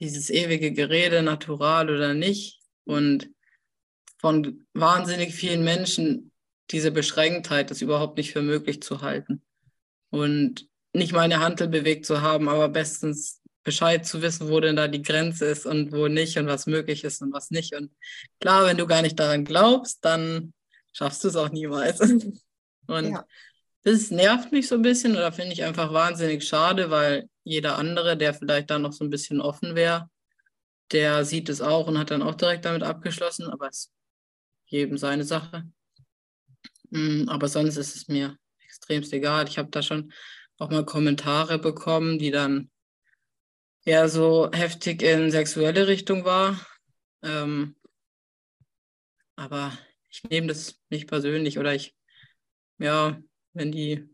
dieses 0.01 0.31
ewige 0.31 0.73
Gerede, 0.73 1.23
natural 1.23 1.91
oder 1.91 2.15
nicht. 2.15 2.61
Und 2.85 3.31
von 4.19 4.67
wahnsinnig 4.73 5.35
vielen 5.35 5.65
Menschen 5.65 6.33
diese 6.71 6.91
Beschränktheit, 6.91 7.71
das 7.71 7.83
überhaupt 7.83 8.17
nicht 8.17 8.33
für 8.33 8.43
möglich 8.43 8.83
zu 8.83 9.03
halten. 9.03 9.43
Und 10.11 10.67
nicht 10.95 11.13
meine 11.13 11.41
Hantel 11.41 11.69
bewegt 11.69 12.07
zu 12.07 12.23
haben, 12.23 12.49
aber 12.49 12.69
bestens 12.69 13.43
Bescheid 13.65 14.07
zu 14.07 14.23
wissen, 14.23 14.49
wo 14.49 14.61
denn 14.61 14.77
da 14.77 14.89
die 14.89 15.03
Grenze 15.03 15.47
ist 15.47 15.67
und 15.67 15.91
wo 15.93 16.07
nicht 16.07 16.39
und 16.39 16.47
was 16.47 16.67
möglich 16.67 17.03
ist 17.03 17.23
und 17.23 17.33
was 17.33 17.51
nicht. 17.51 17.75
Und 17.75 17.91
klar, 18.41 18.67
wenn 18.67 18.77
du 18.77 18.87
gar 18.87 19.03
nicht 19.03 19.19
daran 19.19 19.45
glaubst, 19.45 20.05
dann 20.05 20.53
schaffst 20.93 21.25
du 21.25 21.29
es 21.29 21.37
auch 21.37 21.51
niemals. 21.51 22.01
Und 22.87 23.13
ja. 23.13 23.25
das 23.85 24.11
nervt 24.11 24.53
mich 24.53 24.69
so 24.69 24.75
ein 24.75 24.83
bisschen 24.83 25.13
oder 25.13 25.33
finde 25.33 25.55
ich 25.55 25.65
einfach 25.65 25.95
wahnsinnig 25.95 26.47
schade, 26.47 26.91
weil 26.91 27.31
jeder 27.43 27.79
andere, 27.79 28.15
der 28.15 28.35
vielleicht 28.35 28.69
da 28.69 28.79
noch 28.79 28.93
so 28.93 29.05
ein 29.05 29.11
bisschen 29.11 29.41
offen 29.41 29.75
wäre, 29.75 30.11
der 30.93 31.25
sieht 31.25 31.49
es 31.49 31.63
auch 31.63 31.87
und 31.87 31.99
hat 31.99 32.11
dann 32.11 32.21
auch 32.21 32.35
direkt 32.35 32.67
damit 32.67 32.83
abgeschlossen, 32.83 33.49
aber 33.49 33.69
es 33.69 33.87
ist 33.87 33.93
jedem 34.67 34.99
seine 34.99 35.25
Sache. 35.25 35.65
Mm, 36.91 37.27
aber 37.29 37.49
sonst 37.49 37.79
ist 37.79 37.97
es 37.97 38.07
mir 38.07 38.37
extremst 38.63 39.13
egal. 39.15 39.49
Ich 39.49 39.57
habe 39.57 39.71
da 39.71 39.83
schon 39.83 40.13
auch 40.59 40.71
mal 40.71 40.85
Kommentare 40.85 41.59
bekommen, 41.59 42.19
die 42.19 42.31
dann 42.31 42.71
eher 43.85 44.09
so 44.09 44.51
heftig 44.53 45.03
in 45.03 45.31
sexuelle 45.31 45.87
Richtung 45.87 46.25
war. 46.25 46.59
Ähm, 47.23 47.77
aber 49.37 49.77
ich 50.11 50.23
nehme 50.25 50.47
das 50.47 50.81
nicht 50.91 51.09
persönlich 51.09 51.59
oder 51.59 51.75
ich, 51.75 51.95
ja, 52.79 53.21
wenn 53.53 53.73
die 53.73 54.09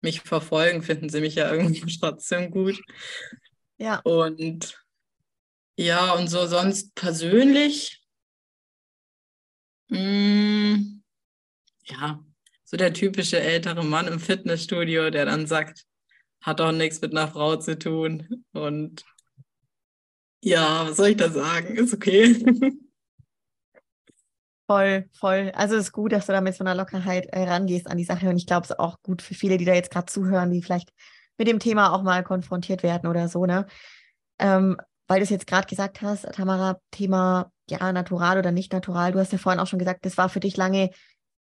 mich 0.00 0.20
verfolgen, 0.20 0.82
finden 0.82 1.08
sie 1.08 1.20
mich 1.20 1.34
ja 1.36 1.52
irgendwie 1.52 1.80
trotzdem 2.00 2.50
gut. 2.50 2.80
Ja. 3.78 4.00
Und 4.00 4.78
ja, 5.76 6.12
und 6.12 6.28
so 6.28 6.46
sonst 6.46 6.94
persönlich, 6.94 8.04
mh, 9.88 9.98
mm, 9.98 11.02
ja, 11.84 12.24
so 12.72 12.78
der 12.78 12.94
typische 12.94 13.38
ältere 13.38 13.84
Mann 13.84 14.08
im 14.08 14.18
Fitnessstudio, 14.18 15.10
der 15.10 15.26
dann 15.26 15.46
sagt, 15.46 15.84
hat 16.40 16.58
doch 16.58 16.72
nichts 16.72 17.02
mit 17.02 17.12
einer 17.12 17.28
Frau 17.28 17.56
zu 17.56 17.78
tun. 17.78 18.44
Und 18.52 19.04
ja, 20.42 20.88
was 20.88 20.96
soll 20.96 21.08
ich 21.08 21.18
da 21.18 21.30
sagen? 21.30 21.76
Ist 21.76 21.94
okay. 21.94 22.34
Voll, 24.68 25.04
voll. 25.12 25.52
Also 25.54 25.74
es 25.74 25.86
ist 25.86 25.92
gut, 25.92 26.12
dass 26.12 26.26
du 26.26 26.32
da 26.32 26.40
mit 26.40 26.54
so 26.54 26.64
einer 26.64 26.74
Lockerheit 26.74 27.26
äh, 27.26 27.42
rangehst 27.42 27.88
an 27.88 27.98
die 27.98 28.04
Sache. 28.04 28.30
Und 28.30 28.38
ich 28.38 28.46
glaube, 28.46 28.64
es 28.64 28.70
ist 28.70 28.78
auch 28.78 29.02
gut 29.02 29.20
für 29.20 29.34
viele, 29.34 29.58
die 29.58 29.66
da 29.66 29.74
jetzt 29.74 29.90
gerade 29.90 30.06
zuhören, 30.06 30.50
die 30.50 30.62
vielleicht 30.62 30.88
mit 31.36 31.46
dem 31.46 31.58
Thema 31.58 31.92
auch 31.92 32.02
mal 32.02 32.22
konfrontiert 32.22 32.82
werden 32.82 33.06
oder 33.06 33.28
so, 33.28 33.44
ne? 33.44 33.66
Ähm, 34.38 34.78
weil 35.08 35.18
du 35.18 35.24
es 35.24 35.30
jetzt 35.30 35.46
gerade 35.46 35.66
gesagt 35.66 36.00
hast, 36.00 36.24
Tamara, 36.32 36.80
Thema 36.90 37.52
ja, 37.68 37.92
natural 37.92 38.38
oder 38.38 38.50
nicht 38.50 38.72
natural. 38.72 39.12
Du 39.12 39.18
hast 39.18 39.32
ja 39.32 39.38
vorhin 39.38 39.60
auch 39.60 39.66
schon 39.66 39.80
gesagt, 39.80 40.06
das 40.06 40.16
war 40.16 40.30
für 40.30 40.40
dich 40.40 40.56
lange 40.56 40.90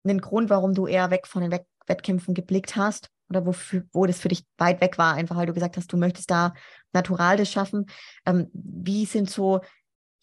ein 0.05 0.21
Grund, 0.21 0.49
warum 0.49 0.73
du 0.73 0.87
eher 0.87 1.11
weg 1.11 1.27
von 1.27 1.41
den 1.41 1.51
Wett 1.51 1.65
Wettkämpfen 1.87 2.33
geblickt 2.33 2.75
hast 2.75 3.09
oder 3.29 3.45
wofür, 3.45 3.83
wo 3.91 4.05
das 4.05 4.19
für 4.19 4.29
dich 4.29 4.43
weit 4.57 4.81
weg 4.81 4.97
war, 4.97 5.15
einfach 5.15 5.35
weil 5.35 5.47
du 5.47 5.53
gesagt 5.53 5.77
hast, 5.77 5.91
du 5.91 5.97
möchtest 5.97 6.31
da 6.31 6.53
natural 6.93 7.37
das 7.37 7.51
schaffen. 7.51 7.87
Ähm, 8.25 8.49
wie 8.53 9.05
sind 9.05 9.29
so, 9.29 9.61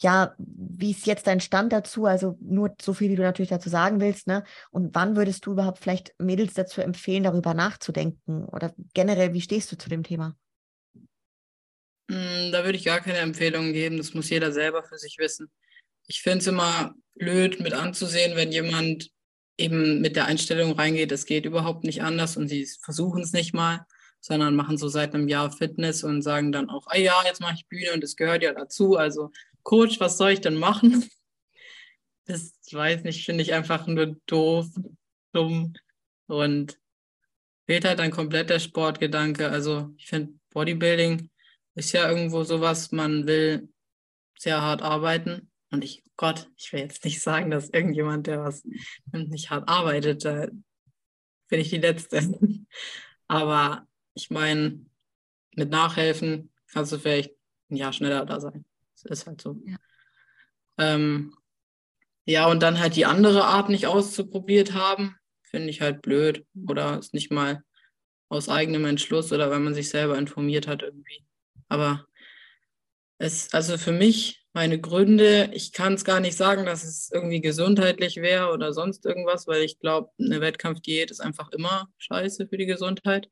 ja, 0.01 0.35
wie 0.39 0.93
ist 0.93 1.07
jetzt 1.07 1.27
dein 1.27 1.41
Stand 1.41 1.73
dazu? 1.73 2.07
Also 2.07 2.39
nur 2.41 2.75
so 2.81 2.95
viel, 2.95 3.11
wie 3.11 3.17
du 3.17 3.23
natürlich 3.23 3.51
dazu 3.51 3.69
sagen 3.69 4.01
willst, 4.01 4.27
ne? 4.27 4.45
Und 4.71 4.95
wann 4.95 5.17
würdest 5.17 5.45
du 5.47 5.53
überhaupt 5.53 5.79
vielleicht 5.79 6.15
Mädels 6.19 6.55
dazu 6.55 6.81
empfehlen, 6.81 7.25
darüber 7.25 7.53
nachzudenken? 7.53 8.45
Oder 8.47 8.73
generell, 8.95 9.35
wie 9.35 9.43
stehst 9.43 9.71
du 9.73 9.77
zu 9.77 9.89
dem 9.89 10.03
Thema? 10.03 10.37
Hm, 12.11 12.53
da 12.53 12.65
würde 12.65 12.79
ich 12.79 12.85
gar 12.85 13.01
keine 13.01 13.19
Empfehlungen 13.19 13.73
geben. 13.73 13.99
Das 13.99 14.15
muss 14.15 14.31
jeder 14.31 14.53
selber 14.53 14.83
für 14.83 14.99
sich 14.99 15.17
wissen. 15.19 15.51
Ich 16.07 16.23
finde 16.23 16.39
es 16.39 16.47
immer 16.47 16.95
blöd 17.15 17.61
mit 17.61 17.75
anzusehen, 17.75 18.37
wenn 18.37 18.51
jemand 18.51 19.11
eben 19.61 20.01
mit 20.01 20.17
der 20.17 20.27
Einstellung 20.27 20.73
reingeht, 20.73 21.13
es 21.13 21.27
geht 21.27 21.45
überhaupt 21.45 21.85
nicht 21.85 22.03
anders 22.03 22.37
und 22.37 22.49
sie 22.49 22.67
versuchen 22.81 23.23
es 23.23 23.33
nicht 23.33 23.55
mal, 23.55 23.87
sondern 24.21 24.57
machen 24.57 24.77
so 24.79 24.89
seit 24.89 25.15
einem 25.15 25.29
Jahr 25.29 25.51
Fitness 25.53 26.05
und 26.05 26.23
sagen 26.23 26.53
dann 26.53 26.71
auch, 26.71 26.87
ah 26.89 26.97
ja, 26.97 27.23
jetzt 27.25 27.41
mache 27.41 27.55
ich 27.55 27.69
Bühne 27.69 27.93
und 27.95 28.03
das 28.03 28.17
gehört 28.17 28.43
ja 28.43 28.53
dazu. 28.53 28.97
Also 28.97 29.31
Coach, 29.63 30.01
was 30.01 30.19
soll 30.19 30.33
ich 30.33 30.41
denn 30.41 30.57
machen? 30.57 31.09
Das 32.27 32.53
weiß 32.71 33.03
nicht, 33.03 33.25
finde 33.25 33.43
ich 33.43 33.55
einfach 33.55 33.89
nur 33.89 34.17
doof, 34.27 34.69
dumm 35.33 35.73
und 36.29 36.79
fehlt 37.67 37.85
halt 37.85 37.99
dann 37.99 38.13
komplett 38.13 38.51
der 38.51 38.61
Sportgedanke. 38.61 39.49
Also 39.49 39.93
ich 39.97 40.07
finde 40.07 40.35
Bodybuilding 40.51 41.29
ist 41.75 41.91
ja 41.91 42.09
irgendwo 42.09 42.45
sowas, 42.45 42.93
man 42.93 43.27
will 43.27 43.69
sehr 44.39 44.61
hart 44.63 44.81
arbeiten 44.81 45.50
und 45.71 45.85
ich 45.85 46.03
Gott, 46.21 46.51
ich 46.59 46.71
will 46.75 46.81
jetzt 46.81 47.03
nicht 47.07 47.23
sagen, 47.23 47.51
dass 47.51 47.71
irgendjemand, 47.71 48.27
der 48.27 48.45
was 48.45 48.63
nicht 49.11 49.49
hart 49.49 49.67
arbeitet, 49.71 50.23
da 50.27 50.49
bin 51.49 51.61
ich 51.61 51.71
die 51.71 51.79
Letzte. 51.79 52.21
Aber 53.27 53.87
ich 54.13 54.29
meine, 54.29 54.85
mit 55.55 55.71
Nachhelfen 55.71 56.53
kannst 56.73 56.93
du 56.93 56.99
vielleicht 56.99 57.31
ein 57.71 57.77
Jahr 57.77 57.95
schneller 57.95 58.27
da 58.27 58.39
sein. 58.39 58.67
Das 59.03 59.21
ist 59.21 59.27
halt 59.27 59.41
so. 59.41 59.63
Ja. 59.65 59.77
Ähm, 60.77 61.35
ja, 62.27 62.47
und 62.49 62.61
dann 62.63 62.79
halt 62.79 62.97
die 62.97 63.07
andere 63.07 63.45
Art 63.45 63.71
nicht 63.71 63.87
auszuprobiert 63.87 64.75
haben, 64.75 65.17
finde 65.43 65.71
ich 65.71 65.81
halt 65.81 66.03
blöd. 66.03 66.45
Oder 66.69 66.99
ist 66.99 67.15
nicht 67.15 67.33
mal 67.33 67.63
aus 68.29 68.51
eigenem 68.51 68.85
Entschluss 68.85 69.33
oder 69.33 69.51
weil 69.51 69.61
man 69.61 69.75
sich 69.75 69.89
selber 69.89 70.19
informiert 70.19 70.69
hat 70.69 70.83
irgendwie. 70.83 71.25
Aber 71.69 72.07
es, 73.17 73.55
also 73.55 73.79
für 73.79 73.93
mich 73.93 74.40
meine 74.53 74.81
Gründe. 74.81 75.51
Ich 75.53 75.73
kann 75.73 75.95
es 75.95 76.05
gar 76.05 76.21
nicht 76.21 76.37
sagen, 76.37 76.67
dass 76.67 76.85
es 76.85 77.11
irgendwie 77.13 77.41
gesundheitlich 77.41 78.17
wäre 78.17 78.53
oder 78.53 78.73
sonst 78.73 79.05
irgendwas, 79.07 79.47
weil 79.47 79.63
ich 79.63 79.79
glaube, 79.79 80.11
eine 80.19 80.41
Wettkampfdiät 80.41 81.11
ist 81.11 81.21
einfach 81.21 81.51
immer 81.53 81.89
scheiße 81.99 82.49
für 82.49 82.57
die 82.57 82.67
Gesundheit. 82.67 83.29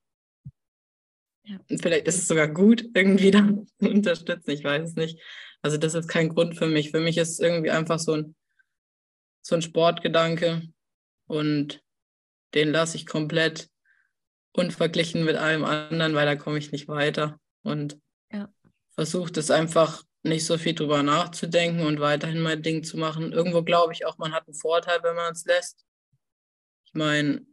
Ja. 1.45 1.59
Und 1.71 1.81
vielleicht 1.83 2.07
ist 2.07 2.19
es 2.19 2.29
sogar 2.29 2.49
gut, 2.49 2.85
irgendwie 2.95 3.31
da 3.31 3.49
zu 3.79 3.91
unterstützen. 3.91 4.51
Ich 4.51 4.65
weiß 4.65 4.91
es 4.91 4.97
nicht. 4.97 5.21
Also 5.63 5.77
das 5.77 5.95
ist 5.95 6.09
kein 6.09 6.29
Grund 6.29 6.57
für 6.57 6.69
mich. 6.69 6.91
Für 6.91 7.01
mich 7.01 7.19
ist 7.19 7.31
es 7.31 7.41
irgendwie 7.41 7.71
einfach 7.71 7.99
so 7.99 8.15
ein, 8.15 8.37
so 9.43 9.57
ein 9.57 9.63
Sportgedanke 9.63 10.63
und 11.27 11.83
den 12.55 12.71
lasse 12.71 12.97
ich 12.97 13.07
komplett 13.07 13.69
unverglichen 14.53 15.25
mit 15.25 15.37
allem 15.37 15.65
anderen, 15.65 16.15
weil 16.15 16.27
da 16.27 16.37
komme 16.37 16.59
ich 16.59 16.73
nicht 16.73 16.89
weiter. 16.89 17.41
Und 17.63 17.99
ja. 18.33 18.53
versuche 18.95 19.33
das 19.33 19.51
einfach 19.51 20.05
nicht 20.29 20.47
so 20.47 20.59
viel 20.59 20.75
drüber 20.75 21.03
nachzudenken 21.03 21.87
und 21.87 22.01
weiterhin 22.01 22.41
mein 22.41 22.63
Ding 22.63 22.85
zu 22.85 22.97
machen. 22.97 23.33
Irgendwo 23.33 23.63
glaube 23.63 23.93
ich 23.93 24.07
auch, 24.07 24.19
man 24.19 24.33
hat 24.33 24.47
einen 24.47 24.55
Vorteil, 24.55 25.03
wenn 25.03 25.17
man 25.17 25.33
es 25.33 25.45
lässt. 25.45 25.85
Ich 26.87 26.95
meine, 26.95 27.47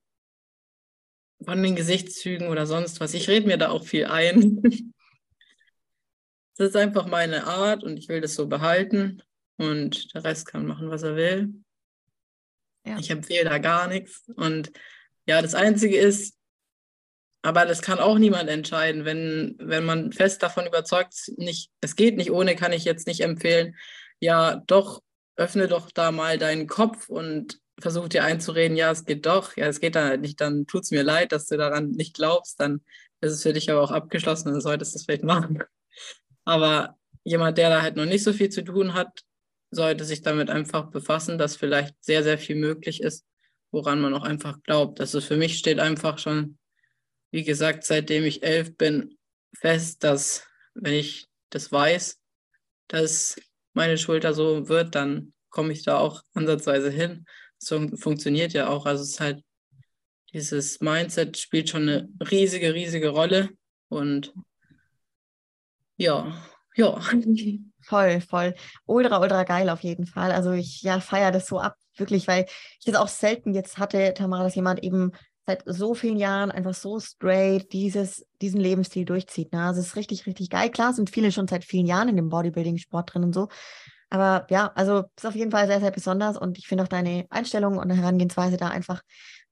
von 1.43 1.61
den 1.61 1.75
Gesichtszügen 1.75 2.47
oder 2.47 2.65
sonst 2.65 2.99
was, 2.99 3.13
ich 3.13 3.27
rede 3.27 3.47
mir 3.47 3.57
da 3.57 3.69
auch 3.69 3.85
viel 3.85 4.05
ein. 4.05 4.61
das 6.57 6.69
ist 6.69 6.75
einfach 6.75 7.07
meine 7.07 7.45
Art 7.45 7.83
und 7.83 7.97
ich 7.97 8.07
will 8.07 8.21
das 8.21 8.35
so 8.35 8.47
behalten 8.47 9.21
und 9.57 10.13
der 10.13 10.23
Rest 10.23 10.47
kann 10.47 10.65
machen, 10.65 10.89
was 10.89 11.03
er 11.03 11.15
will. 11.15 11.53
Ja. 12.85 12.99
Ich 12.99 13.09
empfehle 13.09 13.45
da 13.45 13.57
gar 13.57 13.87
nichts. 13.87 14.29
Und 14.35 14.71
ja, 15.25 15.41
das 15.41 15.55
Einzige 15.55 15.97
ist, 15.97 16.34
aber 17.45 17.67
das 17.67 17.83
kann 17.83 17.99
auch 17.99 18.17
niemand 18.17 18.49
entscheiden. 18.49 19.05
Wenn, 19.05 19.55
wenn 19.59 19.85
man 19.85 20.11
fest 20.11 20.41
davon 20.41 20.65
überzeugt, 20.65 21.13
nicht, 21.37 21.69
es 21.79 21.95
geht 21.95 22.17
nicht 22.17 22.31
ohne, 22.31 22.55
kann 22.55 22.73
ich 22.73 22.85
jetzt 22.85 23.05
nicht 23.05 23.21
empfehlen, 23.21 23.75
ja, 24.19 24.63
doch, 24.65 25.03
öffne 25.35 25.67
doch 25.67 25.91
da 25.91 26.11
mal 26.11 26.39
deinen 26.39 26.65
Kopf 26.65 27.07
und 27.07 27.59
versuch 27.79 28.09
dir 28.09 28.23
einzureden, 28.23 28.75
ja, 28.75 28.89
es 28.89 29.05
geht 29.05 29.27
doch, 29.27 29.55
ja, 29.57 29.67
es 29.67 29.79
geht 29.79 29.95
dann 29.95 30.09
halt 30.09 30.21
nicht, 30.21 30.41
dann 30.41 30.65
tut 30.65 30.85
es 30.85 30.91
mir 30.91 31.03
leid, 31.03 31.33
dass 31.33 31.45
du 31.45 31.55
daran 31.55 31.91
nicht 31.91 32.15
glaubst, 32.15 32.59
dann 32.59 32.81
ist 33.21 33.33
es 33.33 33.43
für 33.43 33.53
dich 33.53 33.69
aber 33.69 33.81
auch 33.81 33.91
abgeschlossen, 33.91 34.51
dann 34.51 34.61
solltest 34.61 34.95
du 34.95 34.97
es 34.97 35.05
vielleicht 35.05 35.23
machen. 35.23 35.59
Aber 36.45 36.97
jemand, 37.23 37.59
der 37.59 37.69
da 37.69 37.83
halt 37.83 37.95
noch 37.95 38.05
nicht 38.05 38.23
so 38.23 38.33
viel 38.33 38.49
zu 38.49 38.63
tun 38.63 38.95
hat, 38.95 39.21
sollte 39.69 40.03
sich 40.03 40.23
damit 40.23 40.49
einfach 40.49 40.89
befassen, 40.89 41.37
dass 41.37 41.57
vielleicht 41.57 41.93
sehr, 42.03 42.23
sehr 42.23 42.39
viel 42.39 42.55
möglich 42.55 43.03
ist, 43.03 43.23
woran 43.71 44.01
man 44.01 44.15
auch 44.15 44.23
einfach 44.23 44.63
glaubt. 44.63 44.99
Also 44.99 45.21
für 45.21 45.37
mich 45.37 45.59
steht 45.59 45.79
einfach 45.79 46.17
schon, 46.17 46.57
wie 47.31 47.43
gesagt, 47.43 47.83
seitdem 47.83 48.23
ich 48.23 48.43
elf 48.43 48.75
bin, 48.77 49.17
fest, 49.53 50.03
dass 50.03 50.47
wenn 50.73 50.93
ich 50.93 51.27
das 51.49 51.71
weiß, 51.71 52.19
dass 52.87 53.35
meine 53.73 53.97
Schulter 53.97 54.33
so 54.33 54.67
wird, 54.67 54.95
dann 54.95 55.33
komme 55.49 55.73
ich 55.73 55.83
da 55.83 55.97
auch 55.97 56.21
ansatzweise 56.33 56.89
hin. 56.89 57.25
So 57.57 57.87
funktioniert 57.97 58.53
ja 58.53 58.69
auch. 58.69 58.85
Also 58.85 59.03
es 59.03 59.11
ist 59.11 59.19
halt, 59.19 59.43
dieses 60.33 60.81
Mindset 60.81 61.37
spielt 61.37 61.69
schon 61.69 61.83
eine 61.83 62.09
riesige, 62.29 62.73
riesige 62.73 63.09
Rolle. 63.09 63.49
Und 63.87 64.33
ja, 65.97 66.45
ja. 66.75 66.99
Voll, 67.87 68.19
voll. 68.19 68.55
Ultra, 68.87 69.21
ultra 69.21 69.43
geil 69.43 69.69
auf 69.69 69.81
jeden 69.81 70.07
Fall. 70.07 70.31
Also 70.31 70.53
ich 70.53 70.81
ja, 70.81 70.99
feiere 70.99 71.31
das 71.31 71.45
so 71.45 71.59
ab, 71.59 71.77
wirklich, 71.97 72.27
weil 72.27 72.47
ich 72.79 72.85
das 72.85 72.95
auch 72.95 73.07
selten 73.07 73.53
jetzt 73.53 73.77
hatte, 73.77 74.15
Tamara, 74.15 74.43
dass 74.43 74.55
jemand 74.55 74.81
eben 74.81 75.11
seit 75.45 75.63
so 75.65 75.93
vielen 75.93 76.17
Jahren 76.17 76.51
einfach 76.51 76.73
so 76.73 76.99
straight 76.99 77.71
dieses, 77.71 78.25
diesen 78.41 78.59
Lebensstil 78.59 79.05
durchzieht. 79.05 79.53
Ne? 79.53 79.61
Also 79.61 79.79
es 79.79 79.87
ist 79.87 79.95
richtig, 79.95 80.25
richtig 80.25 80.49
geil. 80.49 80.69
Klar 80.69 80.93
sind 80.93 81.09
viele 81.09 81.31
schon 81.31 81.47
seit 81.47 81.63
vielen 81.63 81.85
Jahren 81.85 82.09
in 82.09 82.15
dem 82.15 82.29
Bodybuilding-Sport 82.29 83.13
drin 83.13 83.23
und 83.23 83.33
so. 83.33 83.47
Aber 84.09 84.47
ja, 84.49 84.71
also 84.75 85.03
ist 85.15 85.25
auf 85.25 85.35
jeden 85.35 85.51
Fall 85.51 85.67
sehr, 85.67 85.79
sehr 85.79 85.91
besonders 85.91 86.37
und 86.37 86.57
ich 86.57 86.67
finde 86.67 86.83
auch 86.83 86.87
deine 86.87 87.25
Einstellung 87.29 87.77
und 87.77 87.89
Herangehensweise 87.89 88.57
da 88.57 88.69
einfach 88.69 89.01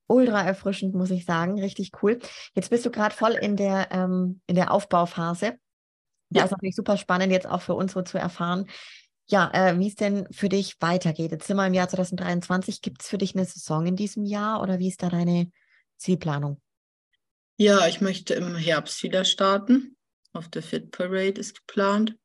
ultra 0.08 0.42
erfrischend, 0.42 0.96
muss 0.96 1.12
ich 1.12 1.26
sagen. 1.26 1.60
Richtig 1.60 1.92
cool. 2.02 2.20
Jetzt 2.54 2.70
bist 2.70 2.86
du 2.86 2.92
gerade 2.92 3.16
voll 3.16 3.34
in 3.34 3.56
der, 3.56 3.90
ähm, 3.92 4.42
in 4.48 4.56
der 4.56 4.72
Aufbauphase. 4.72 5.58
Ja, 6.30 6.40
ja, 6.40 6.46
ist 6.46 6.52
natürlich 6.52 6.76
super 6.76 6.98
spannend, 6.98 7.32
jetzt 7.32 7.48
auch 7.48 7.62
für 7.62 7.76
uns 7.76 7.94
so 7.94 8.02
zu 8.02 8.18
erfahren, 8.18 8.66
ja, 9.28 9.52
äh, 9.54 9.78
wie 9.80 9.88
es 9.88 9.96
denn 9.96 10.28
für 10.32 10.50
dich 10.50 10.76
weitergeht. 10.80 11.32
Jetzt 11.32 11.48
sind 11.48 11.58
wir 11.58 11.68
im 11.68 11.74
Jahr 11.74 11.88
2023. 11.88 12.82
Gibt 12.82 13.04
es 13.04 13.10
für 13.10 13.18
dich 13.18 13.36
eine 13.36 13.46
Saison 13.46 13.86
in 13.86 13.96
diesem 13.96 14.26
Jahr 14.26 14.62
oder 14.62 14.80
wie 14.80 14.88
ist 14.88 15.04
da 15.04 15.10
deine 15.10 15.52
Zielplanung? 16.04 16.62
Ja, 17.58 17.88
ich 17.88 18.02
möchte 18.02 18.34
im 18.34 18.56
Herbst 18.56 19.02
wieder 19.04 19.24
starten. 19.24 19.96
Auf 20.34 20.50
der 20.50 20.62
Fit 20.62 20.92
Parade 20.92 21.40
ist 21.40 21.56
geplant. 21.56 22.18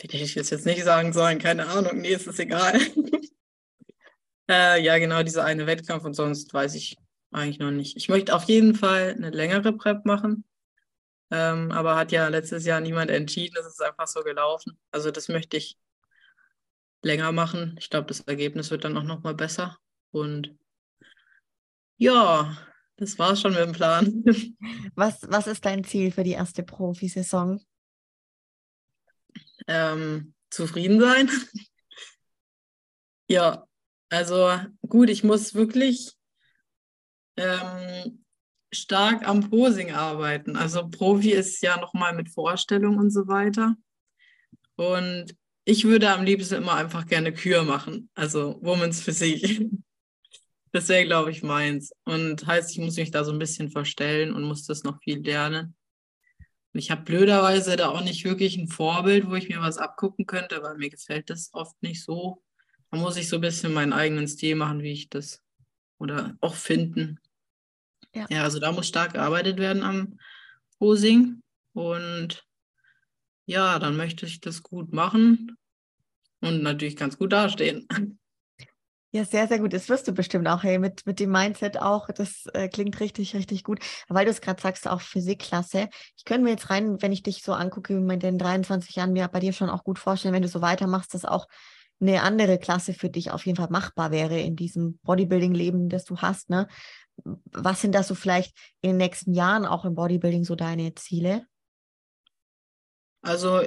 Hätte 0.00 0.16
ich 0.16 0.34
jetzt 0.34 0.66
nicht 0.66 0.84
sagen 0.84 1.12
sollen, 1.12 1.38
keine 1.38 1.66
Ahnung, 1.66 2.00
nee, 2.00 2.14
ist 2.14 2.26
es 2.26 2.38
egal. 2.38 2.80
äh, 4.50 4.82
ja, 4.82 4.98
genau, 4.98 5.22
dieser 5.22 5.44
eine 5.44 5.66
Wettkampf 5.66 6.04
und 6.04 6.14
sonst 6.14 6.52
weiß 6.52 6.74
ich 6.74 6.96
eigentlich 7.30 7.58
noch 7.58 7.70
nicht. 7.70 7.96
Ich 7.96 8.08
möchte 8.08 8.34
auf 8.34 8.44
jeden 8.44 8.74
Fall 8.74 9.14
eine 9.16 9.30
längere 9.30 9.72
Prep 9.72 10.06
machen. 10.06 10.44
Ähm, 11.30 11.72
aber 11.72 11.96
hat 11.96 12.10
ja 12.10 12.28
letztes 12.28 12.64
Jahr 12.64 12.80
niemand 12.80 13.10
entschieden, 13.10 13.56
es 13.58 13.66
ist 13.66 13.82
einfach 13.82 14.06
so 14.06 14.22
gelaufen. 14.22 14.78
Also 14.92 15.10
das 15.10 15.28
möchte 15.28 15.58
ich 15.58 15.76
länger 17.02 17.32
machen. 17.32 17.76
Ich 17.78 17.90
glaube, 17.90 18.06
das 18.06 18.20
Ergebnis 18.20 18.70
wird 18.70 18.84
dann 18.84 18.96
auch 18.96 19.02
nochmal 19.02 19.34
besser. 19.34 19.78
Und 20.10 20.56
ja, 21.96 22.56
das 22.96 23.18
war's 23.18 23.40
schon 23.40 23.52
mit 23.52 23.62
dem 23.62 23.72
Plan. 23.72 24.24
Was, 24.94 25.20
was 25.22 25.48
ist 25.48 25.64
dein 25.64 25.82
Ziel 25.82 26.12
für 26.12 26.22
die 26.22 26.32
erste 26.32 26.62
Profisaison? 26.62 27.60
Ähm, 29.66 30.34
zufrieden 30.50 31.00
sein. 31.00 31.28
ja, 33.28 33.66
also 34.10 34.56
gut, 34.88 35.10
ich 35.10 35.24
muss 35.24 35.54
wirklich 35.54 36.12
ähm, 37.36 38.24
stark 38.72 39.26
am 39.26 39.50
Posing 39.50 39.92
arbeiten. 39.92 40.56
Also 40.56 40.88
Profi 40.88 41.32
ist 41.32 41.60
ja 41.62 41.80
nochmal 41.80 42.14
mit 42.14 42.30
Vorstellung 42.30 42.98
und 42.98 43.10
so 43.10 43.26
weiter. 43.26 43.74
Und 44.76 45.34
ich 45.64 45.84
würde 45.84 46.10
am 46.10 46.24
liebsten 46.24 46.56
immer 46.56 46.74
einfach 46.74 47.06
gerne 47.06 47.32
Kür 47.32 47.62
machen, 47.62 48.10
also 48.14 48.58
Women's 48.62 49.00
Physik. 49.00 49.70
Das 50.74 50.88
wäre, 50.88 51.04
glaube 51.04 51.30
ich, 51.30 51.44
meins. 51.44 51.92
Und 52.04 52.48
heißt, 52.48 52.72
ich 52.72 52.78
muss 52.78 52.96
mich 52.96 53.12
da 53.12 53.22
so 53.22 53.30
ein 53.30 53.38
bisschen 53.38 53.70
verstellen 53.70 54.34
und 54.34 54.42
muss 54.42 54.66
das 54.66 54.82
noch 54.82 55.00
viel 55.00 55.20
lernen. 55.24 55.76
Und 56.72 56.80
ich 56.80 56.90
habe 56.90 57.02
blöderweise 57.02 57.76
da 57.76 57.90
auch 57.90 58.02
nicht 58.02 58.24
wirklich 58.24 58.56
ein 58.56 58.66
Vorbild, 58.66 59.30
wo 59.30 59.36
ich 59.36 59.48
mir 59.48 59.60
was 59.60 59.78
abgucken 59.78 60.26
könnte, 60.26 60.60
weil 60.64 60.76
mir 60.76 60.90
gefällt 60.90 61.30
das 61.30 61.50
oft 61.52 61.80
nicht 61.80 62.02
so. 62.02 62.42
Da 62.90 62.98
muss 62.98 63.16
ich 63.16 63.28
so 63.28 63.36
ein 63.36 63.42
bisschen 63.42 63.72
meinen 63.72 63.92
eigenen 63.92 64.26
Stil 64.26 64.56
machen, 64.56 64.82
wie 64.82 64.90
ich 64.90 65.08
das 65.08 65.40
oder 65.98 66.36
auch 66.40 66.56
finden. 66.56 67.20
Ja. 68.12 68.26
ja, 68.28 68.42
also 68.42 68.58
da 68.58 68.72
muss 68.72 68.88
stark 68.88 69.12
gearbeitet 69.12 69.58
werden 69.58 69.84
am 69.84 70.18
Posing. 70.80 71.40
Und 71.72 72.44
ja, 73.46 73.78
dann 73.78 73.96
möchte 73.96 74.26
ich 74.26 74.40
das 74.40 74.64
gut 74.64 74.92
machen 74.92 75.56
und 76.40 76.64
natürlich 76.64 76.96
ganz 76.96 77.16
gut 77.16 77.32
dastehen. 77.32 77.86
Ja, 79.14 79.24
sehr, 79.24 79.46
sehr 79.46 79.60
gut. 79.60 79.72
Das 79.72 79.88
wirst 79.88 80.08
du 80.08 80.12
bestimmt 80.12 80.48
auch, 80.48 80.64
hey, 80.64 80.78
mit, 80.78 81.06
mit 81.06 81.20
dem 81.20 81.30
Mindset 81.30 81.80
auch. 81.80 82.08
Das 82.08 82.46
äh, 82.52 82.68
klingt 82.68 82.98
richtig, 82.98 83.36
richtig 83.36 83.62
gut. 83.62 83.78
Weil 84.08 84.24
du 84.24 84.32
es 84.32 84.40
gerade 84.40 84.60
sagst, 84.60 84.88
auch 84.88 85.00
Physikklasse. 85.00 85.88
Ich 86.16 86.24
könnte 86.24 86.42
mir 86.42 86.50
jetzt 86.50 86.68
rein, 86.68 87.00
wenn 87.00 87.12
ich 87.12 87.22
dich 87.22 87.42
so 87.42 87.52
angucke, 87.52 87.94
mit 87.94 88.24
den 88.24 88.38
23 88.38 88.96
Jahren, 88.96 89.12
mir 89.12 89.28
bei 89.28 89.38
dir 89.38 89.52
schon 89.52 89.70
auch 89.70 89.84
gut 89.84 90.00
vorstellen, 90.00 90.34
wenn 90.34 90.42
du 90.42 90.48
so 90.48 90.62
weitermachst, 90.62 91.14
dass 91.14 91.24
auch 91.24 91.46
eine 92.00 92.22
andere 92.22 92.58
Klasse 92.58 92.92
für 92.92 93.08
dich 93.08 93.30
auf 93.30 93.46
jeden 93.46 93.56
Fall 93.56 93.70
machbar 93.70 94.10
wäre 94.10 94.40
in 94.40 94.56
diesem 94.56 94.98
Bodybuilding-Leben, 95.04 95.88
das 95.88 96.04
du 96.04 96.18
hast. 96.18 96.50
Ne? 96.50 96.66
was 97.52 97.80
sind 97.80 97.94
da 97.94 98.02
so 98.02 98.14
vielleicht 98.14 98.56
in 98.80 98.90
den 98.90 98.96
nächsten 98.96 99.34
Jahren 99.34 99.66
auch 99.66 99.84
im 99.84 99.94
Bodybuilding 99.94 100.44
so 100.44 100.54
deine 100.54 100.94
Ziele? 100.94 101.46
Also 103.22 103.62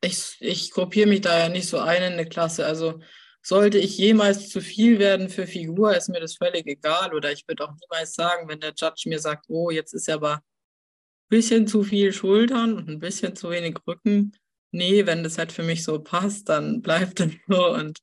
ich, 0.00 0.36
ich 0.40 0.70
gruppiere 0.70 1.08
mich 1.08 1.22
da 1.22 1.38
ja 1.38 1.48
nicht 1.48 1.68
so 1.68 1.78
ein 1.78 2.02
in 2.02 2.12
eine 2.14 2.26
Klasse. 2.26 2.66
Also 2.66 3.00
sollte 3.46 3.78
ich 3.78 3.98
jemals 3.98 4.48
zu 4.48 4.60
viel 4.60 4.98
werden 4.98 5.28
für 5.28 5.46
Figur, 5.46 5.94
ist 5.94 6.08
mir 6.08 6.20
das 6.20 6.36
völlig 6.36 6.66
egal. 6.66 7.14
Oder 7.14 7.30
ich 7.30 7.46
würde 7.46 7.64
auch 7.64 7.74
niemals 7.78 8.14
sagen, 8.14 8.48
wenn 8.48 8.60
der 8.60 8.72
Judge 8.74 9.08
mir 9.08 9.18
sagt, 9.18 9.46
oh, 9.48 9.70
jetzt 9.70 9.92
ist 9.92 10.08
ja 10.08 10.14
aber 10.14 10.36
ein 10.36 10.40
bisschen 11.28 11.66
zu 11.66 11.82
viel 11.84 12.12
Schultern 12.12 12.74
und 12.74 12.88
ein 12.88 12.98
bisschen 12.98 13.36
zu 13.36 13.50
wenig 13.50 13.76
Rücken. 13.86 14.32
Nee, 14.70 15.04
wenn 15.06 15.22
das 15.22 15.36
halt 15.36 15.52
für 15.52 15.62
mich 15.62 15.84
so 15.84 16.00
passt, 16.00 16.48
dann 16.48 16.80
bleibt 16.82 17.20
es 17.20 17.32
so. 17.46 17.74
Und 17.74 17.98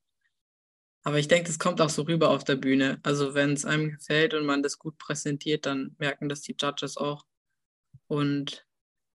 aber 1.04 1.18
ich 1.18 1.28
denke, 1.28 1.48
das 1.48 1.58
kommt 1.58 1.82
auch 1.82 1.90
so 1.90 2.04
rüber 2.04 2.30
auf 2.30 2.44
der 2.44 2.56
Bühne. 2.56 3.00
Also 3.02 3.34
wenn 3.34 3.54
es 3.54 3.66
einem 3.66 3.92
gefällt 3.92 4.36
und 4.36 4.46
man 4.46 4.62
das 4.62 4.78
gut 4.78 5.00
präsentiert, 5.00 5.66
dann 5.66 5.96
merken 5.98 6.30
das 6.30 6.42
die 6.42 6.56
Judges 6.60 6.98
auch. 6.98 7.26
Und 8.06 8.68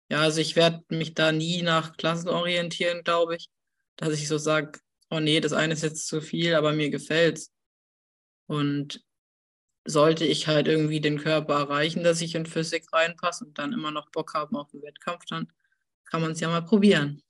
ja, 0.09 0.21
also 0.21 0.41
ich 0.41 0.55
werde 0.55 0.85
mich 0.91 1.15
da 1.15 1.33
nie 1.33 1.63
nach 1.63 1.97
Klassen 1.97 2.29
orientieren, 2.29 3.03
glaube 3.03 3.35
ich, 3.35 3.49
dass 3.97 4.13
ich 4.13 4.29
so 4.29 4.39
sage, 4.39 4.79
oh 5.13 5.21
nee, 5.21 5.41
das 5.41 5.53
eine 5.53 5.75
ist 5.75 5.83
jetzt 5.83 6.07
zu 6.09 6.21
viel, 6.23 6.55
aber 6.55 6.73
mir 6.73 6.91
gefällt's. 6.91 7.53
Und 8.47 9.05
sollte 9.85 10.25
ich 10.25 10.47
halt 10.47 10.69
irgendwie 10.69 11.01
den 11.01 11.19
Körper 11.19 11.55
erreichen, 11.55 12.03
dass 12.03 12.21
ich 12.23 12.35
in 12.35 12.47
Physik 12.47 12.87
reinpasse 12.93 13.45
und 13.45 13.59
dann 13.59 13.73
immer 13.73 13.91
noch 13.91 14.11
Bock 14.11 14.35
haben 14.35 14.57
auf 14.57 14.71
den 14.71 14.83
Wettkampf, 14.83 15.25
dann 15.27 15.53
kann 16.07 16.23
man 16.23 16.33
es 16.33 16.41
ja 16.41 16.49
mal 16.49 16.63
probieren. 16.63 17.23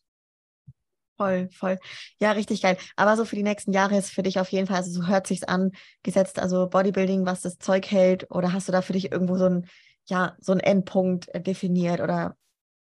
Voll, 1.17 1.49
voll. 1.51 1.79
Ja, 2.21 2.33
richtig 2.33 2.63
geil. 2.63 2.77
Aber 2.97 3.17
so 3.17 3.25
für 3.25 3.37
die 3.37 3.43
nächsten 3.43 3.73
Jahre 3.73 3.99
ist 3.99 4.11
für 4.11 4.23
dich 4.23 4.39
auf 4.39 4.51
jeden 4.51 4.67
Fall, 4.67 4.77
also 4.77 4.91
so 4.91 5.07
hört 5.07 5.27
sich's 5.27 5.45
an, 5.45 5.73
gesetzt, 6.03 6.39
also 6.39 6.69
Bodybuilding, 6.69 7.27
was 7.27 7.43
das 7.43 7.59
Zeug 7.59 7.91
hält, 7.91 8.31
oder 8.31 8.53
hast 8.53 8.69
du 8.69 8.73
da 8.73 8.83
für 8.83 8.93
dich 8.93 9.11
irgendwo 9.11 9.39
so 9.39 9.47
ein, 9.47 9.67
ja, 10.07 10.37
so 10.41 10.53
ein 10.53 10.61
Endpunkt 10.61 11.29
definiert 11.47 12.01
oder 12.01 12.37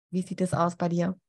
wie 0.10 0.22
sieht 0.22 0.42
das 0.42 0.54
aus 0.54 0.76
bei 0.78 0.90
dir? 0.90 1.20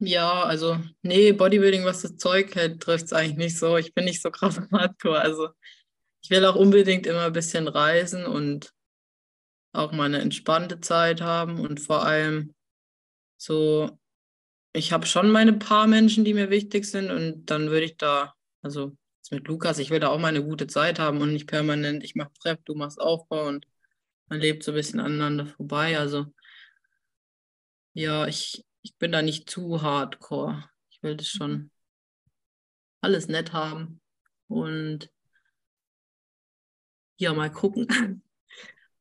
Ja, 0.00 0.44
also, 0.44 0.78
nee, 1.02 1.32
Bodybuilding, 1.32 1.84
was 1.84 2.02
das 2.02 2.16
Zeug 2.16 2.54
hält, 2.54 2.80
trifft 2.80 3.06
es 3.06 3.12
eigentlich 3.12 3.36
nicht 3.36 3.58
so. 3.58 3.76
Ich 3.76 3.94
bin 3.94 4.04
nicht 4.04 4.22
so 4.22 4.30
krass 4.30 4.58
am 4.58 4.70
Hardcore. 4.70 5.20
Also, 5.20 5.48
ich 6.22 6.30
will 6.30 6.44
auch 6.44 6.56
unbedingt 6.56 7.06
immer 7.06 7.26
ein 7.26 7.32
bisschen 7.32 7.68
reisen 7.68 8.26
und 8.26 8.72
auch 9.72 9.92
mal 9.92 10.04
eine 10.06 10.18
entspannte 10.20 10.80
Zeit 10.80 11.20
haben 11.20 11.60
und 11.60 11.80
vor 11.80 12.04
allem 12.04 12.54
so 13.38 13.98
ich 14.74 14.92
habe 14.92 15.06
schon 15.06 15.30
meine 15.30 15.54
paar 15.54 15.86
Menschen, 15.88 16.24
die 16.24 16.34
mir 16.34 16.50
wichtig 16.50 16.86
sind 16.86 17.10
und 17.10 17.46
dann 17.46 17.70
würde 17.70 17.86
ich 17.86 17.96
da, 17.98 18.34
also 18.62 18.96
mit 19.30 19.48
Lukas, 19.48 19.78
ich 19.80 19.90
will 19.90 20.00
da 20.00 20.08
auch 20.08 20.18
mal 20.20 20.28
eine 20.28 20.44
gute 20.44 20.66
Zeit 20.68 20.98
haben 21.00 21.20
und 21.20 21.32
nicht 21.32 21.48
permanent, 21.48 22.04
ich 22.04 22.14
mache 22.16 22.30
Prep, 22.40 22.64
du 22.66 22.74
machst 22.74 23.00
Aufbau 23.00 23.48
und 23.48 23.66
man 24.28 24.40
lebt 24.40 24.64
so 24.64 24.72
ein 24.72 24.76
bisschen 24.76 25.00
aneinander 25.00 25.46
vorbei. 25.46 25.98
Also 25.98 26.26
ja, 27.94 28.26
ich, 28.26 28.64
ich 28.82 28.96
bin 28.96 29.12
da 29.12 29.22
nicht 29.22 29.48
zu 29.50 29.82
hardcore. 29.82 30.68
Ich 30.90 31.02
will 31.02 31.16
das 31.16 31.28
schon 31.28 31.70
alles 33.00 33.28
nett 33.28 33.52
haben 33.52 34.00
und 34.48 35.10
ja, 37.16 37.32
mal 37.34 37.50
gucken. 37.50 37.88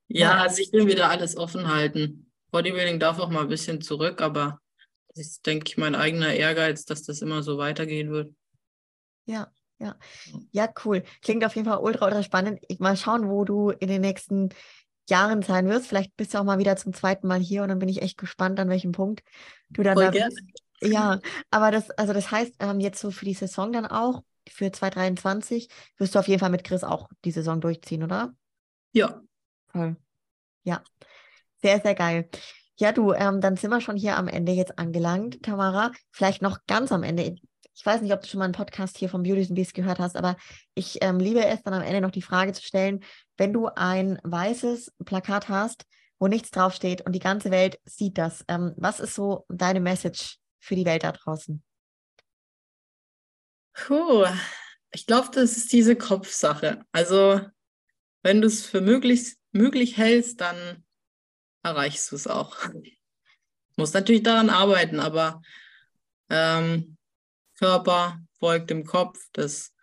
Ja, 0.10 0.41
also 0.41 0.62
ich 0.62 0.72
will 0.72 0.88
wieder 0.88 1.10
alles 1.10 1.36
offen 1.36 1.68
halten. 1.68 2.32
Bodybuilding 2.52 2.98
darf 2.98 3.20
auch 3.20 3.30
mal 3.30 3.41
ein 3.41 3.49
bisschen 3.49 3.82
zurück, 3.82 4.22
aber 4.22 4.62
das 5.10 5.20
ist, 5.20 5.45
denke 5.45 5.66
ich, 5.68 5.78
mein 5.78 5.95
eigener 5.95 6.34
Ehrgeiz, 6.34 6.86
dass 6.86 7.04
das 7.04 7.22
immer 7.22 7.44
so 7.44 7.58
weitergehen 7.58 8.10
wird. 8.10 8.34
Ja, 9.26 9.52
ja. 9.80 9.98
Ja, 10.52 10.74
cool. 10.86 11.04
Klingt 11.22 11.44
auf 11.44 11.56
jeden 11.56 11.68
Fall 11.68 11.80
ultra, 11.80 12.06
ultra 12.06 12.24
spannend. 12.24 12.62
Ich 12.70 12.80
mal 12.80 12.95
schauen, 12.95 13.28
wo 13.28 13.44
du 13.44 13.72
in 13.72 13.90
den 13.90 13.99
nächsten 13.99 14.49
Jahren 15.09 15.41
sein 15.41 15.67
wirst. 15.67 15.88
Vielleicht 15.88 16.15
bist 16.17 16.34
du 16.34 16.39
auch 16.39 16.43
mal 16.43 16.59
wieder 16.59 16.75
zum 16.75 16.93
zweiten 16.93 17.27
Mal 17.27 17.39
hier 17.39 17.63
und 17.63 17.69
dann 17.69 17.79
bin 17.79 17.89
ich 17.89 18.01
echt 18.01 18.17
gespannt, 18.17 18.59
an 18.59 18.69
welchem 18.69 18.91
Punkt 18.91 19.23
du 19.69 19.84
dann 19.84 19.95
Voll 19.95 20.11
da 20.11 20.11
bist. 20.11 20.41
Ja, 20.81 21.19
aber 21.49 21.71
das, 21.71 21.89
also 21.91 22.13
das 22.13 22.29
heißt, 22.29 22.55
ähm, 22.59 22.79
jetzt 22.79 22.99
so 22.99 23.11
für 23.11 23.25
die 23.25 23.34
Saison 23.34 23.71
dann 23.71 23.85
auch, 23.85 24.23
für 24.49 24.71
2023, 24.71 25.69
wirst 25.97 26.15
du 26.15 26.19
auf 26.19 26.27
jeden 26.27 26.39
Fall 26.39 26.49
mit 26.49 26.63
Chris 26.63 26.84
auch 26.84 27.09
die 27.25 27.31
Saison 27.31 27.59
durchziehen, 27.59 28.03
oder? 28.03 28.34
Ja. 28.93 29.21
Voll. 29.67 29.97
Ja. 30.63 30.84
Sehr, 31.61 31.81
sehr 31.81 31.95
geil. 31.95 32.29
Ja, 32.79 32.91
du, 32.91 33.11
ähm, 33.13 33.41
dann 33.41 33.57
sind 33.57 33.71
wir 33.71 33.81
schon 33.81 33.95
hier 33.95 34.17
am 34.17 34.27
Ende 34.27 34.51
jetzt 34.51 34.77
angelangt, 34.77 35.41
Tamara. 35.43 35.91
Vielleicht 36.11 36.41
noch 36.41 36.59
ganz 36.67 36.91
am 36.91 37.03
Ende. 37.03 37.35
Ich 37.78 37.86
weiß 37.86 38.02
nicht, 38.02 38.12
ob 38.12 38.22
du 38.22 38.28
schon 38.28 38.40
mal 38.40 38.45
einen 38.45 38.56
Podcast 38.56 38.98
hier 38.98 39.08
von 39.08 39.22
Beauties 39.22 39.49
and 39.49 39.56
Beast 39.56 39.76
gehört 39.76 39.99
hast, 39.99 40.18
aber 40.18 40.36
ich 40.74 40.98
ähm, 41.02 41.20
liebe 41.20 41.45
es 41.45 41.62
dann 41.62 41.76
am 41.76 41.84
Ende 41.84 42.02
noch 42.02 42.10
die 42.10 42.24
Frage 42.24 42.52
zu 42.52 42.64
stellen, 42.64 43.04
wenn 43.38 43.54
du 43.54 43.68
ein 43.68 44.20
weißes 44.24 44.94
Plakat 45.06 45.48
hast, 45.48 45.86
wo 46.18 46.28
nichts 46.28 46.49
draufsteht 46.49 47.06
und 47.06 47.12
die 47.12 47.20
ganze 47.20 47.52
Welt 47.52 47.80
sieht 47.86 48.18
das, 48.18 48.44
ähm, 48.48 48.74
was 48.78 48.99
ist 48.99 49.14
so 49.14 49.45
deine 49.48 49.80
Message 49.80 50.40
für 50.60 50.76
die 50.76 50.86
Welt 50.86 51.04
da 51.04 51.12
draußen? 51.12 51.64
Puh, 53.74 54.26
ich 54.91 55.06
glaube, 55.06 55.30
das 55.32 55.56
ist 55.56 55.72
diese 55.72 55.95
Kopfsache. 55.95 56.84
Also, 56.91 57.41
wenn 58.24 58.41
du 58.41 58.48
es 58.48 58.66
für 58.66 58.82
möglich, 58.82 59.36
möglich 59.52 59.98
hältst, 59.98 60.41
dann 60.41 60.84
erreichst 61.62 62.12
du 62.12 62.16
es 62.16 62.26
auch. 62.26 62.58
Muss 63.76 63.94
natürlich 63.94 64.24
daran 64.24 64.49
arbeiten, 64.49 64.99
aber 64.99 65.44
ähm, 66.32 66.97
Körper 67.57 68.19
folgt 68.39 68.69
dem 68.69 68.85
Kopf. 68.85 69.19
Das 69.34 69.73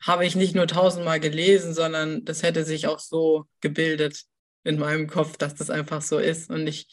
habe 0.00 0.26
ich 0.26 0.36
nicht 0.36 0.54
nur 0.54 0.66
tausendmal 0.66 1.20
gelesen, 1.20 1.74
sondern 1.74 2.24
das 2.24 2.42
hätte 2.42 2.64
sich 2.64 2.86
auch 2.86 2.98
so 2.98 3.46
gebildet 3.60 4.24
in 4.64 4.78
meinem 4.78 5.08
Kopf, 5.08 5.36
dass 5.36 5.54
das 5.54 5.70
einfach 5.70 6.02
so 6.02 6.18
ist. 6.18 6.50
Und 6.50 6.66
ich, 6.66 6.86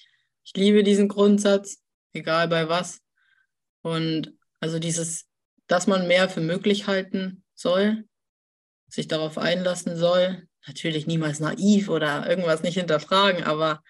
ich 0.44 0.54
liebe 0.56 0.84
diesen 0.84 1.08
Grundsatz, 1.08 1.82
egal 2.14 2.48
bei 2.48 2.70
was. 2.70 3.02
Und 3.82 4.34
also 4.60 4.80
dieses, 4.80 5.28
dass 5.68 5.88
man 5.88 6.08
mehr 6.08 6.30
für 6.30 6.42
möglich 6.42 6.88
halten 6.88 7.44
soll, 7.56 8.06
sich 8.88 9.08
darauf 9.08 9.38
einlassen 9.38 9.98
soll. 9.98 10.48
Natürlich 10.68 11.08
niemals 11.08 11.40
naiv 11.40 11.90
oder 11.90 12.30
irgendwas 12.30 12.64
nicht 12.64 12.76
hinterfragen, 12.76 13.44
aber 13.44 13.84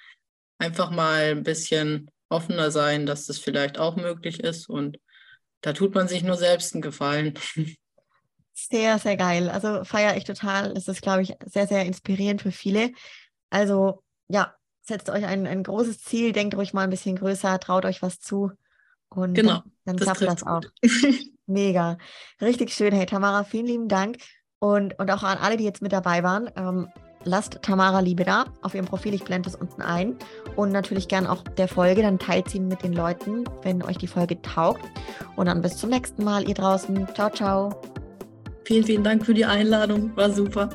einfach 0.58 0.90
mal 0.90 1.32
ein 1.32 1.44
bisschen 1.44 2.10
offener 2.30 2.72
sein, 2.72 3.06
dass 3.06 3.28
das 3.28 3.38
vielleicht 3.38 3.78
auch 3.78 3.96
möglich 3.96 4.40
ist. 4.40 4.68
Und 4.68 4.98
da 5.64 5.74
tut 5.74 5.96
man 5.96 6.08
sich 6.08 6.24
nur 6.24 6.36
selbst 6.36 6.76
einen 6.76 6.82
Gefallen. 6.82 7.34
Sehr, 8.54 9.00
sehr 9.00 9.18
geil. 9.18 9.50
Also 9.50 9.84
feiere 9.84 10.16
ich 10.16 10.26
total. 10.26 10.72
Es 10.78 10.88
ist, 10.88 11.02
glaube 11.02 11.24
ich, 11.24 11.34
sehr, 11.46 11.68
sehr 11.68 11.86
inspirierend 11.86 12.42
für 12.42 12.52
viele. 12.52 12.92
Also 13.50 14.04
ja, 14.28 14.54
setzt 14.82 15.10
euch 15.10 15.26
ein, 15.26 15.48
ein 15.48 15.64
großes 15.64 16.02
Ziel, 16.02 16.34
denkt 16.34 16.56
ruhig 16.56 16.74
mal 16.74 16.84
ein 16.84 16.90
bisschen 16.90 17.16
größer, 17.16 17.60
traut 17.60 17.86
euch 17.86 18.02
was 18.02 18.20
zu. 18.20 18.52
Und 19.10 19.34
genau, 19.34 19.64
dann, 19.86 19.96
dann 19.96 19.98
klappt 19.98 20.22
das 20.22 20.44
auch. 20.46 20.62
Mega. 21.46 21.98
Richtig 22.42 22.74
schön. 22.74 22.94
Hey 22.94 23.06
Tamara, 23.06 23.44
vielen 23.44 23.66
lieben 23.66 23.88
Dank. 23.88 24.18
Und, 24.60 25.00
und 25.00 25.12
auch 25.12 25.24
an 25.24 25.38
alle, 25.38 25.58
die 25.58 25.64
jetzt 25.64 25.82
mit 25.82 25.94
dabei 25.94 26.24
waren. 26.24 26.50
Ähm, 26.56 26.90
lasst 27.26 27.62
Tamara 27.62 28.00
Liebe 28.00 28.24
da 28.24 28.46
auf 28.62 28.76
ihrem 28.76 28.86
Profil. 28.86 29.14
Ich 29.14 29.24
blende 29.24 29.50
es 29.50 29.56
unten 29.56 29.82
ein. 29.82 30.16
Und 30.56 30.72
natürlich 30.72 31.08
gern 31.08 31.28
auch 31.28 31.44
der 31.44 31.68
Folge. 31.68 32.02
Dann 32.02 32.20
teilt 32.20 32.50
sie 32.50 32.60
mit 32.60 32.84
den 32.84 32.94
Leuten, 32.94 33.44
wenn 33.62 33.82
euch 33.84 33.98
die 33.98 34.08
Folge 34.08 34.42
taugt. 34.42 34.84
Und 35.36 35.48
dann 35.48 35.62
bis 35.62 35.78
zum 35.78 35.90
nächsten 35.90 36.24
Mal, 36.24 36.48
ihr 36.48 36.56
draußen. 36.56 37.08
Ciao, 37.14 37.30
ciao. 37.30 37.82
Vielen, 38.66 38.84
vielen 38.84 39.04
Dank 39.04 39.26
für 39.26 39.34
die 39.34 39.46
Einladung. 39.46 40.16
War 40.16 40.32
super. 40.32 40.70